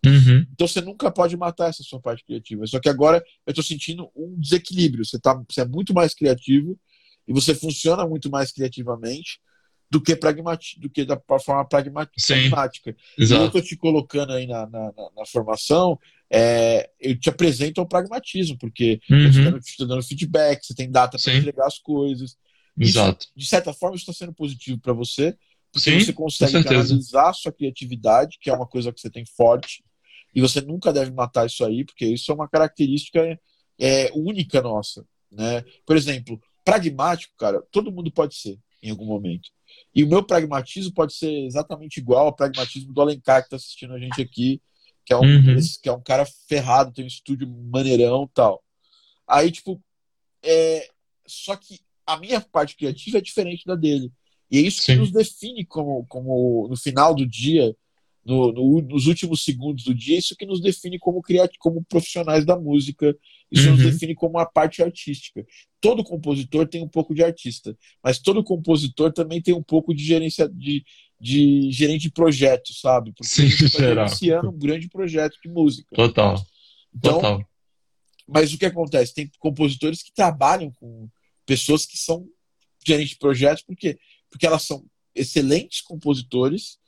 Uhum. 0.07 0.47
Então 0.53 0.69
você 0.69 0.81
nunca 0.81 1.11
pode 1.11 1.37
matar 1.37 1.71
essa 1.71 1.83
sua 1.83 2.01
parte 2.01 2.25
criativa. 2.25 2.67
Só 2.67 2.79
que 2.79 2.89
agora 2.89 3.23
eu 3.47 3.51
estou 3.51 3.65
sentindo 3.65 4.11
um 4.15 4.39
desequilíbrio. 4.39 5.05
Você, 5.05 5.19
tá, 5.19 5.35
você 5.49 5.63
é 5.63 5.67
muito 5.67 5.93
mais 5.93 6.15
criativo 6.15 6.79
e 7.27 7.33
você 7.33 7.55
funciona 7.55 8.07
muito 8.07 8.31
mais 8.31 8.53
criativamente 8.53 9.41
do 9.91 10.01
que, 10.01 10.15
pragmati 10.15 10.79
do 10.79 10.91
que 10.91 11.05
da 11.05 11.21
forma 11.45 11.65
pragmática. 11.65 12.15
Sim, 12.19 13.25
e 13.25 13.33
eu 13.33 13.47
estou 13.47 13.63
te 13.63 13.77
colocando 13.77 14.33
aí 14.33 14.47
na, 14.47 14.67
na, 14.67 14.93
na, 14.93 15.11
na 15.17 15.27
formação, 15.27 15.99
é, 16.31 16.91
eu 17.01 17.19
te 17.19 17.29
apresento 17.29 17.81
ao 17.81 17.89
pragmatismo, 17.89 18.57
porque 18.59 19.01
uhum. 19.11 19.51
eu 19.51 19.59
estou 19.59 19.87
dando 19.87 20.03
feedback, 20.03 20.65
você 20.65 20.75
tem 20.75 20.91
data 20.91 21.17
para 21.23 21.35
entregar 21.35 21.67
as 21.67 21.79
coisas. 21.79 22.37
Exato. 22.79 23.25
Isso, 23.25 23.33
de 23.37 23.47
certa 23.47 23.73
forma, 23.73 23.97
isso 23.97 24.11
está 24.11 24.25
sendo 24.25 24.35
positivo 24.35 24.79
para 24.79 24.93
você, 24.93 25.37
porque 25.73 25.91
Sim, 25.91 26.01
você 26.01 26.13
consegue 26.13 26.57
analisar 26.57 27.31
a 27.31 27.33
sua 27.33 27.53
criatividade, 27.53 28.39
que 28.41 28.51
é 28.51 28.53
uma 28.53 28.67
coisa 28.67 28.93
que 28.93 29.01
você 29.01 29.11
tem 29.11 29.25
forte, 29.25 29.83
e 30.35 30.41
você 30.41 30.61
nunca 30.61 30.93
deve 30.93 31.11
matar 31.11 31.47
isso 31.47 31.65
aí, 31.65 31.85
porque 31.85 32.07
isso 32.07 32.31
é 32.31 32.35
uma 32.35 32.49
característica 32.49 33.39
é, 33.79 34.11
única 34.15 34.61
nossa. 34.61 35.05
Né? 35.31 35.65
Por 35.87 35.97
exemplo, 35.97 36.41
pragmático, 36.65 37.33
cara, 37.39 37.63
todo 37.71 37.93
mundo 37.93 38.11
pode 38.11 38.35
ser 38.35 38.59
em 38.83 38.91
algum 38.91 39.07
momento. 39.07 39.51
E 39.95 40.05
o 40.05 40.09
meu 40.09 40.23
pragmatismo 40.23 40.93
pode 40.93 41.15
ser 41.15 41.31
exatamente 41.45 41.99
igual 41.99 42.27
ao 42.27 42.37
pragmatismo 42.37 42.93
do 42.93 43.01
Alencar 43.01 43.41
que 43.41 43.47
está 43.47 43.57
assistindo 43.57 43.95
a 43.95 43.99
gente 43.99 44.21
aqui, 44.21 44.61
que 45.09 45.15
é 45.15 45.17
um, 45.17 45.23
uhum. 45.23 45.57
que 45.83 45.89
é 45.89 45.93
um 45.93 46.03
cara 46.03 46.27
ferrado, 46.47 46.93
tem 46.93 47.03
um 47.03 47.09
estúdio 47.09 47.49
maneirão 47.49 48.29
tal. 48.35 48.63
Aí, 49.27 49.51
tipo, 49.51 49.83
é... 50.43 50.87
só 51.27 51.57
que 51.57 51.81
a 52.07 52.19
minha 52.19 52.43
parte 52.43 52.77
criativa 52.77 53.17
é 53.17 53.23
diferente 53.23 53.65
da 53.65 53.75
dele. 53.75 54.13
E 54.51 54.59
é 54.59 54.61
isso 54.61 54.83
Sim. 54.83 54.93
que 54.93 54.99
nos 54.99 55.11
define 55.11 55.65
como, 55.65 56.05
como 56.09 56.69
no 56.69 56.77
final 56.77 57.15
do 57.15 57.27
dia, 57.27 57.75
no, 58.23 58.53
no, 58.53 58.83
nos 58.83 59.07
últimos 59.07 59.43
segundos 59.43 59.83
do 59.85 59.95
dia, 59.95 60.19
isso 60.19 60.37
que 60.37 60.45
nos 60.45 60.61
define 60.61 60.99
como, 60.99 61.23
criati 61.23 61.57
como 61.59 61.83
profissionais 61.85 62.45
da 62.45 62.59
música, 62.59 63.17
isso 63.51 63.67
uhum. 63.71 63.77
nos 63.77 63.85
define 63.85 64.15
como 64.15 64.39
a 64.39 64.45
parte 64.45 64.83
artística. 64.83 65.43
Todo 65.81 66.05
compositor 66.05 66.69
tem 66.69 66.83
um 66.83 66.89
pouco 66.89 67.15
de 67.15 67.25
artista, 67.25 67.75
mas 68.05 68.19
todo 68.19 68.45
compositor 68.45 69.11
também 69.11 69.41
tem 69.41 69.55
um 69.55 69.63
pouco 69.63 69.95
de 69.95 70.05
gerência 70.05 70.47
de, 70.47 70.85
de 71.21 71.71
gerente 71.73 72.03
de 72.03 72.11
projeto, 72.11 72.73
sabe? 72.73 73.13
Porque 73.13 73.29
Sim, 73.29 73.51
você 73.51 73.65
está 73.67 74.03
iniciando 74.03 74.51
um 74.51 74.59
grande 74.59 74.89
projeto 74.89 75.37
de 75.43 75.49
música. 75.49 75.95
Total. 75.95 76.41
Então, 76.95 77.15
Total. 77.15 77.49
Mas 78.27 78.53
o 78.53 78.59
que 78.59 78.67
acontece? 78.67 79.15
Tem 79.15 79.31
compositores 79.39 80.03
que 80.03 80.13
trabalham 80.13 80.71
com 80.73 81.09
pessoas 81.47 81.87
que 81.87 81.97
são 81.97 82.29
gerentes 82.87 83.13
de 83.15 83.19
projetos, 83.19 83.63
por 83.63 83.75
quê? 83.75 83.99
Porque 84.31 84.47
elas 84.47 84.63
são 84.63 84.85
excelentes 85.15 85.81
compositores, 85.81 86.79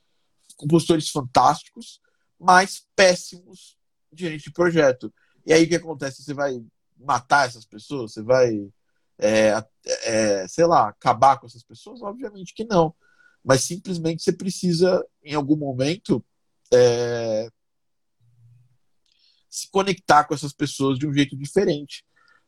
compositores 0.57 1.09
fantásticos, 1.09 2.01
mas 2.39 2.87
péssimos 2.95 3.77
gerentes 4.13 4.45
de 4.45 4.53
projeto. 4.53 5.13
E 5.47 5.53
aí 5.53 5.65
o 5.65 5.69
que 5.69 5.77
acontece? 5.77 6.23
Você 6.23 6.35
vai 6.35 6.63
matar 6.99 7.49
essas 7.49 7.65
pessoas? 7.65 8.13
Você 8.13 8.23
vai, 8.23 8.71
é, 9.19 9.65
é, 10.05 10.49
sei 10.49 10.67
lá, 10.67 10.89
acabar 10.89 11.39
com 11.39 11.47
essas 11.47 11.63
pessoas? 11.63 12.03
Obviamente 12.03 12.55
que 12.55 12.65
não. 12.65 12.95
Mas 13.45 13.63
simplesmente 13.63 14.23
você 14.23 14.33
precisa, 14.33 15.05
em 15.23 15.35
algum 15.35 15.57
momento, 15.57 16.25
é, 16.73 17.49
se 19.49 19.69
conectar 19.71 20.25
com 20.25 20.35
essas 20.35 20.53
pessoas 20.53 20.99
de 20.99 21.07
um 21.07 21.13
jeito 21.13 21.37
diferente. 21.37 22.05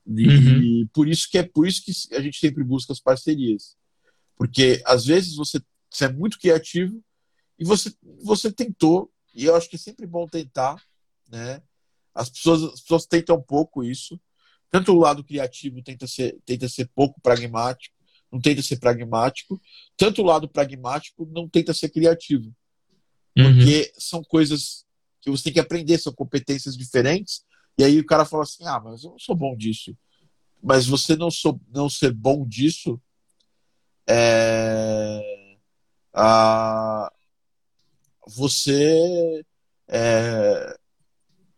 E 0.06 0.28
uhum. 0.28 0.88
por 0.92 1.08
isso 1.08 1.28
que 1.30 1.38
é 1.38 1.42
por 1.42 1.66
isso 1.66 1.82
que 1.84 2.14
a 2.14 2.20
gente 2.20 2.38
sempre 2.38 2.62
busca 2.62 2.92
as 2.92 3.00
parcerias. 3.00 3.76
Porque 4.36 4.82
às 4.84 5.06
vezes 5.06 5.36
você, 5.36 5.60
você 5.90 6.06
é 6.06 6.12
muito 6.12 6.38
criativo 6.38 7.02
e 7.58 7.64
você, 7.64 7.92
você 8.22 8.52
tentou, 8.52 9.10
e 9.34 9.44
eu 9.44 9.54
acho 9.54 9.68
que 9.68 9.76
é 9.76 9.78
sempre 9.78 10.06
bom 10.06 10.26
tentar, 10.26 10.82
né? 11.28 11.62
As 12.14 12.28
pessoas, 12.28 12.62
as 12.64 12.80
pessoas 12.80 13.06
tentam 13.06 13.36
um 13.36 13.42
pouco 13.42 13.82
isso. 13.82 14.20
Tanto 14.70 14.92
o 14.92 14.98
lado 14.98 15.24
criativo 15.24 15.82
tenta 15.82 16.06
ser, 16.06 16.38
tenta 16.44 16.68
ser 16.68 16.90
pouco 16.94 17.20
pragmático, 17.20 17.94
não 18.32 18.40
tenta 18.40 18.62
ser 18.62 18.78
pragmático. 18.78 19.60
Tanto 19.96 20.22
o 20.22 20.24
lado 20.24 20.48
pragmático 20.48 21.28
não 21.30 21.46
tenta 21.48 21.74
ser 21.74 21.90
criativo. 21.90 22.52
Porque 23.34 23.92
uhum. 23.94 24.00
são 24.00 24.24
coisas 24.24 24.84
que 25.20 25.30
você 25.30 25.44
tem 25.44 25.52
que 25.52 25.60
aprender, 25.60 25.98
são 25.98 26.12
competências 26.12 26.76
diferentes. 26.76 27.44
E 27.78 27.84
aí 27.84 27.98
o 27.98 28.06
cara 28.06 28.24
fala 28.24 28.42
assim: 28.42 28.64
ah, 28.64 28.80
mas 28.80 29.04
eu 29.04 29.10
não 29.10 29.18
sou 29.18 29.34
bom 29.34 29.56
disso. 29.56 29.96
Mas 30.62 30.86
você 30.86 31.16
não, 31.16 31.30
sou, 31.30 31.60
não 31.68 31.88
ser 31.90 32.12
bom 32.12 32.46
disso 32.46 33.00
é, 34.08 35.56
a, 36.12 37.12
você 38.26 39.44
é, 39.88 40.76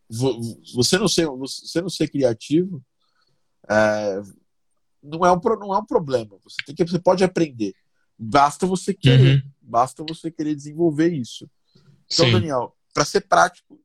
você 0.08 0.98
não 0.98 1.08
ser 1.08 1.26
você 1.26 1.80
não 1.80 1.88
ser 1.88 2.08
criativo 2.08 2.82
é, 3.68 4.22
não 5.04 5.24
é 5.24 5.32
um 5.32 5.40
não 5.60 5.74
é 5.74 5.78
um 5.78 5.86
problema 5.86 6.36
você 6.42 6.56
tem 6.64 6.74
que 6.74 6.84
você 6.84 6.98
pode 6.98 7.22
aprender 7.22 7.74
basta 8.18 8.66
você 8.66 8.94
querer 8.94 9.36
uhum. 9.36 9.50
basta 9.60 10.04
você 10.08 10.30
querer 10.30 10.54
desenvolver 10.54 11.12
isso 11.12 11.48
então 12.10 12.26
Sim. 12.26 12.32
Daniel 12.32 12.74
para 12.92 13.04
ser 13.04 13.22
prático 13.22 13.80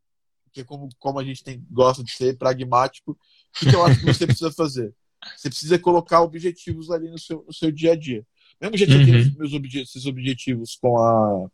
que 0.51 0.61
é 0.61 0.63
como 0.63 0.89
como 0.97 1.19
a 1.19 1.23
gente 1.23 1.43
tem 1.43 1.63
gosta 1.69 2.03
de 2.03 2.11
ser 2.11 2.37
pragmático 2.37 3.17
o 3.61 3.69
que 3.69 3.75
eu 3.75 3.85
acho 3.85 3.99
que 3.99 4.05
você 4.05 4.25
precisa 4.27 4.51
fazer 4.51 4.93
você 5.35 5.49
precisa 5.49 5.77
colocar 5.77 6.21
objetivos 6.21 6.89
ali 6.89 7.09
no 7.09 7.19
seu, 7.19 7.43
no 7.45 7.53
seu 7.53 7.71
dia 7.71 7.91
a 7.91 7.95
dia 7.95 8.25
mesmo 8.61 8.77
já 8.77 8.85
tinha 8.85 8.99
uhum. 8.99 9.35
meus 9.37 9.53
objetivos, 9.53 9.89
esses 9.89 10.05
objetivos 10.05 10.77
com 10.81 10.97
a 10.97 11.49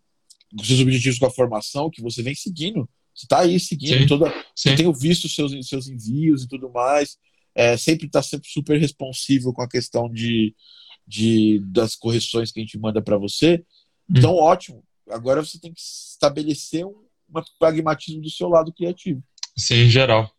seus 0.63 0.79
objetivos 0.79 1.19
com 1.19 1.25
a 1.25 1.31
formação 1.31 1.89
que 1.89 2.01
você 2.01 2.21
vem 2.21 2.35
seguindo. 2.35 2.87
Você 3.13 3.25
está 3.25 3.39
aí 3.39 3.59
seguindo 3.59 4.01
Sim. 4.01 4.07
toda. 4.07 4.33
Sim. 4.55 4.71
Eu 4.71 4.75
tenho 4.75 4.93
visto 4.93 5.27
seus, 5.27 5.51
seus 5.67 5.87
envios 5.87 6.43
e 6.43 6.47
tudo 6.47 6.69
mais. 6.69 7.17
É, 7.55 7.77
sempre 7.77 8.07
está 8.07 8.21
sempre 8.21 8.49
super 8.49 8.79
responsivo 8.79 9.53
com 9.53 9.61
a 9.61 9.69
questão 9.69 10.09
de, 10.09 10.53
de 11.07 11.59
das 11.67 11.95
correções 11.95 12.51
que 12.51 12.59
a 12.59 12.63
gente 12.63 12.77
manda 12.77 13.01
para 13.01 13.17
você. 13.17 13.63
Então, 14.09 14.35
hum. 14.35 14.39
ótimo. 14.39 14.83
Agora 15.09 15.43
você 15.43 15.59
tem 15.59 15.73
que 15.73 15.79
estabelecer 15.79 16.85
um, 16.85 16.95
um 17.29 17.41
pragmatismo 17.57 18.21
do 18.21 18.29
seu 18.29 18.49
lado 18.49 18.73
criativo. 18.73 19.23
Sim, 19.57 19.85
em 19.85 19.89
geral. 19.89 20.29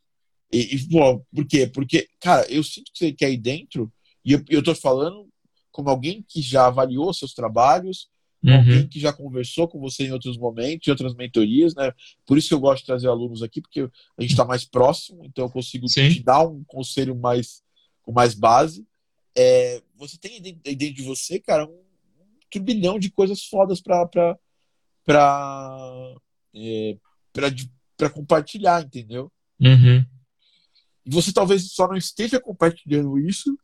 E, 0.53 0.75
e 0.75 0.79
bom, 0.89 1.25
por 1.35 1.47
quê? 1.47 1.67
Porque, 1.67 2.09
cara, 2.21 2.47
eu 2.51 2.63
sinto 2.63 2.93
que 2.93 2.99
você 2.99 3.13
quer 3.13 3.31
ir 3.31 3.39
dentro, 3.39 3.93
e 4.25 4.33
eu, 4.33 4.45
eu 4.49 4.63
tô 4.63 4.75
falando 4.75 5.29
como 5.71 5.91
alguém 5.91 6.25
que 6.29 6.41
já 6.41 6.67
avaliou 6.67 7.13
seus 7.13 7.35
trabalhos, 7.35 8.09
uhum. 8.43 8.57
alguém 8.57 8.89
que 8.89 9.01
já 9.01 9.13
conversou 9.13 9.69
com 9.69 9.79
você 9.79 10.07
em 10.07 10.13
outros 10.13 10.37
momentos, 10.37 10.87
em 10.87 10.91
outras 10.91 11.15
mentorias, 11.15 11.75
né? 11.75 11.93
Por 12.27 12.39
isso 12.39 12.49
que 12.49 12.55
eu 12.55 12.61
gosto 12.61 12.81
de 12.81 12.87
trazer 12.87 13.09
alunos 13.09 13.43
aqui, 13.43 13.61
porque 13.61 13.81
a 13.81 14.23
gente 14.23 14.31
está 14.31 14.45
mais 14.45 14.65
próximo, 14.65 15.25
então 15.25 15.45
eu 15.45 15.51
consigo 15.51 15.89
Sim. 15.89 16.11
te 16.11 16.23
dar 16.23 16.47
um 16.47 16.65
conselho 16.65 17.17
mais 17.17 17.63
com 18.03 18.13
mais 18.13 18.35
base. 18.35 18.87
É, 19.37 19.83
você 19.97 20.17
tem 20.17 20.41
dentro 20.41 20.95
de 20.95 21.03
você, 21.03 21.39
cara, 21.39 21.67
um, 21.67 21.73
um 21.73 22.39
turbilhão 22.51 22.99
de 22.99 23.11
coisas 23.11 23.45
fodas 23.45 23.81
para 23.81 24.39
para 25.05 26.15
é, 26.55 26.97
para 27.97 28.11
compartilhar, 28.11 28.83
entendeu? 28.83 29.31
Uhum. 29.61 30.05
E 31.05 31.11
você 31.11 31.33
talvez 31.33 31.71
só 31.73 31.87
não 31.87 31.97
esteja 31.97 32.41
compartilhando 32.41 33.19
isso 33.19 33.57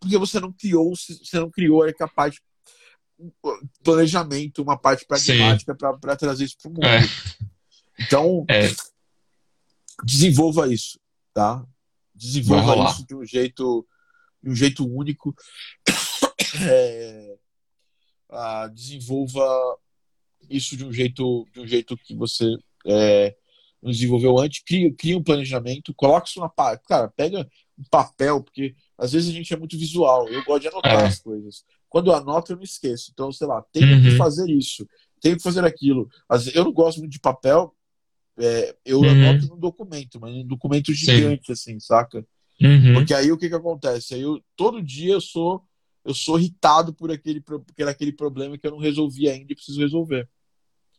porque 0.00 0.16
você 0.16 0.38
não 0.38 0.52
criou, 0.52 0.94
você 0.94 1.40
não 1.40 1.50
criou 1.50 1.82
a 1.82 2.08
parte 2.08 2.40
planejamento, 3.82 4.62
uma 4.62 4.78
parte 4.78 5.04
pragmática 5.06 5.74
para 5.74 6.16
trazer 6.16 6.44
isso 6.44 6.56
para 6.60 6.70
o 6.70 6.74
mundo. 6.74 6.86
É. 6.86 7.00
Então, 8.00 8.44
é. 8.48 8.70
desenvolva 10.04 10.72
isso, 10.72 11.00
tá? 11.34 11.64
Desenvolva 12.14 12.90
isso 12.90 13.06
de 13.06 13.14
um 13.14 13.24
jeito, 13.24 13.86
de 14.42 14.50
um 14.50 14.54
jeito 14.54 14.86
único. 14.86 15.34
É, 16.62 17.36
ah, 18.30 18.68
desenvolva 18.68 19.44
isso 20.48 20.76
de 20.78 20.84
um 20.84 20.90
jeito, 20.90 21.46
de 21.52 21.60
um 21.60 21.66
jeito 21.66 21.96
que 21.96 22.14
você 22.14 22.46
é, 22.86 23.36
não 23.82 23.90
desenvolveu 23.90 24.38
antes. 24.38 24.62
Cria, 24.62 24.92
cria 24.94 25.18
um 25.18 25.22
planejamento, 25.22 25.94
coloque 25.94 26.30
isso 26.30 26.40
na 26.40 26.48
parte. 26.48 26.86
Cara, 26.86 27.08
pega 27.08 27.48
um 27.78 27.84
papel, 27.90 28.42
porque 28.42 28.74
às 28.96 29.12
vezes 29.12 29.28
a 29.28 29.32
gente 29.32 29.52
é 29.52 29.56
muito 29.56 29.78
visual. 29.78 30.28
Eu 30.28 30.44
gosto 30.44 30.62
de 30.62 30.68
anotar 30.68 31.00
é. 31.00 31.06
as 31.06 31.18
coisas. 31.18 31.64
Quando 31.88 32.10
eu 32.10 32.14
anoto, 32.14 32.52
eu 32.52 32.58
me 32.58 32.64
esqueço. 32.64 33.10
Então, 33.12 33.32
sei 33.32 33.46
lá, 33.46 33.62
tenho 33.72 33.96
uhum. 33.96 34.02
que 34.02 34.16
fazer 34.16 34.48
isso, 34.50 34.86
tenho 35.20 35.36
que 35.36 35.42
fazer 35.42 35.64
aquilo. 35.64 36.08
Eu 36.54 36.64
não 36.64 36.72
gosto 36.72 36.98
muito 36.98 37.12
de 37.12 37.20
papel, 37.20 37.74
é, 38.38 38.76
eu 38.84 39.00
uhum. 39.00 39.10
anoto 39.10 39.46
no 39.48 39.56
documento, 39.56 40.20
mas 40.20 40.34
num 40.34 40.46
documento 40.46 40.92
gigante, 40.92 41.46
Sim. 41.46 41.52
assim, 41.52 41.80
saca? 41.80 42.24
Uhum. 42.60 42.94
Porque 42.94 43.14
aí 43.14 43.30
o 43.32 43.38
que 43.38 43.48
que 43.48 43.54
acontece? 43.54 44.14
Aí 44.14 44.22
eu, 44.22 44.40
todo 44.56 44.82
dia 44.82 45.14
eu 45.14 45.20
sou 45.20 45.62
eu 46.04 46.14
sou 46.14 46.38
irritado 46.38 46.94
por 46.94 47.10
aquele, 47.10 47.40
por 47.40 47.62
aquele 47.86 48.12
problema 48.12 48.56
que 48.56 48.66
eu 48.66 48.70
não 48.70 48.78
resolvi 48.78 49.28
ainda 49.28 49.52
e 49.52 49.54
preciso 49.54 49.80
resolver. 49.80 50.26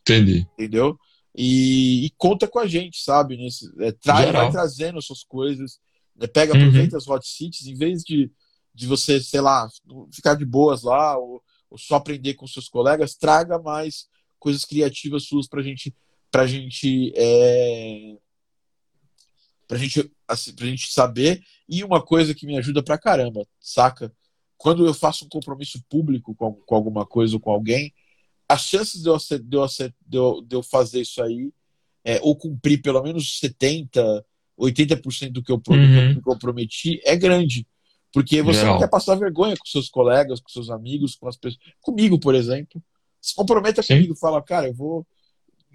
Entendi. 0.02 0.46
Entendeu? 0.54 0.96
E, 1.36 2.06
e 2.06 2.10
conta 2.16 2.46
com 2.46 2.60
a 2.60 2.66
gente, 2.66 3.02
sabe? 3.02 3.36
Nesse, 3.36 3.68
é, 3.80 3.90
traz, 3.90 4.30
vai 4.30 4.50
trazendo 4.52 4.98
as 4.98 5.04
suas 5.04 5.24
coisas. 5.24 5.80
Né? 6.14 6.28
Pega, 6.28 6.54
uhum. 6.54 6.60
aproveita 6.60 6.94
uhum. 6.94 6.98
as 6.98 7.08
hot 7.08 7.26
seats, 7.26 7.66
em 7.66 7.74
vez 7.74 8.02
de, 8.04 8.30
de 8.74 8.86
você, 8.86 9.20
sei 9.20 9.40
lá, 9.40 9.68
ficar 10.12 10.34
de 10.34 10.44
boas 10.44 10.82
lá 10.82 11.16
ou, 11.18 11.42
ou 11.68 11.78
só 11.78 11.96
aprender 11.96 12.34
com 12.34 12.46
seus 12.46 12.68
colegas, 12.68 13.14
traga 13.14 13.58
mais 13.58 14.08
coisas 14.38 14.64
criativas 14.64 15.24
suas 15.24 15.46
pra 15.46 15.62
gente 15.62 15.94
pra 16.30 16.46
gente 16.46 17.12
é, 17.16 18.16
pra 19.66 19.76
gente 19.76 20.10
assim, 20.26 20.54
pra 20.54 20.66
gente 20.66 20.92
saber 20.92 21.42
e 21.68 21.82
uma 21.84 22.02
coisa 22.02 22.34
que 22.34 22.46
me 22.46 22.56
ajuda 22.56 22.82
pra 22.82 22.98
caramba, 22.98 23.46
saca? 23.60 24.12
Quando 24.56 24.86
eu 24.86 24.94
faço 24.94 25.24
um 25.24 25.28
compromisso 25.28 25.82
público 25.88 26.34
com, 26.34 26.52
com 26.52 26.74
alguma 26.74 27.04
coisa 27.06 27.34
ou 27.34 27.40
com 27.40 27.50
alguém, 27.50 27.92
as 28.48 28.62
chances 28.62 29.02
de 29.02 29.08
eu, 29.08 29.16
de 29.16 29.56
eu, 29.56 29.66
de 30.06 30.16
eu, 30.16 30.42
de 30.42 30.56
eu 30.56 30.62
fazer 30.62 31.00
isso 31.00 31.22
aí 31.22 31.52
é, 32.04 32.20
ou 32.22 32.36
cumprir 32.36 32.80
pelo 32.80 33.02
menos 33.02 33.38
70 33.38 34.24
80% 34.60 35.30
do 35.30 35.42
que 35.42 35.50
eu, 35.50 35.60
uhum. 35.68 36.14
do 36.14 36.22
que 36.22 36.30
eu 36.30 36.38
prometi 36.38 37.00
é 37.04 37.16
grande. 37.16 37.66
Porque 38.12 38.42
você 38.42 38.60
Geral. 38.60 38.74
não 38.74 38.80
quer 38.80 38.88
passar 38.88 39.14
vergonha 39.14 39.56
com 39.56 39.64
seus 39.64 39.88
colegas, 39.88 40.40
com 40.40 40.48
seus 40.48 40.68
amigos, 40.70 41.14
com 41.14 41.28
as 41.28 41.36
pessoas. 41.36 41.62
Comigo, 41.80 42.18
por 42.18 42.34
exemplo. 42.34 42.82
Se 43.20 43.34
comprometa 43.34 43.82
Sim. 43.82 43.94
comigo, 43.94 44.16
fala, 44.16 44.42
cara, 44.42 44.68
eu 44.68 44.74
vou. 44.74 45.06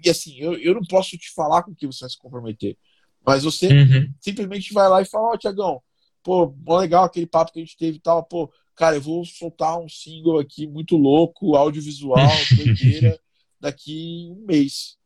E 0.04 0.10
assim, 0.10 0.36
eu, 0.38 0.54
eu 0.58 0.74
não 0.74 0.82
posso 0.82 1.16
te 1.16 1.32
falar 1.32 1.62
com 1.62 1.74
que 1.74 1.86
você 1.86 2.00
vai 2.00 2.10
se 2.10 2.18
comprometer. 2.18 2.76
Mas 3.24 3.44
você 3.44 3.68
uhum. 3.68 4.12
simplesmente 4.20 4.72
vai 4.72 4.88
lá 4.88 5.00
e 5.00 5.06
fala, 5.06 5.28
ó, 5.28 5.34
oh, 5.34 5.38
Tiagão, 5.38 5.82
pô, 6.22 6.54
legal 6.78 7.04
aquele 7.04 7.26
papo 7.26 7.52
que 7.52 7.60
a 7.60 7.64
gente 7.64 7.76
teve 7.76 7.96
e 7.96 8.00
tal, 8.00 8.22
pô, 8.22 8.52
cara, 8.74 8.96
eu 8.96 9.00
vou 9.00 9.24
soltar 9.24 9.80
um 9.80 9.88
single 9.88 10.38
aqui 10.38 10.66
muito 10.66 10.96
louco, 10.96 11.56
audiovisual, 11.56 12.18
doideira, 12.56 13.18
daqui 13.58 14.28
um 14.30 14.44
mês. 14.44 14.96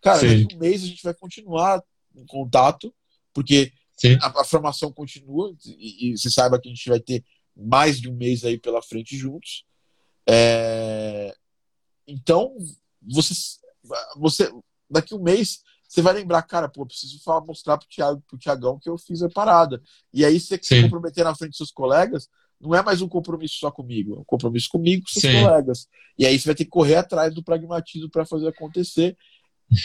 Cara, 0.00 0.18
Sim. 0.18 0.42
daqui 0.42 0.56
um 0.56 0.58
mês 0.58 0.82
a 0.82 0.86
gente 0.86 1.02
vai 1.02 1.14
continuar 1.14 1.82
em 2.14 2.26
contato 2.26 2.92
porque 3.32 3.72
a, 4.20 4.40
a, 4.40 4.44
formação 4.44 4.92
continua 4.92 5.54
e, 5.66 6.10
e, 6.10 6.18
você 6.18 6.30
saiba 6.30 6.60
que 6.60 6.68
a 6.68 6.72
gente 6.72 6.88
vai 6.88 7.00
ter 7.00 7.24
mais 7.56 8.00
de 8.00 8.08
um 8.08 8.16
mês 8.16 8.44
aí 8.44 8.58
pela 8.58 8.82
frente 8.82 9.16
juntos. 9.16 9.64
É... 10.28 11.34
Então, 12.06 12.54
você, 13.02 13.34
você 14.16 14.50
daqui 14.90 15.14
um 15.14 15.22
mês 15.22 15.60
você 15.92 16.00
vai 16.00 16.14
lembrar, 16.14 16.40
cara, 16.44 16.70
pô, 16.70 16.86
preciso 16.86 17.22
falar, 17.22 17.44
mostrar 17.44 17.76
pro, 17.76 17.86
Thiago, 17.86 18.22
pro 18.26 18.38
Tiagão 18.38 18.78
que 18.78 18.88
eu 18.88 18.96
fiz 18.96 19.22
a 19.22 19.28
parada. 19.28 19.78
E 20.10 20.24
aí 20.24 20.40
você 20.40 20.58
se 20.62 20.80
comprometer 20.80 21.22
na 21.22 21.34
frente 21.34 21.50
dos 21.50 21.58
seus 21.58 21.70
colegas, 21.70 22.30
não 22.58 22.74
é 22.74 22.82
mais 22.82 23.02
um 23.02 23.08
compromisso 23.08 23.56
só 23.58 23.70
comigo, 23.70 24.16
é 24.16 24.20
um 24.20 24.24
compromisso 24.24 24.70
comigo 24.70 25.04
com 25.04 25.20
seus 25.20 25.30
Sim. 25.30 25.42
colegas. 25.42 25.86
E 26.18 26.24
aí 26.24 26.38
você 26.38 26.46
vai 26.46 26.54
ter 26.54 26.64
que 26.64 26.70
correr 26.70 26.94
atrás 26.94 27.34
do 27.34 27.44
pragmatismo 27.44 28.08
para 28.08 28.24
fazer 28.24 28.48
acontecer. 28.48 29.14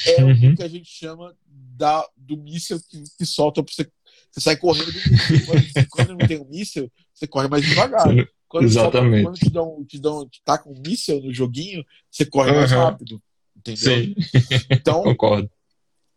É 0.05 0.23
uhum. 0.23 0.53
o 0.53 0.55
que 0.55 0.63
a 0.63 0.67
gente 0.69 0.89
chama 0.89 1.35
da, 1.45 2.07
do 2.15 2.37
míssil 2.37 2.79
que, 2.89 3.03
que 3.17 3.25
solta 3.25 3.61
pra 3.61 3.73
você. 3.73 3.91
Você 4.37 4.41
sai 4.41 4.57
correndo 4.57 4.91
do 4.91 4.93
míssil. 4.93 5.45
Quando, 5.47 5.63
quando 5.89 6.09
não 6.09 6.27
tem 6.27 6.39
um 6.39 6.47
míssil, 6.47 6.91
você 7.11 7.25
corre 7.25 7.47
mais 7.47 7.65
devagar. 7.65 8.05
Quando 8.47 8.65
Exatamente. 8.65 9.23
Solta, 9.23 9.23
quando 9.23 9.39
te 9.39 9.49
dão, 9.49 9.85
te 9.85 9.99
dão, 9.99 10.29
te 10.29 10.41
tá 10.43 10.57
com 10.59 10.71
um 10.71 10.79
míssil 10.79 11.21
no 11.23 11.33
joguinho, 11.33 11.83
você 12.09 12.23
corre 12.23 12.51
uhum. 12.51 12.57
mais 12.57 12.71
rápido. 12.71 13.21
Entendeu? 13.55 13.79
Sim. 13.79 14.15
Então, 14.69 15.01
Concordo. 15.03 15.49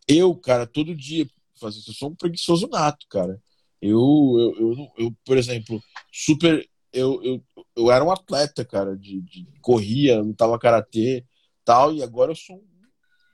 eu, 0.06 0.34
cara, 0.36 0.66
todo 0.66 0.94
dia 0.94 1.22
isso. 1.22 1.90
Eu 1.90 1.94
sou 1.94 2.10
um 2.10 2.14
preguiçoso 2.14 2.68
nato, 2.68 3.06
cara. 3.09 3.40
Eu, 3.80 4.36
eu, 4.38 4.60
eu, 4.60 4.92
eu 4.98 5.16
por 5.24 5.38
exemplo, 5.38 5.82
super. 6.12 6.68
Eu, 6.92 7.22
eu, 7.22 7.42
eu 7.74 7.90
era 7.90 8.05
um 8.05 8.10
atleta, 8.10 8.64
cara, 8.66 8.97
de, 8.97 9.22
de 9.22 9.47
corria, 9.62 10.20
lutava 10.20 10.59
karatê 10.59 11.24
tal, 11.64 11.94
e 11.94 12.02
agora 12.02 12.32
eu 12.32 12.36
sou 12.36 12.56
um 12.56 12.70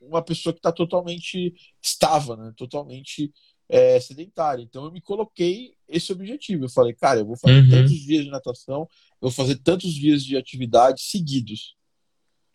uma 0.00 0.22
pessoa 0.22 0.52
que 0.52 0.58
está 0.58 0.72
totalmente 0.72 1.54
estava, 1.82 2.36
né? 2.36 2.52
Totalmente 2.56 3.32
é, 3.68 3.98
sedentária. 4.00 4.62
Então 4.62 4.84
eu 4.84 4.92
me 4.92 5.00
coloquei 5.00 5.74
esse 5.88 6.12
objetivo. 6.12 6.64
Eu 6.64 6.68
falei, 6.68 6.94
cara, 6.94 7.20
eu 7.20 7.26
vou 7.26 7.36
fazer 7.36 7.60
uhum. 7.60 7.70
tantos 7.70 7.94
dias 7.94 8.24
de 8.24 8.30
natação, 8.30 8.82
eu 9.20 9.28
vou 9.28 9.30
fazer 9.30 9.56
tantos 9.56 9.92
dias 9.92 10.24
de 10.24 10.36
atividade 10.36 11.02
seguidos. 11.02 11.76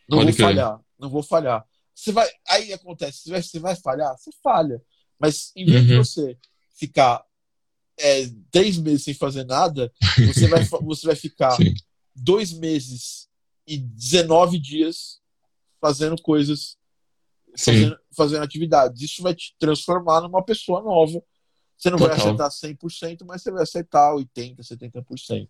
Não 0.09 0.19
Pode 0.19 0.31
vou 0.31 0.35
crer. 0.35 0.45
falhar, 0.45 0.79
não 0.99 1.09
vou 1.09 1.23
falhar. 1.23 1.65
Você 1.93 2.11
vai, 2.11 2.29
aí 2.49 2.73
acontece, 2.73 3.19
você 3.19 3.29
vai, 3.29 3.43
você 3.43 3.59
vai 3.59 3.75
falhar, 3.75 4.17
você 4.17 4.31
falha. 4.43 4.81
Mas 5.19 5.51
em 5.55 5.65
vez 5.65 5.81
uhum. 5.81 5.87
de 5.87 5.97
você 5.97 6.37
ficar 6.73 7.23
é, 7.99 8.29
três 8.49 8.77
meses 8.77 9.03
sem 9.03 9.13
fazer 9.13 9.43
nada, 9.43 9.91
você 10.25 10.47
vai, 10.47 10.63
você 10.83 11.07
vai 11.07 11.15
ficar 11.15 11.51
Sim. 11.51 11.73
dois 12.15 12.51
meses 12.51 13.29
e 13.67 13.77
19 13.77 14.57
dias 14.57 15.19
fazendo 15.79 16.19
coisas 16.21 16.77
fazendo, 17.57 17.99
fazendo 18.15 18.43
atividades. 18.43 19.01
Isso 19.01 19.21
vai 19.21 19.35
te 19.35 19.55
transformar 19.59 20.21
numa 20.21 20.43
pessoa 20.43 20.81
nova. 20.81 21.21
Você 21.77 21.89
não 21.89 21.97
Total. 21.97 22.15
vai 22.15 22.25
acertar 22.25 22.49
100%, 22.49 23.25
mas 23.25 23.41
você 23.41 23.51
vai 23.51 23.63
acertar 23.63 24.13
80%, 24.13 24.57
70%. 24.59 25.49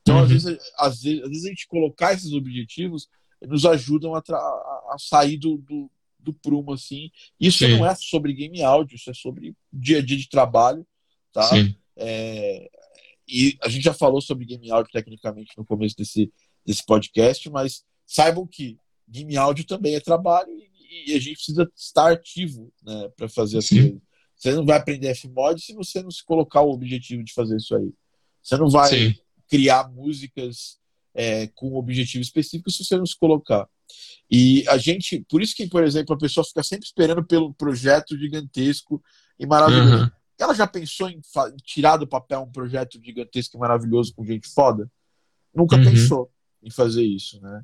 Então, 0.00 0.16
uhum. 0.16 0.22
às, 0.22 0.28
vezes, 0.30 0.58
às, 0.78 1.02
vezes, 1.02 1.22
às 1.22 1.28
vezes 1.28 1.44
a 1.44 1.48
gente 1.48 1.66
colocar 1.66 2.14
esses 2.14 2.32
objetivos 2.32 3.08
nos 3.42 3.66
ajudam 3.66 4.14
a, 4.14 4.20
a 4.20 4.96
sair 4.98 5.36
do, 5.36 5.58
do, 5.58 5.90
do 6.18 6.32
prumo, 6.32 6.72
assim. 6.72 7.10
Isso 7.38 7.58
Sim. 7.58 7.76
não 7.76 7.86
é 7.86 7.94
sobre 7.94 8.32
game 8.32 8.62
áudio, 8.62 8.96
isso 8.96 9.10
é 9.10 9.14
sobre 9.14 9.54
dia 9.72 9.98
a 9.98 10.02
dia 10.02 10.16
de 10.16 10.28
trabalho, 10.28 10.86
tá? 11.32 11.42
Sim. 11.44 11.74
É, 11.96 12.70
e 13.28 13.58
a 13.62 13.68
gente 13.68 13.84
já 13.84 13.92
falou 13.92 14.20
sobre 14.20 14.46
game 14.46 14.70
áudio 14.70 14.92
tecnicamente 14.92 15.52
no 15.56 15.64
começo 15.64 15.96
desse, 15.96 16.32
desse 16.64 16.84
podcast, 16.84 17.48
mas 17.50 17.84
saibam 18.06 18.46
que 18.46 18.78
game 19.06 19.36
áudio 19.36 19.66
também 19.66 19.94
é 19.94 20.00
trabalho 20.00 20.50
e, 20.50 20.67
e 20.88 21.14
a 21.14 21.18
gente 21.18 21.34
precisa 21.34 21.70
estar 21.76 22.12
ativo 22.12 22.72
né, 22.82 23.08
para 23.16 23.28
fazer 23.28 23.58
as 23.58 23.68
coisas. 23.68 24.00
Você 24.36 24.54
não 24.54 24.64
vai 24.64 24.78
aprender 24.78 25.14
Fmod 25.14 25.60
se 25.60 25.74
você 25.74 26.02
não 26.02 26.10
se 26.10 26.24
colocar 26.24 26.62
o 26.62 26.70
objetivo 26.70 27.24
de 27.24 27.32
fazer 27.32 27.56
isso 27.56 27.74
aí. 27.74 27.92
Você 28.42 28.56
não 28.56 28.70
vai 28.70 28.88
Sim. 28.88 29.14
criar 29.48 29.90
músicas 29.90 30.78
é, 31.12 31.48
com 31.48 31.70
um 31.70 31.76
objetivo 31.76 32.22
específico 32.22 32.70
se 32.70 32.84
você 32.84 32.96
não 32.96 33.04
se 33.04 33.18
colocar. 33.18 33.68
E 34.30 34.64
a 34.68 34.78
gente, 34.78 35.24
por 35.28 35.42
isso 35.42 35.56
que, 35.56 35.66
por 35.66 35.82
exemplo, 35.82 36.14
a 36.14 36.18
pessoa 36.18 36.44
fica 36.44 36.62
sempre 36.62 36.86
esperando 36.86 37.24
pelo 37.24 37.52
projeto 37.52 38.16
gigantesco 38.16 39.02
e 39.38 39.46
maravilhoso. 39.46 40.04
Uhum. 40.04 40.10
Ela 40.38 40.54
já 40.54 40.66
pensou 40.66 41.10
em 41.10 41.20
tirar 41.64 41.96
do 41.96 42.06
papel 42.06 42.42
um 42.42 42.52
projeto 42.52 43.02
gigantesco 43.02 43.56
e 43.56 43.60
maravilhoso 43.60 44.14
com 44.14 44.24
gente 44.24 44.48
foda? 44.48 44.88
Nunca 45.52 45.76
uhum. 45.76 45.84
pensou 45.84 46.30
em 46.62 46.70
fazer 46.70 47.02
isso, 47.02 47.40
né? 47.40 47.62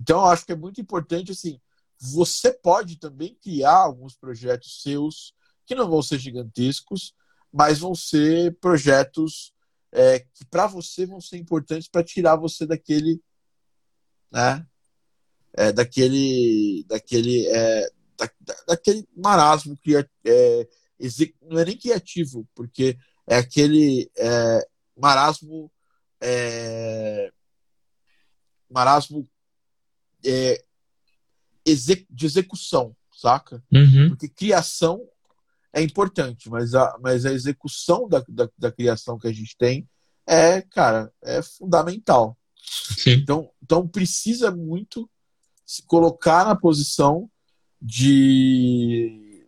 Então, 0.00 0.20
eu 0.20 0.26
acho 0.26 0.46
que 0.46 0.52
é 0.52 0.56
muito 0.56 0.80
importante, 0.80 1.32
assim, 1.32 1.60
você 2.00 2.52
pode 2.52 2.96
também 2.96 3.36
criar 3.42 3.76
alguns 3.76 4.16
projetos 4.16 4.82
seus 4.82 5.34
que 5.66 5.74
não 5.74 5.88
vão 5.88 6.02
ser 6.02 6.18
gigantescos, 6.18 7.14
mas 7.52 7.78
vão 7.78 7.94
ser 7.94 8.56
projetos 8.58 9.52
é, 9.92 10.18
que 10.18 10.44
para 10.50 10.66
você 10.66 11.06
vão 11.06 11.20
ser 11.20 11.38
importantes 11.38 11.88
para 11.88 12.04
tirar 12.04 12.36
você 12.36 12.66
daquele, 12.66 13.22
né? 14.30 14.66
É, 15.56 15.70
daquele, 15.70 16.84
daquele, 16.88 17.46
é, 17.46 17.88
da, 18.16 18.28
daquele 18.66 19.08
marasmo 19.16 19.76
que 19.76 19.96
é, 19.96 20.68
não 21.42 21.60
é 21.60 21.64
nem 21.64 21.78
criativo, 21.78 22.46
porque 22.54 22.98
é 23.26 23.36
aquele 23.36 24.10
é, 24.18 24.68
marasmo 24.96 25.70
é, 26.20 27.32
é, 31.66 32.04
de 32.10 32.26
execução, 32.26 32.94
saca? 33.12 33.62
Uhum. 33.72 34.08
Porque 34.08 34.28
criação 34.28 35.00
é 35.72 35.82
importante, 35.82 36.48
mas 36.48 36.74
a, 36.74 36.96
mas 37.00 37.26
a 37.26 37.32
execução 37.32 38.08
da, 38.08 38.24
da, 38.28 38.48
da, 38.56 38.70
criação 38.70 39.18
que 39.18 39.26
a 39.26 39.32
gente 39.32 39.56
tem 39.56 39.88
é, 40.26 40.62
cara, 40.62 41.12
é 41.22 41.42
fundamental. 41.42 42.38
Sim. 42.56 43.14
Então, 43.14 43.50
então 43.62 43.86
precisa 43.86 44.50
muito 44.50 45.10
se 45.66 45.82
colocar 45.82 46.44
na 46.44 46.54
posição 46.54 47.28
de, 47.80 49.46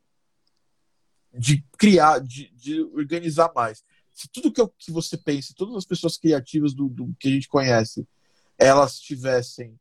de 1.33 1.65
criar, 1.79 2.19
de, 2.19 2.51
de 2.55 2.83
organizar 2.83 3.53
mais. 3.55 3.85
Se 4.13 4.29
tudo 4.29 4.53
que, 4.53 4.61
eu, 4.61 4.69
que 4.79 4.91
você 4.91 5.17
pensa, 5.17 5.55
todas 5.57 5.77
as 5.77 5.85
pessoas 5.85 6.17
criativas 6.17 6.75
do, 6.75 6.89
do 6.89 7.15
que 7.21 7.29
a 7.29 7.31
gente 7.31 7.49
conhece, 7.49 8.07
elas 8.59 8.99
tivessem 8.99 9.79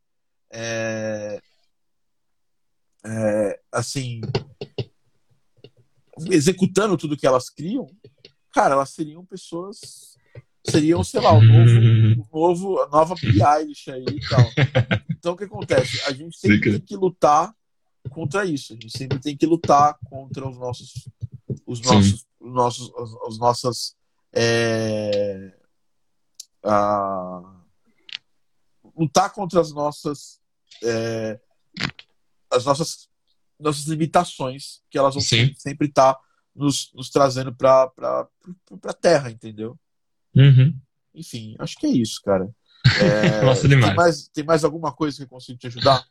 é, 0.51 1.41
é, 3.05 3.59
assim 3.71 4.21
executando 6.31 6.97
tudo 6.97 7.17
que 7.17 7.27
elas 7.27 7.49
criam, 7.49 7.87
cara, 8.51 8.73
elas 8.73 8.89
seriam 8.91 9.25
pessoas 9.25 10.15
seriam, 10.69 11.03
sei 11.03 11.21
lá, 11.21 11.31
o 11.33 11.41
novo, 11.41 12.27
o 12.31 12.39
novo 12.39 12.81
a 12.81 12.87
nova 12.89 13.15
Billie 13.15 13.43
Eilish 13.43 13.91
aí 13.91 14.03
e 14.03 14.27
tal. 14.27 14.51
Então 15.17 15.33
o 15.33 15.37
que 15.37 15.43
acontece? 15.45 16.01
A 16.03 16.13
gente 16.13 16.37
sempre 16.37 16.71
tem 16.71 16.79
que 16.79 16.95
lutar 16.95 17.53
contra 18.11 18.45
isso. 18.45 18.73
A 18.73 18.75
gente 18.75 18.95
sempre 18.95 19.19
tem 19.19 19.35
que 19.35 19.45
lutar 19.45 19.97
contra 20.05 20.47
os 20.47 20.57
nossos 20.57 21.09
os 21.65 21.81
nossos 21.81 22.25
os 22.39 22.53
nossos 22.53 22.93
as, 22.95 23.27
as 23.27 23.37
nossas 23.39 23.95
é, 24.33 25.53
a, 26.63 27.61
lutar 28.95 29.31
contra 29.31 29.61
as 29.61 29.71
nossas 29.71 30.39
é, 30.83 31.39
as 32.55 32.65
nossas 32.65 33.07
nossas 33.59 33.85
limitações 33.85 34.81
que 34.89 34.97
elas 34.97 35.13
vão 35.13 35.23
Sim. 35.23 35.53
sempre 35.57 35.87
estar 35.87 36.13
tá 36.13 36.19
nos, 36.55 36.91
nos 36.93 37.09
trazendo 37.09 37.53
para 37.55 37.89
para 37.89 38.93
terra, 38.93 39.31
entendeu? 39.31 39.77
Uhum. 40.35 40.77
Enfim, 41.13 41.55
acho 41.59 41.77
que 41.77 41.85
é 41.85 41.91
isso, 41.91 42.21
cara. 42.23 42.49
É, 43.01 43.41
Nossa, 43.41 43.67
demais. 43.67 43.87
Tem 43.87 43.95
mais, 43.95 44.27
tem 44.27 44.43
mais 44.43 44.63
alguma 44.63 44.93
coisa 44.93 45.17
que 45.17 45.23
eu 45.23 45.27
consigo 45.27 45.57
te 45.57 45.65
ajudar? 45.65 46.05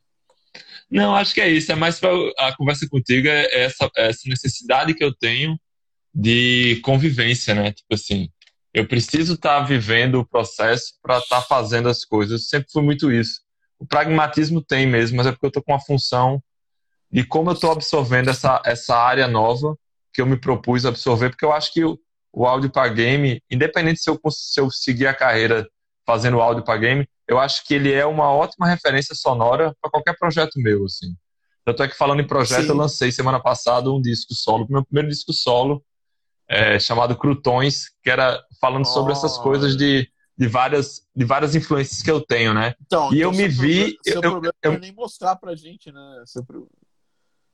Não, 0.91 1.15
acho 1.15 1.33
que 1.33 1.41
é 1.41 1.49
isso. 1.49 1.71
É 1.71 1.77
mais 1.77 2.01
para 2.01 2.11
a 2.39 2.57
conversa 2.57 2.89
contigo 2.89 3.29
é 3.29 3.65
essa, 3.65 3.89
essa 3.97 4.29
necessidade 4.29 4.95
que 4.95 5.05
eu 5.05 5.15
tenho 5.15 5.59
de 6.13 6.81
convivência, 6.83 7.55
né? 7.55 7.73
Tipo 7.73 7.95
assim, 7.95 8.29
eu 8.73 8.87
preciso 8.87 9.35
estar 9.35 9.61
tá 9.61 9.65
vivendo 9.65 10.17
o 10.17 10.27
processo 10.27 10.95
para 11.01 11.19
estar 11.19 11.43
tá 11.43 11.47
fazendo 11.47 11.89
as 11.89 12.05
coisas. 12.05 12.33
Eu 12.33 12.39
sempre 12.47 12.71
fui 12.73 12.83
muito 12.83 13.11
isso. 13.11 13.41
O 13.85 13.87
pragmatismo 13.87 14.63
tem 14.63 14.87
mesmo, 14.87 15.19
mas 15.19 15.27
é 15.27 15.31
porque 15.31 15.45
eu 15.45 15.49
estou 15.49 15.63
com 15.63 15.73
uma 15.73 15.81
função 15.81 16.43
de 17.13 17.23
como 17.23 17.51
eu 17.51 17.55
estou 17.55 17.71
absorvendo 17.71 18.31
essa, 18.31 18.63
essa 18.65 18.97
área 18.97 19.29
nova 19.29 19.77
que 20.11 20.23
eu 20.23 20.27
me 20.27 20.39
propus 20.39 20.87
absorver, 20.87 21.29
porque 21.29 21.45
eu 21.45 21.53
acho 21.53 21.71
que 21.71 21.85
o, 21.85 21.99
o 22.33 22.47
áudio 22.47 22.71
para 22.71 22.89
game, 22.89 23.43
independente 23.51 24.01
se 24.01 24.09
eu, 24.09 24.19
se 24.31 24.59
eu 24.59 24.71
seguir 24.71 25.07
a 25.07 25.13
carreira 25.13 25.69
fazendo 26.07 26.41
áudio 26.41 26.65
para 26.65 26.79
game, 26.79 27.07
eu 27.29 27.39
acho 27.39 27.63
que 27.67 27.75
ele 27.75 27.93
é 27.93 28.07
uma 28.07 28.33
ótima 28.33 28.67
referência 28.67 29.15
sonora 29.15 29.77
para 29.83 29.91
qualquer 29.91 30.17
projeto 30.17 30.55
meu, 30.57 30.87
assim. 30.87 31.15
Tanto 31.63 31.83
é 31.83 31.89
que 31.89 31.97
falando 31.97 32.21
em 32.21 32.27
projeto, 32.27 32.63
Sim. 32.63 32.69
eu 32.71 32.77
lancei 32.77 33.13
semana 33.13 33.39
passada 33.39 33.93
um 33.93 34.01
disco 34.01 34.35
solo, 34.35 34.67
meu 34.71 34.85
primeiro 34.85 35.09
disco 35.11 35.33
solo, 35.33 35.85
é, 36.49 36.79
chamado 36.79 37.17
Crutões, 37.17 37.91
que 38.03 38.09
era 38.09 38.43
falando 38.59 38.87
oh. 38.87 38.93
sobre 38.93 39.13
essas 39.13 39.37
coisas 39.37 39.77
de, 39.77 40.09
de, 40.37 40.49
várias, 40.49 41.07
de 41.15 41.25
várias 41.25 41.55
influências 41.55 42.03
que 42.03 42.11
eu 42.11 42.21
tenho, 42.21 42.53
né? 42.53 42.75
Então, 42.87 43.13
e 43.13 43.19
então 43.19 43.31
eu 43.31 43.33
me 43.33 43.49
vi. 43.49 43.97
Seu 44.03 44.17
eu, 44.17 44.21
problema 44.21 44.55
eu, 44.63 44.73
não 44.73 44.79
é 44.79 44.81
nem 44.81 44.93
mostrar 44.93 45.37
pra 45.37 45.55
gente, 45.55 45.93
né? 45.93 46.23
Seu, 46.27 46.45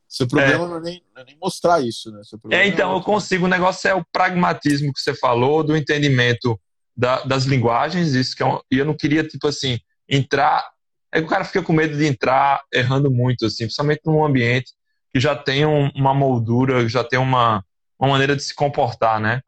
seu 0.08 0.26
problema 0.26 0.64
é. 0.64 0.68
Não, 0.68 0.76
é 0.76 0.80
nem, 0.80 1.02
não, 1.14 1.22
é 1.22 1.24
nem, 1.24 1.38
mostrar 1.38 1.80
isso, 1.80 2.10
né? 2.10 2.22
é, 2.50 2.66
então, 2.66 2.92
é 2.92 2.96
eu 2.96 3.02
consigo. 3.02 3.44
O 3.44 3.48
negócio 3.48 3.88
é 3.88 3.94
o 3.94 4.04
pragmatismo 4.12 4.92
que 4.92 5.00
você 5.00 5.14
falou, 5.14 5.62
do 5.62 5.76
entendimento 5.76 6.58
da, 6.96 7.22
das 7.22 7.44
linguagens, 7.44 8.14
isso 8.14 8.34
que 8.34 8.42
é 8.42 8.46
um, 8.46 8.60
e 8.70 8.78
eu 8.78 8.84
não 8.84 8.94
queria, 8.94 9.22
tipo 9.22 9.46
assim, 9.46 9.78
entrar. 10.08 10.68
É 11.12 11.18
que 11.20 11.26
o 11.26 11.30
cara 11.30 11.44
fica 11.44 11.62
com 11.62 11.72
medo 11.72 11.96
de 11.96 12.06
entrar 12.06 12.62
errando 12.72 13.10
muito, 13.10 13.46
assim, 13.46 13.64
principalmente 13.64 14.02
num 14.06 14.24
ambiente 14.24 14.72
que 15.12 15.18
já 15.18 15.34
tem 15.34 15.66
um, 15.66 15.90
uma 15.94 16.14
moldura, 16.14 16.88
já 16.88 17.02
tem 17.02 17.18
uma, 17.18 17.64
uma 17.98 18.10
maneira 18.10 18.36
de 18.36 18.42
se 18.42 18.54
comportar, 18.54 19.20
né? 19.20 19.42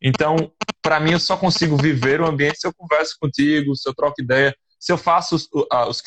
Então, 0.00 0.52
para 0.82 1.00
mim, 1.00 1.12
eu 1.12 1.20
só 1.20 1.36
consigo 1.36 1.76
viver 1.76 2.20
o 2.20 2.26
ambiente 2.26 2.60
se 2.60 2.66
eu 2.66 2.74
converso 2.74 3.16
contigo, 3.20 3.74
se 3.74 3.88
eu 3.88 3.94
troco 3.94 4.20
ideia, 4.20 4.54
se 4.78 4.92
eu 4.92 4.98
faço 4.98 5.36
os, 5.36 5.48
os, 5.52 6.02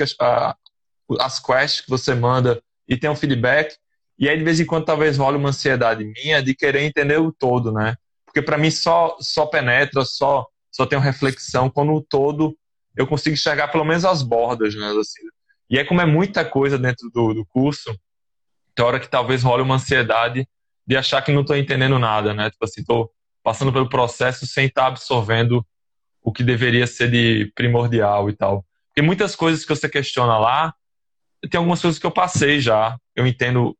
as 1.20 1.40
quests 1.40 1.82
que 1.82 1.90
você 1.90 2.14
manda 2.14 2.62
e 2.88 2.98
tem 2.98 3.10
um 3.10 3.16
feedback. 3.16 3.76
E 4.18 4.28
aí, 4.28 4.38
de 4.38 4.44
vez 4.44 4.60
em 4.60 4.66
quando, 4.66 4.86
talvez 4.86 5.18
role 5.18 5.38
uma 5.38 5.50
ansiedade 5.50 6.06
minha 6.06 6.42
de 6.42 6.54
querer 6.54 6.84
entender 6.84 7.20
o 7.20 7.32
todo, 7.32 7.72
né? 7.72 7.96
Porque 8.26 8.42
para 8.42 8.58
mim 8.58 8.70
só, 8.70 9.18
só 9.20 9.46
penetra, 9.46 10.06
só, 10.06 10.46
só 10.72 10.86
tem 10.86 11.00
reflexão 11.00 11.70
quando 11.70 11.94
o 11.94 12.02
todo 12.02 12.56
eu 12.96 13.08
consigo 13.08 13.34
enxergar 13.34 13.70
pelo 13.70 13.86
menos 13.86 14.06
as 14.06 14.22
bordas, 14.22 14.76
né? 14.76 14.88
Assim. 15.00 15.22
E 15.70 15.80
é 15.80 15.86
como 15.86 16.02
é 16.02 16.06
muita 16.06 16.44
coisa 16.44 16.78
dentro 16.78 17.10
do, 17.12 17.34
do 17.34 17.46
curso, 17.46 17.98
tem 18.76 18.86
hora 18.86 19.00
que 19.00 19.10
talvez 19.10 19.44
role 19.44 19.64
uma 19.64 19.76
ansiedade 19.76 20.48
de 20.86 20.98
achar 20.98 21.22
que 21.22 21.32
não 21.32 21.42
estou 21.42 21.56
entendendo 21.56 21.98
nada, 22.00 22.34
né? 22.34 22.50
Tipo 22.50 22.66
assim, 22.66 22.82
estou 22.82 23.12
passando 23.44 23.74
pelo 23.74 23.90
processo 23.90 24.46
sem 24.46 24.66
estar 24.66 24.84
tá 24.84 24.88
absorvendo 24.88 25.66
o 26.22 26.32
que 26.32 26.44
deveria 26.44 26.86
ser 26.86 27.10
de 27.10 27.52
primordial 27.56 28.30
e 28.30 28.36
tal. 28.36 28.66
Porque 28.88 29.02
muitas 29.02 29.36
coisas 29.36 29.64
que 29.64 29.76
você 29.76 29.88
questiona 29.88 30.38
lá, 30.38 30.74
tem 31.50 31.58
algumas 31.58 31.82
coisas 31.82 32.00
que 32.00 32.06
eu 32.06 32.12
passei 32.12 32.60
já, 32.60 32.98
eu 33.16 33.26
entendo 33.26 33.78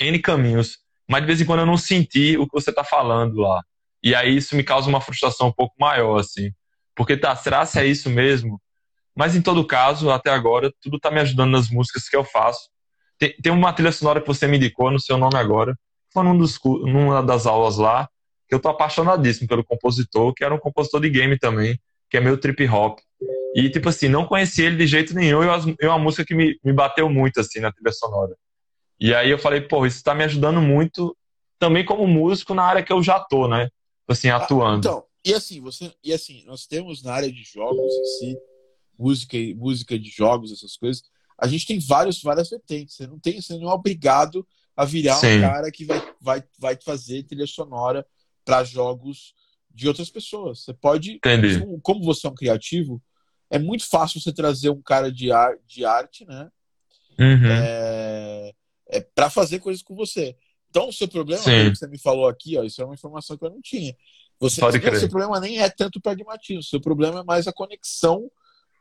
N 0.00 0.18
caminhos, 0.18 0.78
mas 1.08 1.20
de 1.20 1.26
vez 1.26 1.40
em 1.40 1.44
quando 1.44 1.60
eu 1.60 1.66
não 1.66 1.76
senti 1.76 2.36
o 2.38 2.46
que 2.46 2.52
você 2.52 2.70
está 2.70 2.82
falando 2.82 3.40
lá. 3.40 3.62
E 4.02 4.14
aí 4.14 4.36
isso 4.36 4.56
me 4.56 4.64
causa 4.64 4.88
uma 4.88 5.00
frustração 5.00 5.48
um 5.48 5.52
pouco 5.52 5.74
maior, 5.78 6.18
assim. 6.18 6.52
Porque 6.94 7.16
tá, 7.16 7.34
será 7.36 7.66
se 7.66 7.78
é 7.78 7.86
isso 7.86 8.08
mesmo? 8.08 8.60
Mas 9.14 9.36
em 9.36 9.42
todo 9.42 9.66
caso, 9.66 10.10
até 10.10 10.30
agora, 10.30 10.72
tudo 10.80 10.96
está 10.96 11.10
me 11.10 11.20
ajudando 11.20 11.50
nas 11.50 11.68
músicas 11.68 12.08
que 12.08 12.16
eu 12.16 12.24
faço. 12.24 12.68
Tem, 13.18 13.34
tem 13.36 13.52
uma 13.52 13.72
trilha 13.72 13.92
sonora 13.92 14.20
que 14.20 14.26
você 14.26 14.46
me 14.46 14.56
indicou, 14.56 14.90
no 14.90 14.98
seu 14.98 15.18
nome 15.18 15.36
agora, 15.36 15.76
foi 16.12 16.24
num 16.24 16.36
dos, 16.36 16.58
numa 16.64 17.22
das 17.22 17.46
aulas 17.46 17.76
lá, 17.76 18.08
que 18.50 18.54
eu 18.56 18.60
tô 18.60 18.68
apaixonadíssimo 18.68 19.46
pelo 19.46 19.64
compositor, 19.64 20.34
que 20.34 20.42
era 20.42 20.52
um 20.52 20.58
compositor 20.58 21.00
de 21.00 21.08
game 21.08 21.38
também, 21.38 21.78
que 22.10 22.16
é 22.16 22.20
meio 22.20 22.36
trip 22.36 22.66
hop. 22.68 22.98
E, 23.54 23.70
tipo 23.70 23.88
assim, 23.88 24.08
não 24.08 24.26
conheci 24.26 24.62
ele 24.62 24.76
de 24.76 24.88
jeito 24.88 25.14
nenhum, 25.14 25.44
e 25.44 25.46
é 25.80 25.86
uma 25.86 26.00
música 26.00 26.24
que 26.24 26.34
me, 26.34 26.58
me 26.64 26.72
bateu 26.72 27.08
muito, 27.08 27.38
assim, 27.38 27.60
na 27.60 27.70
trilha 27.70 27.92
sonora. 27.92 28.36
E 28.98 29.14
aí 29.14 29.30
eu 29.30 29.38
falei, 29.38 29.60
pô, 29.60 29.86
isso 29.86 30.02
tá 30.02 30.16
me 30.16 30.24
ajudando 30.24 30.60
muito, 30.60 31.16
também 31.60 31.84
como 31.84 32.08
músico, 32.08 32.52
na 32.52 32.64
área 32.64 32.82
que 32.82 32.92
eu 32.92 33.00
já 33.00 33.20
tô, 33.20 33.46
né? 33.46 33.68
Assim, 34.08 34.28
ah, 34.30 34.36
atuando. 34.38 34.80
então, 34.80 35.04
E 35.24 35.32
assim, 35.32 35.60
você, 35.60 35.92
e 36.02 36.12
assim, 36.12 36.44
nós 36.44 36.66
temos 36.66 37.04
na 37.04 37.12
área 37.12 37.30
de 37.30 37.44
jogos 37.44 37.94
em 37.94 38.04
si, 38.18 38.38
música, 38.98 39.36
música 39.54 39.96
de 39.96 40.10
jogos, 40.10 40.50
essas 40.50 40.76
coisas, 40.76 41.04
a 41.38 41.46
gente 41.46 41.68
tem 41.68 41.78
vários, 41.78 42.20
várias 42.20 42.50
vertentes. 42.50 42.96
Você 42.96 43.06
não 43.06 43.18
tem, 43.20 43.40
você 43.40 43.56
não 43.56 43.70
é 43.70 43.74
obrigado 43.74 44.44
a 44.76 44.84
virar 44.84 45.14
Sim. 45.14 45.38
um 45.38 45.40
cara 45.40 45.70
que 45.70 45.84
vai, 45.84 46.02
vai, 46.20 46.44
vai 46.58 46.78
fazer 46.84 47.22
trilha 47.22 47.46
sonora 47.46 48.04
para 48.44 48.64
jogos 48.64 49.34
de 49.70 49.88
outras 49.88 50.10
pessoas. 50.10 50.64
Você 50.64 50.74
pode, 50.74 51.12
Entendi. 51.12 51.64
como 51.82 52.02
você 52.02 52.26
é 52.26 52.30
um 52.30 52.34
criativo, 52.34 53.02
é 53.48 53.58
muito 53.58 53.88
fácil 53.88 54.20
você 54.20 54.32
trazer 54.32 54.70
um 54.70 54.82
cara 54.82 55.10
de, 55.10 55.32
ar, 55.32 55.56
de 55.66 55.84
arte, 55.84 56.24
né? 56.24 56.50
Uhum. 57.18 57.50
É, 57.50 58.52
é 58.88 59.00
para 59.00 59.28
fazer 59.28 59.58
coisas 59.58 59.82
com 59.82 59.94
você. 59.94 60.36
Então, 60.70 60.88
o 60.88 60.92
seu 60.92 61.08
problema, 61.08 61.42
que 61.42 61.74
você 61.74 61.88
me 61.88 61.98
falou 61.98 62.28
aqui, 62.28 62.56
ó, 62.56 62.62
isso 62.62 62.80
é 62.80 62.84
uma 62.84 62.94
informação 62.94 63.36
que 63.36 63.44
eu 63.44 63.50
não 63.50 63.60
tinha. 63.60 63.94
Você, 64.38 64.60
Pode 64.60 64.78
o 64.78 64.98
seu 64.98 65.08
problema 65.08 65.38
nem 65.38 65.60
é 65.60 65.68
tanto 65.68 65.96
o 65.98 66.00
pragmatismo, 66.00 66.62
seu 66.62 66.80
problema 66.80 67.20
é 67.20 67.24
mais 67.24 67.46
a 67.46 67.52
conexão 67.52 68.30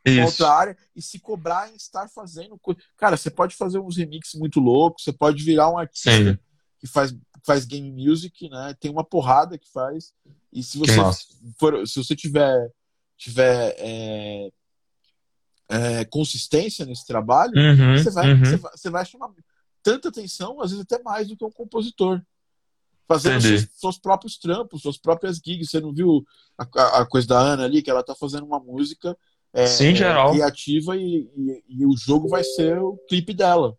com 0.05 0.23
outra 0.23 0.49
área 0.49 0.77
e 0.95 1.01
se 1.01 1.19
cobrar 1.19 1.69
em 1.69 1.75
estar 1.75 2.07
fazendo 2.07 2.57
coisa. 2.57 2.79
Cara, 2.95 3.17
você 3.17 3.29
pode 3.29 3.55
fazer 3.55 3.79
uns 3.79 3.97
remixes 3.97 4.39
muito 4.39 4.59
loucos, 4.59 5.03
você 5.03 5.11
pode 5.11 5.43
virar 5.43 5.69
um 5.69 5.77
artista 5.77 6.11
Sim. 6.11 6.39
Que 6.79 6.87
faz, 6.87 7.13
faz 7.45 7.65
game 7.65 7.91
music, 7.91 8.49
né? 8.49 8.75
Tem 8.79 8.89
uma 8.89 9.03
porrada 9.03 9.57
que 9.57 9.69
faz. 9.71 10.13
E 10.51 10.63
se 10.63 10.77
você 10.77 10.95
for, 11.57 11.87
se 11.87 12.03
você 12.03 12.15
tiver 12.15 12.71
tiver 13.17 13.75
é, 13.77 14.49
é, 15.69 16.05
consistência 16.05 16.85
nesse 16.85 17.05
trabalho, 17.05 17.51
uhum, 17.55 17.97
você, 17.97 18.09
vai, 18.09 18.33
uhum. 18.33 18.39
você, 18.39 18.57
vai, 18.57 18.71
você 18.71 18.89
vai 18.89 19.05
chamar 19.05 19.29
tanta 19.83 20.07
atenção, 20.07 20.61
às 20.61 20.71
vezes 20.71 20.85
até 20.89 21.03
mais 21.03 21.27
do 21.27 21.35
que 21.35 21.43
um 21.43 21.51
compositor. 21.51 22.21
Fazendo 23.07 23.41
seus, 23.41 23.67
seus, 23.73 23.97
próprios 23.97 24.37
trampos, 24.37 24.83
suas 24.83 24.97
próprias 24.97 25.37
gigs. 25.43 25.71
Você 25.71 25.81
não 25.81 25.91
viu 25.91 26.23
a, 26.55 26.99
a, 26.99 27.05
coisa 27.07 27.27
da 27.27 27.39
Ana 27.39 27.65
ali, 27.65 27.81
que 27.81 27.89
ela 27.89 28.03
tá 28.03 28.13
fazendo 28.13 28.45
uma 28.45 28.59
música 28.59 29.17
é, 29.51 29.65
Sim, 29.65 29.95
geral. 29.95 30.31
criativa 30.31 30.95
e, 30.95 31.27
e, 31.35 31.63
e, 31.67 31.85
o 31.87 31.97
jogo 31.97 32.29
vai 32.29 32.43
ser 32.43 32.77
o 32.79 32.97
clipe 33.09 33.33
dela, 33.33 33.75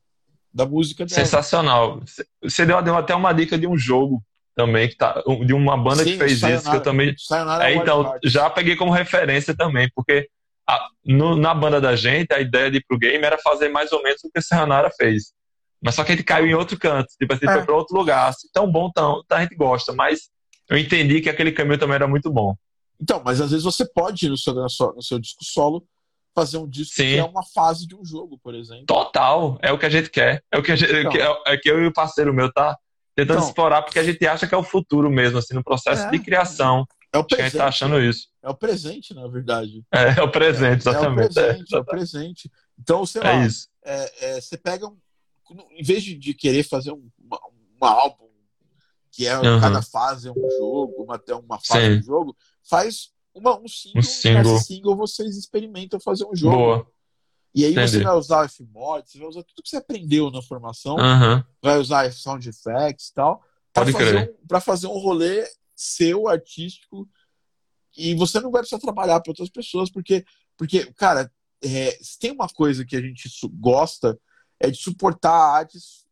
da 0.52 0.66
música 0.66 1.06
dela. 1.06 1.24
Sensacional. 1.24 2.00
Você 2.42 2.66
deu, 2.66 2.80
deu 2.82 2.96
até 2.96 3.14
uma 3.14 3.32
dica 3.32 3.56
de 3.58 3.66
um 3.66 3.76
jogo 3.76 4.22
também, 4.54 4.88
que 4.88 4.96
tá, 4.96 5.22
de 5.44 5.54
uma 5.54 5.76
banda 5.76 6.04
Sim, 6.04 6.12
que 6.12 6.18
fez 6.18 6.40
Sayonara, 6.40 6.60
isso, 6.60 6.70
que 6.70 6.76
eu 6.76 6.82
também. 6.82 7.14
É, 7.62 7.74
então, 7.74 8.18
já 8.24 8.50
peguei 8.50 8.76
como 8.76 8.90
referência 8.90 9.54
também, 9.54 9.90
porque 9.94 10.28
a, 10.68 10.88
no, 11.04 11.36
na 11.36 11.54
banda 11.54 11.80
da 11.80 11.96
gente, 11.96 12.32
a 12.32 12.40
ideia 12.40 12.70
de 12.70 12.78
ir 12.78 12.84
pro 12.86 12.98
game 12.98 13.24
era 13.24 13.38
fazer 13.38 13.68
mais 13.68 13.92
ou 13.92 14.02
menos 14.02 14.22
o 14.24 14.30
que 14.30 14.38
a 14.38 14.42
Sayonara 14.42 14.90
fez. 14.90 15.32
Mas 15.82 15.94
só 15.94 16.04
que 16.04 16.12
a 16.12 16.14
gente 16.14 16.24
caiu 16.24 16.46
em 16.46 16.54
outro 16.54 16.78
canto, 16.78 17.08
tipo 17.18 17.32
assim, 17.32 17.46
é. 17.48 17.52
foi 17.52 17.64
pra 17.64 17.74
outro 17.74 17.96
lugar. 17.96 18.28
Assim, 18.28 18.48
tão 18.52 18.70
bom, 18.70 18.90
tão, 18.90 19.22
a 19.30 19.40
gente 19.40 19.54
gosta, 19.54 19.92
mas 19.92 20.28
eu 20.68 20.76
entendi 20.76 21.20
que 21.20 21.30
aquele 21.30 21.52
caminho 21.52 21.78
também 21.78 21.94
era 21.94 22.06
muito 22.06 22.30
bom. 22.30 22.54
Então, 23.00 23.22
mas 23.24 23.40
às 23.40 23.50
vezes 23.50 23.64
você 23.64 23.86
pode, 23.86 24.28
no 24.28 24.36
seu, 24.36 24.52
no 24.52 24.68
seu, 24.68 24.94
no 24.94 25.02
seu 25.02 25.18
disco 25.18 25.42
solo, 25.42 25.82
fazer 26.34 26.58
um 26.58 26.68
disco 26.68 26.94
Sim. 26.94 27.02
que 27.02 27.16
é 27.18 27.24
uma 27.24 27.44
fase 27.44 27.86
de 27.86 27.94
um 27.94 28.04
jogo, 28.04 28.38
por 28.38 28.54
exemplo. 28.54 28.86
Total, 28.86 29.58
é 29.62 29.72
o 29.72 29.78
que 29.78 29.86
a 29.86 29.90
gente 29.90 30.10
quer. 30.10 30.42
É 30.50 30.58
o 30.58 30.62
que, 30.62 30.74
gente, 30.76 30.92
então, 30.92 31.42
é, 31.46 31.54
é 31.54 31.56
que 31.56 31.70
eu 31.70 31.82
e 31.82 31.86
o 31.86 31.92
parceiro 31.92 32.32
meu 32.32 32.52
tá 32.52 32.78
tentando 33.14 33.38
então, 33.38 33.48
explorar, 33.48 33.82
porque 33.82 33.98
a 33.98 34.04
gente 34.04 34.26
acha 34.26 34.46
que 34.46 34.54
é 34.54 34.58
o 34.58 34.62
futuro 34.62 35.10
mesmo, 35.10 35.38
assim, 35.38 35.54
no 35.54 35.64
processo 35.64 36.02
é, 36.02 36.10
de 36.10 36.18
criação. 36.18 36.86
É 37.12 37.18
o 37.18 37.24
presente. 37.24 37.42
A 37.42 37.48
gente 37.48 37.58
tá 37.58 37.66
achando 37.66 38.00
isso. 38.00 38.28
É 38.42 38.48
o 38.48 38.54
presente, 38.54 39.14
na 39.14 39.26
verdade. 39.26 39.84
É, 39.92 40.20
é 40.20 40.22
o 40.22 40.30
presente, 40.30 40.80
exatamente. 40.80 41.38
É, 41.38 41.42
é 41.42 41.50
o 41.50 41.54
presente, 41.54 41.74
é, 41.74 41.78
o 41.78 41.84
presente. 41.84 42.50
Então, 42.78 43.04
sei 43.04 43.22
lá, 43.22 43.30
é, 43.84 44.40
você 44.40 44.56
pega 44.56 44.86
um. 44.86 44.96
Em 45.72 45.82
vez 45.82 46.04
de, 46.04 46.14
de 46.14 46.32
querer 46.32 46.62
fazer 46.62 46.92
um, 46.92 47.08
uma, 47.18 47.40
um 47.82 47.84
álbum 47.84 48.30
que 49.10 49.26
é 49.26 49.36
uhum. 49.36 49.60
cada 49.60 49.82
fase 49.82 50.28
é 50.28 50.30
um 50.30 50.50
jogo, 50.58 51.02
uma, 51.02 51.20
uma 51.44 51.58
fase 51.58 51.94
Sim. 51.94 51.98
um 51.98 52.02
jogo, 52.02 52.36
faz 52.62 53.10
uma, 53.34 53.58
um 53.58 53.68
single, 53.68 54.00
um 54.00 54.02
single. 54.02 54.58
Single 54.58 54.96
vocês 54.96 55.36
experimentam 55.36 56.00
fazer 56.00 56.24
um 56.24 56.34
jogo. 56.34 56.56
Boa. 56.56 56.86
E 57.54 57.64
aí 57.64 57.72
Entendi. 57.72 57.90
você 57.90 58.02
vai 58.02 58.14
usar 58.14 58.48
Fmod, 58.48 59.10
você 59.10 59.18
vai 59.18 59.28
usar 59.28 59.42
tudo 59.42 59.62
que 59.62 59.68
você 59.68 59.76
aprendeu 59.76 60.30
na 60.30 60.40
formação, 60.40 60.96
uhum. 60.96 61.42
vai 61.60 61.78
usar 61.78 62.12
sound 62.12 62.48
effects 62.48 63.08
e 63.08 63.14
tal, 63.14 63.42
para 63.72 63.90
fazer, 63.90 64.36
um, 64.52 64.60
fazer 64.60 64.86
um 64.86 64.98
rolê 64.98 65.48
seu, 65.74 66.28
artístico, 66.28 67.08
e 67.96 68.14
você 68.14 68.38
não 68.38 68.52
vai 68.52 68.60
precisar 68.60 68.80
trabalhar 68.80 69.20
para 69.20 69.32
outras 69.32 69.48
pessoas, 69.48 69.90
porque, 69.90 70.24
porque 70.56 70.92
cara, 70.92 71.30
é, 71.62 71.98
tem 72.20 72.30
uma 72.30 72.48
coisa 72.48 72.84
que 72.84 72.96
a 72.96 73.00
gente 73.00 73.28
gosta, 73.54 74.18
é 74.60 74.70
de 74.70 74.78
suportar 74.78 75.32
artes 75.32 76.06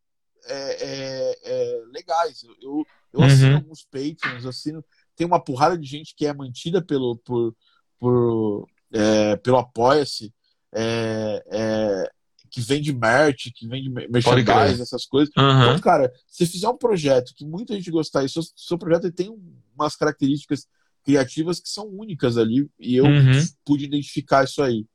é, 0.47 0.55
é, 0.55 1.39
é 1.45 1.83
legais. 1.93 2.43
Eu, 2.61 2.85
eu 3.13 3.23
assino 3.23 3.51
uhum. 3.51 3.57
alguns 3.57 3.85
Patreons, 3.85 4.47
assino 4.47 4.85
tem 5.19 5.27
uma 5.27 5.43
porrada 5.43 5.77
de 5.77 5.85
gente 5.85 6.15
que 6.15 6.25
é 6.25 6.33
mantida 6.33 6.81
pelo, 6.81 7.17
por, 7.17 7.53
por, 7.99 8.69
é, 8.93 9.35
pelo 9.37 9.59
Apoia-se, 9.59 10.33
é, 10.73 11.45
é, 11.51 12.11
que 12.49 12.61
vende 12.61 12.93
merch, 12.93 13.51
que 13.53 13.67
vende 13.67 13.91
merchandise, 13.91 14.81
essas 14.81 15.05
coisas. 15.05 15.35
Uhum. 15.37 15.63
Então, 15.63 15.81
cara, 15.81 16.11
se 16.29 16.47
fizer 16.47 16.69
um 16.69 16.77
projeto 16.77 17.35
que 17.35 17.45
muita 17.45 17.75
gente 17.75 17.91
gostar, 17.91 18.25
e 18.25 18.29
seu, 18.29 18.43
seu 18.55 18.79
projeto 18.79 19.11
tem 19.11 19.37
umas 19.77 19.97
características 19.97 20.69
criativas 21.03 21.59
que 21.59 21.69
são 21.69 21.89
únicas 21.89 22.39
ali, 22.39 22.71
e 22.79 22.95
eu 22.95 23.05
uhum. 23.05 23.45
pude 23.65 23.87
identificar 23.87 24.45
isso 24.45 24.63
aí. 24.63 24.87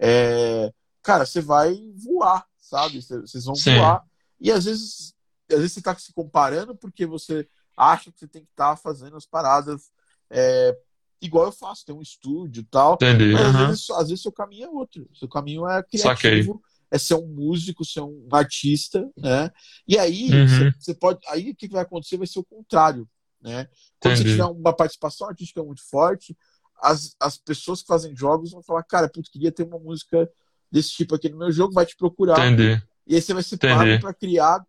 É, 0.00 0.72
cara, 1.02 1.26
você 1.26 1.42
vai 1.42 1.78
voar, 1.96 2.46
sabe? 2.56 3.02
Vocês 3.02 3.44
vão 3.44 3.54
Sim. 3.54 3.74
voar. 3.76 4.02
E 4.40 4.50
às 4.50 4.64
vezes, 4.64 5.14
às 5.50 5.58
vezes 5.58 5.72
você 5.72 5.80
está 5.80 5.94
se 5.98 6.14
comparando 6.14 6.74
porque 6.74 7.04
você 7.04 7.46
acha 7.76 8.10
que 8.10 8.18
você 8.18 8.26
tem 8.26 8.42
que 8.42 8.50
estar 8.50 8.70
tá 8.70 8.76
fazendo 8.76 9.16
as 9.16 9.26
paradas 9.26 9.90
é, 10.30 10.76
igual 11.20 11.46
eu 11.46 11.52
faço, 11.52 11.84
tem 11.84 11.94
um 11.94 12.02
estúdio 12.02 12.60
e 12.60 12.64
tal. 12.64 12.94
Entendi. 12.94 13.32
Mas 13.32 13.42
uhum. 13.42 13.60
às, 13.60 13.68
vezes, 13.68 13.90
às 13.90 14.08
vezes 14.08 14.22
seu 14.22 14.32
caminho 14.32 14.66
é 14.66 14.70
outro. 14.70 15.08
Seu 15.14 15.28
caminho 15.28 15.68
é 15.68 15.82
criativo. 15.82 16.52
Saquei. 16.52 16.76
É 16.88 16.98
ser 16.98 17.14
um 17.14 17.26
músico, 17.26 17.84
ser 17.84 18.00
um 18.00 18.28
artista, 18.30 19.10
né? 19.16 19.50
E 19.88 19.98
aí, 19.98 20.30
uhum. 20.30 20.70
você, 20.78 20.94
pode. 20.94 21.18
Aí 21.28 21.50
o 21.50 21.54
que 21.54 21.68
vai 21.68 21.82
acontecer 21.82 22.16
vai 22.16 22.28
ser 22.28 22.38
o 22.38 22.44
contrário. 22.44 23.08
Né? 23.42 23.68
Quando 24.00 24.14
Entendi. 24.14 24.30
você 24.30 24.36
tiver 24.36 24.44
uma 24.44 24.72
participação 24.72 25.28
artística 25.28 25.62
muito 25.64 25.82
forte, 25.88 26.36
as, 26.80 27.14
as 27.20 27.38
pessoas 27.38 27.82
que 27.82 27.88
fazem 27.88 28.16
jogos 28.16 28.52
vão 28.52 28.62
falar, 28.62 28.84
cara, 28.84 29.08
putz, 29.08 29.28
queria 29.28 29.50
ter 29.50 29.64
uma 29.64 29.78
música 29.78 30.30
desse 30.70 30.90
tipo 30.90 31.14
aqui 31.14 31.28
no 31.28 31.38
meu 31.38 31.50
jogo, 31.50 31.74
vai 31.74 31.84
te 31.84 31.96
procurar. 31.96 32.38
Entendi. 32.46 32.80
E 33.06 33.16
aí 33.16 33.22
você 33.22 33.34
vai 33.34 33.42
ser 33.42 33.56
pago 33.58 34.00
para 34.00 34.14
criar 34.14 34.64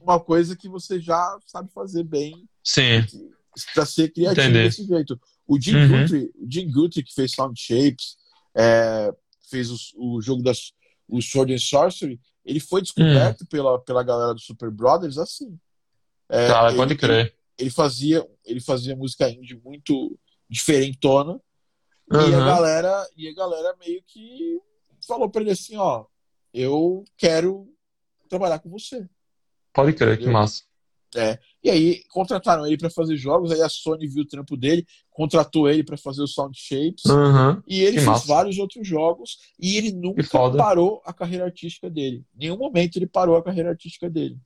uma 0.00 0.18
coisa 0.18 0.56
que 0.56 0.68
você 0.68 1.00
já 1.00 1.38
sabe 1.46 1.70
fazer 1.72 2.04
bem. 2.04 2.48
Sim. 2.64 3.04
Para 3.74 3.84
ser 3.84 4.12
criativo 4.12 4.48
Entendi. 4.48 4.64
desse 4.64 4.86
jeito. 4.86 5.20
O 5.46 5.60
Jim, 5.60 5.74
uhum. 5.74 6.02
Guthrie, 6.02 6.30
o 6.36 6.50
Jim 6.50 6.70
Guthrie, 6.70 7.02
que 7.02 7.14
fez 7.14 7.32
Sound 7.32 7.60
Shapes, 7.60 8.16
é, 8.56 9.12
fez 9.48 9.70
os, 9.70 9.92
o 9.96 10.20
jogo 10.20 10.42
das 10.42 10.72
o 11.10 11.20
Sword 11.20 11.52
and 11.52 11.58
Sorcery, 11.58 12.20
ele 12.44 12.60
foi 12.60 12.80
descoberto 12.80 13.42
uhum. 13.42 13.46
pela, 13.48 13.78
pela 13.80 14.02
galera 14.02 14.32
do 14.32 14.40
Super 14.40 14.70
Brothers 14.70 15.18
assim. 15.18 15.58
É, 16.28 16.46
tá, 16.46 16.72
pode 16.72 16.94
crer. 16.94 17.26
Ele, 17.26 17.34
ele, 17.58 17.70
fazia, 17.70 18.26
ele 18.44 18.60
fazia 18.60 18.96
música 18.96 19.28
indie 19.28 19.60
muito 19.62 20.16
diferentona. 20.48 21.32
Uhum. 22.12 22.30
E 22.30 22.34
a 22.34 22.44
galera, 22.44 23.08
e 23.16 23.28
a 23.28 23.34
galera 23.34 23.76
meio 23.78 24.02
que 24.06 24.60
falou 25.06 25.28
para 25.28 25.42
ele 25.42 25.50
assim, 25.50 25.76
ó, 25.76 26.06
eu 26.54 27.04
quero 27.16 27.68
trabalhar 28.28 28.60
com 28.60 28.70
você. 28.70 29.08
Pode 29.72 29.92
crer, 29.92 30.18
que 30.18 30.26
massa. 30.26 30.62
É. 31.14 31.38
E 31.62 31.68
aí 31.68 32.02
contrataram 32.08 32.66
ele 32.66 32.78
para 32.78 32.88
fazer 32.88 33.16
jogos, 33.16 33.50
aí 33.50 33.60
a 33.60 33.68
Sony 33.68 34.06
viu 34.06 34.22
o 34.22 34.26
trampo 34.26 34.56
dele, 34.56 34.86
contratou 35.10 35.68
ele 35.68 35.82
para 35.82 35.96
fazer 35.96 36.22
o 36.22 36.26
Sound 36.26 36.56
Shapes, 36.56 37.04
uhum. 37.04 37.60
e 37.66 37.80
ele 37.80 37.92
que 37.92 37.98
fez 37.98 38.06
massa. 38.06 38.26
vários 38.26 38.58
outros 38.58 38.86
jogos, 38.86 39.38
e 39.58 39.76
ele 39.76 39.92
nunca 39.92 40.22
parou 40.56 41.02
a 41.04 41.12
carreira 41.12 41.44
artística 41.44 41.90
dele. 41.90 42.24
Em 42.36 42.44
nenhum 42.44 42.56
momento 42.56 42.96
ele 42.96 43.06
parou 43.06 43.36
a 43.36 43.42
carreira 43.42 43.70
artística 43.70 44.08
dele. 44.08 44.38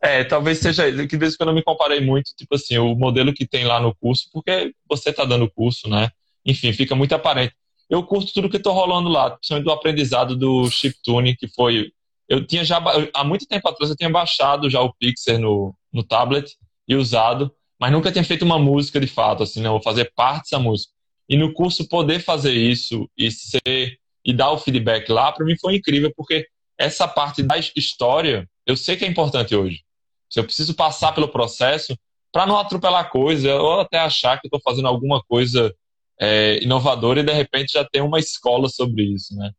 É, 0.00 0.24
talvez 0.24 0.58
seja 0.58 0.90
que 0.92 1.06
de 1.06 1.16
vez 1.16 1.34
em 1.34 1.36
quando 1.36 1.50
eu 1.50 1.54
me 1.54 1.62
comparei 1.62 2.00
muito, 2.00 2.30
tipo 2.36 2.54
assim, 2.54 2.78
o 2.78 2.94
modelo 2.94 3.32
que 3.32 3.46
tem 3.46 3.64
lá 3.64 3.80
no 3.80 3.94
curso, 3.94 4.28
porque 4.32 4.72
você 4.88 5.12
tá 5.12 5.24
dando 5.24 5.50
curso, 5.50 5.88
né? 5.88 6.10
Enfim, 6.46 6.72
fica 6.72 6.94
muito 6.94 7.14
aparente. 7.14 7.54
Eu 7.90 8.02
curto 8.04 8.32
tudo 8.32 8.48
que 8.48 8.58
tô 8.58 8.72
rolando 8.72 9.08
lá, 9.08 9.30
principalmente 9.30 9.64
do 9.64 9.72
aprendizado 9.72 10.36
do 10.36 10.70
chiptune, 10.70 11.36
que 11.36 11.48
foi 11.48 11.90
eu 12.28 12.46
tinha 12.46 12.64
já 12.64 12.82
há 13.14 13.24
muito 13.24 13.46
tempo 13.46 13.68
atrás 13.68 13.90
eu 13.90 13.96
tinha 13.96 14.10
baixado 14.10 14.68
já 14.68 14.80
o 14.80 14.92
Pixar 14.94 15.38
no, 15.38 15.74
no 15.92 16.02
tablet 16.04 16.56
e 16.86 16.94
usado, 16.94 17.52
mas 17.80 17.92
nunca 17.92 18.12
tinha 18.12 18.24
feito 18.24 18.44
uma 18.44 18.58
música 18.58 19.00
de 19.00 19.06
fato, 19.06 19.42
assim, 19.42 19.60
não, 19.62 19.72
vou 19.72 19.82
fazer 19.82 20.12
parte 20.14 20.50
da 20.50 20.58
música. 20.58 20.92
E 21.28 21.36
no 21.36 21.52
curso 21.52 21.88
poder 21.88 22.20
fazer 22.20 22.52
isso 22.52 23.08
e 23.16 23.30
ser 23.30 23.98
e 24.24 24.32
dar 24.32 24.50
o 24.50 24.58
feedback 24.58 25.08
lá, 25.10 25.32
para 25.32 25.44
mim 25.44 25.56
foi 25.58 25.76
incrível, 25.76 26.12
porque 26.14 26.46
essa 26.76 27.08
parte 27.08 27.42
da 27.42 27.56
história, 27.58 28.48
eu 28.66 28.76
sei 28.76 28.96
que 28.96 29.04
é 29.04 29.08
importante 29.08 29.54
hoje. 29.54 29.82
Se 30.28 30.38
eu 30.38 30.44
preciso 30.44 30.74
passar 30.74 31.12
pelo 31.12 31.28
processo 31.28 31.96
para 32.30 32.46
não 32.46 32.58
atropelar 32.58 33.10
coisa, 33.10 33.54
ou 33.54 33.80
até 33.80 33.98
achar 33.98 34.38
que 34.38 34.46
estou 34.46 34.60
fazendo 34.60 34.86
alguma 34.86 35.22
coisa 35.22 35.74
é, 36.20 36.62
inovadora 36.62 37.20
e 37.20 37.24
de 37.24 37.32
repente 37.32 37.72
já 37.72 37.84
tem 37.84 38.02
uma 38.02 38.18
escola 38.18 38.68
sobre 38.68 39.04
isso, 39.04 39.34
né? 39.34 39.50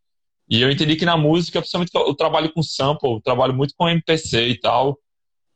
E 0.49 0.61
eu 0.61 0.71
entendi 0.71 0.95
que 0.95 1.05
na 1.05 1.15
música, 1.15 1.59
principalmente 1.59 1.91
eu 1.93 2.15
trabalho 2.15 2.51
com 2.51 2.63
sample, 2.63 3.11
eu 3.11 3.21
trabalho 3.21 3.53
muito 3.53 3.73
com 3.77 3.87
MPC 3.87 4.47
e 4.47 4.59
tal. 4.59 4.97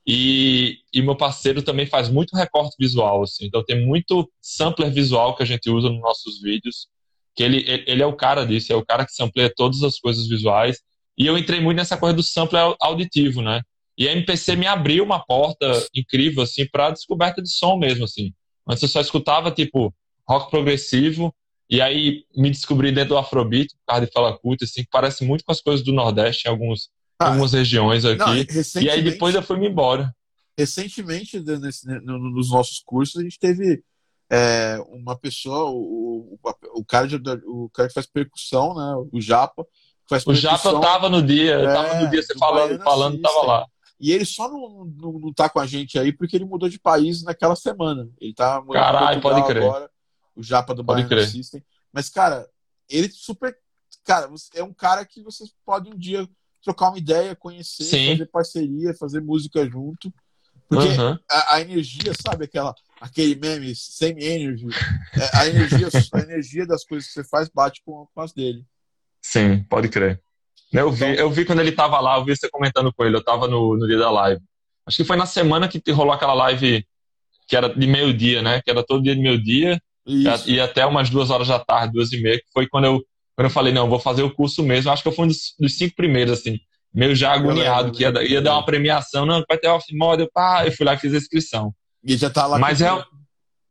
E, 0.05 0.79
e 0.93 1.01
meu 1.01 1.15
parceiro 1.15 1.61
também 1.61 1.85
faz 1.85 2.09
muito 2.09 2.35
recorte 2.35 2.75
visual, 2.79 3.23
assim. 3.23 3.45
Então 3.45 3.63
tem 3.63 3.85
muito 3.85 4.29
sampler 4.41 4.91
visual 4.91 5.35
que 5.35 5.43
a 5.43 5.45
gente 5.45 5.69
usa 5.69 5.89
nos 5.89 6.01
nossos 6.01 6.41
vídeos, 6.41 6.87
que 7.35 7.41
ele, 7.41 7.65
ele 7.87 8.03
é 8.03 8.05
o 8.05 8.15
cara 8.15 8.45
disso, 8.45 8.71
é 8.71 8.75
o 8.75 8.85
cara 8.85 9.05
que 9.05 9.13
sampleia 9.13 9.51
todas 9.55 9.81
as 9.81 9.97
coisas 9.97 10.27
visuais. 10.27 10.79
E 11.17 11.25
eu 11.25 11.37
entrei 11.37 11.59
muito 11.59 11.77
nessa 11.77 11.97
coisa 11.97 12.15
do 12.15 12.23
sampler 12.23 12.75
auditivo, 12.81 13.41
né? 13.41 13.61
E 13.97 14.07
a 14.07 14.11
MPC 14.11 14.55
me 14.55 14.67
abriu 14.67 15.03
uma 15.03 15.23
porta 15.23 15.85
incrível, 15.95 16.43
assim, 16.43 16.67
para 16.67 16.91
descoberta 16.91 17.41
de 17.41 17.49
som 17.49 17.77
mesmo, 17.77 18.05
assim. 18.05 18.33
Antes 18.67 18.83
eu 18.83 18.89
só 18.89 18.99
escutava, 18.99 19.51
tipo, 19.51 19.93
rock 20.27 20.49
progressivo, 20.49 21.33
e 21.69 21.81
aí 21.81 22.25
me 22.35 22.49
descobri 22.49 22.91
dentro 22.91 23.09
do 23.09 23.17
Afrobeat, 23.17 23.73
por 23.75 23.85
causa 23.87 24.05
de 24.05 24.11
Fala 24.11 24.37
Culta, 24.37 24.65
assim, 24.65 24.83
que 24.83 24.89
parece 24.91 25.25
muito 25.25 25.43
com 25.43 25.51
as 25.51 25.61
coisas 25.61 25.83
do 25.83 25.93
Nordeste 25.93 26.47
em 26.47 26.51
alguns, 26.51 26.89
ah, 27.19 27.27
algumas 27.29 27.53
regiões 27.53 28.05
aqui. 28.05 28.17
Não, 28.17 28.35
e 28.81 28.89
aí 28.89 29.01
depois 29.01 29.33
eu 29.33 29.41
fui-me 29.41 29.67
embora. 29.67 30.13
Recentemente, 30.57 31.39
nesse, 31.39 31.87
nos 32.01 32.51
nossos 32.51 32.79
cursos, 32.85 33.19
a 33.19 33.23
gente 33.23 33.39
teve 33.39 33.83
é, 34.31 34.77
uma 34.89 35.17
pessoa, 35.17 35.69
o, 35.71 36.37
o, 36.43 36.79
o, 36.79 36.85
cara 36.85 37.07
de, 37.07 37.15
o 37.45 37.69
cara 37.73 37.87
que 37.87 37.93
faz 37.93 38.05
percussão, 38.05 38.75
né, 38.75 39.07
o 39.11 39.19
Japa, 39.19 39.65
faz 40.07 40.25
o 40.27 40.33
Japa 40.33 40.79
tava 40.79 41.09
no 41.09 41.21
dia, 41.21 41.53
é, 41.53 41.73
tava 41.73 42.01
no 42.01 42.09
dia 42.09 42.21
você 42.21 42.37
falando, 42.37 42.83
falando, 42.83 43.21
tava 43.21 43.45
lá. 43.45 43.65
E 43.99 44.11
ele 44.11 44.25
só 44.25 44.49
não, 44.49 44.85
não, 44.85 45.19
não 45.19 45.33
tá 45.33 45.47
com 45.47 45.59
a 45.59 45.65
gente 45.65 45.97
aí 45.97 46.11
porque 46.11 46.35
ele 46.35 46.45
mudou 46.45 46.67
de 46.67 46.77
país 46.77 47.23
naquela 47.23 47.55
semana. 47.55 48.09
Ele 48.19 48.33
tá 48.33 48.61
Caralho, 48.71 49.21
pode 49.21 49.45
crer. 49.45 49.63
agora, 49.63 49.89
o 50.35 50.43
Japa 50.43 50.73
do 50.73 50.83
Baiano 50.83 51.25
System. 51.25 51.63
Mas, 51.91 52.09
cara, 52.09 52.47
ele 52.89 53.09
super. 53.09 53.55
Cara, 54.03 54.29
é 54.55 54.63
um 54.63 54.73
cara 54.73 55.05
que 55.05 55.21
vocês 55.21 55.53
podem 55.65 55.93
um 55.93 55.97
dia 55.97 56.27
trocar 56.63 56.89
uma 56.89 56.97
ideia, 56.97 57.35
conhecer, 57.35 57.83
Sim. 57.83 58.11
fazer 58.11 58.25
parceria, 58.27 58.93
fazer 58.95 59.21
música 59.21 59.69
junto. 59.69 60.13
Porque 60.67 60.87
uhum. 60.87 61.17
a, 61.29 61.55
a, 61.55 61.61
energia, 61.61 62.13
sabe, 62.19 62.45
aquela, 62.45 62.73
aquele 62.99 63.35
meme, 63.35 63.75
same 63.75 64.23
energy, 64.23 64.67
é, 65.13 65.37
a 65.37 65.47
energia, 65.47 65.87
a 66.13 66.19
energia 66.19 66.65
das 66.65 66.83
coisas 66.83 67.07
que 67.07 67.13
você 67.13 67.23
faz 67.23 67.49
bate 67.49 67.81
com, 67.85 68.07
com 68.13 68.21
as 68.21 68.33
dele. 68.33 68.65
Sim, 69.21 69.63
pode 69.63 69.89
crer. 69.89 70.21
Eu 70.71 70.91
vi, 70.91 71.05
então- 71.05 71.13
eu 71.13 71.29
vi 71.29 71.45
quando 71.45 71.59
ele 71.59 71.71
tava 71.71 71.99
lá, 71.99 72.17
eu 72.17 72.25
vi 72.25 72.35
você 72.35 72.49
comentando 72.49 72.91
com 72.91 73.05
ele, 73.05 73.15
eu 73.15 73.23
tava 73.23 73.47
no, 73.47 73.77
no 73.77 73.85
dia 73.85 73.99
da 73.99 74.09
live. 74.09 74.41
Acho 74.85 74.97
que 74.97 75.03
foi 75.03 75.15
na 75.15 75.25
semana 75.25 75.67
que 75.67 75.91
rolou 75.91 76.13
aquela 76.13 76.33
live 76.33 76.85
que 77.47 77.55
era 77.55 77.69
de 77.69 77.85
meio-dia, 77.85 78.41
né? 78.41 78.61
Que 78.61 78.71
era 78.71 78.83
todo 78.83 79.03
dia 79.03 79.15
de 79.15 79.21
meio-dia 79.21 79.79
e 80.05 80.59
até 80.59 80.85
umas 80.85 81.09
duas 81.09 81.29
horas 81.29 81.47
da 81.47 81.59
tarde, 81.59 81.93
duas 81.93 82.11
e 82.11 82.21
meia, 82.21 82.37
que 82.37 82.51
foi 82.53 82.67
quando 82.67 82.85
eu, 82.85 83.03
quando 83.35 83.45
eu 83.45 83.49
falei, 83.49 83.73
não, 83.73 83.89
vou 83.89 83.99
fazer 83.99 84.23
o 84.23 84.33
curso 84.33 84.63
mesmo. 84.63 84.91
Acho 84.91 85.01
que 85.01 85.09
eu 85.09 85.13
fui 85.13 85.25
um 85.25 85.27
dos, 85.27 85.53
dos 85.59 85.77
cinco 85.77 85.95
primeiros, 85.95 86.39
assim, 86.39 86.59
meio 86.93 87.15
já 87.15 87.33
agoniado, 87.33 87.91
que 87.91 88.03
ia, 88.03 88.23
ia 88.23 88.41
dar 88.41 88.53
uma 88.53 88.65
premiação, 88.65 89.25
não, 89.25 89.43
vai 89.47 89.57
ter 89.57 89.67
off-mod, 89.67 90.21
eu, 90.21 90.29
pá, 90.31 90.65
eu 90.65 90.71
fui 90.71 90.85
lá 90.85 90.93
e 90.93 90.99
fiz 90.99 91.13
a 91.13 91.17
inscrição. 91.17 91.73
E 92.03 92.17
já 92.17 92.29
tá 92.29 92.45
lá. 92.45 92.59
Mas 92.59 92.81
é, 92.81 92.89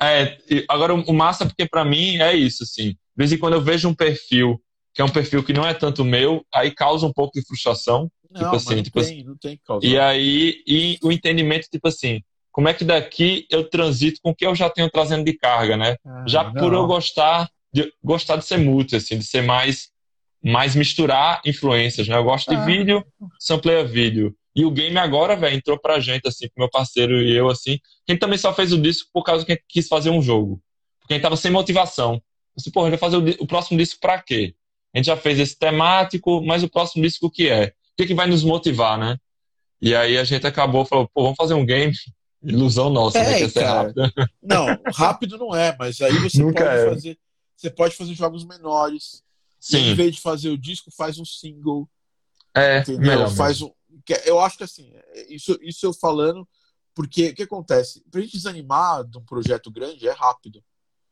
é, 0.01 0.39
agora 0.69 0.95
o 0.95 1.13
massa, 1.13 1.47
porque 1.47 1.69
para 1.69 1.85
mim 1.85 2.17
é 2.17 2.35
isso, 2.35 2.63
assim, 2.63 2.91
de 2.91 2.97
vez 3.17 3.33
em 3.33 3.39
quando 3.39 3.55
eu 3.55 3.63
vejo 3.63 3.89
um 3.89 3.95
perfil 3.95 4.61
que 4.95 5.01
é 5.01 5.05
um 5.05 5.09
perfil 5.09 5.43
que 5.43 5.53
não 5.53 5.67
é 5.67 5.73
tanto 5.73 6.05
meu, 6.05 6.45
aí 6.53 6.71
causa 6.71 7.07
um 7.07 7.13
pouco 7.13 7.33
de 7.39 7.47
frustração. 7.47 8.11
Não, 8.31 8.41
tipo 8.41 8.57
assim, 8.57 8.77
não, 8.77 8.83
tipo 8.83 9.01
tem, 9.01 9.03
assim, 9.03 9.25
não 9.25 9.37
tem 9.37 9.57
que 9.57 9.63
causar. 9.65 9.87
E 9.87 9.99
aí, 9.99 10.63
e 10.67 10.99
o 11.03 11.11
entendimento, 11.11 11.69
tipo 11.71 11.89
assim, 11.89 12.21
como 12.53 12.69
é 12.69 12.75
que 12.75 12.85
daqui 12.85 13.47
eu 13.51 13.69
transito 13.69 14.21
com 14.23 14.31
o 14.31 14.35
que 14.35 14.47
eu 14.47 14.55
já 14.55 14.69
tenho 14.69 14.91
trazendo 14.91 15.25
de 15.25 15.33
carga, 15.33 15.77
né? 15.77 15.97
Ah, 16.07 16.25
já 16.29 16.45
não. 16.45 16.53
por 16.53 16.73
eu 16.75 16.87
gostar 16.87 17.49
de, 17.73 17.91
gostar 18.05 18.37
de 18.37 18.45
ser 18.45 18.59
multi, 18.59 18.95
assim, 18.95 19.19
de 19.19 19.25
ser 19.25 19.43
mais, 19.43 19.89
mais 20.45 20.77
misturar 20.77 21.41
influências, 21.47 22.07
né? 22.07 22.17
Eu 22.17 22.25
gosto 22.25 22.53
ah. 22.53 22.55
de 22.55 22.67
vídeo, 22.67 23.05
sampleia 23.41 23.83
vídeo. 23.83 24.37
E 24.55 24.67
o 24.67 24.71
game 24.71 24.99
agora, 24.99 25.35
velho, 25.35 25.57
entrou 25.57 25.79
pra 25.79 25.99
gente, 25.99 26.29
assim, 26.29 26.47
com 26.49 26.61
meu 26.61 26.69
parceiro 26.69 27.23
e 27.23 27.35
eu, 27.35 27.49
assim. 27.49 27.79
Quem 28.07 28.19
também 28.19 28.37
só 28.37 28.53
fez 28.53 28.71
o 28.71 28.81
disco 28.81 29.09
por 29.13 29.25
causa 29.25 29.47
que 29.47 29.59
quis 29.67 29.89
fazer 29.89 30.11
um 30.11 30.21
jogo. 30.21 30.61
Porque 31.01 31.15
a 31.15 31.17
gente 31.17 31.23
tava 31.23 31.37
sem 31.37 31.51
motivação. 31.51 32.23
Disse, 32.55 32.71
porra, 32.71 32.89
a 32.89 32.91
gente 32.91 33.01
vai 33.01 33.11
fazer 33.11 33.17
o, 33.17 33.45
o 33.45 33.47
próximo 33.47 33.79
disco 33.79 33.99
pra 33.99 34.21
quê? 34.23 34.55
A 34.95 34.99
gente 34.99 35.07
já 35.07 35.17
fez 35.17 35.39
esse 35.41 35.59
temático, 35.59 36.43
mas 36.45 36.63
o 36.63 36.69
próximo 36.69 37.03
disco 37.03 37.27
o 37.27 37.31
que 37.31 37.49
é? 37.49 37.69
O 37.69 37.97
que, 37.97 38.07
que 38.09 38.15
vai 38.15 38.27
nos 38.27 38.45
motivar, 38.45 38.99
né? 38.99 39.17
E 39.81 39.95
aí 39.97 40.19
a 40.19 40.25
gente 40.25 40.47
acabou, 40.47 40.85
falou, 40.85 41.09
pô, 41.13 41.23
vamos 41.23 41.37
fazer 41.37 41.55
um 41.55 41.65
game. 41.65 41.93
Ilusão 42.43 42.91
nossa, 42.91 43.19
é, 43.19 43.41
né? 43.41 43.49
Que 43.49 43.59
é 43.59 43.65
rápido. 43.65 44.03
Não, 44.43 44.67
rápido 44.95 45.39
não 45.39 45.55
é, 45.55 45.77
mas 45.79 46.01
aí 46.01 46.13
você 46.19 46.43
Nunca 46.43 46.65
pode 46.65 46.77
é. 46.77 46.89
fazer. 46.89 47.19
Você 47.57 47.71
pode 47.71 47.97
fazer 47.97 48.15
jogos 48.15 48.45
menores. 48.45 49.23
Sim. 49.61 49.77
E, 49.77 49.91
em 49.91 49.95
vez 49.95 50.17
de 50.17 50.21
fazer 50.21 50.51
o 50.51 50.59
disco, 50.59 50.91
faz 50.91 51.19
um 51.19 51.25
single. 51.25 51.89
É, 52.55 52.81
entendeu? 52.81 53.01
melhor 53.01 53.31
faz 53.31 53.63
um. 53.63 53.71
Eu 54.25 54.41
acho 54.41 54.59
que 54.59 54.65
assim, 54.65 54.93
isso, 55.29 55.57
isso 55.63 55.87
eu 55.87 55.93
falando, 55.93 56.47
porque 56.95 57.29
o 57.29 57.35
que 57.35 57.45
acontece? 57.45 58.03
Pra 58.11 58.21
gente 58.21 58.37
desanimar 58.37 59.05
de 59.05 59.19
um 59.19 59.25
projeto 59.25 59.71
grande 59.71 60.09
é 60.09 60.13
rápido. 60.13 60.63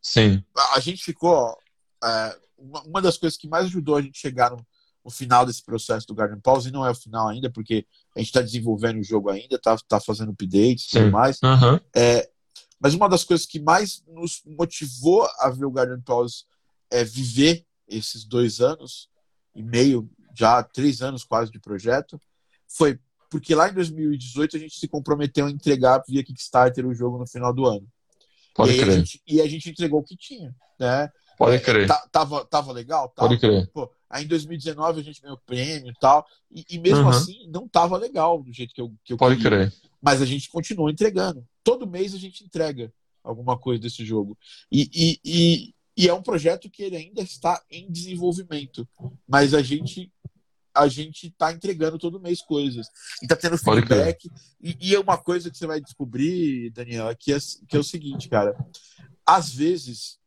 Sim. 0.02 0.43
A, 0.57 0.77
a 0.77 0.81
gente 0.81 1.05
ficou, 1.05 1.31
ó, 1.31 1.57
é, 2.05 2.39
uma, 2.59 2.82
uma 2.82 3.02
das 3.02 3.16
coisas 3.16 3.39
que 3.39 3.48
mais 3.48 3.66
ajudou 3.66 3.97
a 3.97 4.02
gente 4.02 4.19
chegar 4.19 4.51
no, 4.51 4.66
no 5.11 5.16
final 5.16 5.45
desse 5.45 5.62
processo 5.62 6.07
do 6.07 6.15
Garden 6.15 6.41
Pause, 6.41 6.69
e 6.69 6.73
não 6.73 6.87
é 6.87 6.91
o 6.91 6.95
final 6.95 7.28
ainda, 7.28 7.51
porque 7.51 7.85
a 8.15 8.20
gente 8.20 8.28
está 8.28 8.41
desenvolvendo 8.41 9.01
o 9.01 9.05
jogo 9.05 9.28
ainda, 9.28 9.57
está 9.57 9.77
tá 9.77 10.01
fazendo 10.01 10.31
updates 10.31 10.87
e 10.87 10.91
tudo 10.91 11.11
mais. 11.11 11.39
Uhum. 11.43 11.81
É, 11.95 12.31
mas 12.78 12.95
uma 12.95 13.09
das 13.09 13.24
coisas 13.24 13.45
que 13.45 13.61
mais 13.61 14.03
nos 14.07 14.41
motivou 14.47 15.28
a 15.41 15.51
ver 15.51 15.65
o 15.65 15.70
Garden 15.70 16.01
Pause 16.01 16.45
é 16.91 17.03
viver 17.03 17.66
esses 17.89 18.24
dois 18.24 18.61
anos 18.61 19.11
e 19.55 19.62
meio, 19.62 20.09
já 20.35 20.62
três 20.62 21.03
anos 21.03 21.24
quase 21.24 21.51
de 21.51 21.59
projeto, 21.59 22.20
foi 22.69 22.99
porque 23.28 23.55
lá 23.55 23.69
em 23.69 23.74
2018 23.74 24.57
a 24.57 24.61
gente 24.61 24.78
se 24.78 24.89
comprometeu 24.89 25.47
a 25.47 25.51
entregar 25.51 26.03
via 26.07 26.24
Kickstarter 26.24 26.87
o 26.87 26.95
jogo 26.95 27.19
no 27.19 27.27
final 27.27 27.53
do 27.53 27.66
ano. 27.66 27.87
E. 28.59 28.82
A 28.82 28.91
gente, 28.91 29.23
e 29.27 29.41
a 29.41 29.49
gente 29.49 29.70
entregou 29.70 30.01
o 30.01 30.05
que 30.05 30.16
tinha, 30.16 30.55
né? 30.78 31.09
Pode 31.41 31.59
crer. 31.61 31.89
Tá, 31.89 32.07
tava, 32.12 32.45
tava 32.45 32.71
legal? 32.71 33.09
Tava. 33.09 33.29
Pode 33.29 33.41
crer. 33.41 33.67
Pô, 33.73 33.91
aí 34.11 34.25
em 34.25 34.29
2019 34.29 35.01
a 35.01 35.03
gente 35.03 35.23
ganhou 35.23 35.39
prêmio 35.47 35.91
e 35.91 35.99
tal. 35.99 36.27
E, 36.69 36.79
mesmo 36.79 37.05
uhum. 37.05 37.09
assim, 37.09 37.49
não 37.49 37.67
tava 37.67 37.97
legal 37.97 38.43
do 38.43 38.53
jeito 38.53 38.75
que 38.75 38.81
eu, 38.83 38.93
que 39.03 39.15
eu 39.15 39.17
Pode 39.17 39.37
queria. 39.37 39.51
crer. 39.51 39.75
Mas 40.03 40.21
a 40.21 40.27
gente 40.27 40.51
continuou 40.51 40.91
entregando. 40.91 41.43
Todo 41.65 41.87
mês 41.87 42.15
a 42.15 42.19
gente 42.19 42.45
entrega 42.45 42.93
alguma 43.25 43.59
coisa 43.59 43.81
desse 43.81 44.05
jogo. 44.05 44.37
E, 44.71 44.91
e, 44.93 45.21
e, 45.25 45.75
e 45.97 46.09
é 46.11 46.12
um 46.12 46.21
projeto 46.21 46.69
que 46.69 46.83
ele 46.83 46.97
ainda 46.97 47.23
está 47.23 47.62
em 47.71 47.91
desenvolvimento. 47.91 48.87
Mas 49.27 49.55
a 49.55 49.62
gente 49.62 50.12
a 50.75 50.87
gente 50.87 51.29
está 51.29 51.53
entregando 51.53 51.99
todo 51.99 52.21
mês 52.21 52.43
coisas. 52.43 52.87
E 53.23 53.25
está 53.25 53.35
tendo 53.35 53.57
feedback. 53.57 54.31
E, 54.61 54.77
e, 54.79 54.95
é 54.95 55.01
uma 55.01 55.17
coisa 55.17 55.51
que 55.51 55.57
você 55.57 55.67
vai 55.67 55.81
descobrir, 55.81 56.71
Daniel, 56.71 57.17
que 57.17 57.33
é, 57.33 57.39
que 57.67 57.77
é 57.77 57.79
o 57.79 57.85
seguinte, 57.85 58.29
cara. 58.29 58.55
Às 59.27 59.53
vezes, 59.53 60.20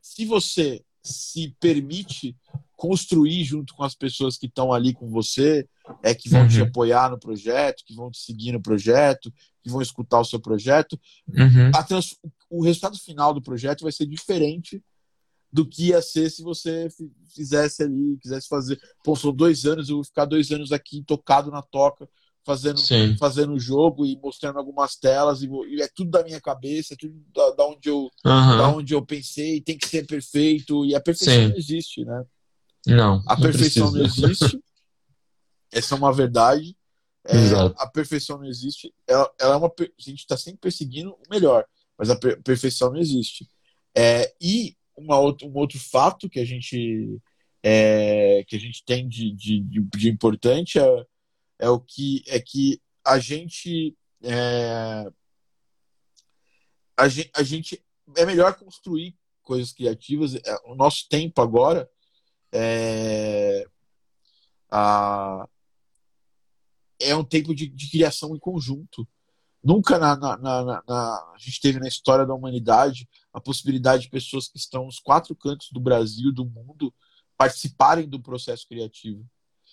se 0.00 0.24
você 0.24 0.82
se 1.02 1.54
permite 1.60 2.36
construir 2.76 3.44
junto 3.44 3.74
com 3.74 3.84
as 3.84 3.94
pessoas 3.94 4.36
que 4.36 4.46
estão 4.46 4.72
ali 4.72 4.92
com 4.92 5.08
você, 5.08 5.68
é 6.02 6.14
que 6.14 6.28
vão 6.28 6.42
uhum. 6.42 6.48
te 6.48 6.60
apoiar 6.60 7.10
no 7.10 7.18
projeto, 7.18 7.84
que 7.86 7.94
vão 7.94 8.10
te 8.10 8.18
seguir 8.18 8.52
no 8.52 8.60
projeto, 8.60 9.32
que 9.62 9.70
vão 9.70 9.80
escutar 9.80 10.20
o 10.20 10.24
seu 10.24 10.40
projeto, 10.40 10.98
uhum. 11.28 11.70
trans... 11.86 12.16
o 12.50 12.62
resultado 12.62 12.98
final 12.98 13.32
do 13.32 13.42
projeto 13.42 13.82
vai 13.82 13.92
ser 13.92 14.06
diferente 14.06 14.82
do 15.52 15.64
que 15.64 15.86
ia 15.88 16.02
ser 16.02 16.30
se 16.30 16.42
você 16.42 16.88
fizesse 17.32 17.82
ali, 17.84 18.18
quisesse 18.20 18.48
fazer. 18.48 18.78
Pô, 19.04 19.14
são 19.14 19.32
dois 19.32 19.64
anos, 19.64 19.88
eu 19.88 19.96
vou 19.96 20.04
ficar 20.04 20.24
dois 20.24 20.50
anos 20.50 20.72
aqui 20.72 21.02
tocado 21.06 21.50
na 21.50 21.62
toca, 21.62 22.08
fazendo 22.44 22.80
fazendo 23.18 23.54
o 23.54 23.60
jogo 23.60 24.04
e 24.04 24.16
mostrando 24.16 24.58
algumas 24.58 24.96
telas 24.96 25.42
e, 25.42 25.48
e, 25.68 25.80
é 25.80 25.88
tudo 25.88 26.10
da 26.10 26.22
minha 26.22 26.40
cabeça, 26.40 26.94
é 26.94 26.96
tudo 26.96 27.14
da, 27.34 27.50
da 27.50 27.66
onde 27.66 27.88
eu 27.88 28.10
uhum. 28.24 28.58
da 28.58 28.68
onde 28.68 28.94
eu 28.94 29.04
pensei, 29.04 29.60
tem 29.60 29.78
que 29.78 29.88
ser 29.88 30.06
perfeito 30.06 30.84
e 30.84 30.94
a 30.94 31.00
perfeição 31.00 31.34
Sim. 31.34 31.48
não 31.48 31.56
existe, 31.56 32.04
né? 32.04 32.24
Não. 32.86 33.22
A 33.26 33.36
perfeição 33.36 33.90
não, 33.90 33.98
não 33.98 34.04
existe. 34.04 34.60
Essa 35.72 35.94
é 35.94 35.98
uma 35.98 36.12
verdade. 36.12 36.76
É, 37.26 37.36
a 37.78 37.86
perfeição 37.86 38.36
não 38.36 38.44
existe. 38.44 38.92
Ela, 39.06 39.32
ela 39.40 39.54
é 39.54 39.56
uma 39.56 39.68
a 39.68 40.02
gente 40.02 40.20
está 40.20 40.36
sempre 40.36 40.60
perseguindo 40.60 41.10
o 41.10 41.30
melhor, 41.30 41.64
mas 41.98 42.10
a 42.10 42.16
per 42.16 42.40
perfeição 42.42 42.92
não 42.92 43.00
existe. 43.00 43.48
É, 43.96 44.34
e 44.40 44.76
uma 44.96 45.18
outra, 45.18 45.46
um 45.48 45.56
outro 45.56 45.78
fato 45.78 46.28
que 46.28 46.38
a 46.38 46.44
gente 46.44 47.18
é, 47.62 48.44
que 48.46 48.54
a 48.54 48.58
gente 48.58 48.84
tem 48.84 49.08
de, 49.08 49.32
de, 49.32 49.60
de 49.62 50.10
importante 50.10 50.78
é 50.78 51.06
é 51.58 51.68
o 51.68 51.80
que 51.80 52.22
é 52.26 52.40
que 52.40 52.80
a 53.04 53.18
gente 53.18 53.96
é, 54.22 55.10
a 56.96 57.08
gente, 57.08 57.30
a 57.34 57.42
gente 57.42 57.84
é 58.16 58.24
melhor 58.24 58.54
construir 58.54 59.16
coisas 59.42 59.72
criativas. 59.72 60.34
É, 60.34 60.56
o 60.64 60.74
nosso 60.74 61.06
tempo 61.08 61.40
agora 61.40 61.88
é, 62.52 63.66
a, 64.70 65.46
é 67.00 67.14
um 67.14 67.24
tempo 67.24 67.54
de, 67.54 67.68
de 67.68 67.90
criação 67.90 68.34
em 68.34 68.38
conjunto. 68.38 69.06
Nunca 69.62 69.98
na, 69.98 70.16
na, 70.16 70.36
na, 70.36 70.82
na, 70.86 71.32
a 71.34 71.36
gente 71.38 71.60
teve 71.60 71.78
na 71.78 71.88
história 71.88 72.26
da 72.26 72.34
humanidade 72.34 73.08
a 73.32 73.40
possibilidade 73.40 74.04
de 74.04 74.10
pessoas 74.10 74.48
que 74.48 74.58
estão 74.58 74.84
nos 74.84 74.98
quatro 74.98 75.34
cantos 75.34 75.70
do 75.72 75.80
Brasil, 75.80 76.32
do 76.32 76.44
mundo, 76.44 76.94
participarem 77.36 78.08
do 78.08 78.20
processo 78.20 78.66
criativo. 78.68 79.26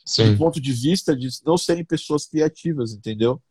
Sim. 0.05 0.31
do 0.33 0.37
ponto 0.37 0.59
de 0.59 0.71
vista 0.73 1.15
de 1.15 1.27
não 1.45 1.57
serem 1.57 1.85
pessoas 1.85 2.25
criativas, 2.25 2.93
entendeu? 2.93 3.41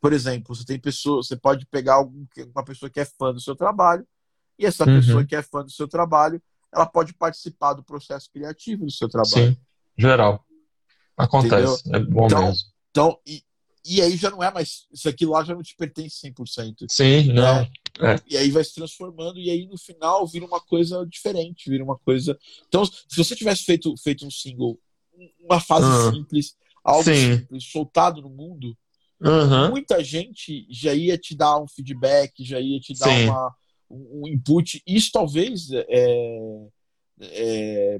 por 0.00 0.12
exemplo, 0.12 0.54
você 0.54 0.66
tem 0.66 0.78
pessoa, 0.78 1.22
você 1.22 1.34
pode 1.34 1.64
pegar 1.64 1.94
algum, 1.94 2.26
uma 2.54 2.62
pessoa 2.62 2.90
que 2.90 3.00
é 3.00 3.06
fã 3.06 3.32
do 3.32 3.40
seu 3.40 3.56
trabalho, 3.56 4.06
e 4.58 4.66
essa 4.66 4.84
Uhum. 4.84 5.00
pessoa 5.00 5.24
que 5.24 5.34
é 5.34 5.40
fã 5.42 5.64
do 5.64 5.70
seu 5.70 5.88
trabalho, 5.88 6.42
ela 6.70 6.84
pode 6.84 7.14
participar 7.14 7.72
do 7.72 7.82
processo 7.82 8.28
criativo 8.30 8.84
do 8.84 8.92
seu 8.92 9.08
trabalho. 9.08 9.52
Sim, 9.52 9.56
geral. 9.96 10.44
Acontece, 11.16 11.82
é 11.90 12.00
bom 12.00 12.26
Então, 12.26 12.48
mesmo. 12.48 12.68
Então, 12.90 13.18
e, 13.26 13.42
e 13.82 14.02
aí 14.02 14.14
já 14.14 14.28
não 14.28 14.42
é 14.42 14.52
mais. 14.52 14.86
Isso 14.92 15.08
aqui 15.08 15.24
lá 15.24 15.42
já 15.42 15.54
não 15.54 15.62
te 15.62 15.74
pertence 15.74 16.16
100%. 16.18 16.84
Sim, 16.90 17.32
não. 17.32 17.60
É. 18.00 18.20
E 18.28 18.36
aí 18.36 18.50
vai 18.50 18.62
se 18.62 18.74
transformando, 18.74 19.38
e 19.38 19.48
aí 19.48 19.66
no 19.66 19.78
final 19.78 20.26
vira 20.26 20.44
uma 20.44 20.60
coisa 20.60 21.06
diferente, 21.06 21.70
vira 21.70 21.82
uma 21.82 21.96
coisa. 21.98 22.38
Então, 22.68 22.84
se 22.84 23.16
você 23.16 23.34
tivesse 23.34 23.64
feito, 23.64 23.94
feito 24.02 24.26
um 24.26 24.30
single, 24.30 24.78
uma 25.40 25.60
fase 25.60 25.86
Ah. 25.86 26.12
simples, 26.12 26.56
algo 26.82 27.04
Sim. 27.04 27.38
simples, 27.38 27.64
soltado 27.64 28.20
no 28.22 28.28
mundo, 28.30 28.76
Aham. 29.22 29.70
muita 29.70 30.02
gente 30.04 30.66
já 30.70 30.92
ia 30.94 31.16
te 31.16 31.34
dar 31.34 31.58
um 31.60 31.66
feedback, 31.68 32.44
já 32.44 32.60
ia 32.60 32.78
te 32.80 32.92
dar 32.98 33.08
uma, 33.24 33.54
um 33.90 34.26
input. 34.28 34.82
Isso 34.86 35.10
talvez, 35.12 35.70
é, 35.72 35.86
é, 37.20 37.98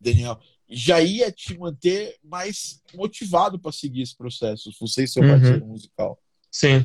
Daniel, 0.00 0.38
já 0.68 1.00
ia 1.00 1.30
te 1.30 1.56
manter 1.58 2.16
mais 2.22 2.80
motivado 2.94 3.58
para 3.58 3.70
seguir 3.72 4.02
esse 4.02 4.16
processo, 4.16 4.70
você 4.80 5.04
e 5.04 5.08
seu 5.08 5.22
Uhum. 5.22 5.28
parceiro 5.28 5.66
musical. 5.66 6.18
Sim, 6.50 6.84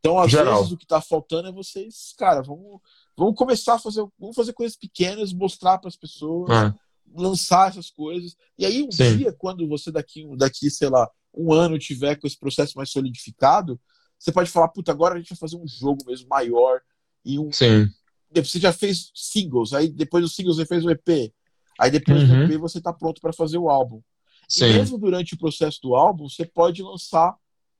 Então, 0.00 0.18
às 0.18 0.30
Geral. 0.30 0.56
vezes, 0.56 0.72
o 0.72 0.78
que 0.78 0.86
tá 0.86 0.98
faltando 1.00 1.48
é 1.48 1.52
vocês, 1.52 2.14
cara, 2.16 2.40
vamos, 2.42 2.80
vamos 3.14 3.34
começar 3.36 3.74
a 3.74 3.78
fazer, 3.78 4.02
vamos 4.18 4.34
fazer 4.34 4.54
coisas 4.54 4.74
pequenas, 4.74 5.30
mostrar 5.30 5.76
para 5.76 5.88
as 5.88 5.96
pessoas, 5.96 6.50
é. 6.50 6.74
Lançar 7.14 7.68
essas 7.70 7.90
coisas. 7.90 8.36
E 8.58 8.64
aí, 8.64 8.82
um 8.82 8.90
Sim. 8.90 9.16
dia, 9.18 9.32
quando 9.32 9.66
você 9.68 9.90
daqui, 9.90 10.24
daqui, 10.36 10.70
sei 10.70 10.88
lá, 10.88 11.08
um 11.34 11.52
ano 11.52 11.78
tiver 11.78 12.16
com 12.16 12.26
esse 12.26 12.38
processo 12.38 12.76
mais 12.76 12.90
solidificado, 12.90 13.80
você 14.18 14.30
pode 14.32 14.50
falar, 14.50 14.68
puta, 14.68 14.92
agora 14.92 15.14
a 15.14 15.18
gente 15.18 15.30
vai 15.30 15.38
fazer 15.38 15.56
um 15.56 15.66
jogo 15.66 16.04
mesmo 16.06 16.28
maior. 16.28 16.80
E 17.24 17.38
um, 17.38 17.50
sim, 17.52 17.88
você 18.34 18.58
já 18.58 18.72
fez 18.72 19.10
singles, 19.14 19.72
aí 19.72 19.88
depois 19.88 20.22
dos 20.22 20.34
singles 20.34 20.56
você 20.56 20.66
fez 20.66 20.84
o 20.84 20.90
EP. 20.90 21.32
Aí 21.78 21.90
depois 21.90 22.22
Uhum. 22.22 22.46
do 22.46 22.52
EP 22.52 22.58
você 22.58 22.80
tá 22.80 22.92
pronto 22.92 23.20
para 23.20 23.32
fazer 23.32 23.58
o 23.58 23.70
álbum. 23.70 24.02
E 24.48 24.52
sim, 24.52 24.68
mesmo 24.68 24.98
durante 24.98 25.34
o 25.34 25.38
processo 25.38 25.80
do 25.82 25.94
álbum, 25.94 26.28
você 26.28 26.44
pode 26.44 26.82
lançar 26.82 27.34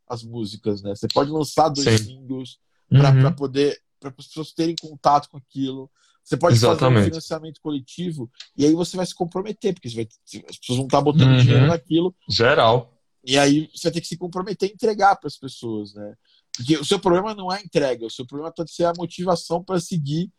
as 0.08 0.22
músicas, 0.22 0.82
né? 0.82 0.94
Você 0.94 1.06
pode 1.08 1.30
lançar 1.30 1.68
dois 1.68 1.88
Sim. 1.88 2.04
singles 2.04 2.58
para 2.88 3.10
Uhum. 3.14 3.32
poder 3.34 3.80
para 4.00 4.08
as 4.08 4.26
pessoas 4.26 4.52
terem 4.52 4.74
contato 4.80 5.28
com 5.28 5.36
aquilo. 5.36 5.90
Você 6.22 6.36
pode 6.36 6.54
fazer 6.54 6.66
um 6.66 6.70
Exatamente. 6.72 7.04
financiamento 7.06 7.60
coletivo 7.60 8.30
e 8.56 8.64
aí 8.64 8.72
você 8.74 8.96
vai 8.96 9.06
se 9.06 9.14
comprometer, 9.14 9.74
porque 9.74 9.88
vai- 9.88 10.08
as 10.48 10.58
pessoas 10.58 10.76
vão 10.78 10.86
estar 10.86 11.00
botando 11.00 11.30
Uhum. 11.30 11.38
dinheiro 11.38 11.66
naquilo 11.66 12.14
Geral. 12.28 12.92
e 13.24 13.36
aí 13.38 13.68
você 13.74 13.84
vai 13.88 13.92
ter 13.94 14.00
que 14.00 14.06
se 14.06 14.16
comprometer 14.16 14.70
a 14.70 14.72
entregar 14.72 15.16
para 15.16 15.26
as 15.28 15.36
pessoas, 15.36 15.94
né? 15.94 16.14
Porque 16.56 16.76
o 16.76 16.84
seu 16.84 16.98
problema 17.00 17.34
não 17.34 17.50
é 17.50 17.58
a 17.58 17.62
entrega, 17.62 18.06
o 18.06 18.10
seu 18.10 18.26
problema 18.26 18.52
pode 18.52 18.72
ser 18.72 18.84
a 18.84 18.92
motivação 18.96 19.62
para 19.64 19.80
seguir 19.80 20.30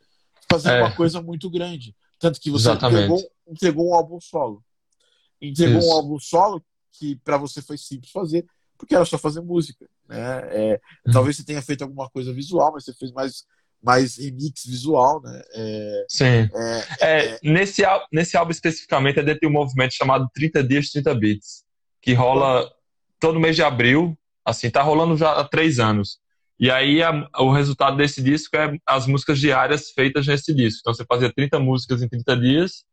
fazendo 0.49 0.73
É. 0.75 0.81
uma 0.83 0.95
coisa 0.95 1.21
muito 1.21 1.49
grande. 1.49 1.95
Tanto 2.19 2.39
que 2.39 2.51
você 2.51 2.69
Exatamente. 2.69 3.03
entregou, 3.11 3.31
entregou 3.47 3.89
um 3.89 3.93
álbum 3.95 4.19
solo. 4.21 4.63
Entregou 5.41 5.79
Isso. 5.79 5.87
um 5.89 5.93
álbum 5.93 6.19
solo 6.19 6.63
que 6.93 7.15
para 7.17 7.37
você 7.37 7.61
foi 7.61 7.77
simples 7.77 8.11
fazer, 8.11 8.45
porque 8.77 8.93
era 8.93 9.05
só 9.05 9.17
fazer 9.17 9.41
música. 9.41 9.89
Né? 10.07 10.19
É, 10.73 10.81
Uhum. 11.07 11.13
Talvez 11.13 11.37
você 11.37 11.43
tenha 11.43 11.61
feito 11.61 11.81
alguma 11.83 12.09
coisa 12.09 12.31
visual, 12.33 12.71
mas 12.73 12.83
você 12.85 12.93
fez 12.93 13.11
mais, 13.11 13.43
mais 13.83 14.17
remix 14.17 14.63
visual, 14.65 15.21
né? 15.21 15.41
É, 15.53 16.05
Sim. 16.07 16.49
é, 16.53 16.85
É, 17.01 17.39
nesse, 17.43 17.83
ál- 17.83 18.05
nesse 18.11 18.37
álbum 18.37 18.51
especificamente 18.51 19.19
é 19.19 19.23
dentro 19.23 19.41
de 19.41 19.47
um 19.47 19.51
movimento 19.51 19.93
chamado 19.93 20.29
30 20.33 20.63
Dias, 20.63 20.89
30 20.89 21.13
Beats, 21.15 21.63
que 22.01 22.13
rola 22.13 22.69
todo 23.19 23.39
mês 23.39 23.55
de 23.55 23.63
abril, 23.63 24.17
assim, 24.45 24.69
tá 24.69 24.81
rolando 24.81 25.15
já 25.17 25.31
há 25.33 25.43
três 25.43 25.79
anos. 25.79 26.19
E 26.59 26.69
aí 26.69 27.01
a- 27.01 27.27
o 27.39 27.51
resultado 27.51 27.97
desse 27.97 28.21
disco 28.21 28.55
é 28.55 28.77
as 28.85 29.07
músicas 29.07 29.39
diárias 29.39 29.89
feitas 29.91 30.27
nesse 30.27 30.53
disco. 30.53 30.79
Então 30.81 30.93
você 30.93 31.03
fazia 31.05 31.33
30 31.33 31.59
músicas 31.59 32.03
em 32.03 32.07
30 32.07 32.37
dias. 32.37 32.83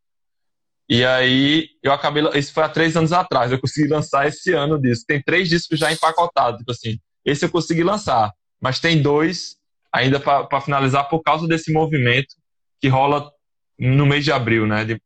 E 0.89 1.05
aí 1.05 1.69
eu 1.83 1.93
acabei. 1.93 2.23
Isso 2.35 2.53
foi 2.55 2.63
há 2.63 2.69
três 2.69 2.97
anos 2.97 3.13
atrás. 3.13 3.53
Eu 3.53 3.61
consegui 3.61 3.89
lançar 3.89 4.27
esse 4.27 4.55
ano 4.55 4.77
o 4.77 4.81
disco. 4.81 5.05
Tem 5.07 5.23
três 5.23 5.47
discos 5.51 5.79
já 5.79 5.93
empacotados. 5.93 6.61
Tipo 6.61 6.71
assim, 6.73 6.99
esse 7.27 7.45
eu 7.45 7.51
consegui 7.51 7.85
lançar. 7.85 8.33
Mas 8.59 8.81
tem 8.81 9.03
dois 9.03 9.58
ainda 9.93 10.21
para 10.21 10.61
finalizar 10.61 11.09
por 11.09 11.23
causa 11.23 11.47
desse 11.47 11.73
movimento 11.73 12.35
que 12.81 12.89
rola 12.89 13.31
no 13.79 14.07
mês 14.07 14.25
de 14.25 14.33
abril, 14.33 14.67
né? 14.67 14.85
De, 14.85 15.01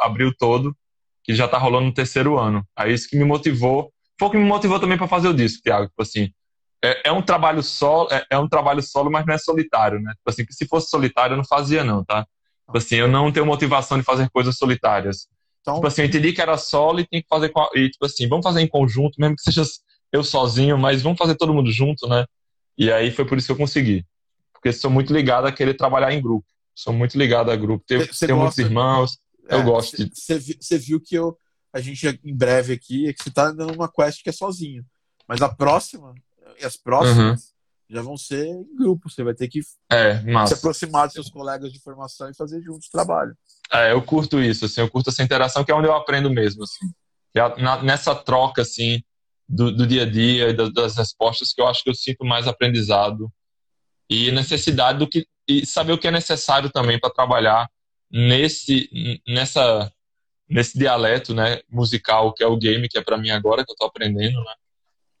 abril 0.00 0.32
todo, 0.38 0.76
que 1.24 1.34
já 1.34 1.48
tá 1.48 1.58
rolando 1.58 1.86
no 1.86 1.94
terceiro 1.94 2.38
ano. 2.38 2.64
Aí 2.76 2.92
isso 2.92 3.08
que 3.08 3.16
me 3.16 3.24
motivou. 3.24 3.92
Foi 4.18 4.28
o 4.28 4.30
que 4.30 4.36
me 4.36 4.44
motivou 4.44 4.78
também 4.78 4.98
para 4.98 5.08
fazer 5.08 5.28
o 5.28 5.34
disco, 5.34 5.62
Thiago. 5.62 5.88
Tipo 5.88 6.02
assim, 6.02 6.30
é, 6.82 7.08
é 7.08 7.12
um 7.12 7.22
trabalho 7.22 7.62
solo, 7.62 8.08
é, 8.10 8.24
é 8.30 8.38
um 8.38 8.48
trabalho 8.48 8.82
solo, 8.82 9.10
mas 9.10 9.24
não 9.26 9.34
é 9.34 9.38
solitário, 9.38 10.00
né? 10.00 10.12
Tipo 10.12 10.30
assim, 10.30 10.44
que 10.44 10.52
se 10.52 10.66
fosse 10.66 10.88
solitário 10.88 11.34
eu 11.34 11.38
não 11.38 11.44
fazia 11.44 11.84
não, 11.84 12.04
tá? 12.04 12.26
Tipo 12.66 12.78
assim, 12.78 12.96
eu 12.96 13.08
não 13.08 13.30
tenho 13.32 13.46
motivação 13.46 13.98
de 13.98 14.04
fazer 14.04 14.28
coisas 14.30 14.56
solitárias. 14.56 15.26
então, 15.60 15.74
Tipo 15.74 15.86
assim, 15.86 16.02
eu 16.02 16.08
entendi 16.08 16.32
que 16.32 16.40
era 16.40 16.56
solo 16.56 17.00
e 17.00 17.06
tem 17.06 17.22
que 17.22 17.28
fazer 17.28 17.50
com 17.50 17.60
a, 17.60 17.68
e 17.74 17.90
tipo 17.90 18.04
assim, 18.06 18.28
vamos 18.28 18.44
fazer 18.44 18.60
em 18.60 18.68
conjunto, 18.68 19.14
mesmo 19.18 19.36
que 19.36 19.42
seja 19.42 19.62
eu 20.12 20.24
sozinho, 20.24 20.78
mas 20.78 21.02
vamos 21.02 21.18
fazer 21.18 21.36
todo 21.36 21.54
mundo 21.54 21.70
junto, 21.70 22.08
né? 22.08 22.24
E 22.76 22.90
aí 22.90 23.10
foi 23.10 23.24
por 23.24 23.36
isso 23.36 23.46
que 23.48 23.52
eu 23.52 23.56
consegui. 23.56 24.04
Porque 24.60 24.72
sou 24.72 24.90
muito 24.90 25.12
ligado 25.12 25.46
a 25.46 25.52
querer 25.52 25.74
trabalhar 25.74 26.12
em 26.12 26.20
grupo. 26.20 26.46
Sou 26.74 26.92
muito 26.92 27.16
ligado 27.18 27.50
a 27.50 27.56
grupo. 27.56 27.84
Tenho, 27.86 28.06
Você 28.06 28.26
tenho 28.26 28.38
muitos 28.38 28.56
gosta- 28.56 28.68
irmãos. 28.70 29.18
eu 29.48 29.62
gosto 29.64 29.96
Você 30.14 30.78
viu 30.78 31.00
que 31.00 31.14
eu, 31.14 31.36
a 31.72 31.80
gente 31.80 32.06
em 32.24 32.36
breve 32.36 32.72
aqui 32.74 33.08
é 33.08 33.12
que 33.12 33.22
você 33.22 33.30
tá 33.30 33.50
dando 33.50 33.72
uma 33.74 33.90
quest 33.90 34.22
que 34.22 34.28
é 34.28 34.32
sozinho. 34.32 34.84
Mas 35.26 35.40
a 35.42 35.48
próxima, 35.48 36.14
e 36.60 36.64
as 36.64 36.76
próximas, 36.76 37.52
já 37.88 38.02
vão 38.02 38.16
ser 38.16 38.46
em 38.46 38.76
grupo. 38.76 39.08
Você 39.08 39.22
vai 39.24 39.34
ter 39.34 39.48
que 39.48 39.60
É, 39.90 40.20
se 40.46 40.54
aproximar 40.54 41.06
dos 41.06 41.14
seus 41.14 41.30
colegas 41.30 41.72
de 41.72 41.80
formação 41.80 42.28
e 42.30 42.34
fazer 42.34 42.60
juntos 42.62 42.86
o 42.88 42.90
trabalho. 42.92 43.34
É, 43.72 43.92
eu 43.92 44.02
curto 44.02 44.40
isso, 44.40 44.64
assim, 44.66 44.80
eu 44.80 44.90
curto 44.90 45.10
essa 45.10 45.22
interação 45.22 45.64
que 45.64 45.72
é 45.72 45.74
onde 45.74 45.88
eu 45.88 45.94
aprendo 45.94 46.30
mesmo, 46.30 46.64
assim. 46.64 46.86
É 47.34 47.62
na- 47.62 47.82
nessa 47.82 48.14
troca, 48.14 48.62
assim, 48.62 49.02
do, 49.48 49.72
do 49.74 49.86
dia 49.86 50.02
a 50.02 50.10
dia 50.10 50.48
e 50.50 50.52
das, 50.52 50.72
das 50.72 50.96
respostas 50.96 51.52
que 51.52 51.60
eu 51.60 51.66
acho 51.66 51.82
que 51.82 51.90
eu 51.90 51.94
sinto 51.94 52.24
mais 52.24 52.46
aprendizado 52.46 53.30
e 54.10 54.32
necessidade 54.32 54.98
do 54.98 55.08
que 55.08 55.24
e 55.48 55.64
saber 55.64 55.92
o 55.92 55.98
que 55.98 56.08
é 56.08 56.10
necessário 56.10 56.68
também 56.70 56.98
para 56.98 57.10
trabalhar 57.10 57.68
nesse 58.10 59.22
nessa 59.26 59.90
nesse 60.48 60.76
dialeto, 60.76 61.32
né, 61.32 61.60
musical 61.70 62.34
que 62.34 62.42
é 62.42 62.46
o 62.46 62.56
game 62.56 62.88
que 62.88 62.98
é 62.98 63.02
para 63.02 63.16
mim 63.16 63.30
agora 63.30 63.64
que 63.64 63.70
eu 63.70 63.76
tô 63.76 63.84
aprendendo, 63.84 64.42
né? 64.42 64.54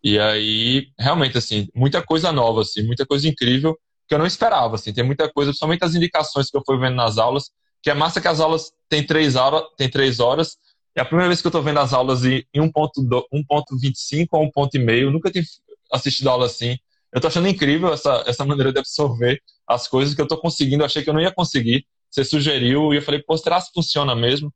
E 0.02 0.18
aí, 0.18 0.88
realmente 0.98 1.38
assim, 1.38 1.68
muita 1.74 2.02
coisa 2.02 2.32
nova 2.32 2.62
assim, 2.62 2.82
muita 2.82 3.06
coisa 3.06 3.28
incrível 3.28 3.78
que 4.08 4.14
eu 4.14 4.18
não 4.18 4.26
esperava, 4.26 4.74
assim, 4.74 4.92
tem 4.92 5.04
muita 5.04 5.30
coisa, 5.32 5.50
principalmente 5.52 5.84
as 5.84 5.94
indicações 5.94 6.50
que 6.50 6.56
eu 6.56 6.62
fui 6.66 6.76
vendo 6.78 6.96
nas 6.96 7.16
aulas, 7.16 7.50
que 7.80 7.90
é 7.90 7.94
massa 7.94 8.20
que 8.20 8.26
as 8.26 8.40
aulas 8.40 8.72
têm 8.88 9.06
três 9.06 9.36
horas, 9.36 9.62
tem 9.76 9.88
três 9.88 10.18
horas. 10.18 10.56
É 10.96 11.00
a 11.00 11.04
primeira 11.04 11.28
vez 11.28 11.40
que 11.40 11.46
eu 11.46 11.52
tô 11.52 11.62
vendo 11.62 11.78
as 11.78 11.92
aulas 11.92 12.24
em 12.24 12.44
em 12.52 12.60
1.do 12.60 13.24
1.25 13.32 14.26
ou 14.32 14.50
1.5, 14.50 14.90
eu 15.00 15.12
nunca 15.12 15.30
tinha 15.30 15.44
assistido 15.92 16.28
aula 16.28 16.46
assim. 16.46 16.76
Eu 17.12 17.20
tô 17.20 17.26
achando 17.26 17.48
incrível 17.48 17.92
essa, 17.92 18.24
essa 18.26 18.44
maneira 18.44 18.72
de 18.72 18.78
absorver 18.78 19.40
as 19.66 19.88
coisas 19.88 20.14
que 20.14 20.20
eu 20.20 20.28
tô 20.28 20.36
conseguindo. 20.36 20.82
Eu 20.82 20.86
achei 20.86 21.02
que 21.02 21.10
eu 21.10 21.14
não 21.14 21.20
ia 21.20 21.32
conseguir. 21.32 21.86
Você 22.10 22.24
sugeriu 22.24 22.92
e 22.92 22.96
eu 22.96 23.02
falei, 23.02 23.22
pô, 23.22 23.36
será 23.36 23.60
que 23.60 23.72
funciona 23.74 24.14
mesmo? 24.14 24.52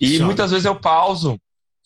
E 0.00 0.06
Funciona. 0.06 0.26
muitas 0.26 0.50
vezes 0.50 0.66
eu 0.66 0.78
pauso 0.78 1.38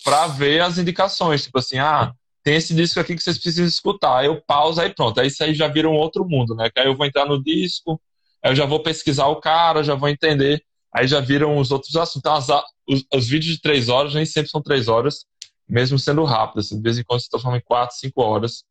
para 0.05 0.27
ver 0.29 0.63
as 0.63 0.79
indicações. 0.79 1.45
Tipo 1.45 1.59
assim, 1.59 1.79
ah, 1.79 2.13
tem 2.43 2.57
esse 2.57 2.75
disco 2.75 2.99
aqui 2.99 3.15
que 3.15 3.23
vocês 3.23 3.39
precisam 3.39 3.67
escutar. 3.67 4.25
Eu 4.25 4.41
pauso, 4.47 4.81
aí 4.81 4.93
pronto. 4.95 5.21
Aí 5.21 5.29
isso 5.29 5.43
aí 5.43 5.55
já 5.55 5.69
vira 5.69 5.89
um 5.89 5.95
outro 5.95 6.27
mundo, 6.27 6.55
né? 6.55 6.71
Que 6.71 6.81
aí 6.81 6.87
eu 6.87 6.97
vou 6.97 7.07
entrar 7.07 7.27
no 7.27 7.43
disco, 7.43 8.01
aí 8.43 8.51
eu 8.53 8.57
já 8.57 8.67
vou 8.67 8.83
pesquisar 8.83 9.27
o 9.27 9.41
cara, 9.41 9.85
já 9.85 9.95
vou 9.95 10.09
entender. 10.09 10.63
Aí 10.93 11.07
já 11.07 11.21
viram 11.21 11.57
os 11.59 11.71
outros 11.71 11.95
assuntos. 11.97 12.19
Então, 12.19 12.35
as 12.35 12.49
os, 12.89 13.05
os 13.15 13.29
vídeos 13.29 13.55
de 13.55 13.61
três 13.61 13.89
horas 13.89 14.15
nem 14.15 14.27
sempre 14.27 14.51
são 14.51 14.61
três 14.61 14.89
horas, 14.89 15.25
mesmo 15.69 15.99
sendo 15.99 16.25
rápido. 16.25 16.61
Assim, 16.61 16.77
de 16.77 16.83
vez 16.83 16.99
em 16.99 17.05
quando 17.05 17.21
se 17.21 17.31
transforma 17.31 17.59
em 17.59 17.63
quatro, 17.63 17.97
cinco 17.97 18.23
horas. 18.23 18.65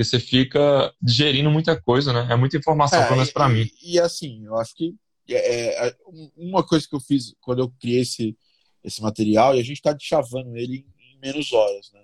Porque 0.00 0.04
você 0.04 0.18
fica 0.18 0.94
digerindo 1.02 1.50
muita 1.50 1.78
coisa, 1.78 2.10
né? 2.10 2.26
É 2.30 2.36
muita 2.36 2.56
informação, 2.56 3.02
pelo 3.02 3.16
menos 3.16 3.28
e, 3.28 3.32
pra 3.34 3.48
mim. 3.50 3.70
E, 3.82 3.96
e, 3.96 4.00
assim, 4.00 4.46
eu 4.46 4.56
acho 4.56 4.74
que 4.74 4.94
é, 5.28 5.88
é, 5.88 5.96
uma 6.36 6.66
coisa 6.66 6.88
que 6.88 6.94
eu 6.94 7.00
fiz 7.00 7.34
quando 7.38 7.58
eu 7.58 7.70
criei 7.78 8.00
esse, 8.00 8.34
esse 8.82 9.02
material, 9.02 9.54
e 9.54 9.60
a 9.60 9.62
gente 9.62 9.76
está 9.76 9.94
chavando 10.00 10.56
ele 10.56 10.86
em, 10.98 11.12
em 11.12 11.18
menos 11.20 11.52
horas, 11.52 11.90
né? 11.92 12.00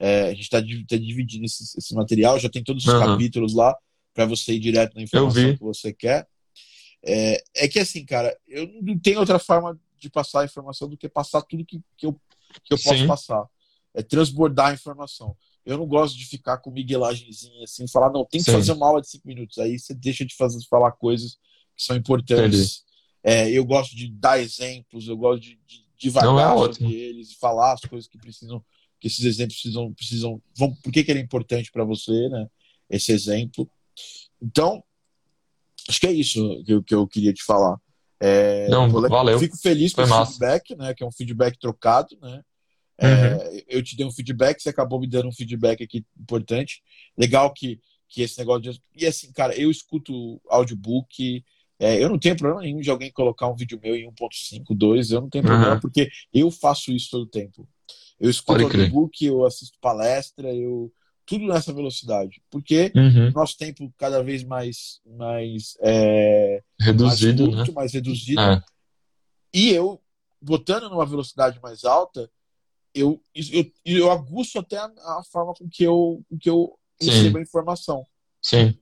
É, 0.00 0.22
a 0.22 0.30
gente 0.30 0.42
está 0.42 0.60
dividindo 0.60 1.44
esse, 1.44 1.78
esse 1.78 1.94
material, 1.94 2.40
já 2.40 2.48
tem 2.48 2.64
todos 2.64 2.84
os 2.84 2.92
Aham. 2.92 3.12
capítulos 3.12 3.54
lá 3.54 3.76
para 4.12 4.26
você 4.26 4.54
ir 4.54 4.58
direto 4.58 4.96
na 4.96 5.02
informação 5.02 5.56
que 5.56 5.62
você 5.62 5.92
quer. 5.92 6.26
É, 7.04 7.40
é 7.54 7.68
que 7.68 7.78
assim, 7.78 8.04
cara, 8.04 8.36
eu 8.48 8.68
não 8.82 8.98
tenho 8.98 9.20
outra 9.20 9.38
forma 9.38 9.78
de 9.96 10.10
passar 10.10 10.40
a 10.40 10.44
informação 10.44 10.88
do 10.88 10.96
que 10.96 11.08
passar 11.08 11.42
tudo 11.42 11.64
que, 11.64 11.80
que, 11.96 12.06
eu, 12.06 12.20
que 12.64 12.74
eu 12.74 12.78
posso 12.78 12.98
Sim. 12.98 13.06
passar. 13.06 13.46
É 13.94 14.02
transbordar 14.02 14.70
a 14.70 14.74
informação. 14.74 15.36
Eu 15.64 15.76
não 15.76 15.86
gosto 15.86 16.16
de 16.16 16.24
ficar 16.24 16.58
com 16.58 16.70
miguelagemzinha 16.70 17.64
assim, 17.64 17.86
falar, 17.88 18.10
não, 18.10 18.24
tem 18.24 18.40
que 18.40 18.46
Sim. 18.46 18.52
fazer 18.52 18.72
uma 18.72 18.86
aula 18.86 19.00
de 19.00 19.08
cinco 19.08 19.28
minutos. 19.28 19.58
Aí 19.58 19.78
você 19.78 19.94
deixa 19.94 20.24
de 20.24 20.34
fazer, 20.34 20.58
falar 20.68 20.92
coisas 20.92 21.38
que 21.76 21.84
são 21.84 21.96
importantes. 21.96 22.84
É, 23.22 23.50
eu 23.50 23.64
gosto 23.64 23.94
de 23.94 24.08
dar 24.08 24.40
exemplos, 24.40 25.08
eu 25.08 25.16
gosto 25.16 25.42
de, 25.42 25.58
de 25.66 25.84
devagar 25.98 26.56
é 26.56 26.72
sobre 26.72 26.94
eles 26.94 27.32
e 27.32 27.38
falar 27.38 27.72
as 27.72 27.80
coisas 27.80 28.08
que 28.08 28.16
precisam, 28.16 28.64
que 29.00 29.08
esses 29.08 29.24
exemplos 29.24 29.60
precisam, 29.60 29.92
precisam 29.92 30.42
vão, 30.56 30.74
por 30.76 30.92
que, 30.92 31.02
que 31.02 31.10
ele 31.10 31.20
é 31.20 31.22
importante 31.22 31.70
para 31.70 31.84
você, 31.84 32.28
né? 32.28 32.46
esse 32.88 33.12
exemplo. 33.12 33.70
Então, 34.40 34.82
acho 35.88 36.00
que 36.00 36.06
é 36.06 36.12
isso 36.12 36.62
que, 36.64 36.72
eu, 36.72 36.82
que 36.82 36.94
eu 36.94 37.06
queria 37.06 37.32
te 37.32 37.42
falar. 37.44 37.78
É, 38.20 38.68
Não, 38.68 38.88
valeu. 38.88 39.38
Fico 39.38 39.56
feliz 39.56 39.92
com 39.92 39.96
Foi 39.96 40.04
esse 40.04 40.12
massa. 40.12 40.32
feedback, 40.32 40.76
né? 40.76 40.94
Que 40.94 41.04
é 41.04 41.06
um 41.06 41.12
feedback 41.12 41.58
trocado, 41.58 42.16
né? 42.20 42.42
É, 43.00 43.06
Uhum. 43.34 43.60
eu 43.68 43.82
te 43.82 43.96
dei 43.96 44.04
um 44.04 44.10
feedback, 44.12 44.60
você 44.60 44.68
acabou 44.70 44.98
me 45.00 45.06
dando 45.08 45.28
um 45.28 45.32
feedback 45.32 45.82
aqui 45.84 46.04
importante. 46.18 46.82
Legal 47.16 47.52
que, 47.52 47.80
que 48.08 48.22
esse 48.22 48.38
negócio 48.38 48.62
de. 48.72 48.82
E 48.96 49.06
assim, 49.06 49.32
cara, 49.32 49.54
eu 49.58 49.70
escuto 49.70 50.40
audiobook. 50.48 51.44
é, 51.80 52.02
eu 52.02 52.08
não 52.08 52.18
tenho 52.18 52.36
problema 52.36 52.62
nenhum 52.62 52.80
de 52.80 52.90
alguém 52.90 53.12
colocar 53.12 53.46
um 53.48 53.54
vídeo 53.54 53.78
meu 53.80 53.94
em 53.94 54.04
1.5, 54.10 54.74
2, 54.76 55.12
eu 55.12 55.20
não 55.20 55.28
tenho 55.30 55.44
problema, 55.44 55.74
Uhum. 55.74 55.80
porque 55.80 56.08
eu 56.34 56.50
faço 56.50 56.90
isso 56.90 57.08
todo 57.10 57.24
tempo. 57.26 57.68
Eu 58.18 58.28
escuto 58.28 58.62
audiobook, 58.64 59.24
eu 59.24 59.46
assisto 59.46 59.78
palestra, 59.80 60.52
eu. 60.52 60.92
Tudo 61.24 61.46
nessa 61.46 61.72
velocidade. 61.74 62.42
Porque 62.50 62.90
Uhum. 62.96 63.30
nosso 63.32 63.56
tempo 63.56 63.92
cada 63.98 64.22
vez 64.24 64.42
mais, 64.42 64.98
mais, 65.06 65.76
é, 65.82 66.62
Reduzido, 66.80 67.42
mais 67.44 67.50
né? 67.52 67.56
curto, 67.64 67.72
mais 67.74 67.92
reduzido. 67.92 68.40
É. 68.40 68.62
E 69.54 69.68
eu, 69.70 70.00
botando 70.40 70.88
numa 70.88 71.04
velocidade 71.06 71.60
mais 71.62 71.84
alta, 71.84 72.30
eu, 73.00 73.22
eu, 73.34 73.72
eu 73.84 74.10
aguço 74.10 74.58
até 74.58 74.76
a, 74.76 74.84
a 74.86 75.22
forma 75.30 75.54
com 75.54 75.68
que 75.68 75.84
eu, 75.84 76.22
com 76.28 76.38
que 76.38 76.48
eu 76.50 76.78
Sim. 77.00 77.06
recebo 77.08 77.38
a 77.38 77.42
informação. 77.42 78.04
Sim. 78.42 78.78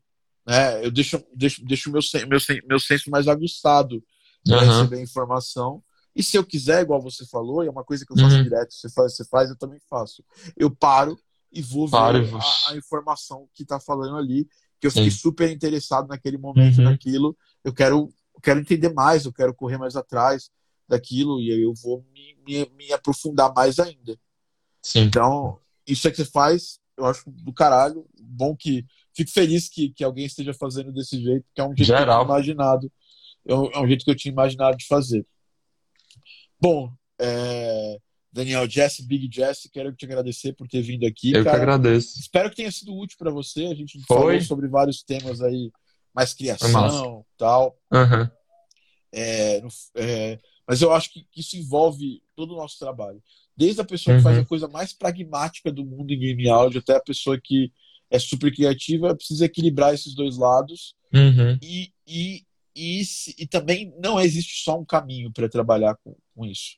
Né? 0.47 0.85
Eu 0.85 0.91
deixo, 0.91 1.23
deixo, 1.35 1.65
deixo 1.65 1.91
meu, 1.91 2.01
meu, 2.29 2.39
meu 2.69 2.81
senso 2.81 3.11
mais 3.11 3.29
aguçado 3.29 4.03
para 4.45 4.59
Aham. 4.59 4.67
receber 4.67 4.97
a 4.99 5.03
informação. 5.03 5.83
E 6.15 6.23
se 6.23 6.37
eu 6.39 6.45
quiser, 6.45 6.83
igual 6.83 7.01
você 7.01 7.27
falou, 7.27 7.63
e 7.63 7.67
é 7.67 7.71
uma 7.71 7.85
coisa 7.85 8.07
que 8.07 8.13
eu 8.13 8.17
faço 8.17 8.37
Uhum. 8.37 8.43
direto, 8.45 8.73
você 8.73 8.89
faz, 8.91 9.17
você 9.17 9.25
faz, 9.25 9.51
eu 9.51 9.57
também 9.59 9.79
faço. 9.91 10.25
Eu 10.57 10.75
paro 10.75 11.19
e 11.53 11.61
vou 11.61 11.89
Paro 11.89 12.23
ver 12.25 12.35
a, 12.35 12.73
a 12.73 12.77
informação 12.77 13.49
que 13.55 13.63
está 13.65 13.79
falando 13.79 14.17
ali, 14.17 14.49
que 14.81 14.87
eu 14.87 14.91
fiquei 14.91 15.11
Sim. 15.11 15.19
super 15.19 15.51
interessado 15.51 16.09
naquele 16.09 16.39
momento, 16.39 16.79
Uhum. 16.79 16.85
naquilo. 16.85 17.37
Eu 17.63 17.73
quero, 17.75 18.09
eu 18.35 18.41
quero 18.41 18.61
entender 18.61 18.93
mais, 18.93 19.25
eu 19.25 19.33
quero 19.33 19.55
correr 19.55 19.79
mais 19.79 19.95
atrás 19.97 20.51
daquilo 20.89 21.41
e 21.41 21.53
aí 21.53 21.63
eu 21.63 21.75
vou 21.75 22.05
me, 22.13 22.37
me, 22.47 22.71
me 22.77 22.93
aprofundar 22.93 23.53
mais 23.55 23.79
ainda. 23.79 24.19
Sim. 24.83 25.01
Então, 25.01 25.59
isso 25.87 26.07
é 26.07 26.11
que 26.11 26.17
você 26.17 26.25
faz, 26.25 26.79
eu 26.97 27.07
acho 27.07 27.31
do 27.31 27.53
caralho. 27.53 28.07
Bom 28.21 28.57
que. 28.57 28.85
Fico 29.15 29.31
feliz 29.31 29.69
que, 29.69 29.91
que 29.91 30.05
alguém 30.05 30.27
esteja 30.27 30.53
fazendo 30.53 30.93
desse 30.93 31.21
jeito, 31.23 31.45
que 31.55 31.61
é 31.61 31.65
um 31.65 31.69
jeito 31.69 31.77
que 31.77 31.93
eu 31.93 31.99
Geral. 31.99 32.25
tinha 32.25 32.35
imaginado. 32.35 32.93
É 33.47 33.55
um, 33.55 33.67
é 33.71 33.81
um 33.81 33.87
jeito 33.87 34.05
que 34.05 34.11
eu 34.11 34.17
tinha 34.17 34.33
imaginado 34.33 34.77
de 34.77 34.87
fazer. 34.87 35.27
Bom, 36.61 36.93
é, 37.19 37.99
Daniel 38.33 38.69
Jesse, 38.69 39.07
Big 39.07 39.29
Jesse, 39.33 39.71
quero 39.71 39.95
te 39.95 40.05
agradecer 40.05 40.53
por 40.53 40.69
ter 40.69 40.83
vindo 40.83 41.07
aqui. 41.07 41.33
Eu 41.33 41.39
que 41.39 41.45
cara. 41.45 41.57
agradeço. 41.57 42.21
Espero 42.21 42.51
que 42.51 42.57
tenha 42.57 42.71
sido 42.71 42.95
útil 42.95 43.17
para 43.19 43.31
você. 43.31 43.67
A 43.67 43.75
gente 43.75 43.99
Foi. 44.07 44.17
falou 44.17 44.41
sobre 44.43 44.69
vários 44.69 45.03
temas 45.03 45.41
aí, 45.41 45.71
mais 46.15 46.35
criação 46.35 47.25
tal. 47.39 47.79
Aham. 47.91 48.31
É, 49.13 49.63
é, 49.95 50.39
mas 50.67 50.83
eu 50.83 50.93
acho 50.93 51.13
que 51.13 51.27
isso 51.37 51.57
envolve 51.57 52.23
todo 52.35 52.53
o 52.55 52.57
nosso 52.57 52.79
trabalho. 52.79 53.23
Desde 53.57 53.81
a 53.81 53.85
pessoa 53.85 54.17
que 54.17 54.23
faz 54.23 54.37
Uhum. 54.37 54.43
a 54.43 54.47
coisa 54.47 54.69
mais 54.69 54.93
pragmática 54.93 55.73
do 55.73 55.85
mundo 55.85 56.13
em 56.13 56.19
game 56.19 56.49
áudio 56.49 56.81
até 56.81 56.97
a 56.97 57.01
pessoa 57.01 57.41
que 57.43 57.73
é 58.11 58.19
super 58.19 58.55
criativa, 58.55 59.15
precisa 59.17 59.47
equilibrar 59.47 59.95
esses 59.95 60.15
dois 60.15 60.37
lados. 60.37 60.95
Uhum. 61.13 61.59
E, 61.63 61.93
e, 62.07 62.45
e, 62.77 63.03
e 63.39 63.47
também 63.47 63.95
não 63.99 64.21
existe 64.21 64.63
só 64.63 64.79
um 64.79 64.85
caminho 64.85 65.33
para 65.33 65.49
trabalhar 65.49 65.97
com, 66.05 66.15
com 66.35 66.45
isso. 66.45 66.77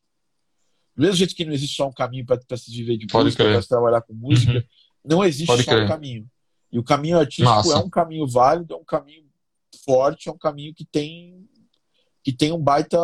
Do 0.96 1.02
mesmo 1.02 1.16
jeito 1.16 1.34
que 1.34 1.44
não 1.44 1.52
existe 1.52 1.76
só 1.76 1.88
um 1.88 1.92
caminho 1.92 2.24
para 2.26 2.56
se 2.56 2.70
viver 2.70 2.96
de 2.96 3.06
Pode 3.06 3.24
música, 3.26 3.44
para 3.44 3.62
se 3.62 3.68
trabalhar 3.68 4.02
com 4.02 4.12
música, 4.14 4.52
Uhum. 4.54 4.62
não 5.04 5.24
existe 5.24 5.46
Pode 5.46 5.62
só 5.64 5.70
um 5.72 5.74
crer. 5.74 5.88
caminho. 5.88 6.30
E 6.72 6.78
o 6.78 6.84
caminho 6.84 7.18
artístico 7.18 7.72
é 7.72 7.76
um 7.78 7.88
caminho 7.90 8.26
válido, 8.26 8.74
é 8.74 8.76
um 8.76 8.84
caminho 8.84 9.24
forte, 9.84 10.28
é 10.28 10.32
um 10.32 10.38
caminho 10.38 10.74
que 10.74 10.84
tem 10.84 11.48
que 12.22 12.32
tem 12.32 12.52
um 12.52 12.58
baita 12.60 12.98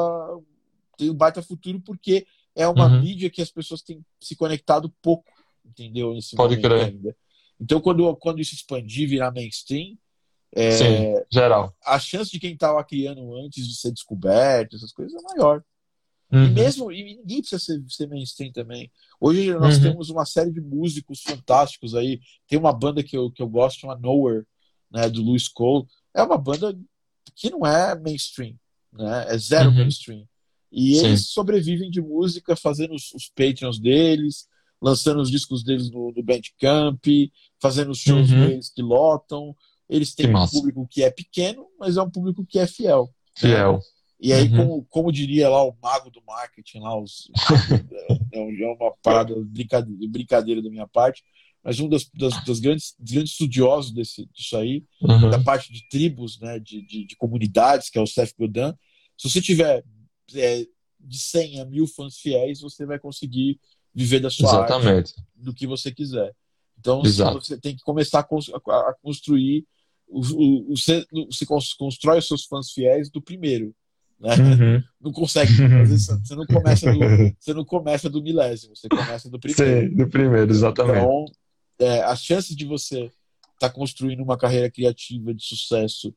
tem 0.97 1.11
um 1.11 1.15
baita 1.15 1.43
futuro 1.43 1.81
porque 1.81 2.27
é 2.55 2.67
uma 2.69 2.87
Uhum. 2.87 3.01
mídia 3.01 3.31
que 3.31 3.43
as 3.43 3.51
pessoas 3.51 3.83
têm 3.83 4.05
se 4.21 4.37
conectado 4.37 4.93
pouco, 5.03 5.31
entendeu? 5.65 6.15
Nesse 6.15 6.37
Pode 6.37 6.57
crer. 6.61 6.87
ainda. 6.87 7.17
Então 7.61 7.81
quando 7.81 8.15
quando 8.17 8.41
isso 8.41 8.55
expandir, 8.55 9.09
virar 9.09 9.31
mainstream, 9.33 9.97
é, 10.55 10.71
Sim. 10.71 11.25
Geral. 11.31 11.75
a 11.85 11.99
chance 11.99 12.31
de 12.31 12.39
quem 12.39 12.53
estava 12.55 12.83
criando 12.85 13.35
antes 13.37 13.67
de 13.67 13.75
ser 13.77 13.91
descoberto, 13.93 14.77
essas 14.77 14.93
coisas, 14.93 15.15
é 15.15 15.23
maior. 15.37 15.65
E 16.31 16.37
Uhum. 16.37 16.53
mesmo, 16.53 16.93
e 16.93 17.17
ninguém 17.17 17.41
precisa 17.41 17.61
ser, 17.63 17.83
ser 17.89 18.09
mainstream 18.09 18.51
também. 18.53 18.91
Hoje 19.21 19.53
nós 19.55 19.77
Uhum. 19.77 19.83
temos 19.83 20.11
uma 20.11 20.25
série 20.27 20.51
de 20.51 20.61
músicos 20.61 21.23
fantásticos 21.23 21.95
aí. 21.95 22.21
Tem 22.49 22.59
uma 22.59 22.73
banda 22.73 23.03
que 23.05 23.17
eu, 23.17 23.31
que 23.31 23.43
eu 23.43 23.49
gosto, 23.49 23.81
chama 23.81 23.97
Nowhere, 23.97 24.45
né, 24.91 25.09
do 25.09 25.23
Louis 25.23 25.47
Cole. 25.49 25.87
É 26.15 26.23
uma 26.23 26.39
banda 26.39 26.77
que 27.37 27.51
não 27.51 27.65
é 27.67 27.95
mainstream, 27.99 28.57
né? 28.93 29.27
É 29.29 29.39
zero 29.39 29.71
Uhum. 29.71 29.77
mainstream. 29.77 30.27
E 30.75 30.97
Sim. 30.97 31.07
eles 31.07 31.29
sobrevivem 31.29 31.89
de 31.91 32.01
música, 32.01 32.57
fazendo 32.57 32.95
os, 32.95 33.13
os 33.13 33.29
Patreons 33.29 33.79
deles, 33.79 34.47
lançando 34.83 35.21
os 35.21 35.31
discos 35.31 35.63
deles 35.63 35.91
no, 35.91 36.13
no 36.15 36.23
Bandcamp, 36.23 37.05
fazendo 37.61 37.93
os 37.93 37.99
shows 37.99 38.31
Uhum. 38.31 38.49
deles 38.49 38.71
que 38.75 38.83
lotam. 38.83 39.55
Eles 39.89 40.15
têm 40.15 40.27
Que 40.27 40.31
um 40.31 40.35
massa. 40.35 40.53
público 40.57 40.89
que 40.91 41.03
é 41.03 41.11
pequeno, 41.11 41.67
mas 41.79 41.97
é 41.97 42.03
um 42.03 42.11
público 42.11 42.45
que 42.45 42.59
é 42.59 42.67
fiel. 42.67 43.09
Fiel. 43.37 43.79
E 44.21 44.33
aí, 44.33 44.49
Uhum. 44.49 44.57
como, 44.57 44.87
como 44.89 45.13
diria 45.13 45.49
lá 45.49 45.63
o 45.65 45.77
mago 45.83 46.11
do 46.11 46.23
marketing, 46.27 46.79
lá, 46.81 46.99
os, 46.99 47.29
é 48.33 48.39
é 48.39 48.67
uma 48.67 48.93
parada 49.03 49.35
brincadeira, 49.45 50.09
brincadeira 50.11 50.63
da 50.63 50.71
minha 50.71 50.87
parte, 50.89 51.23
mas 51.63 51.79
um 51.81 51.89
das, 51.89 52.09
das, 52.15 52.45
das 52.45 52.61
grandes, 52.61 52.95
dos 52.99 53.13
grandes 53.13 53.33
estudiosos 53.33 53.93
desse, 53.93 54.27
disso 54.35 54.57
aí, 54.57 54.85
Uhum. 55.03 55.31
da 55.31 55.39
parte 55.43 55.73
de 55.73 55.87
tribos, 55.89 56.39
né, 56.41 56.59
de, 56.59 56.83
de, 56.87 57.07
de 57.07 57.17
comunidades, 57.17 57.91
que 57.91 57.99
é 57.99 58.03
o 58.03 58.07
Seth 58.07 58.33
Godin, 58.39 58.73
se 59.17 59.29
você 59.31 59.41
tiver 59.41 59.85
é, 60.35 60.67
de 61.01 61.19
100 61.19 61.61
a 61.61 61.65
mil 61.65 61.87
fãs 61.87 62.17
fiéis, 62.19 62.61
você 62.61 62.87
vai 62.87 62.99
conseguir 62.99 63.59
viver 63.95 64.21
da 64.21 64.31
sua 64.31 64.49
arte 64.63 64.73
Exatamente. 64.73 65.15
do 65.35 65.53
que 65.55 65.67
você 65.67 65.93
quiser. 65.93 66.35
Então, 66.79 67.03
você 67.35 67.57
tem 67.59 67.77
que 67.77 67.83
começar 67.83 68.21
a, 68.21 68.23
cons- 68.25 68.51
a- 68.51 68.89
a 68.91 68.95
construir, 69.03 69.65
o, 70.09 70.21
o, 70.21 70.73
o- 70.73 70.77
você, 70.77 71.07
você 71.31 71.47
cons- 71.47 71.73
constrói 71.75 72.19
os 72.19 72.27
seus 72.29 72.45
fãs 72.45 72.71
fiéis 72.73 73.09
do 73.11 73.23
primeiro. 73.23 73.75
Né? 74.19 74.35
Uhum. 74.37 74.83
Não 75.01 75.13
consegue. 75.13 75.53
Às 75.53 75.89
vezes 75.89 76.07
você 76.07 76.35
não 76.35 76.47
começa 76.47 76.91
do, 76.93 76.99
você 77.39 77.53
não 77.55 77.65
começa 77.65 78.09
do 78.11 78.23
milésimo, 78.23 78.75
você 78.75 78.89
começa 78.89 79.29
do 79.31 79.39
primeiro. 79.39 79.91
Sim, 79.91 79.97
do 79.97 80.09
primeiro, 80.09 80.51
exatamente. 80.51 80.99
Então, 80.99 81.25
é, 81.79 82.03
as 82.03 82.23
chances 82.25 82.57
de 82.57 82.65
você 82.65 83.11
estar 83.55 83.71
construindo 83.71 84.23
uma 84.23 84.37
carreira 84.39 84.71
criativa 84.71 85.35
de 85.35 85.45
sucesso, 85.45 86.15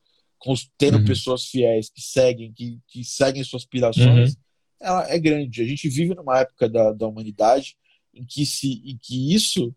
tendo 0.78 0.98
Uhum. 1.00 1.06
pessoas 1.06 1.46
fiéis 1.46 1.90
que 1.90 2.02
seguem, 2.02 2.54
que, 2.54 2.80
que 2.88 3.04
seguem 3.04 3.44
suas 3.44 3.64
aspirações, 3.64 4.36
ela 4.80 5.10
é 5.12 5.18
grande. 5.20 5.62
A 5.62 5.66
gente 5.66 5.90
vive 5.90 6.14
numa 6.16 6.40
época 6.40 6.70
da, 6.70 6.92
da 6.94 7.08
humanidade 7.08 7.76
em 8.14 8.24
que, 8.26 8.46
se, 8.46 8.82
em 8.86 8.98
que 8.98 9.34
isso 9.34 9.74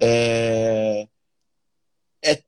é, 0.00 1.08
é, 2.22 2.42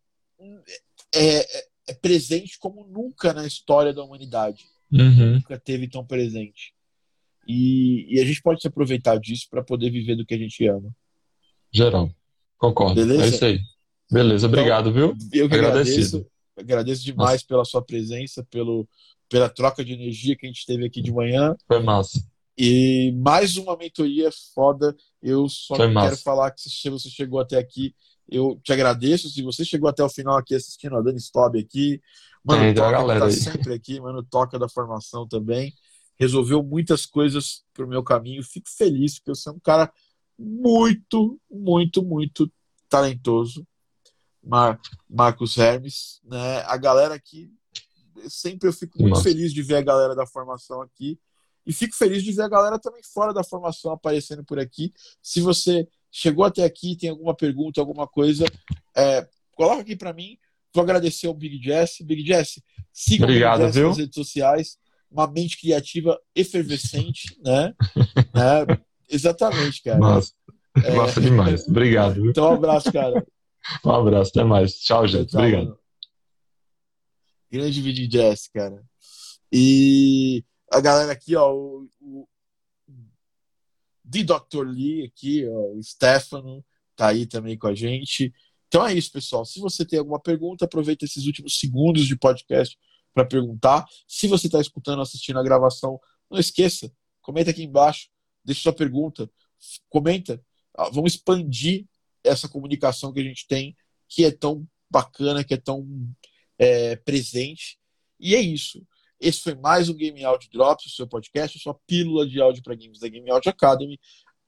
é, 1.14 1.64
é 1.88 1.94
presente 1.94 2.58
como 2.58 2.86
nunca 2.86 3.32
na 3.32 3.46
história 3.46 3.92
da 3.92 4.02
humanidade 4.02 4.66
Uhum. 4.90 5.34
nunca 5.34 5.58
teve 5.58 5.86
tão 5.86 6.02
presente. 6.04 6.72
E, 7.46 8.06
e 8.08 8.20
a 8.20 8.24
gente 8.24 8.40
pode 8.40 8.60
se 8.62 8.68
aproveitar 8.68 9.18
disso 9.18 9.46
para 9.50 9.62
poder 9.62 9.90
viver 9.90 10.16
do 10.16 10.24
que 10.24 10.32
a 10.34 10.38
gente 10.38 10.66
ama. 10.66 10.90
Geral. 11.70 12.10
Concordo. 12.56 12.94
Beleza? 12.94 13.24
É 13.24 13.28
isso 13.28 13.44
aí. 13.44 13.60
Beleza, 14.10 14.46
obrigado, 14.46 14.90
viu? 14.90 15.14
Eu 15.30 15.46
que 15.48 15.54
Agradecido. 15.54 16.16
agradeço. 16.18 16.30
Agradeço 16.58 17.04
demais 17.04 17.42
pela 17.42 17.64
sua 17.64 17.82
presença, 17.82 18.44
pelo, 18.50 18.88
pela 19.28 19.48
troca 19.48 19.84
de 19.84 19.92
energia 19.92 20.36
que 20.36 20.46
a 20.46 20.48
gente 20.48 20.66
teve 20.66 20.84
aqui 20.86 21.00
de 21.00 21.12
manhã. 21.12 21.54
Foi 21.66 21.82
massa. 21.82 22.22
E 22.56 23.12
mais 23.16 23.56
uma 23.56 23.76
mentoria 23.76 24.30
foda. 24.54 24.96
Eu 25.22 25.48
só 25.48 25.76
Foi 25.76 25.86
quero 25.86 25.94
massa. 25.94 26.22
falar 26.22 26.50
que 26.50 26.62
se 26.62 26.90
você 26.90 27.08
chegou 27.08 27.38
até 27.38 27.56
aqui, 27.56 27.94
eu 28.28 28.60
te 28.62 28.72
agradeço. 28.72 29.28
Se 29.28 29.42
você 29.42 29.64
chegou 29.64 29.88
até 29.88 30.02
o 30.02 30.08
final 30.08 30.36
aqui 30.36 30.54
assistindo 30.54 30.96
a 30.96 31.00
Dani 31.00 31.18
Stobb 31.18 31.58
aqui, 31.58 32.00
Mano 32.44 32.64
uma 32.64 32.74
Toca 32.74 32.90
galera 32.90 33.20
tá 33.20 33.26
aí. 33.26 33.32
sempre 33.32 33.74
aqui, 33.74 34.00
Mano 34.00 34.24
Toca 34.24 34.58
da 34.58 34.68
formação 34.68 35.26
também. 35.26 35.72
Resolveu 36.18 36.60
muitas 36.62 37.06
coisas 37.06 37.62
pro 37.72 37.86
meu 37.86 38.02
caminho. 38.02 38.42
Fico 38.42 38.68
feliz, 38.68 39.20
porque 39.20 39.36
você 39.36 39.48
é 39.48 39.52
um 39.52 39.60
cara 39.60 39.92
muito, 40.36 41.38
muito, 41.48 42.02
muito 42.02 42.50
talentoso. 42.88 43.64
Mar 44.48 44.80
Marcos 45.08 45.58
Hermes, 45.58 46.20
né? 46.24 46.62
A 46.66 46.76
galera 46.78 47.14
aqui, 47.14 47.50
sempre 48.28 48.66
eu 48.66 48.72
fico 48.72 48.98
muito 48.98 49.16
Massa. 49.16 49.24
feliz 49.24 49.52
de 49.52 49.62
ver 49.62 49.76
a 49.76 49.82
galera 49.82 50.16
da 50.16 50.26
formação 50.26 50.80
aqui. 50.80 51.20
E 51.66 51.72
fico 51.72 51.94
feliz 51.94 52.24
de 52.24 52.32
ver 52.32 52.42
a 52.42 52.48
galera 52.48 52.78
também 52.78 53.02
fora 53.02 53.34
da 53.34 53.44
formação 53.44 53.92
aparecendo 53.92 54.42
por 54.42 54.58
aqui. 54.58 54.90
Se 55.22 55.42
você 55.42 55.86
chegou 56.10 56.46
até 56.46 56.64
aqui, 56.64 56.96
tem 56.96 57.10
alguma 57.10 57.34
pergunta, 57.34 57.78
alguma 57.78 58.08
coisa, 58.08 58.46
é, 58.96 59.28
coloca 59.54 59.82
aqui 59.82 59.94
para 59.94 60.14
mim. 60.14 60.38
Vou 60.74 60.82
agradecer 60.82 61.26
ao 61.26 61.34
Big 61.34 61.62
Jess. 61.62 61.98
Big 62.00 62.26
Jess, 62.26 62.62
siga 62.90 63.24
Obrigado, 63.24 63.60
o 63.60 63.64
Big 63.64 63.66
Jess 63.66 63.76
viu? 63.76 63.88
nas 63.88 63.98
redes 63.98 64.14
sociais. 64.14 64.78
Uma 65.10 65.26
mente 65.26 65.60
criativa 65.60 66.18
efervescente, 66.34 67.38
né? 67.44 67.74
né? 68.34 68.80
Exatamente, 69.10 69.82
cara. 69.82 69.98
Massa. 69.98 70.32
É. 70.82 70.94
Massa 70.94 71.20
demais. 71.20 71.68
Obrigado, 71.68 72.14
viu? 72.14 72.30
Então, 72.30 72.50
um 72.50 72.54
abraço, 72.54 72.90
cara. 72.90 73.26
Um 73.84 73.90
abraço, 73.90 74.30
até 74.30 74.44
mais. 74.44 74.78
Tchau, 74.80 75.06
gente. 75.06 75.30
Tchau, 75.30 75.40
Obrigado. 75.40 75.64
Mano. 75.64 75.78
Grande 77.50 77.80
vídeo 77.80 78.08
Jazz, 78.08 78.48
cara. 78.48 78.84
E 79.50 80.44
a 80.70 80.80
galera 80.80 81.12
aqui, 81.12 81.34
ó, 81.34 81.52
o, 81.54 81.88
o 82.00 82.28
The 84.10 84.22
Dr. 84.24 84.66
Lee 84.66 85.06
aqui, 85.06 85.46
ó, 85.48 85.74
o 85.74 85.82
Stefano, 85.82 86.64
tá 86.94 87.08
aí 87.08 87.26
também 87.26 87.56
com 87.56 87.66
a 87.66 87.74
gente. 87.74 88.32
Então 88.66 88.86
é 88.86 88.92
isso, 88.92 89.10
pessoal. 89.10 89.44
Se 89.44 89.60
você 89.60 89.84
tem 89.84 89.98
alguma 89.98 90.20
pergunta, 90.20 90.66
aproveita 90.66 91.04
esses 91.04 91.24
últimos 91.24 91.58
segundos 91.58 92.06
de 92.06 92.16
podcast 92.16 92.78
para 93.14 93.24
perguntar. 93.24 93.86
Se 94.06 94.26
você 94.28 94.46
está 94.46 94.60
escutando, 94.60 95.00
assistindo 95.00 95.38
a 95.38 95.42
gravação, 95.42 95.98
não 96.30 96.38
esqueça, 96.38 96.92
comenta 97.22 97.50
aqui 97.50 97.62
embaixo, 97.62 98.08
deixe 98.44 98.60
sua 98.60 98.72
pergunta, 98.72 99.30
comenta. 99.88 100.42
Vamos 100.92 101.14
expandir 101.14 101.86
essa 102.22 102.48
comunicação 102.48 103.12
que 103.12 103.20
a 103.20 103.24
gente 103.24 103.46
tem, 103.46 103.76
que 104.08 104.24
é 104.24 104.30
tão 104.30 104.66
bacana, 104.90 105.44
que 105.44 105.54
é 105.54 105.56
tão 105.56 105.86
é, 106.58 106.96
presente. 106.96 107.78
E 108.18 108.34
é 108.34 108.40
isso. 108.40 108.84
Esse 109.20 109.40
foi 109.40 109.54
mais 109.54 109.88
um 109.88 109.94
Game 109.94 110.24
Audio 110.24 110.48
Drops, 110.50 110.86
o 110.86 110.90
seu 110.90 111.06
podcast, 111.06 111.58
a 111.58 111.60
sua 111.60 111.74
pílula 111.86 112.26
de 112.26 112.40
áudio 112.40 112.62
para 112.62 112.74
games 112.74 113.00
da 113.00 113.08
Game 113.08 113.28
Audio 113.30 113.50
Academy. 113.50 113.98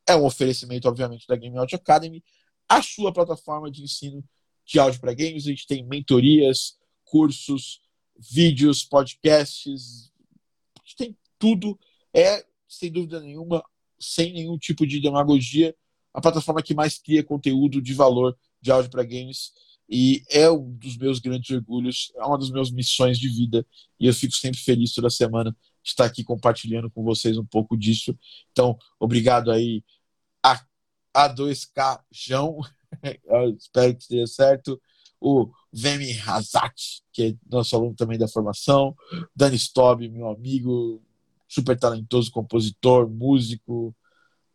É 0.09 0.15
um 0.15 0.25
oferecimento, 0.25 0.89
obviamente, 0.89 1.27
da 1.27 1.37
Game 1.37 1.57
Audio 1.59 1.77
Academy, 1.77 2.23
a 2.69 2.81
sua 2.83 3.13
plataforma 3.13 3.71
de 3.71 3.83
ensino 3.83 4.25
de 4.65 4.79
áudio 4.79 5.01
para 5.01 5.15
games. 5.15 5.47
A 5.47 5.51
gente 5.51 5.67
tem 5.67 5.85
mentorias, 5.85 6.79
cursos, 7.05 7.81
vídeos, 8.17 8.85
podcasts, 8.85 10.13
a 10.79 10.83
gente 10.85 10.97
tem 10.97 11.19
tudo. 11.39 11.79
É, 12.15 12.45
sem 12.69 12.91
dúvida 12.91 13.21
nenhuma, 13.21 13.65
sem 13.99 14.33
nenhum 14.33 14.57
tipo 14.57 14.87
de 14.87 15.01
demagogia, 15.01 15.75
a 16.13 16.21
plataforma 16.21 16.63
que 16.63 16.75
mais 16.75 16.99
cria 16.99 17.25
conteúdo 17.25 17.81
de 17.81 17.95
valor 17.95 18.37
de 18.61 18.71
áudio 18.71 18.91
para 18.91 19.03
games 19.03 19.53
e 19.89 20.23
é 20.31 20.49
um 20.51 20.73
dos 20.73 20.97
meus 20.97 21.19
grandes 21.19 21.51
orgulhos, 21.51 22.13
é 22.17 22.25
uma 22.25 22.39
das 22.39 22.51
minhas 22.51 22.71
missões 22.71 23.19
de 23.19 23.29
vida 23.29 23.67
e 23.99 24.07
eu 24.07 24.15
fico 24.15 24.35
sempre 24.35 24.61
feliz 24.61 24.95
toda 24.95 25.11
semana 25.11 25.51
de 25.83 25.91
estar 25.91 26.05
aqui 26.05 26.23
compartilhando 26.23 26.91
com 26.91 27.03
vocês 27.03 27.37
um 27.37 27.45
pouco 27.45 27.77
disso. 27.77 28.17
Então, 28.53 28.79
obrigado 29.01 29.51
aí 29.51 29.83
a 30.43 30.61
A2K 31.15 32.01
João, 32.11 32.61
espero 33.59 33.95
que 33.97 34.03
esteja 34.03 34.27
certo. 34.27 34.81
O 35.21 35.51
Vemi 35.73 36.19
Hazat, 36.21 37.03
que 37.13 37.23
é 37.23 37.35
nosso 37.51 37.77
aluno 37.77 37.95
também 37.95 38.19
da 38.19 38.29
formação. 38.29 38.97
Dani 39.37 39.57
Stob, 39.57 40.09
meu 40.09 40.31
amigo, 40.31 41.03
super 41.49 41.79
talentoso 41.79 42.31
compositor, 42.31 43.11
músico, 43.11 43.95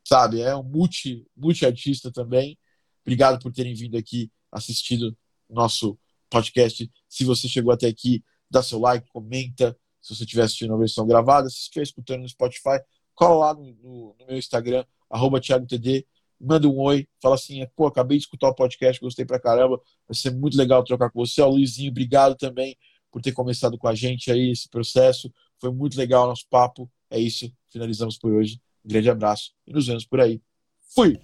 sabe? 0.05 0.41
É 0.41 0.55
um 0.55 0.63
multi, 0.63 1.25
multi-artista 1.35 2.11
também. 2.11 2.57
Obrigado 3.01 3.41
por 3.41 3.51
terem 3.51 3.73
vindo 3.73 3.97
aqui, 3.97 4.31
assistido 4.51 5.15
nosso 5.49 5.97
podcast. 6.29 6.89
Se 7.09 7.23
você 7.25 7.47
chegou 7.47 7.73
até 7.73 7.87
aqui, 7.87 8.23
dá 8.49 8.63
seu 8.63 8.79
like, 8.79 9.07
comenta. 9.09 9.77
Se 10.01 10.15
você 10.15 10.23
estiver 10.23 10.43
assistindo 10.43 10.73
a 10.73 10.77
versão 10.77 11.07
gravada, 11.07 11.49
se 11.49 11.57
estiver 11.57 11.83
escutando 11.83 12.21
no 12.21 12.29
Spotify, 12.29 12.79
cola 13.15 13.47
lá 13.47 13.53
no, 13.53 13.73
no, 13.81 14.15
no 14.19 14.25
meu 14.27 14.37
Instagram, 14.37 14.85
ThiagoTD, 15.41 16.05
manda 16.39 16.67
um 16.67 16.77
oi, 16.79 17.07
fala 17.21 17.35
assim, 17.35 17.65
pô, 17.75 17.87
acabei 17.87 18.17
de 18.17 18.25
escutar 18.25 18.49
o 18.49 18.55
podcast, 18.55 19.01
gostei 19.01 19.25
pra 19.25 19.39
caramba, 19.39 19.81
vai 20.07 20.15
ser 20.15 20.31
muito 20.31 20.57
legal 20.57 20.83
trocar 20.83 21.09
com 21.09 21.25
você. 21.25 21.41
Ó, 21.41 21.47
Luizinho, 21.47 21.89
obrigado 21.89 22.35
também 22.35 22.77
por 23.11 23.21
ter 23.21 23.31
começado 23.31 23.77
com 23.77 23.87
a 23.87 23.95
gente 23.95 24.31
aí 24.31 24.51
esse 24.51 24.69
processo. 24.69 25.33
Foi 25.59 25.71
muito 25.71 25.97
legal 25.97 26.25
o 26.25 26.27
nosso 26.27 26.45
papo. 26.49 26.91
É 27.09 27.17
isso, 27.19 27.51
finalizamos 27.71 28.17
por 28.17 28.33
hoje. 28.33 28.59
Grande 28.85 29.09
abraço 29.09 29.51
e 29.65 29.73
nos 29.73 29.87
vemos 29.87 30.05
por 30.05 30.21
aí. 30.21 30.39
Fui! 30.93 31.19